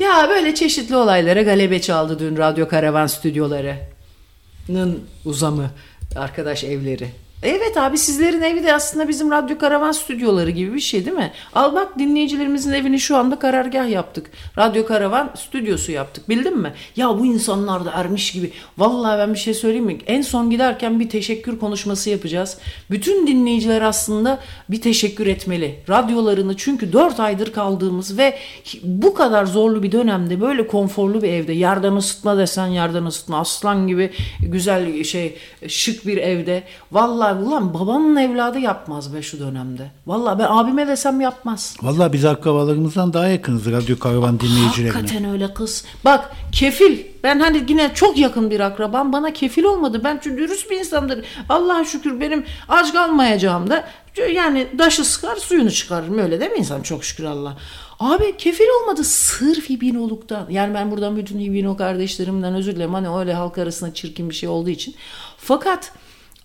Ya 0.00 0.26
böyle 0.28 0.54
çeşitli 0.54 0.96
olaylara 0.96 1.42
galebe 1.42 1.80
çaldı 1.80 2.18
dün 2.18 2.36
Radyo 2.36 2.68
Karavan 2.68 3.06
stüdyolarının 3.06 5.00
uzamı. 5.24 5.70
Arkadaş 6.16 6.64
evleri. 6.64 7.08
Evet 7.42 7.76
abi 7.76 7.98
sizlerin 7.98 8.42
evi 8.42 8.64
de 8.64 8.74
aslında 8.74 9.08
bizim 9.08 9.30
Radyo 9.30 9.58
Karavan 9.58 9.92
stüdyoları 9.92 10.50
gibi 10.50 10.74
bir 10.74 10.80
şey 10.80 11.04
değil 11.06 11.16
mi? 11.16 11.32
Al 11.54 11.74
bak 11.74 11.98
dinleyicilerimizin 11.98 12.72
evini 12.72 13.00
şu 13.00 13.16
anda 13.16 13.38
karargah 13.38 13.90
yaptık. 13.90 14.30
Radyo 14.58 14.86
Karavan 14.86 15.30
stüdyosu 15.36 15.92
yaptık 15.92 16.28
bildin 16.28 16.58
mi? 16.58 16.72
Ya 16.96 17.08
bu 17.18 17.26
insanlar 17.26 17.84
da 17.84 17.90
ermiş 17.90 18.32
gibi. 18.32 18.52
Vallahi 18.78 19.18
ben 19.18 19.34
bir 19.34 19.38
şey 19.38 19.54
söyleyeyim 19.54 19.84
mi? 19.84 19.98
En 20.06 20.22
son 20.22 20.50
giderken 20.50 21.00
bir 21.00 21.08
teşekkür 21.08 21.58
konuşması 21.58 22.10
yapacağız. 22.10 22.58
Bütün 22.90 23.26
dinleyiciler 23.26 23.82
aslında 23.82 24.38
bir 24.68 24.80
teşekkür 24.80 25.26
etmeli. 25.26 25.78
Radyolarını 25.88 26.56
çünkü 26.56 26.92
4 26.92 27.20
aydır 27.20 27.52
kaldığımız 27.52 28.18
ve 28.18 28.38
bu 28.82 29.14
kadar 29.14 29.46
zorlu 29.46 29.82
bir 29.82 29.92
dönemde 29.92 30.40
böyle 30.40 30.66
konforlu 30.66 31.22
bir 31.22 31.28
evde 31.28 31.52
yerden 31.52 31.96
ısıtma 31.96 32.38
desen 32.38 32.66
yerden 32.66 33.04
ısıtma 33.04 33.38
aslan 33.38 33.88
gibi 33.88 34.10
güzel 34.40 35.04
şey 35.04 35.36
şık 35.68 36.06
bir 36.06 36.16
evde. 36.16 36.62
Vallahi 36.92 37.27
ulan 37.36 37.74
babamın 37.74 38.16
evladı 38.16 38.58
yapmaz 38.58 39.14
be 39.14 39.22
şu 39.22 39.40
dönemde. 39.40 39.90
Vallahi 40.06 40.38
ben 40.38 40.46
abime 40.48 40.88
desem 40.88 41.20
yapmaz. 41.20 41.76
Vallahi 41.82 42.12
biz 42.12 42.24
akrabalarımızdan 42.24 43.12
daha 43.12 43.28
yakınız 43.28 43.72
radyo 43.72 43.98
karavan 43.98 44.40
dinleyicilerine. 44.40 44.92
Hakikaten 44.92 45.30
öyle 45.30 45.54
kız. 45.54 45.84
Bak 46.04 46.32
kefil. 46.52 46.98
Ben 47.22 47.40
hani 47.40 47.64
yine 47.68 47.94
çok 47.94 48.18
yakın 48.18 48.50
bir 48.50 48.60
akrabam 48.60 49.12
bana 49.12 49.32
kefil 49.32 49.64
olmadı. 49.64 50.00
Ben 50.04 50.20
çünkü 50.22 50.42
dürüst 50.42 50.70
bir 50.70 50.78
insandır. 50.78 51.24
Allah'a 51.48 51.84
şükür 51.84 52.20
benim 52.20 52.44
aç 52.68 52.92
kalmayacağım 52.92 53.70
da 53.70 53.88
yani 54.32 54.68
daşı 54.78 55.04
sıkar 55.04 55.36
suyunu 55.36 55.70
çıkarırım 55.70 56.18
öyle 56.18 56.40
değil 56.40 56.50
mi 56.50 56.58
insan 56.58 56.82
çok 56.82 57.04
şükür 57.04 57.24
Allah. 57.24 57.56
Abi 58.00 58.36
kefil 58.36 58.64
olmadı 58.80 59.04
sırf 59.04 59.70
İbinoluk'tan. 59.70 60.46
Yani 60.50 60.74
ben 60.74 60.90
buradan 60.90 61.16
bütün 61.16 61.38
İbino 61.38 61.76
kardeşlerimden 61.76 62.54
özür 62.54 62.76
dilerim. 62.76 62.94
Hani 62.94 63.18
öyle 63.18 63.34
halk 63.34 63.58
arasında 63.58 63.94
çirkin 63.94 64.30
bir 64.30 64.34
şey 64.34 64.48
olduğu 64.48 64.70
için. 64.70 64.94
Fakat 65.36 65.92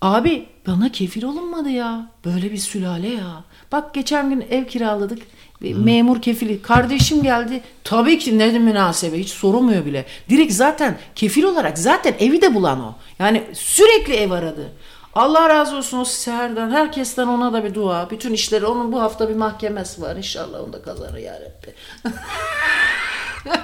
abi 0.04 0.46
bana 0.66 0.92
kefil 0.92 1.22
olunmadı 1.22 1.70
ya. 1.70 2.06
Böyle 2.24 2.52
bir 2.52 2.56
sülale 2.58 3.08
ya. 3.08 3.44
Bak 3.72 3.94
geçen 3.94 4.30
gün 4.30 4.46
ev 4.50 4.64
kiraladık. 4.64 5.22
Bir 5.62 5.74
Memur 5.74 6.22
kefili. 6.22 6.62
Kardeşim 6.62 7.22
geldi. 7.22 7.60
Tabii 7.84 8.18
ki 8.18 8.38
ne 8.38 8.58
münasebe. 8.58 9.18
Hiç 9.18 9.28
sorulmuyor 9.28 9.84
bile. 9.84 10.06
Direkt 10.28 10.52
zaten 10.52 10.98
kefil 11.14 11.42
olarak 11.42 11.78
zaten 11.78 12.14
evi 12.18 12.42
de 12.42 12.54
bulan 12.54 12.80
o. 12.80 12.94
Yani 13.18 13.44
sürekli 13.52 14.14
ev 14.14 14.30
aradı. 14.30 14.72
Allah 15.14 15.48
razı 15.48 15.76
olsun 15.76 15.98
o 15.98 16.04
seherden. 16.04 16.70
Herkesten 16.70 17.26
ona 17.26 17.52
da 17.52 17.64
bir 17.64 17.74
dua. 17.74 18.10
Bütün 18.10 18.32
işleri 18.32 18.66
onun 18.66 18.92
bu 18.92 19.00
hafta 19.00 19.28
bir 19.28 19.34
mahkemesi 19.34 20.02
var. 20.02 20.16
İnşallah 20.16 20.60
onu 20.60 20.72
da 20.72 20.82
kazanır 20.82 21.18
ya 21.18 21.40
Rabbi. 21.40 21.74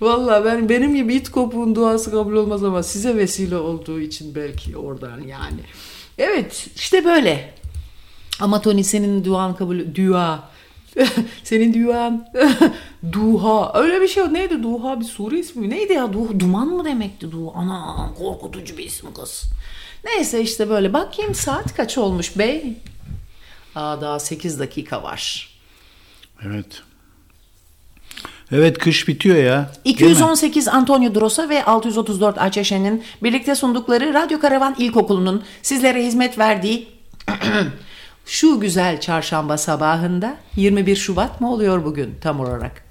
Vallahi 0.00 0.44
ben 0.44 0.68
benim 0.68 0.94
gibi 0.94 1.14
it 1.14 1.30
kopuğun 1.30 1.74
duası 1.74 2.10
kabul 2.10 2.32
olmaz 2.32 2.64
ama 2.64 2.82
size 2.82 3.16
vesile 3.16 3.56
olduğu 3.56 4.00
için 4.00 4.34
belki 4.34 4.76
oradan 4.76 5.20
yani. 5.20 5.60
Evet 6.18 6.66
işte 6.76 7.04
böyle. 7.04 7.54
Ama 8.40 8.60
Tony 8.60 8.82
senin 8.82 9.24
duan 9.24 9.56
kabul 9.56 9.78
dua. 9.94 10.50
senin 11.44 11.84
duan 11.86 12.28
duha 13.12 13.72
öyle 13.74 14.00
bir 14.00 14.08
şey 14.08 14.22
yok. 14.22 14.32
neydi 14.32 14.62
duha 14.62 15.00
bir 15.00 15.04
sure 15.04 15.38
ismi 15.38 15.60
mi? 15.66 15.70
neydi 15.70 15.92
ya 15.92 16.12
duha, 16.12 16.40
duman 16.40 16.68
mı 16.68 16.84
demekti 16.84 17.32
duha 17.32 17.58
ana 17.58 18.10
korkutucu 18.18 18.78
bir 18.78 18.84
isim 18.84 19.14
kız 19.14 19.44
neyse 20.04 20.40
işte 20.42 20.70
böyle 20.70 20.92
bakayım 20.92 21.34
saat 21.34 21.76
kaç 21.76 21.98
olmuş 21.98 22.38
bey 22.38 22.76
Aa, 23.74 24.00
daha 24.00 24.18
8 24.20 24.58
dakika 24.60 25.02
var 25.02 25.48
Evet. 26.46 26.82
Evet 28.52 28.78
kış 28.78 29.08
bitiyor 29.08 29.36
ya. 29.36 29.70
Değil 29.84 30.00
mi? 30.00 30.12
218 30.12 30.68
Antonio 30.68 31.14
Drosa 31.14 31.48
ve 31.48 31.64
634 31.64 32.38
Ayçeşen'in 32.38 33.02
birlikte 33.22 33.54
sundukları 33.54 34.14
Radyo 34.14 34.40
Karavan 34.40 34.76
İlkokulu'nun 34.78 35.42
sizlere 35.62 36.06
hizmet 36.06 36.38
verdiği 36.38 36.88
şu 38.26 38.60
güzel 38.60 39.00
çarşamba 39.00 39.58
sabahında 39.58 40.36
21 40.56 40.96
Şubat 40.96 41.40
mı 41.40 41.52
oluyor 41.52 41.84
bugün 41.84 42.14
tam 42.20 42.40
olarak? 42.40 42.84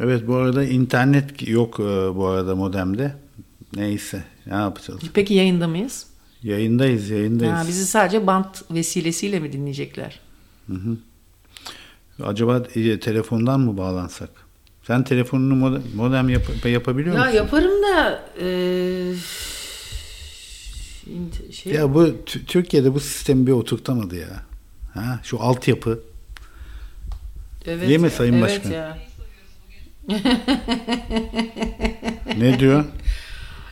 Evet 0.00 0.26
bu 0.26 0.34
arada 0.34 0.64
internet 0.64 1.48
yok 1.48 1.80
e, 1.80 2.16
bu 2.16 2.26
arada 2.26 2.56
modemde. 2.56 3.14
Neyse 3.76 4.24
ne 4.46 4.54
yapacağız? 4.54 5.00
Peki 5.14 5.34
yayında 5.34 5.68
mıyız? 5.68 6.06
Yayındayız 6.42 7.10
yayındayız. 7.10 7.54
Ha, 7.54 7.64
bizi 7.68 7.86
sadece 7.86 8.26
bant 8.26 8.62
vesilesiyle 8.70 9.40
mi 9.40 9.52
dinleyecekler? 9.52 10.20
Acaba 12.22 12.62
e, 12.74 13.00
telefondan 13.00 13.60
mı 13.60 13.76
bağlansak? 13.76 14.30
Sen 14.86 15.04
telefonunu 15.04 15.54
modem, 15.54 15.82
modem 15.96 16.28
yap- 16.28 16.66
yapabiliyor 16.66 17.16
Ya 17.16 17.22
musun? 17.24 17.36
yaparım 17.36 17.82
da 17.82 18.24
int- 21.10 21.52
şey, 21.52 21.72
Ya 21.72 21.94
bu 21.94 22.24
Türkiye'de 22.46 22.94
bu 22.94 23.00
sistemi 23.00 23.46
bir 23.46 23.52
oturtamadı 23.52 24.16
ya. 24.16 24.42
Ha, 24.94 25.20
şu 25.22 25.40
altyapı. 25.42 26.00
evet, 27.66 28.00
mi 28.00 28.10
Sayın 28.10 28.32
evet 28.34 28.42
Başkan? 28.42 28.70
Ya. 28.70 28.98
Ne 32.38 32.58
diyor? 32.60 32.84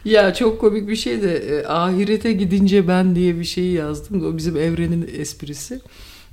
Ya 0.04 0.34
çok 0.34 0.60
komik 0.60 0.88
bir 0.88 0.96
şey 0.96 1.22
de 1.22 1.36
e, 1.36 1.66
ahirete 1.66 2.32
gidince 2.32 2.88
ben 2.88 3.16
diye 3.16 3.38
bir 3.38 3.44
şey 3.44 3.64
yazdım 3.64 4.26
o 4.26 4.36
bizim 4.36 4.56
evrenin 4.56 5.10
esprisi. 5.18 5.80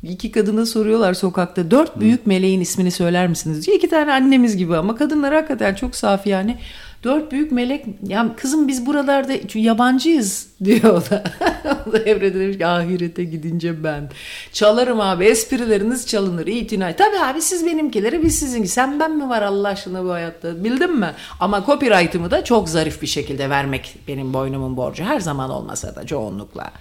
İki 0.04 0.32
kadına 0.32 0.66
soruyorlar 0.66 1.14
sokakta 1.14 1.72
dört 1.72 2.00
büyük 2.00 2.28
meleğin 2.28 2.62
ismini 2.62 2.92
söyler 2.92 3.28
misiniz 3.28 3.68
diye. 3.68 3.78
İki 3.78 3.90
tane 3.90 4.14
annemiz 4.14 4.58
gibi 4.58 4.78
ama 4.78 4.96
kadınlar 4.96 5.34
hakikaten 5.34 5.76
çok 5.76 5.96
saf 5.96 6.28
yani. 6.28 6.58
Dört 7.04 7.32
büyük 7.32 7.52
melek 7.52 7.86
ya 8.08 8.36
kızım 8.38 8.68
biz 8.68 8.86
buralarda 8.86 9.34
yabancıyız 9.54 10.48
diyor 10.64 11.10
da. 11.10 11.24
o 11.90 11.92
da 11.94 12.00
evrede 12.00 12.40
demiş 12.40 12.58
ki 12.58 12.68
ahirete 12.68 13.24
gidince 13.24 13.84
ben. 13.84 14.10
Çalarım 14.54 15.02
abi 15.02 15.26
esprileriniz 15.26 16.08
çalınır 16.08 16.48
itinay. 16.48 16.96
Tabii 16.96 17.20
abi 17.20 17.42
siz 17.42 17.66
benimkileri 17.66 18.24
biz 18.24 18.40
sizinki. 18.40 18.68
Sen 18.68 19.00
ben 19.00 19.18
mi 19.18 19.30
var 19.30 19.42
Allah 19.42 19.68
aşkına 19.68 20.04
bu 20.06 20.12
hayatta 20.12 20.64
bildin 20.64 21.00
mi? 21.00 21.12
Ama 21.40 21.66
copyright'ımı 21.66 22.32
da 22.32 22.44
çok 22.44 22.70
zarif 22.70 23.02
bir 23.02 23.08
şekilde 23.08 23.50
vermek 23.50 23.96
benim 24.08 24.34
boynumun 24.34 24.78
borcu. 24.78 25.04
Her 25.04 25.20
zaman 25.20 25.50
olmasa 25.50 25.96
da 25.96 26.06
çoğunlukla. 26.06 26.72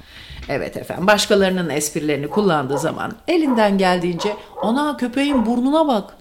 Evet 0.48 0.76
efendim 0.76 1.06
başkalarının 1.06 1.70
esprilerini 1.70 2.28
kullandığı 2.28 2.78
zaman 2.78 3.12
elinden 3.28 3.78
geldiğince 3.78 4.36
ona 4.62 4.96
köpeğin 4.96 5.46
burnuna 5.46 5.88
bak. 5.88 6.16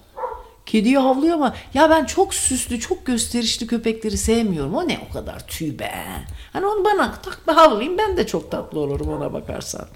Kediye 0.66 0.98
havlıyor 0.98 1.34
ama 1.34 1.54
ya 1.74 1.90
ben 1.90 2.04
çok 2.04 2.34
süslü, 2.34 2.80
çok 2.80 3.06
gösterişli 3.06 3.66
köpekleri 3.66 4.16
sevmiyorum. 4.18 4.74
O 4.74 4.88
ne 4.88 4.98
o 5.10 5.12
kadar 5.12 5.46
tüy 5.46 5.78
be. 5.78 5.92
Hani 6.52 6.66
onu 6.66 6.84
bana 6.84 7.14
tak 7.22 7.48
bir 7.48 7.52
havlayayım 7.52 7.98
ben 7.98 8.16
de 8.16 8.26
çok 8.26 8.50
tatlı 8.50 8.80
olurum 8.80 9.08
ona 9.08 9.32
bakarsan. 9.32 9.86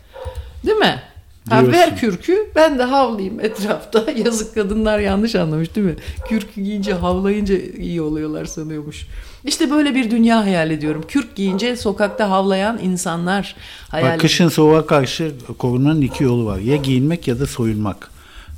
Değil 0.65 0.79
mi? 0.79 1.03
Ha, 1.51 1.73
ver 1.73 1.97
kürkü 1.97 2.51
ben 2.55 2.79
de 2.79 2.83
havlayayım 2.83 3.41
etrafta. 3.41 4.05
Yazık 4.25 4.55
kadınlar 4.55 4.99
yanlış 4.99 5.35
anlamış 5.35 5.77
değil 5.77 5.87
mi? 5.87 5.97
Kürkü 6.29 6.61
giyince 6.61 6.95
havlayınca 6.95 7.59
iyi 7.59 8.03
oluyorlar 8.03 8.45
sanıyormuş. 8.45 9.07
İşte 9.45 9.71
böyle 9.71 9.95
bir 9.95 10.11
dünya 10.11 10.45
hayal 10.45 10.71
ediyorum. 10.71 11.05
Kürk 11.09 11.37
giyince 11.37 11.77
sokakta 11.77 12.31
havlayan 12.31 12.79
insanlar 12.83 13.57
hayal 13.89 14.13
Bak 14.15 14.21
kışın 14.21 14.49
soğuğa 14.49 14.87
karşı 14.87 15.33
korunmanın 15.59 16.01
iki 16.01 16.25
yolu 16.25 16.47
var. 16.47 16.59
Ya 16.59 16.77
giyinmek 16.77 17.29
ya 17.29 17.41
da 17.41 17.47
soyunmak. 17.47 18.16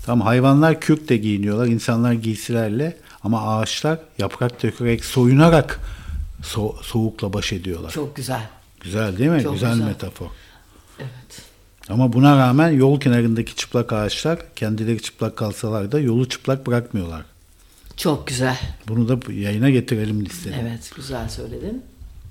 Tamam 0.09 0.26
hayvanlar 0.26 0.80
kürk 0.80 1.09
de 1.09 1.16
giyiniyorlar. 1.16 1.66
insanlar 1.66 2.12
giysilerle 2.12 2.97
ama 3.24 3.43
ağaçlar 3.43 3.98
yaprak 4.18 4.62
dökerek, 4.62 5.05
soyunarak 5.05 5.80
so- 6.43 6.82
soğukla 6.82 7.32
baş 7.32 7.52
ediyorlar. 7.52 7.90
Çok 7.90 8.16
güzel. 8.16 8.48
Güzel 8.80 9.18
değil 9.18 9.30
mi? 9.30 9.43
Çok 9.43 9.52
güzel, 9.52 9.72
güzel. 9.72 9.86
metafor. 9.86 10.26
Evet. 10.98 11.43
Ama 11.89 12.12
buna 12.12 12.39
rağmen 12.39 12.68
yol 12.70 13.01
kenarındaki 13.01 13.56
çıplak 13.56 13.93
ağaçlar 13.93 14.39
kendileri 14.56 15.02
çıplak 15.02 15.36
kalsalar 15.36 15.93
da 15.93 16.01
yolu 16.01 16.28
çıplak 16.28 16.66
bırakmıyorlar. 16.66 17.22
Çok 17.97 18.26
güzel. 18.26 18.59
Bunu 18.89 19.09
da 19.09 19.32
yayına 19.32 19.70
getirelim 19.70 20.24
listede. 20.24 20.56
Evet 20.62 20.93
güzel 20.97 21.28
söyledin. 21.28 21.82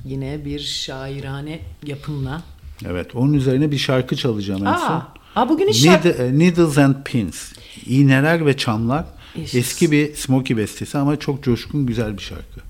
Yine 0.05 0.45
bir 0.45 0.59
şairane 0.59 1.59
yapımla. 1.85 2.41
Evet, 2.85 3.15
onun 3.15 3.33
üzerine 3.33 3.71
bir 3.71 3.77
şarkı 3.77 4.15
çalacağım 4.15 4.67
en 4.67 4.73
son. 4.73 4.85
Aa, 4.85 5.13
aa 5.37 5.49
bugün 5.49 5.67
hiç 5.67 5.83
şarkı... 5.83 6.07
Need- 6.09 6.35
e, 6.35 6.39
Needles 6.39 6.77
and 6.77 6.95
Pins. 7.05 7.51
İğneler 7.85 8.45
ve 8.45 8.57
çamlar. 8.57 9.05
Yes. 9.35 9.55
Eski 9.55 9.91
bir 9.91 10.15
Smokey 10.15 10.57
bestesi 10.57 10.97
ama 10.97 11.19
çok 11.19 11.43
coşkun 11.43 11.85
güzel 11.85 12.17
bir 12.17 12.21
şarkı. 12.21 12.66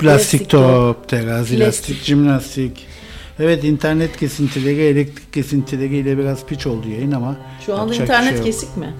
Plastik 0.00 0.40
Plastik 0.40 0.50
top, 0.50 1.08
terazi 1.08 1.56
Plastik. 1.56 1.60
lastik, 1.90 1.96
jimnastik. 2.04 2.86
Evet 3.40 3.64
internet 3.64 4.16
kesintileri, 4.16 4.80
elektrik 4.82 5.32
kesintileriyle 5.32 6.18
biraz 6.18 6.46
piç 6.46 6.66
oldu 6.66 6.88
yayın 6.88 7.12
ama 7.12 7.36
Şu 7.66 7.78
anda 7.78 7.94
internet 7.94 8.34
şey 8.34 8.44
kesik 8.44 8.76
mi? 8.76 8.94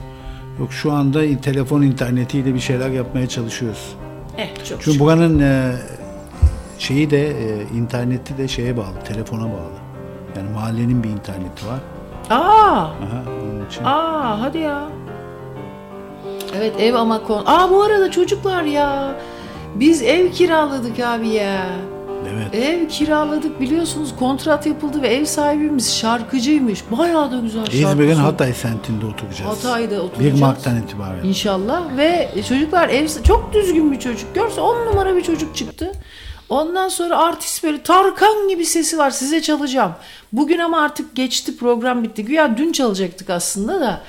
Yok 0.60 0.72
şu 0.72 0.92
anda 0.92 1.40
telefon 1.40 1.82
internetiyle 1.82 2.54
bir 2.54 2.60
şeyler 2.60 2.90
yapmaya 2.90 3.28
çalışıyoruz. 3.28 3.94
Eh 4.38 4.48
çok 4.68 4.82
Çünkü 4.82 4.98
buranın 5.00 5.38
e, 5.40 5.72
şeyi 6.78 7.10
de 7.10 7.28
e, 7.28 7.62
interneti 7.76 8.38
de 8.38 8.48
şeye 8.48 8.76
bağlı, 8.76 9.04
telefona 9.08 9.42
bağlı. 9.44 9.80
Yani 10.36 10.50
mahallenin 10.54 11.02
bir 11.04 11.08
interneti 11.08 11.66
var. 11.66 11.78
Aa, 12.30 12.36
Aha, 12.36 12.92
onun 13.42 13.66
için. 13.66 13.84
aa 13.84 14.40
hadi 14.40 14.58
ya. 14.58 14.88
Evet 16.58 16.72
ev 16.80 16.94
ama 16.94 17.22
kon... 17.22 17.42
Aa 17.46 17.70
bu 17.70 17.82
arada 17.82 18.10
çocuklar 18.10 18.62
ya. 18.62 19.14
Biz 19.74 20.02
ev 20.02 20.30
kiraladık 20.32 21.00
abi 21.00 21.28
ya. 21.28 21.66
Evet. 22.34 22.54
Ev 22.64 22.88
kiraladık 22.88 23.60
biliyorsunuz 23.60 24.16
kontrat 24.18 24.66
yapıldı 24.66 25.02
ve 25.02 25.08
ev 25.08 25.24
sahibimiz 25.24 25.96
şarkıcıymış. 25.96 26.80
Bayağı 26.90 27.32
da 27.32 27.38
güzel 27.38 27.64
şarkı. 27.64 27.76
İzmir'in. 27.76 28.14
Hatay 28.14 28.52
semtinde 28.54 29.06
oturacağız. 29.06 29.50
Hatay'da 29.64 30.02
oturacağız. 30.02 30.34
1 30.36 30.40
Mart'tan 30.40 30.82
itibaren. 30.82 31.24
İnşallah 31.24 31.96
ve 31.96 32.30
çocuklar 32.48 32.88
ev 32.88 33.08
çok 33.26 33.54
düzgün 33.54 33.92
bir 33.92 34.00
çocuk. 34.00 34.34
Görse 34.34 34.60
on 34.60 34.86
numara 34.86 35.16
bir 35.16 35.22
çocuk 35.22 35.56
çıktı. 35.56 35.92
Ondan 36.48 36.88
sonra 36.88 37.18
artist 37.18 37.64
böyle 37.64 37.82
Tarkan 37.82 38.48
gibi 38.48 38.64
sesi 38.64 38.98
var 38.98 39.10
size 39.10 39.42
çalacağım. 39.42 39.92
Bugün 40.32 40.58
ama 40.58 40.80
artık 40.80 41.16
geçti 41.16 41.56
program 41.56 42.02
bitti. 42.02 42.24
Güya 42.24 42.56
dün 42.56 42.72
çalacaktık 42.72 43.30
aslında 43.30 43.80
da. 43.80 44.00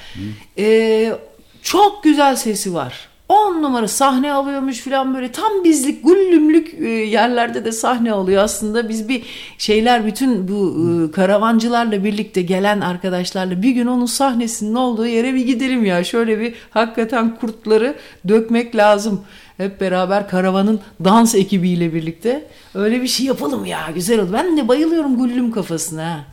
Ee, 0.58 1.14
çok 1.62 2.04
güzel 2.04 2.36
sesi 2.36 2.74
var. 2.74 3.11
10 3.32 3.64
numara 3.64 3.88
sahne 3.88 4.34
alıyormuş 4.34 4.80
falan 4.80 5.16
böyle 5.16 5.32
tam 5.32 5.64
bizlik 5.64 6.04
güllümlük 6.04 6.74
e, 6.74 6.88
yerlerde 6.88 7.66
de 7.66 7.72
sahne 7.72 8.12
alıyor 8.12 8.44
aslında. 8.44 8.90
Biz 8.90 9.10
bir 9.10 9.24
şeyler 9.58 10.06
bütün 10.06 10.48
bu 10.48 10.76
e, 11.08 11.12
karavancılarla 11.12 12.04
birlikte 12.04 12.42
gelen 12.42 12.82
arkadaşlarla 12.82 13.62
bir 13.62 13.72
gün 13.72 13.88
onun 13.88 14.06
sahnesinin 14.06 14.76
olduğu 14.76 15.06
yere 15.06 15.34
bir 15.34 15.46
gidelim 15.46 15.86
ya. 15.86 16.04
Şöyle 16.04 16.40
bir 16.40 16.54
hakikaten 16.70 17.36
kurtları 17.36 17.96
dökmek 18.28 18.76
lazım. 18.76 19.22
Hep 19.58 19.82
beraber 19.82 20.30
karavanın 20.30 20.80
dans 21.04 21.36
ekibiyle 21.36 21.94
birlikte 21.94 22.48
öyle 22.74 23.02
bir 23.02 23.08
şey 23.08 23.26
yapalım 23.26 23.66
ya 23.66 23.80
güzel 23.96 24.20
oldu. 24.20 24.30
Ben 24.34 24.58
de 24.58 24.68
bayılıyorum 24.68 25.18
güllüm 25.18 25.52
kafasına. 25.52 26.26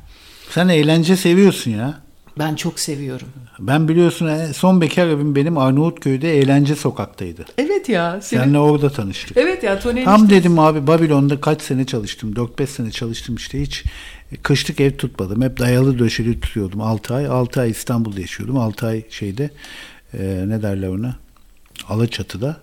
Sen 0.50 0.68
eğlence 0.68 1.16
seviyorsun 1.16 1.70
ya. 1.70 2.07
Ben 2.38 2.54
çok 2.54 2.80
seviyorum. 2.80 3.28
Ben 3.58 3.88
biliyorsun 3.88 4.26
e, 4.26 4.52
son 4.52 4.80
bekar 4.80 5.06
evim 5.06 5.34
benim 5.34 5.58
Arnavutköy'de 5.58 6.38
Eğlence 6.38 6.76
Sokaktaydı. 6.76 7.44
Evet 7.58 7.88
ya. 7.88 8.20
Senin... 8.22 8.42
Seninle 8.42 8.58
orada 8.58 8.90
tanıştık. 8.90 9.36
Evet 9.36 9.62
ya 9.62 9.78
Tony 9.80 10.04
Tam 10.04 10.24
enişte- 10.24 10.30
dedim 10.30 10.58
abi 10.58 10.86
Babilon'da 10.86 11.40
kaç 11.40 11.62
sene 11.62 11.86
çalıştım. 11.86 12.32
4-5 12.32 12.66
sene 12.66 12.90
çalıştım 12.90 13.34
işte 13.36 13.62
hiç 13.62 13.84
e, 14.32 14.36
kışlık 14.36 14.80
ev 14.80 14.96
tutmadım. 14.96 15.42
Hep 15.42 15.58
dayalı 15.58 15.98
döşeli 15.98 16.40
tutuyordum 16.40 16.80
6 16.80 17.14
ay. 17.14 17.26
6 17.26 17.60
ay 17.60 17.70
İstanbul'da 17.70 18.20
yaşıyordum. 18.20 18.58
6 18.58 18.86
ay 18.86 19.02
şeyde 19.10 19.50
e, 20.18 20.44
ne 20.46 20.62
derler 20.62 20.88
ona? 20.88 21.16
Alaçatı'da. 21.88 22.56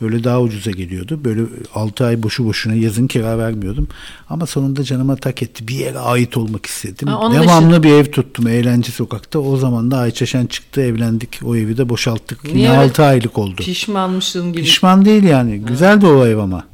Öyle 0.00 0.24
daha 0.24 0.40
ucuza 0.40 0.70
geliyordu. 0.70 1.20
Böyle 1.24 1.42
6 1.74 2.04
ay 2.06 2.22
boşu 2.22 2.44
boşuna 2.44 2.74
yazın 2.74 3.06
kira 3.06 3.38
vermiyordum. 3.38 3.88
Ama 4.28 4.46
sonunda 4.46 4.84
canıma 4.84 5.16
tak 5.16 5.42
etti. 5.42 5.68
Bir 5.68 5.74
yere 5.74 5.98
ait 5.98 6.36
olmak 6.36 6.66
istedim. 6.66 7.08
Ha, 7.08 7.32
Devamlı 7.32 7.82
bir 7.82 7.90
ev 7.92 8.04
tuttum 8.04 8.46
Eğlence 8.48 8.92
Sokak'ta. 8.92 9.38
O 9.38 9.56
zaman 9.56 9.90
da 9.90 9.98
Ayça 9.98 10.26
Şen 10.26 10.46
çıktı 10.46 10.80
evlendik. 10.80 11.40
O 11.44 11.56
evi 11.56 11.76
de 11.76 11.88
boşalttık. 11.88 12.44
Niye 12.44 12.56
Yine 12.58 12.70
öyle 12.70 12.90
6 12.90 13.04
aylık 13.04 13.38
oldu. 13.38 13.56
Pişmanmışsın 13.56 14.52
gibi. 14.52 14.62
Pişman 14.62 15.04
değil 15.04 15.22
yani. 15.24 15.58
Güzel 15.58 16.00
de 16.00 16.06
o 16.06 16.26
ev 16.26 16.38
ama. 16.38 16.64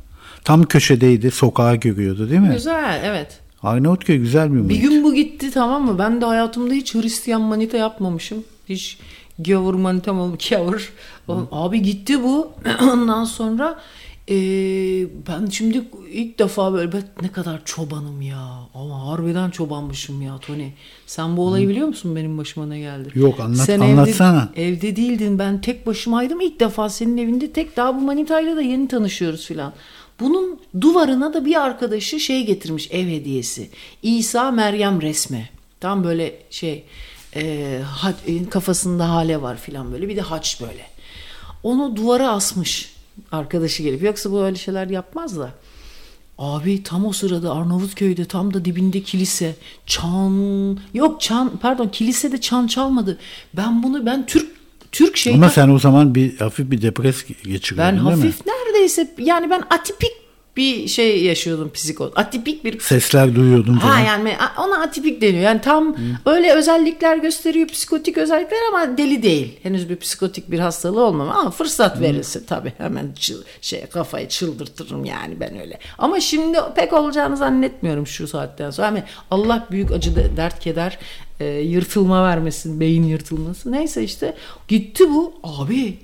Tam 0.44 0.62
köşedeydi. 0.62 1.30
Sokağı 1.30 1.76
görüyordu 1.76 2.30
değil 2.30 2.40
mi? 2.40 2.52
Güzel 2.54 3.00
evet. 3.04 3.38
Arnavutköy 3.62 4.16
güzel 4.18 4.50
bir 4.52 4.56
Bir 4.56 4.62
muhit. 4.62 4.82
gün 4.82 5.04
bu 5.04 5.14
gitti 5.14 5.50
tamam 5.54 5.84
mı? 5.86 5.98
Ben 5.98 6.20
de 6.20 6.24
hayatımda 6.24 6.74
hiç 6.74 6.94
Hristiyan 6.94 7.40
manita 7.42 7.76
yapmamışım. 7.76 8.38
Hiç 8.68 8.98
gavur 9.46 9.74
manitam 9.74 10.20
olmuş. 10.20 10.48
Gavur. 10.48 10.92
Abi 11.52 11.82
gitti 11.82 12.22
bu. 12.22 12.52
Ondan 12.82 13.24
sonra 13.24 13.80
e, 14.28 14.34
ben 15.28 15.46
şimdi 15.50 15.82
ilk 16.12 16.38
defa 16.38 16.72
böyle 16.72 16.92
ben 16.92 17.02
ne 17.22 17.32
kadar 17.32 17.60
çobanım 17.64 18.22
ya. 18.22 18.48
Ama 18.74 19.06
harbiden 19.06 19.50
çobanmışım 19.50 20.22
ya 20.22 20.38
Tony. 20.38 20.68
Sen 21.06 21.36
bu 21.36 21.46
olayı 21.46 21.68
biliyor 21.68 21.88
musun 21.88 22.16
benim 22.16 22.38
başıma 22.38 22.66
ne 22.66 22.78
geldi? 22.78 23.08
Yok, 23.14 23.40
anlat- 23.40 23.66
Sen 23.66 23.80
anlatsana. 23.80 24.48
Evde, 24.56 24.68
evde 24.68 24.96
değildin 24.96 25.38
ben 25.38 25.60
tek 25.60 25.86
başımaydım. 25.86 26.40
İlk 26.40 26.60
defa 26.60 26.88
senin 26.88 27.16
evinde 27.16 27.52
tek 27.52 27.76
daha 27.76 27.96
bu 27.96 28.00
manitayla 28.00 28.56
da 28.56 28.62
yeni 28.62 28.88
tanışıyoruz 28.88 29.46
filan. 29.46 29.72
Bunun 30.20 30.60
duvarına 30.80 31.34
da 31.34 31.44
bir 31.44 31.60
arkadaşı 31.64 32.20
şey 32.20 32.46
getirmiş 32.46 32.88
ev 32.90 33.06
hediyesi. 33.06 33.70
İsa 34.02 34.50
Meryem 34.50 35.02
resmi. 35.02 35.48
Tam 35.80 36.04
böyle 36.04 36.34
şey 36.50 36.84
e, 37.36 37.82
e, 38.26 38.48
kafasında 38.50 39.10
hale 39.10 39.42
var 39.42 39.56
filan 39.56 39.92
böyle 39.92 40.08
bir 40.08 40.16
de 40.16 40.20
haç 40.20 40.60
böyle. 40.60 40.86
Onu 41.62 41.96
duvara 41.96 42.30
asmış 42.30 42.94
arkadaşı 43.32 43.82
gelip. 43.82 44.02
Yoksa 44.02 44.32
bu 44.32 44.44
öyle 44.44 44.56
şeyler 44.56 44.86
yapmaz 44.86 45.38
da. 45.38 45.50
Abi 46.38 46.82
tam 46.82 47.06
o 47.06 47.12
sırada 47.12 47.52
Arnavutköy'de 47.52 48.24
tam 48.24 48.54
da 48.54 48.64
dibinde 48.64 49.02
kilise. 49.02 49.56
Çan 49.86 50.78
yok 50.94 51.20
çan 51.20 51.52
pardon 51.62 51.88
kilisede 51.88 52.40
çan 52.40 52.66
çalmadı. 52.66 53.18
Ben 53.54 53.82
bunu 53.82 54.06
ben 54.06 54.26
Türk 54.26 54.60
Türk 54.92 55.16
şey 55.16 55.34
Ama 55.34 55.48
sen 55.48 55.68
o 55.68 55.78
zaman 55.78 56.14
bir 56.14 56.36
hafif 56.38 56.70
bir 56.70 56.82
depres 56.82 57.24
geçiriyordun 57.44 57.78
ben 57.78 58.06
değil 58.06 58.16
mi? 58.16 58.24
hafif 58.24 58.46
neredeyse 58.46 59.14
yani 59.18 59.50
ben 59.50 59.62
atipik 59.70 60.12
bir 60.60 60.88
şey 60.88 61.24
yaşıyordum 61.24 61.70
psiko. 61.72 62.12
Atipik 62.16 62.64
bir 62.64 62.80
Sesler 62.80 63.34
duyuyordun 63.34 63.78
falan. 63.78 63.92
Ha 63.92 64.00
yani 64.00 64.32
ona 64.58 64.82
atipik 64.82 65.22
deniyor. 65.22 65.42
Yani 65.42 65.60
tam 65.60 65.96
öyle 66.26 66.52
özellikler 66.52 67.16
gösteriyor 67.16 67.68
psikotik 67.68 68.18
özellikler 68.18 68.58
ama 68.68 68.98
deli 68.98 69.22
değil. 69.22 69.58
Henüz 69.62 69.88
bir 69.88 69.96
psikotik 69.96 70.50
bir 70.50 70.58
hastalığı 70.58 71.04
olmam 71.04 71.28
ama 71.30 71.50
fırsat 71.50 72.00
verirse 72.00 72.44
tabii 72.46 72.72
hemen 72.78 73.12
çıl, 73.18 73.42
şey 73.60 73.86
kafayı 73.86 74.28
çıldırtırım 74.28 75.04
yani 75.04 75.40
ben 75.40 75.60
öyle. 75.60 75.78
Ama 75.98 76.20
şimdi 76.20 76.58
pek 76.76 76.92
olacağını 76.92 77.36
zannetmiyorum 77.36 78.06
şu 78.06 78.28
saatten 78.28 78.70
sonra. 78.70 78.86
Yani 78.86 79.02
Allah 79.30 79.66
büyük 79.70 79.92
acı 79.92 80.16
de- 80.16 80.36
dert 80.36 80.60
keder 80.60 80.98
e, 81.40 81.44
yırtılma 81.46 82.24
vermesin, 82.24 82.80
beyin 82.80 83.04
yırtılması. 83.04 83.72
Neyse 83.72 84.02
işte 84.04 84.34
gitti 84.68 85.04
bu 85.10 85.34
abi. 85.42 85.98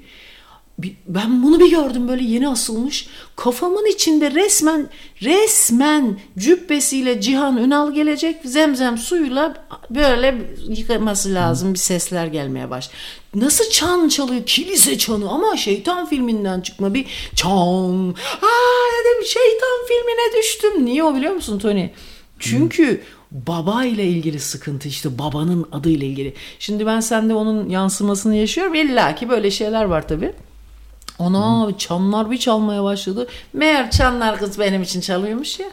Ben 1.07 1.43
bunu 1.43 1.61
bir 1.61 1.71
gördüm 1.71 2.09
böyle 2.09 2.25
yeni 2.25 2.49
asılmış. 2.49 3.09
Kafamın 3.37 3.93
içinde 3.95 4.31
resmen 4.31 4.89
resmen 5.23 6.19
cübbesiyle 6.39 7.21
Cihan 7.21 7.57
Ünal 7.57 7.95
gelecek. 7.95 8.37
Zemzem 8.45 8.99
suyuyla 8.99 9.67
böyle 9.91 10.35
yıkaması 10.69 11.35
lazım 11.35 11.75
bir 11.75 11.79
sesler 11.79 12.27
gelmeye 12.27 12.71
baş. 12.71 12.91
Nasıl 13.35 13.71
çan 13.71 14.09
çalıyor? 14.09 14.43
Kilise 14.47 14.99
çanı 14.99 15.31
ama 15.31 15.57
şeytan 15.57 16.07
filminden 16.07 16.61
çıkma 16.61 16.95
bir 16.95 17.07
çan. 17.35 18.15
Aa 18.43 18.87
dedim 19.01 19.27
şeytan 19.27 19.87
filmine 19.89 20.39
düştüm. 20.39 20.85
Niye 20.85 21.05
o 21.05 21.15
biliyor 21.15 21.35
musun 21.35 21.59
Tony? 21.59 21.89
Çünkü 22.39 23.03
baba 23.31 23.85
ile 23.85 24.05
ilgili 24.05 24.41
sıkıntı 24.41 24.89
işte 24.89 25.19
babanın 25.19 25.67
adıyla 25.73 26.07
ilgili. 26.07 26.35
Şimdi 26.59 26.87
ben 26.87 27.01
sende 27.01 27.35
onun 27.35 27.69
yansımasını 27.69 28.37
yaşıyorum. 28.37 28.75
İlla 28.75 29.15
ki 29.15 29.29
böyle 29.29 29.51
şeyler 29.51 29.85
var 29.85 30.09
tabii. 30.09 30.33
Ana 31.19 31.79
çanlar 31.79 32.31
bir 32.31 32.39
çalmaya 32.39 32.85
başladı. 32.85 33.27
Meğer 33.53 33.91
çanlar 33.91 34.39
kız 34.39 34.59
benim 34.59 34.83
için 34.83 35.01
çalıyormuş 35.01 35.59
ya. 35.59 35.67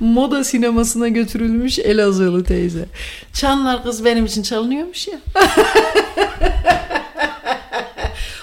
Moda 0.00 0.44
sinemasına 0.44 1.08
götürülmüş 1.08 1.78
Elazığlı 1.78 2.44
teyze. 2.44 2.86
Çanlar 3.32 3.82
kız 3.82 4.04
benim 4.04 4.24
için 4.26 4.42
çalınıyormuş 4.42 5.08
ya. 5.08 5.18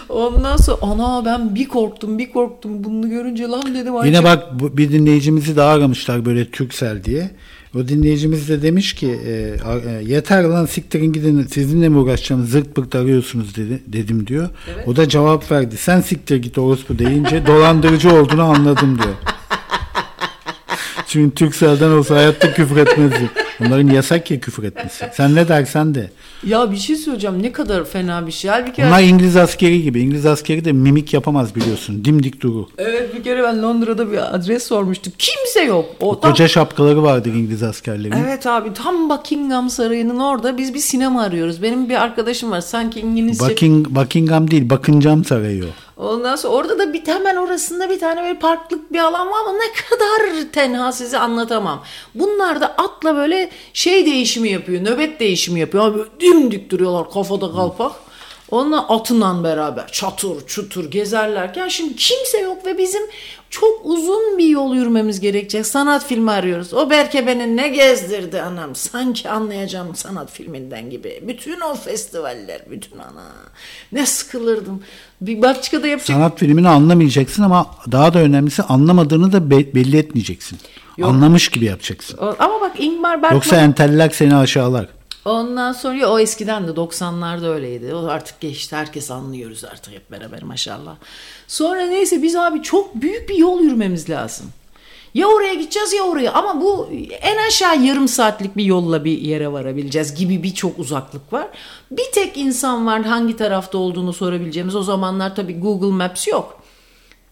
Ondan 0.10 0.58
sonra 0.58 0.78
ana 0.82 1.26
ben 1.26 1.56
bir 1.56 1.68
korktum 1.68 2.18
bir 2.20 2.32
korktum 2.32 2.84
bunu 2.84 3.10
görünce 3.10 3.44
lan 3.48 3.76
dedim. 3.76 3.94
Yine 4.06 4.24
bak 4.24 4.60
bu- 4.60 4.78
bir 4.78 4.92
dinleyicimizi 4.92 5.56
daha 5.56 5.70
aramışlar 5.74 6.26
böyle 6.26 6.52
Türksel 6.52 7.04
diye. 7.04 7.32
O 7.76 7.88
dinleyicimiz 7.88 8.50
de 8.50 8.62
demiş 8.62 8.94
ki 8.94 9.08
e, 9.08 9.32
e, 9.32 10.04
yeter 10.04 10.44
lan 10.44 10.66
siktirin 10.66 11.14
gidin 11.14 11.44
sizinle 11.44 11.90
mi 11.90 11.98
uğraşacağım 11.98 12.46
zırt 12.46 12.76
pırt 12.76 12.96
arıyorsunuz 12.96 13.56
dedi, 13.56 13.84
dedim 13.88 14.28
diyor. 14.28 14.50
O 14.86 14.96
da 14.96 15.10
cevap 15.10 15.52
verdi 15.52 15.78
sen 15.78 16.02
siktir 16.02 16.36
git 16.36 16.58
orospu 16.58 17.00
deyince 17.00 17.46
dolandırıcı 17.48 18.14
olduğunu 18.14 18.44
anladım 18.44 18.98
diyor. 19.04 19.16
Çünkü 21.08 21.36
Türksel'den 21.36 21.90
olsa 21.90 22.16
hayatta 22.16 22.54
küfür 22.54 22.78
etmezdi. 22.78 23.30
Onların 23.68 23.88
yasak 23.90 24.32
ya 24.32 24.40
küfür 24.40 24.64
etmesi. 24.64 25.06
Sen 25.14 25.36
ne 25.36 25.48
dersen 25.48 25.96
de. 25.96 26.10
Ya 26.48 26.72
bir 26.72 26.78
şey 26.78 26.96
söyleyeceğim 26.96 27.44
ne 27.44 27.52
kadar 27.52 27.86
fena 27.86 28.28
bir 28.28 28.32
şey. 28.32 28.52
Halbuki 28.52 28.84
Bunlar 28.84 29.02
İngiliz 29.02 29.38
askeri 29.38 29.84
gibi. 29.84 30.02
İngiliz 30.02 30.26
askeri 30.26 30.66
de 30.66 30.72
mimik 30.72 31.14
yapamaz 31.14 31.56
biliyorsun. 31.56 32.06
Dimdik 32.06 32.42
durur. 32.42 32.66
Evet 32.78 33.16
bir 33.16 33.24
kere 33.24 33.44
ben 33.44 33.64
Londra'da 33.64 34.12
bir 34.12 34.36
adres 34.36 34.64
sormuştum. 34.68 35.14
Kimse 35.18 35.62
yok. 35.64 35.86
O 36.00 36.20
tam- 36.20 36.32
Koca 36.32 36.48
şapkaları 36.48 37.04
vardır 37.04 37.34
İngiliz 37.34 37.64
askerlerin. 37.64 38.16
Evet 38.28 38.48
abi 38.48 38.74
tam 38.74 39.10
Buckingham 39.10 39.70
Sarayı'nın 39.70 40.20
orada 40.20 40.58
biz 40.58 40.74
bir 40.74 40.80
sinema 40.80 41.24
arıyoruz. 41.24 41.62
Benim 41.62 41.90
bir 41.90 42.02
arkadaşım 42.04 42.52
var 42.52 42.62
sanki 42.62 43.00
İngilizce. 43.00 43.46
Bucking, 43.46 43.88
Buckingham 43.90 44.52
değil, 44.52 44.70
Buckingham 44.70 45.26
Sarayı 45.26 45.64
o. 45.64 45.93
Ondan 45.98 46.36
sonra 46.36 46.54
orada 46.54 46.80
da 46.80 46.94
bir 46.94 47.08
hemen 47.08 47.36
orasında 47.36 47.90
bir 47.90 48.00
tane 48.00 48.22
böyle 48.22 48.40
parklık 48.40 48.94
bir 48.94 49.00
alan 49.00 49.28
var 49.28 49.38
ama 49.42 49.54
ne 49.54 49.74
kadar 49.90 50.52
tenha 50.52 50.92
size 50.92 51.20
anlatamam. 51.20 51.84
Bunlar 52.16 52.62
da 52.62 52.68
atla 52.68 53.16
böyle 53.16 53.50
şey 53.74 54.06
değişimi 54.06 54.50
yapıyor, 54.50 54.84
nöbet 54.84 55.20
değişimi 55.20 55.60
yapıyor. 55.60 55.84
Abi 55.88 56.00
dimdik 56.20 56.70
duruyorlar 56.70 57.12
kafada 57.12 57.52
kalpak. 57.52 57.92
Onunla 58.54 58.88
atından 58.90 59.44
beraber 59.44 59.88
çatır 59.88 60.48
çutur 60.48 60.92
gezerlerken 60.92 61.68
şimdi 61.68 61.96
kimse 61.96 62.40
yok 62.40 62.66
ve 62.66 62.78
bizim 62.78 63.02
çok 63.50 63.82
uzun 63.84 64.38
bir 64.38 64.46
yol 64.46 64.76
yürümemiz 64.76 65.20
gerekecek. 65.20 65.66
Sanat 65.66 66.06
filmi 66.06 66.32
arıyoruz. 66.32 66.74
O 66.74 66.90
Berke 66.90 67.28
beni 67.28 67.58
ne 67.58 67.68
gezdirdi 67.68 68.42
anam. 68.42 68.76
Sanki 68.76 69.30
anlayacağım 69.30 69.96
sanat 69.96 70.32
filminden 70.32 70.90
gibi. 70.90 71.24
Bütün 71.28 71.62
o 71.62 71.76
festivaller, 71.76 72.62
bütün 72.72 72.98
ana. 72.98 73.26
Ne 73.92 74.06
sıkılırdım. 74.06 74.82
Bir 75.22 75.42
Belçika'da 75.42 75.88
yapacak 75.88 76.18
Sanat 76.18 76.40
filmini 76.40 76.70
anlamayacaksın 76.70 77.44
ama 77.44 77.68
daha 77.92 78.14
da 78.14 78.20
önemlisi 78.20 78.64
anlamadığını 78.64 79.32
da 79.32 79.50
be- 79.50 79.76
belli 79.76 79.98
etmeyeceksin. 79.98 80.60
Anlamış 81.04 81.50
gibi 81.50 81.66
yapacaksın. 81.66 82.18
Ama 82.40 82.62
bak 82.62 82.72
Ingmar 82.80 83.22
Bergman 83.22 83.36
Yoksa 83.36 83.56
enteller 83.56 84.10
seni 84.10 84.36
aşağılar. 84.36 84.88
Ondan 85.26 85.72
sonra 85.72 86.08
o 86.08 86.20
eskiden 86.20 86.68
de 86.68 86.72
90'larda 86.72 87.48
öyleydi. 87.48 87.94
O 87.94 88.08
artık 88.08 88.40
geçti. 88.40 88.76
Herkes 88.76 89.12
anlıyoruz 89.12 89.64
artık 89.64 89.94
hep 89.94 90.12
beraber 90.12 90.44
maşallah. 90.44 90.96
Sonra 91.48 91.86
neyse 91.86 92.22
biz 92.22 92.36
abi 92.36 92.62
çok 92.62 92.96
büyük 92.96 93.30
bir 93.30 93.36
yol 93.36 93.62
yürümemiz 93.62 94.10
lazım. 94.10 94.48
Ya 95.14 95.28
oraya 95.28 95.54
gideceğiz 95.54 95.94
ya 95.94 96.04
oraya 96.04 96.34
ama 96.34 96.62
bu 96.62 96.90
en 97.22 97.48
aşağı 97.48 97.82
yarım 97.84 98.08
saatlik 98.08 98.58
bir 98.58 98.64
yolla 98.64 99.06
bir 99.06 99.18
yere 99.18 99.52
varabileceğiz 99.52 100.16
gibi 100.16 100.44
birçok 100.44 100.80
uzaklık 100.80 101.34
var. 101.34 101.48
Bir 101.92 102.12
tek 102.14 102.38
insan 102.38 102.86
var 102.86 103.04
hangi 103.04 103.36
tarafta 103.36 103.78
olduğunu 103.78 104.14
sorabileceğimiz 104.14 104.76
o 104.76 104.84
zamanlar 104.84 105.36
tabii 105.36 105.60
Google 105.60 105.88
Maps 105.88 106.28
yok. 106.28 106.63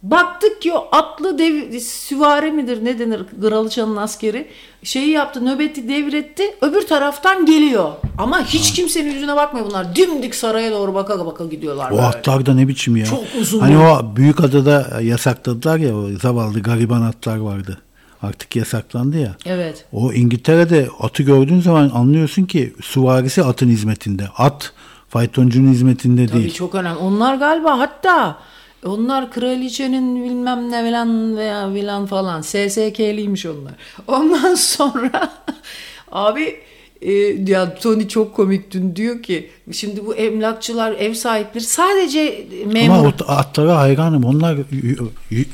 Baktık 0.04 0.62
ki 0.62 0.74
o 0.74 0.88
atlı 0.92 1.38
dev, 1.38 1.80
süvari 1.80 2.52
midir 2.52 2.86
ne 2.86 3.00
denir 3.00 3.22
Kralıçanın 3.42 3.96
askeri 3.96 4.48
şeyi 4.84 5.10
yaptı 5.10 5.46
nöbeti 5.46 5.90
devretti 5.90 6.44
öbür 6.62 6.88
taraftan 6.88 7.46
geliyor. 7.46 7.92
Ama 8.18 8.46
hiç 8.46 8.74
kimsenin 8.74 9.12
yüzüne 9.12 9.36
bakmıyor 9.36 9.66
bunlar 9.66 9.96
dimdik 9.96 10.36
saraya 10.36 10.72
doğru 10.72 10.94
baka 10.94 11.26
baka 11.26 11.46
gidiyorlar. 11.46 11.92
O 11.92 11.96
böyle. 11.96 12.02
atlar 12.06 12.46
da 12.46 12.54
ne 12.54 12.68
biçim 12.68 12.98
ya. 12.98 13.06
Çok 13.06 13.24
uzun 13.42 13.60
Hani 13.60 13.78
o 13.78 14.16
büyük 14.16 14.40
adada 14.40 15.02
yasakladılar 15.02 15.78
ya 15.78 15.98
o 15.98 16.10
zavallı 16.22 16.62
gariban 16.62 17.02
atlar 17.02 17.38
vardı. 17.38 17.78
Artık 18.22 18.56
yasaklandı 18.56 19.18
ya. 19.18 19.36
Evet. 19.46 19.86
O 19.92 20.14
İngiltere'de 20.14 20.90
atı 21.00 21.24
gördüğün 21.24 21.62
zaman 21.62 21.92
anlıyorsun 21.94 22.46
ki 22.46 22.74
süvarisi 22.82 23.44
atın 23.44 23.70
hizmetinde. 23.70 24.28
At 24.38 24.74
faytoncunun 25.10 25.72
hizmetinde 25.72 26.28
Tabii 26.28 26.40
değil. 26.40 26.54
çok 26.54 26.76
önemli. 26.76 26.98
Onlar 26.98 27.36
galiba 27.36 27.80
hatta 27.80 28.38
onlar 28.86 29.32
kraliçenin 29.32 30.24
bilmem 30.24 30.72
ne 30.72 30.86
filan 30.86 31.38
veya 31.38 31.74
filan 31.74 32.06
falan 32.06 32.42
SSK'liymiş 32.42 33.46
onlar. 33.46 33.74
Ondan 34.08 34.56
sonra 34.56 35.32
abi 36.12 36.56
e, 37.02 37.12
ya 37.48 37.76
Tony 37.76 38.08
çok 38.08 38.36
komik 38.36 38.72
dün 38.72 38.96
diyor 38.96 39.24
ki 39.24 39.50
şimdi 39.72 40.06
bu 40.06 40.16
emlakçılar 40.16 40.92
ev 40.92 41.14
sahipleri 41.14 41.64
sadece 41.64 42.46
memur 42.74 42.96
Ama 42.96 43.08
o 43.08 43.32
atlara 43.32 43.78
hayranım. 43.78 44.24
Onlar 44.24 44.58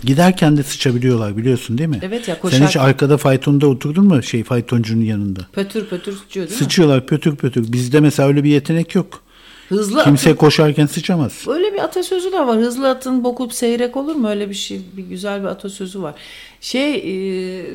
giderken 0.03 0.57
de 0.57 0.63
sıçabiliyorlar 0.63 1.37
biliyorsun 1.37 1.77
değil 1.77 1.89
mi? 1.89 1.99
Evet 2.01 2.27
ya, 2.27 2.35
Sen 2.35 2.41
koşarken. 2.41 2.67
hiç 2.67 2.77
arkada 2.77 3.17
faytonda 3.17 3.67
oturdun 3.67 4.05
mu 4.07 4.23
şey 4.23 4.43
faytoncunun 4.43 5.03
yanında? 5.03 5.41
pötür 5.53 5.85
pötür 5.85 6.17
sıçıyor 6.17 6.47
değil 6.47 6.59
mi? 6.59 6.65
Sıçıyorlar 6.65 7.05
pötür 7.05 7.35
pötür. 7.35 7.71
Bizde 7.71 7.99
mesela 7.99 8.29
öyle 8.29 8.43
bir 8.43 8.49
yetenek 8.49 8.95
yok. 8.95 9.26
Hızlı 9.69 10.03
Kimse 10.03 10.29
atın- 10.29 10.37
koşarken 10.39 10.85
sıçamaz. 10.85 11.45
Öyle 11.47 11.73
bir 11.73 11.79
atasözü 11.83 12.31
de 12.31 12.39
var. 12.47 12.57
Hızlı 12.57 12.89
atın 12.89 13.23
bokup 13.23 13.53
seyrek 13.53 13.97
olur 13.97 14.15
mu? 14.15 14.29
Öyle 14.29 14.49
bir 14.49 14.55
şey, 14.55 14.81
bir 14.97 15.03
güzel 15.03 15.41
bir 15.41 15.47
atasözü 15.47 16.01
var. 16.01 16.15
Şey, 16.61 16.93
e, 16.95 17.65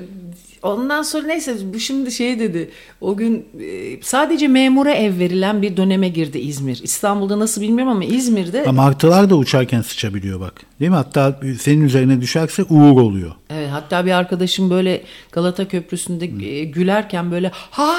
ondan 0.62 1.02
sonra 1.02 1.26
neyse 1.26 1.56
bu 1.74 1.78
şimdi 1.80 2.12
şey 2.12 2.39
dedi. 2.39 2.70
O 3.01 3.16
gün 3.16 3.47
e, 3.60 4.02
sadece 4.02 4.48
memura 4.48 4.93
ev 4.93 5.18
verilen 5.18 5.62
bir 5.62 5.76
döneme 5.76 6.09
girdi 6.09 6.39
İzmir. 6.39 6.80
İstanbul'da 6.82 7.39
nasıl 7.39 7.60
bilmiyorum 7.60 7.93
ama 7.93 8.05
İzmir'de 8.05 8.62
Ama 8.66 8.82
martılar 8.82 9.30
da 9.30 9.36
uçarken 9.36 9.82
sıçabiliyor 9.82 10.40
bak. 10.40 10.55
Değil 10.80 10.90
mi? 10.90 10.97
Hatta 10.97 11.40
senin 11.60 11.84
üzerine 11.84 12.20
düşerse 12.20 12.62
uğur 12.62 13.01
oluyor. 13.01 13.32
Evet, 13.51 13.68
hatta 13.72 14.06
bir 14.06 14.10
arkadaşım 14.10 14.70
böyle 14.70 15.02
Galata 15.32 15.68
Köprüsü'nde 15.68 16.47
e, 16.47 16.64
gülerken 16.64 17.30
böyle 17.30 17.51
ha 17.70 17.93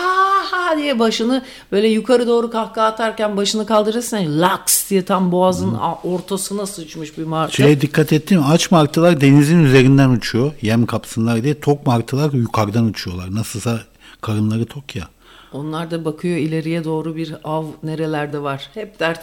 ha 0.52 0.78
diye 0.78 1.00
başını 1.00 1.42
böyle 1.72 1.88
yukarı 1.88 2.28
doğru 2.28 2.50
kahkaha 2.52 2.86
atarken 2.88 3.38
başını 3.38 3.66
kaldırırsan 3.66 4.42
laks 4.42 4.90
diye 4.90 5.02
tam 5.06 5.32
boğazın 5.32 5.74
a- 5.74 5.96
ortasına 6.04 6.66
sıçmış 6.66 7.18
bir 7.18 7.24
martı. 7.24 7.56
Şeye 7.56 7.82
dikkat 7.82 8.14
ettin 8.14 8.40
mi? 8.40 8.46
Aç 8.46 8.72
martılar 8.72 9.22
denizin 9.22 9.64
üzerinden 9.64 10.10
uçuyor. 10.10 10.52
Yem 10.62 10.86
kapsınlar 10.86 11.44
diye. 11.44 11.60
Tok 11.60 11.88
martılar 11.88 12.34
yukarıdan 12.54 12.86
uçuyorlar. 12.86 13.36
Nasılsa 13.36 13.80
karınları 14.22 14.66
tok 14.66 14.96
ya. 14.96 15.08
Onlar 15.54 15.92
da 15.92 16.06
bakıyor 16.06 16.38
ileriye 16.38 16.84
doğru 16.84 17.16
bir 17.16 17.36
av 17.44 17.66
nerelerde 17.84 18.40
var. 18.40 18.70
Hep 18.74 19.00
dert 19.00 19.20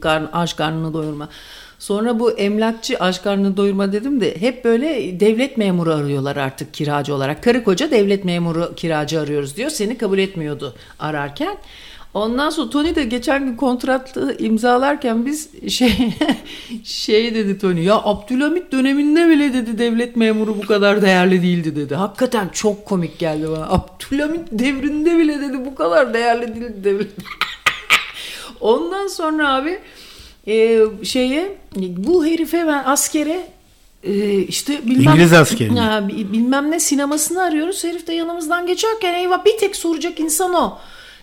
karn, 0.00 0.24
aç 0.32 0.56
karnını 0.56 0.94
doyurma. 0.94 1.28
Sonra 1.78 2.18
bu 2.18 2.30
emlakçı 2.30 2.98
aç 2.98 3.22
karnını 3.22 3.56
doyurma 3.56 3.92
dedim 3.92 4.20
de 4.20 4.40
hep 4.40 4.64
böyle 4.64 5.20
devlet 5.20 5.56
memuru 5.56 5.92
arıyorlar 5.92 6.36
artık 6.36 6.74
kiracı 6.74 7.14
olarak. 7.14 7.42
Karı 7.42 7.64
koca 7.64 7.90
devlet 7.90 8.24
memuru 8.24 8.74
kiracı 8.76 9.20
arıyoruz 9.20 9.56
diyor. 9.56 9.70
Seni 9.70 9.98
kabul 9.98 10.18
etmiyordu 10.18 10.74
ararken. 10.98 11.58
Ondan 12.18 12.50
sonra 12.50 12.70
Tony 12.70 12.94
de 12.94 13.04
geçen 13.04 13.46
gün 13.46 13.56
kontratı 13.56 14.36
imzalarken 14.38 15.26
biz 15.26 15.48
şey 15.68 15.92
şey 16.84 17.34
dedi 17.34 17.58
Tony 17.58 17.84
ya 17.84 17.94
Abdülhamit 18.04 18.72
döneminde 18.72 19.28
bile 19.28 19.52
dedi 19.52 19.78
devlet 19.78 20.16
memuru 20.16 20.58
bu 20.62 20.66
kadar 20.66 21.02
değerli 21.02 21.42
değildi 21.42 21.76
dedi. 21.76 21.94
Hakikaten 21.94 22.48
çok 22.48 22.86
komik 22.86 23.18
geldi 23.18 23.48
bana. 23.50 23.68
Abdülhamit 23.70 24.48
devrinde 24.52 25.18
bile 25.18 25.40
dedi 25.40 25.64
bu 25.66 25.74
kadar 25.74 26.14
değerli 26.14 26.54
değildi 26.54 26.84
devlet. 26.84 27.08
Ondan 28.60 29.06
sonra 29.06 29.54
abi 29.54 29.78
e, 30.46 30.80
şeye 31.02 31.56
bu 31.96 32.26
herife 32.26 32.66
ben 32.66 32.82
askere 32.86 33.46
e, 34.04 34.38
işte 34.38 34.86
bilmem, 34.86 35.12
İngiliz 35.12 35.32
askeri 35.32 35.70
bilmem 36.32 36.70
ne 36.70 36.80
sinemasını 36.80 37.42
arıyoruz. 37.42 37.84
Herif 37.84 38.06
de 38.06 38.12
yanımızdan 38.12 38.66
geçerken 38.66 39.14
eyvah 39.14 39.44
bir 39.44 39.58
tek 39.58 39.76
soracak 39.76 40.20
insan 40.20 40.54
o. 40.54 40.78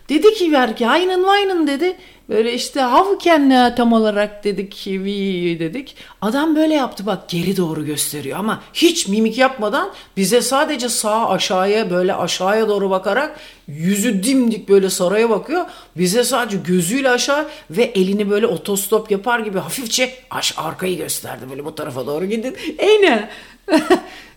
Dedi 0.10 0.34
ki 0.34 0.52
belki 0.53 0.88
aynen 0.88 1.23
vaynen 1.23 1.68
dedi. 1.68 1.98
Böyle 2.30 2.53
işte 2.53 2.80
can 3.26 3.76
tam 3.76 3.94
olarak 3.94 4.44
dedik 4.44 4.73
we 4.73 5.60
dedik. 5.60 5.95
Adam 6.22 6.56
böyle 6.56 6.73
yaptı 6.73 7.06
bak 7.06 7.30
geri 7.30 7.57
doğru 7.57 7.86
gösteriyor 7.86 8.40
ama 8.40 8.61
hiç 8.73 9.07
mimik 9.07 9.38
yapmadan 9.38 9.91
bize 10.18 10.41
sadece 10.41 10.90
sağa 10.90 11.30
aşağıya 11.30 11.91
böyle 11.91 12.14
aşağıya 12.15 12.68
doğru 12.68 12.90
bakarak 12.90 13.40
yüzü 13.68 14.23
dimdik 14.23 14.69
böyle 14.69 14.90
saraya 14.90 15.30
bakıyor. 15.30 15.65
Bize 15.98 16.23
sadece 16.23 16.57
gözüyle 16.57 17.10
aşağı 17.10 17.48
ve 17.69 17.84
elini 17.84 18.30
böyle 18.30 18.48
otostop 18.48 19.11
yapar 19.11 19.40
gibi 19.40 19.60
hafifçe 19.60 20.14
aş 20.30 20.53
arkayı 20.57 20.98
gösterdi 20.98 21.45
böyle 21.49 21.65
bu 21.65 21.76
tarafa 21.76 22.07
doğru 22.07 22.26
gidin. 22.26 22.56
Eyne. 22.77 23.30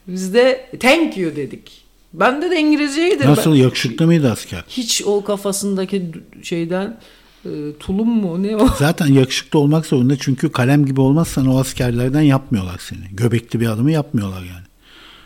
Biz 0.07 0.35
de 0.35 0.71
thank 0.81 1.17
you 1.17 1.37
dedik. 1.37 1.78
Bende 2.13 2.51
de 2.51 2.61
İngilizceydi. 2.61 3.27
Nasıl 3.27 3.53
Ben- 3.53 3.57
yakışıklı 3.57 4.07
mıydı 4.07 4.31
asker? 4.33 4.65
hiç 4.69 5.03
o 5.07 5.25
kafasındaki 5.25 6.11
şeyden 6.43 6.97
e, 7.45 7.49
tulum 7.81 8.09
mu 8.09 8.43
ne 8.43 8.57
o? 8.57 8.69
Zaten 8.79 9.07
yakışıklı 9.07 9.59
olmak 9.59 9.87
zorunda 9.87 10.17
çünkü 10.19 10.53
kalem 10.53 10.87
gibi 10.87 11.01
olmazsan 11.01 11.47
o 11.47 11.61
askerlerden 11.61 12.21
yapmıyorlar 12.21 12.79
seni. 12.89 13.01
Göbekli 13.13 13.61
bir 13.61 13.67
adamı 13.69 13.91
yapmıyorlar 13.93 14.41
yani. 14.41 14.69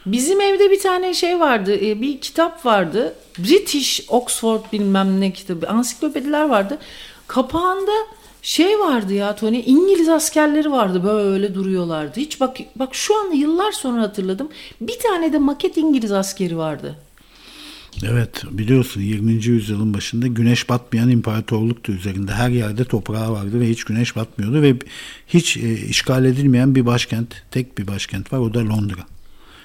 Bizim 0.07 0.41
evde 0.41 0.71
bir 0.71 0.81
tane 0.81 1.15
şey 1.15 1.41
vardı, 1.41 1.77
e, 1.87 2.01
bir 2.01 2.21
kitap 2.21 2.67
vardı. 2.67 3.15
British 3.39 4.05
Oxford 4.09 4.61
bilmem 4.73 5.21
ne 5.21 5.31
kitabı, 5.33 5.69
ansiklopediler 5.69 6.49
vardı. 6.49 6.79
Kapağında 7.27 7.93
şey 8.43 8.79
vardı 8.79 9.15
ya 9.15 9.37
Tony, 9.37 9.63
İngiliz 9.67 10.09
askerleri 10.09 10.71
vardı 10.71 11.05
böyle 11.05 11.55
duruyorlardı. 11.55 12.21
Hiç 12.21 12.41
bak 12.41 12.57
bak 12.77 12.95
şu 12.95 13.21
an 13.21 13.33
yıllar 13.33 13.73
sonra 13.73 14.03
hatırladım. 14.03 14.49
Bir 14.81 14.99
tane 14.99 15.33
de 15.33 15.39
maket 15.39 15.77
İngiliz 15.77 16.13
askeri 16.13 16.57
vardı. 16.57 16.97
Evet 18.05 18.43
biliyorsun 18.51 19.01
20. 19.01 19.33
yüzyılın 19.33 19.95
başında 19.95 20.27
güneş 20.27 20.69
batmayan 20.69 21.11
imparatorluktu 21.11 21.93
üzerinde. 21.93 22.33
Her 22.33 22.51
yerde 22.51 22.85
toprağı 22.85 23.33
vardı 23.33 23.61
ve 23.61 23.69
hiç 23.69 23.85
güneş 23.85 24.17
batmıyordu 24.17 24.63
ve 24.63 24.75
hiç 25.29 25.57
e, 25.57 25.87
işgal 25.87 26.25
edilmeyen 26.25 26.75
bir 26.75 26.87
başkent, 26.87 27.35
tek 27.51 27.79
bir 27.79 27.87
başkent 27.87 28.33
var 28.33 28.39
o 28.39 28.55
da 28.55 28.59
Londra. 28.59 29.01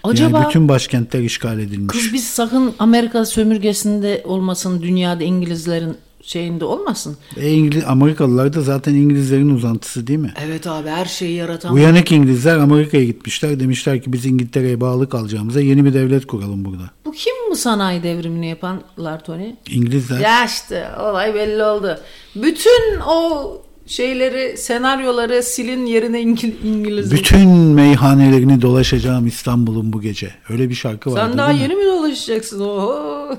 Acaba 0.04 0.38
Yani 0.38 0.48
bütün 0.48 0.70
başkentler 0.70 1.20
işgal 1.20 1.60
edilmiş. 1.60 1.98
kız 1.98 2.14
biz 2.14 2.28
sakın 2.28 2.74
Amerika 2.80 3.26
sömürgesinde 3.26 4.22
olmasın, 4.26 4.82
dünyada 4.82 5.24
İngilizlerin 5.24 5.98
şeyinde 6.28 6.66
olmasın. 6.66 7.18
E, 7.38 7.52
İngiliz, 7.52 7.84
Amerikalılar 7.88 8.54
da 8.54 8.62
zaten 8.62 8.94
İngilizlerin 8.94 9.50
uzantısı 9.50 10.08
değil 10.08 10.20
mi? 10.20 10.34
Evet 10.46 10.68
abi 10.68 10.90
her 10.90 11.06
şeyi 11.06 11.36
yaratan 11.36 11.74
Uyanık 11.74 12.12
İngilizler 12.12 12.58
Amerika'ya 12.58 13.04
gitmişler. 13.04 13.60
Demişler 13.60 14.02
ki 14.02 14.14
biz 14.14 14.26
İngiltere'ye 14.26 14.82
bağlı 14.82 15.10
kalacağımıza 15.10 15.62
yeni 15.62 15.86
bir 15.86 15.94
devlet 15.94 16.28
kuralım 16.28 16.66
burada. 16.66 16.84
Bu 17.06 17.12
kim 17.12 17.34
bu 17.52 17.56
sanayi 17.56 18.04
devrimini 18.04 18.48
yapanlar 18.50 19.24
Tony? 19.24 19.56
İngilizler 19.70 20.20
Ya 20.20 20.46
işte 20.46 20.88
olay 21.00 21.36
belli 21.36 21.64
oldu. 21.64 22.00
Bütün 22.36 23.00
o 23.08 23.52
şeyleri, 23.88 24.58
senaryoları 24.58 25.44
silin 25.44 25.86
yerine 25.86 26.22
İngil 26.22 26.54
İngiliz. 26.64 27.12
bütün 27.12 27.50
meyhanelerini 27.50 28.62
dolaşacağım 28.62 29.28
İstanbul'un 29.28 29.94
bu 29.94 30.02
gece. 30.02 30.30
Öyle 30.50 30.70
bir 30.70 30.76
şarkı 30.76 31.12
vardı 31.12 31.26
Sen 31.30 31.38
daha 31.38 31.52
yeni 31.52 31.76
mi 31.76 31.86
dolaşacaksın? 31.86 32.60
Oho. 32.60 33.30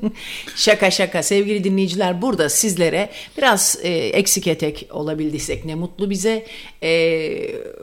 şaka 0.56 0.90
şaka 0.90 1.22
sevgili 1.22 1.64
dinleyiciler 1.64 2.22
burada 2.22 2.48
sizlere 2.48 3.10
biraz 3.38 3.78
e, 3.82 3.88
eksik 3.90 4.46
etek 4.46 4.88
olabildiysek 4.90 5.64
ne 5.64 5.74
mutlu 5.74 6.10
bize. 6.10 6.46
E, 6.82 6.90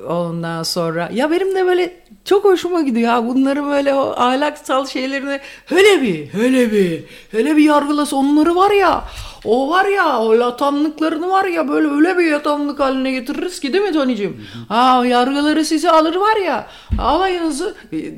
ondan 0.09 0.63
sonra 0.63 1.09
ya 1.13 1.31
benim 1.31 1.55
de 1.55 1.65
böyle 1.65 1.93
çok 2.25 2.45
hoşuma 2.45 2.81
gidiyor 2.81 3.07
ya 3.07 3.25
bunları 3.27 3.65
böyle 3.65 3.93
o 3.93 4.13
ahlaksal 4.17 4.85
şeylerini 4.85 5.39
hele 5.65 6.01
bir 6.01 6.27
hele 6.27 6.71
bir 6.71 7.03
hele 7.31 7.57
bir 7.57 7.63
yargılasa 7.63 8.15
onları 8.15 8.55
var 8.55 8.71
ya 8.71 9.03
o 9.45 9.69
var 9.69 9.85
ya 9.85 10.19
o 10.19 10.39
latanlıklarını 10.39 11.29
var 11.29 11.45
ya 11.45 11.67
böyle 11.67 11.87
öyle 11.87 12.17
bir 12.17 12.25
yatanlık 12.25 12.79
haline 12.79 13.11
getiririz 13.11 13.59
ki 13.59 13.73
değil 13.73 13.83
mi 13.83 13.93
Tony'cim? 13.93 14.47
Ha 14.67 15.05
yargıları 15.05 15.65
size 15.65 15.91
alır 15.91 16.15
var 16.15 16.35
ya 16.35 16.67
alayınızı 16.99 17.75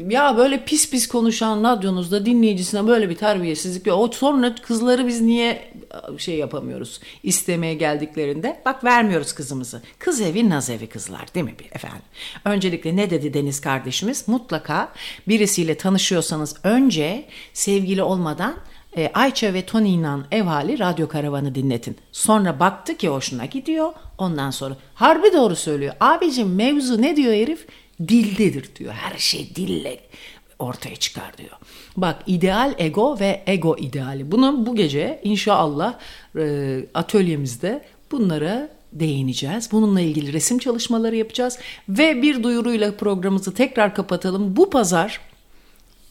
ya 0.09 0.37
böyle 0.37 0.65
pis 0.65 0.89
pis 0.89 1.07
konuşan 1.07 1.63
radyonuzda 1.63 2.25
dinleyicisine 2.25 2.87
böyle 2.87 3.09
bir 3.09 3.15
terbiyesizlik. 3.15 3.87
O 3.93 4.11
sonra 4.11 4.55
kızları 4.55 5.07
biz 5.07 5.21
niye 5.21 5.71
şey 6.17 6.35
yapamıyoruz 6.35 6.99
istemeye 7.23 7.73
geldiklerinde 7.73 8.61
bak 8.65 8.83
vermiyoruz 8.83 9.33
kızımızı. 9.33 9.81
Kız 9.99 10.21
evi 10.21 10.49
naz 10.49 10.69
evi 10.69 10.87
kızlar 10.87 11.33
değil 11.33 11.45
mi 11.45 11.55
efendim? 11.71 12.01
Öncelikle 12.45 12.95
ne 12.95 13.09
dedi 13.09 13.33
Deniz 13.33 13.61
kardeşimiz? 13.61 14.27
Mutlaka 14.27 14.91
birisiyle 15.27 15.77
tanışıyorsanız 15.77 16.55
önce 16.63 17.25
sevgili 17.53 18.03
olmadan 18.03 18.55
e, 18.97 19.11
Ayça 19.13 19.53
ve 19.53 19.65
Tony 19.65 19.93
İnan 19.93 20.25
ev 20.31 20.43
hali 20.43 20.79
radyo 20.79 21.07
karavanı 21.07 21.55
dinletin. 21.55 21.97
Sonra 22.11 22.59
baktı 22.59 22.97
ki 22.97 23.07
hoşuna 23.09 23.45
gidiyor. 23.45 23.93
Ondan 24.17 24.51
sonra 24.51 24.75
harbi 24.93 25.33
doğru 25.33 25.55
söylüyor. 25.55 25.93
Abicim 25.99 26.55
mevzu 26.55 27.01
ne 27.01 27.15
diyor 27.15 27.33
herif? 27.33 27.67
Dildedir 28.07 28.75
diyor. 28.75 28.93
Her 28.93 29.17
şey 29.17 29.55
dille 29.55 29.99
ortaya 30.59 30.95
çıkar 30.95 31.37
diyor. 31.37 31.57
Bak 31.97 32.23
ideal 32.27 32.73
ego 32.77 33.19
ve 33.19 33.43
ego 33.47 33.77
ideali. 33.77 34.31
Bunu 34.31 34.65
bu 34.65 34.75
gece 34.75 35.21
inşallah 35.23 35.93
e, 36.37 36.79
atölyemizde 36.93 37.85
bunlara 38.11 38.69
değineceğiz. 38.93 39.71
Bununla 39.71 40.01
ilgili 40.01 40.33
resim 40.33 40.59
çalışmaları 40.59 41.15
yapacağız. 41.15 41.59
Ve 41.89 42.21
bir 42.21 42.43
duyuruyla 42.43 42.95
programımızı 42.95 43.53
tekrar 43.53 43.95
kapatalım. 43.95 44.55
Bu 44.55 44.69
pazar 44.69 45.19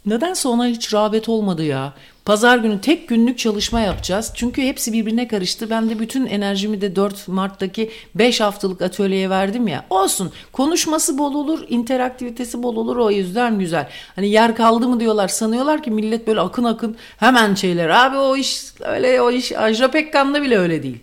Nedense 0.06 0.48
ona 0.48 0.66
hiç 0.66 0.94
rağbet 0.94 1.28
olmadı 1.28 1.64
ya. 1.64 1.92
Pazar 2.24 2.58
günü 2.58 2.80
tek 2.80 3.08
günlük 3.08 3.38
çalışma 3.38 3.80
yapacağız. 3.80 4.32
Çünkü 4.34 4.62
hepsi 4.62 4.92
birbirine 4.92 5.28
karıştı. 5.28 5.70
Ben 5.70 5.90
de 5.90 5.98
bütün 5.98 6.26
enerjimi 6.26 6.80
de 6.80 6.96
4 6.96 7.28
Mart'taki 7.28 7.90
5 8.14 8.40
haftalık 8.40 8.82
atölyeye 8.82 9.30
verdim 9.30 9.68
ya. 9.68 9.84
Olsun. 9.90 10.32
Konuşması 10.52 11.18
bol 11.18 11.34
olur, 11.34 11.64
interaktivitesi 11.68 12.62
bol 12.62 12.76
olur. 12.76 12.96
O 12.96 13.10
yüzden 13.10 13.58
güzel. 13.58 13.88
Hani 14.16 14.28
yer 14.28 14.56
kaldı 14.56 14.88
mı 14.88 15.00
diyorlar. 15.00 15.28
Sanıyorlar 15.28 15.82
ki 15.82 15.90
millet 15.90 16.26
böyle 16.26 16.40
akın 16.40 16.64
akın 16.64 16.96
hemen 17.16 17.54
şeyler. 17.54 17.88
Abi 17.88 18.16
o 18.16 18.36
iş 18.36 18.64
öyle 18.80 19.22
o 19.22 19.30
iş 19.30 19.52
Ajda 19.52 19.90
Pekkan'da 19.90 20.42
bile 20.42 20.58
öyle 20.58 20.82
değil. 20.82 20.98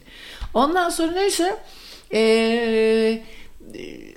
Ondan 0.53 0.89
sonra 0.89 1.11
neyse 1.11 1.57
ee, 2.13 3.21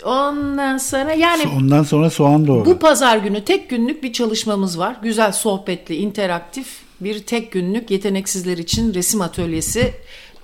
ondan 0.07 0.79
sonra 0.79 1.13
yani 1.13 1.43
Ondan 1.57 1.83
sonra 1.83 2.11
soğan 2.11 2.47
doğru. 2.47 2.65
bu 2.65 2.79
pazar 2.79 3.17
günü 3.17 3.45
tek 3.45 3.71
günlük 3.71 4.03
bir 4.03 4.13
çalışmamız 4.13 4.79
var. 4.79 4.97
Güzel 5.03 5.33
sohbetli, 5.33 5.97
interaktif 5.97 6.83
bir 7.01 7.23
tek 7.23 7.53
günlük 7.53 7.91
yeteneksizler 7.91 8.59
için 8.59 8.95
resim 8.95 9.21
atölyesi. 9.21 9.95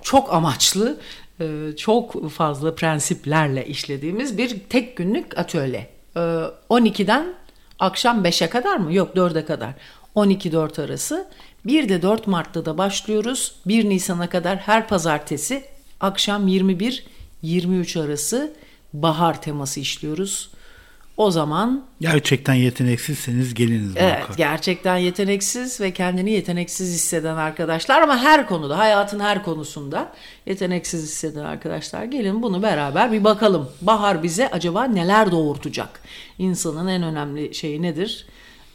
Çok 0.03 0.33
amaçlı, 0.35 0.99
e, 1.41 1.47
çok 1.77 2.31
fazla 2.31 2.75
prensiplerle 2.75 3.67
işlediğimiz 3.67 4.39
bir 4.39 4.59
tek 4.69 4.97
günlük 4.97 5.39
atölye. 5.39 5.91
E, 6.17 6.21
12'den 6.71 7.35
akşam 7.79 8.25
5'e 8.25 8.49
kadar 8.49 8.77
mı? 8.77 8.95
Yok 8.95 9.17
4'e 9.17 9.45
kadar. 9.45 9.75
12-4 10.15 10.83
arası. 10.83 11.27
Bir 11.67 11.89
de 11.89 12.03
4 12.03 12.27
Mart'ta 12.27 12.65
da 12.65 12.79
başlıyoruz. 12.79 13.55
1 13.67 13.89
Nisan'a 13.89 14.29
kadar 14.29 14.57
her 14.57 14.89
pazartesi 14.89 15.65
akşam 16.01 16.49
21-23 16.49 18.05
arası 18.05 18.53
bahar 18.93 19.43
teması 19.43 19.81
işliyoruz. 19.81 20.51
O 21.17 21.31
zaman 21.31 21.85
Gerçekten 22.01 22.55
yeteneksizseniz 22.55 23.55
geliniz 23.55 23.93
Evet, 23.97 24.15
muhakkak. 24.19 24.37
gerçekten 24.37 24.97
yeteneksiz 24.97 25.81
ve 25.81 25.91
kendini 25.93 26.31
yeteneksiz 26.31 26.95
hisseden 26.95 27.37
arkadaşlar 27.37 28.03
ama 28.03 28.19
her 28.19 28.47
konuda, 28.47 28.79
hayatın 28.79 29.21
her 29.21 29.43
konusunda 29.45 30.13
yeteneksiz 30.47 31.03
hisseden 31.03 31.45
arkadaşlar 31.45 32.05
gelin 32.05 32.43
bunu 32.43 32.63
beraber 32.63 33.13
bir 33.13 33.25
bakalım. 33.25 33.69
Bahar 33.81 34.23
bize 34.23 34.49
acaba 34.51 34.85
neler 34.85 35.31
doğurtacak? 35.31 36.01
İnsanın 36.39 36.89
en 36.89 37.03
önemli 37.03 37.55
şeyi 37.55 37.83
nedir? 37.83 38.27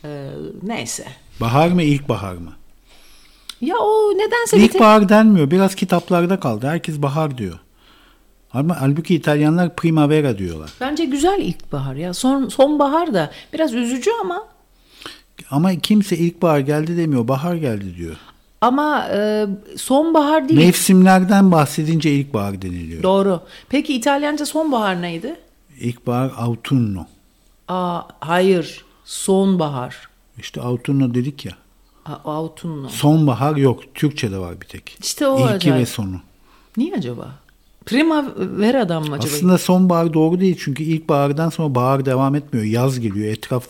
Ee, 0.05 0.29
neyse. 0.63 1.05
Bahar 1.41 1.67
mı 1.69 1.83
ilkbahar 1.83 2.33
mı? 2.35 2.53
Ya 3.61 3.75
o 3.77 4.13
nedense 4.17 4.57
bir 4.57 4.61
tek- 4.61 4.71
İlkbahar 4.75 5.09
denmiyor. 5.09 5.51
Biraz 5.51 5.75
kitaplarda 5.75 6.39
kaldı. 6.39 6.67
Herkes 6.67 6.97
bahar 7.01 7.37
diyor. 7.37 7.59
Ama 8.57 8.81
halbuki 8.81 9.15
İtalyanlar 9.15 9.75
primavera 9.75 10.37
diyorlar. 10.37 10.69
bence 10.81 11.05
güzel 11.05 11.39
ilkbahar 11.41 11.95
ya. 11.95 12.13
Son 12.13 12.47
sonbahar 12.49 13.13
da 13.13 13.31
biraz 13.53 13.73
üzücü 13.73 14.11
ama 14.23 14.43
Ama 15.51 15.75
kimse 15.75 16.17
ilkbahar 16.17 16.59
geldi 16.59 16.97
demiyor. 16.97 17.27
Bahar 17.27 17.55
geldi 17.55 17.95
diyor. 17.97 18.15
ama 18.61 19.07
e, 19.13 19.45
sonbahar 19.77 20.49
değil. 20.49 20.59
Mevsimlerden 20.59 21.51
bahsedince 21.51 22.11
ilkbahar 22.11 22.61
deniliyor. 22.61 23.03
Doğru. 23.03 23.41
Peki 23.69 23.93
İtalyanca 23.95 24.45
sonbahar 24.45 25.01
neydi? 25.01 25.35
İlkbahar 25.79 26.31
autunno. 26.37 27.05
Aa, 27.67 28.01
hayır. 28.19 28.85
Sonbahar. 29.05 29.95
İşte 30.37 30.61
autunno 30.61 31.13
dedik 31.13 31.45
ya. 31.45 31.51
A- 32.05 32.31
Autunno. 32.31 32.89
Sonbahar 32.89 33.55
yok. 33.55 33.95
Türkçe'de 33.95 34.37
var 34.37 34.61
bir 34.61 34.65
tek. 34.65 34.97
İşte 35.01 35.27
o 35.27 35.39
İlki 35.39 35.53
acayip. 35.53 35.79
ve 35.81 35.85
sonu. 35.85 36.21
Niye 36.77 36.95
acaba? 36.95 37.27
Primavera'dan 37.87 39.03
mı 39.07 39.15
acaba? 39.15 39.33
Aslında 39.35 39.57
sonbahar 39.57 40.13
doğru 40.13 40.39
değil. 40.39 40.57
Çünkü 40.59 40.83
ilkbahardan 40.83 41.49
sonra 41.49 41.75
bahar 41.75 42.05
devam 42.05 42.35
etmiyor. 42.35 42.65
Yaz 42.65 42.99
geliyor. 42.99 43.27
Etraf 43.27 43.67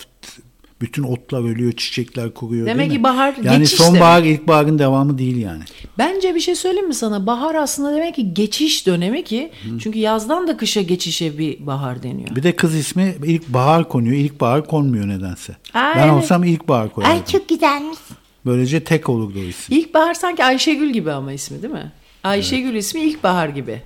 bütün 0.82 1.04
otlar 1.04 1.40
ölüyor, 1.40 1.72
çiçekler 1.72 2.34
kuruyor 2.34 2.66
Demek 2.66 2.92
ki 2.92 3.04
bahar 3.04 3.36
Yani 3.44 3.60
geçiş 3.60 3.78
sonbahar 3.78 4.24
ilkbaharın 4.24 4.80
devamı 4.80 5.18
değil 5.18 5.38
yani. 5.38 5.64
Bence 5.98 6.36
bir 6.36 6.40
şey 6.40 6.56
söyleyeyim 6.56 6.88
mi 6.88 6.94
sana? 6.94 7.26
Bahar 7.26 7.56
aslında 7.56 7.96
demek 7.96 8.16
ki 8.16 8.34
geçiş 8.34 8.88
dönemi 8.88 9.24
ki. 9.24 9.52
Çünkü 9.80 10.00
yazdan 10.00 10.48
da 10.48 10.58
kışa 10.58 10.82
geçişe 10.82 11.38
bir 11.38 11.66
bahar 11.66 12.04
deniyor. 12.04 12.36
Bir 12.36 12.44
de 12.44 12.56
kız 12.56 12.76
ismi 12.76 13.16
ilkbahar 13.26 13.90
konuyor. 13.90 14.16
İlkbahar 14.16 14.68
konmuyor 14.68 15.08
nedense. 15.08 15.54
Aa, 15.74 15.94
ben 15.96 16.08
evet. 16.08 16.14
olsam 16.14 16.44
ilkbahar 16.44 16.90
koyardım. 16.94 17.18
Ay 17.18 17.26
çok 17.26 17.50
güzelmiş. 17.50 17.98
Böylece 18.46 18.84
tek 18.84 19.10
olurdu 19.10 19.40
o 19.40 19.50
isim. 19.50 19.78
İlkbahar 19.78 20.14
sanki 20.14 20.44
Ayşegül 20.44 20.90
gibi 20.90 21.12
ama 21.12 21.34
ismi 21.34 21.62
değil 21.62 21.74
mi? 21.74 21.92
Ayşegül 22.24 22.76
ismi 22.76 23.02
ilkbahar 23.02 23.50
gibi. 23.50 23.82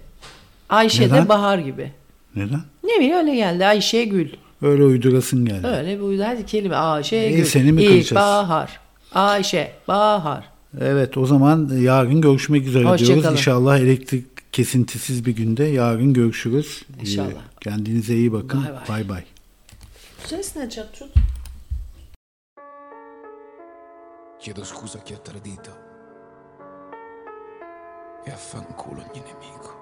Ayşe 0.71 1.09
de 1.09 1.13
Neden? 1.13 1.29
bahar 1.29 1.57
gibi. 1.59 1.91
Neden? 2.35 2.61
Ne 2.83 2.95
bileyim 2.95 3.15
öyle 3.17 3.35
geldi 3.35 3.65
Ayşegül. 3.65 4.29
Öyle 4.61 4.83
uydurasın 4.83 5.45
geldi. 5.45 5.67
Öyle 5.67 5.97
bir 5.97 6.01
uydu. 6.03 6.23
Hadi 6.25 6.45
kelime 6.45 6.75
Ayşegül. 6.75 7.37
İyi, 7.37 7.45
seni 7.45 7.71
mi 7.71 7.81
kıracağız? 7.81 8.05
İlkbahar. 8.11 8.79
Ayşe, 9.13 9.71
bahar. 9.87 10.43
Evet 10.81 11.17
o 11.17 11.25
zaman 11.25 11.69
yarın 11.79 12.21
görüşmek 12.21 12.67
üzere 12.67 12.83
Hoşça 12.85 13.05
diyoruz. 13.05 13.23
kalın. 13.23 13.35
İnşallah 13.35 13.79
elektrik 13.79 14.25
kesintisiz 14.51 15.25
bir 15.25 15.35
günde 15.35 15.63
yarın 15.63 16.13
görüşürüz. 16.13 16.81
İnşallah. 17.01 17.27
Ee, 17.29 17.59
Kendinize 17.61 18.15
iyi 18.15 18.33
bakın. 18.33 18.63
Bay 18.63 18.73
bay. 18.73 18.87
Bay 18.89 19.09
bay. 19.09 19.23
Ses 20.25 20.55
ne 20.55 20.69
çatçut? 20.69 21.09
Chiedo 24.41 24.63
scusa 24.65 24.99
chi 25.05 25.13
ha 25.15 25.23
tradito 25.23 25.71
e 28.27 28.31
affanculo 28.31 29.01
ogni 29.01 29.21
nemico. 29.21 29.80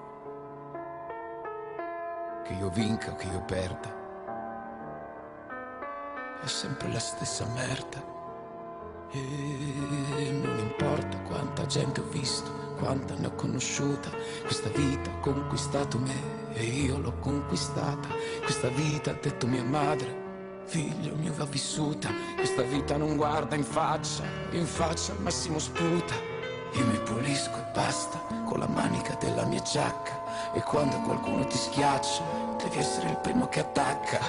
Che 2.50 2.56
io 2.56 2.70
vinca 2.70 3.12
o 3.12 3.14
che 3.14 3.28
io 3.28 3.40
perda, 3.42 3.88
è 6.42 6.46
sempre 6.48 6.90
la 6.90 6.98
stessa 6.98 7.46
merda. 7.54 8.02
E 9.12 10.30
non 10.32 10.58
importa 10.58 11.16
quanta 11.28 11.64
gente 11.66 12.00
ho 12.00 12.08
visto, 12.08 12.50
quanta 12.76 13.14
ne 13.14 13.28
ho 13.28 13.34
conosciuta, 13.36 14.10
questa 14.42 14.68
vita 14.70 15.10
ha 15.10 15.18
conquistato 15.20 16.00
me 16.00 16.52
e 16.54 16.64
io 16.64 16.98
l'ho 16.98 17.16
conquistata. 17.20 18.08
Questa 18.42 18.66
vita 18.66 19.12
ha 19.12 19.18
detto 19.20 19.46
mia 19.46 19.62
madre, 19.62 20.64
figlio 20.64 21.14
mio 21.14 21.32
va 21.34 21.44
vissuta, 21.44 22.08
questa 22.34 22.62
vita 22.62 22.96
non 22.96 23.14
guarda 23.14 23.54
in 23.54 23.62
faccia, 23.62 24.24
in 24.50 24.66
faccia 24.66 25.12
al 25.12 25.20
massimo 25.20 25.60
sputa. 25.60 26.29
Io 26.72 26.86
mi 26.86 26.98
pulisco 26.98 27.56
e 27.56 27.64
basta 27.72 28.20
con 28.44 28.60
la 28.60 28.68
manica 28.68 29.16
della 29.18 29.44
mia 29.44 29.60
giacca 29.60 30.52
e 30.52 30.62
quando 30.62 31.00
qualcuno 31.00 31.44
ti 31.46 31.56
schiaccia 31.56 32.22
devi 32.58 32.78
essere 32.78 33.10
il 33.10 33.16
primo 33.16 33.48
che 33.48 33.60
attacca. 33.60 34.20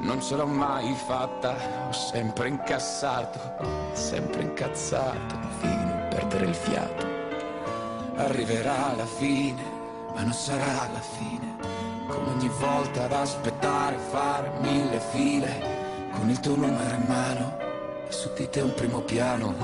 Non 0.00 0.20
ce 0.20 0.36
l'ho 0.36 0.46
mai 0.46 0.94
fatta, 0.94 1.56
ho 1.88 1.92
sempre 1.92 2.48
incassato, 2.48 3.38
sempre 3.94 4.42
incazzato, 4.42 5.34
fino 5.60 5.92
a 5.92 6.06
perdere 6.08 6.46
il 6.46 6.54
fiato. 6.54 7.06
Arriverà 8.16 8.94
la 8.94 9.06
fine, 9.06 9.62
ma 10.14 10.22
non 10.22 10.32
sarà 10.34 10.88
la 10.92 11.00
fine. 11.00 11.56
Come 12.06 12.30
ogni 12.30 12.50
volta 12.60 13.04
ad 13.04 13.12
aspettare, 13.12 13.96
fare 13.96 14.52
mille 14.60 15.00
file, 15.00 16.10
con 16.12 16.28
il 16.28 16.38
tuo 16.40 16.54
numero 16.56 16.94
in 16.94 17.04
mano 17.08 17.56
e 18.06 18.12
su 18.12 18.30
di 18.34 18.48
te 18.50 18.60
un 18.60 18.74
primo 18.74 19.00
piano, 19.00 19.54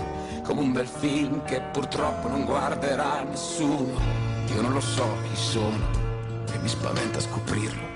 come 0.43 0.61
un 0.61 0.73
bel 0.73 0.87
film 0.87 1.45
che 1.45 1.61
purtroppo 1.61 2.29
non 2.29 2.45
guarderà 2.45 3.23
nessuno. 3.23 3.99
Io 4.53 4.61
non 4.61 4.73
lo 4.73 4.81
so 4.81 5.07
chi 5.23 5.37
sono 5.37 5.79
e 6.53 6.59
mi 6.59 6.69
spaventa 6.69 7.21
scoprirlo. 7.21 7.91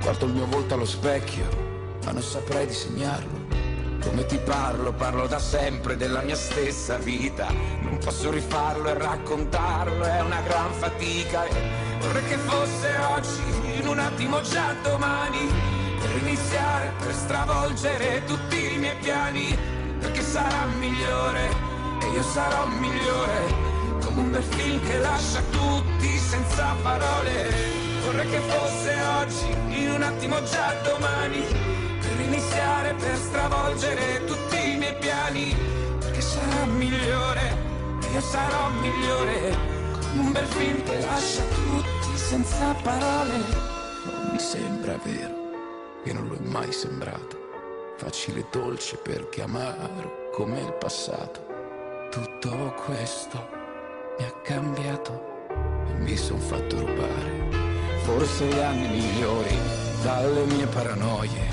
Guardo 0.00 0.26
il 0.26 0.34
mio 0.34 0.46
volto 0.46 0.74
allo 0.74 0.84
specchio, 0.84 1.46
ma 2.04 2.12
non 2.12 2.22
saprei 2.22 2.66
disegnarlo. 2.66 3.44
Come 4.02 4.24
ti 4.26 4.38
parlo, 4.38 4.92
parlo 4.92 5.26
da 5.26 5.38
sempre 5.38 5.96
della 5.96 6.20
mia 6.20 6.36
stessa 6.36 6.96
vita. 6.98 7.48
Non 7.80 7.98
posso 7.98 8.30
rifarlo 8.30 8.88
e 8.88 8.94
raccontarlo, 8.94 10.04
è 10.04 10.20
una 10.20 10.40
gran 10.42 10.72
fatica. 10.72 11.44
E 11.46 11.50
vorrei 12.00 12.24
che 12.26 12.36
fosse 12.36 12.94
oggi, 13.10 13.80
in 13.80 13.88
un 13.88 13.98
attimo 13.98 14.40
già 14.42 14.74
domani, 14.82 15.50
per 15.98 16.22
iniziare, 16.22 16.92
per 16.98 17.14
stravolgere 17.14 18.22
tutti 18.26 18.74
i 18.74 18.78
miei 18.78 18.96
piani. 19.00 19.58
Perché 19.98 20.20
sarà 20.20 20.66
migliore 20.78 21.75
io 22.16 22.22
sarò 22.22 22.66
migliore. 22.66 23.44
Come 24.02 24.20
un 24.20 24.30
bel 24.30 24.42
film 24.42 24.80
che 24.86 24.98
lascia 24.98 25.42
tutti 25.50 26.08
senza 26.16 26.74
parole. 26.82 27.52
Vorrei 28.04 28.28
che 28.30 28.38
fosse 28.38 28.94
oggi, 29.20 29.80
in 29.82 29.90
un 29.90 30.02
attimo 30.02 30.42
già 30.44 30.72
domani, 30.82 31.44
per 32.00 32.20
iniziare, 32.20 32.94
per 32.94 33.16
stravolgere 33.16 34.24
tutti 34.24 34.70
i 34.70 34.76
miei 34.76 34.96
piani, 34.96 35.54
perché 35.98 36.20
sarà 36.20 36.64
migliore, 36.66 37.56
io 38.12 38.20
sarò 38.20 38.70
migliore, 38.80 39.56
come 39.92 40.20
un 40.20 40.32
bel 40.32 40.46
film 40.46 40.82
che 40.84 41.00
lascia 41.00 41.42
tutti 41.42 42.16
senza 42.16 42.74
parole. 42.82 43.36
Non 44.04 44.30
mi 44.30 44.38
sembra 44.38 44.96
vero, 45.02 45.34
e 46.04 46.12
non 46.12 46.32
è 46.32 46.48
mai 46.48 46.72
sembrato, 46.72 47.36
facile 47.96 48.40
e 48.40 48.46
dolce 48.52 48.96
perché 48.98 49.42
amaro 49.42 50.30
come 50.32 50.60
il 50.60 50.72
passato. 50.74 51.45
Tutto 52.10 52.74
questo 52.84 53.46
mi 54.18 54.24
ha 54.24 54.32
cambiato 54.42 55.46
e 55.88 55.92
mi 55.98 56.16
son 56.16 56.38
fatto 56.38 56.78
rubare. 56.78 57.48
Forse 58.02 58.46
gli 58.46 58.58
anni 58.58 58.88
migliori 58.88 59.58
dalle 60.02 60.44
mie 60.44 60.66
paranoie 60.66 61.48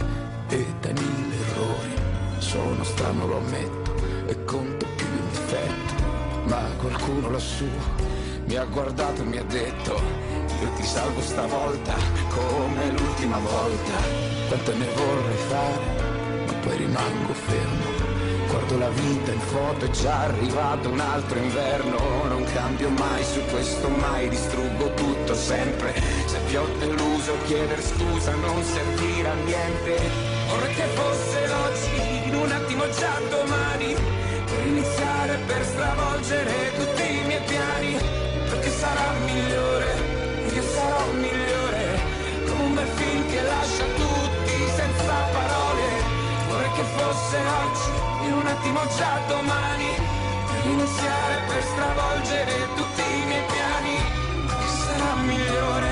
e 0.50 0.66
dai 0.80 0.94
mille 0.94 1.36
errori. 1.50 1.94
Sono 2.38 2.84
strano 2.84 3.26
lo 3.26 3.38
ammetto 3.38 3.96
e 4.28 4.44
conto 4.46 4.86
più 4.96 5.06
in 5.06 5.30
difetto 5.30 6.04
Ma 6.46 6.62
qualcuno 6.78 7.30
lassù 7.30 7.68
mi 8.46 8.56
ha 8.56 8.66
guardato 8.66 9.22
e 9.22 9.26
mi 9.26 9.38
ha 9.38 9.44
detto 9.44 9.94
Io 10.62 10.70
ti 10.76 10.84
salvo 10.84 11.22
stavolta 11.22 11.96
come 12.30 12.92
l'ultima 12.92 13.38
volta. 13.38 13.98
Quante 14.48 14.74
ne 14.74 14.86
vorrei 14.94 15.38
fare 15.48 16.12
ma 16.46 16.54
poi 16.62 16.78
rimango 16.78 17.34
fermo 17.34 18.03
Guardo 18.54 18.78
la 18.78 18.90
vita 18.90 19.32
in 19.32 19.40
foto, 19.40 19.86
è 19.86 19.90
già 19.90 20.26
arrivato 20.26 20.88
un 20.88 21.00
altro 21.00 21.40
inverno. 21.40 21.98
Non 22.28 22.44
cambio 22.54 22.90
mai 22.90 23.24
su 23.24 23.42
questo 23.50 23.90
mai, 23.90 24.30
distruggo 24.30 24.94
tutto 24.94 25.34
sempre. 25.34 26.00
Se 26.28 26.38
ti 26.46 26.56
ho 26.56 26.68
deluso 26.78 27.34
chieder 27.46 27.82
scusa 27.82 28.32
non 28.36 28.62
servirà 28.62 29.32
a 29.32 29.44
niente. 29.44 29.98
Vorrei 30.50 30.76
che 30.76 30.86
fosse 30.94 31.50
oggi, 31.50 32.28
in 32.28 32.36
un 32.36 32.52
attimo 32.52 32.88
già 32.92 33.18
domani 33.28 33.96
Per 34.46 34.68
iniziare, 34.68 35.40
per 35.48 35.66
stravolgere 35.66 36.74
tutti 36.78 37.02
i 37.02 37.26
miei 37.26 37.42
piani. 37.48 37.98
Perché 38.52 38.70
sarà 38.70 39.14
migliore, 39.26 39.96
io 40.54 40.62
sarò 40.62 41.12
migliore 41.14 42.00
Come 42.46 42.62
un 42.62 42.74
bel 42.76 42.88
film 42.88 43.28
che 43.32 43.42
lascia 43.42 43.86
tutti 43.96 44.54
senza 44.76 45.14
parole. 45.32 45.88
Vorrei 46.50 46.72
che 46.74 46.84
fosse 46.96 47.38
oggi, 47.38 48.13
in 48.26 48.34
un 48.34 48.46
attimo 48.46 48.80
già 48.98 49.20
domani 49.28 49.90
Per 50.48 50.66
iniziare, 50.66 51.36
per 51.48 51.64
stravolgere 51.64 52.68
tutti 52.76 53.02
i 53.02 53.26
miei 53.26 53.46
piani. 53.54 53.96
Che 54.48 54.68
sarà 54.68 55.16
migliore, 55.16 55.90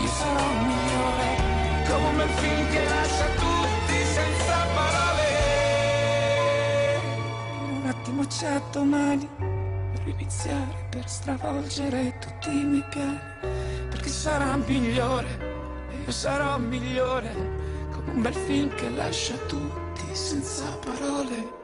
io 0.00 0.08
sarò 0.08 0.46
migliore 0.68 1.28
Come 1.88 2.22
un 2.22 2.28
film 2.40 2.68
che 2.70 2.84
lascia 2.84 3.26
tutti 3.44 3.96
senza 4.16 4.56
parole. 4.74 5.28
In 7.64 7.82
un 7.82 7.86
attimo 7.88 8.26
già 8.26 8.60
domani 8.70 9.28
Per 9.92 10.08
iniziare, 10.08 10.86
per 10.90 11.08
stravolgere 11.08 12.18
tutti 12.18 12.50
i 12.50 12.64
miei 12.64 12.84
piani. 12.90 13.20
Perché 13.90 14.08
sarà 14.08 14.56
migliore, 14.56 15.28
io 16.04 16.10
sarò 16.10 16.58
migliore 16.58 17.32
come 17.92 18.10
un 18.10 18.22
bel 18.22 18.34
film 18.34 18.74
che 18.74 18.90
lascia 18.90 19.34
tutti 19.94 20.14
senza 20.14 20.64
parole. 20.84 21.63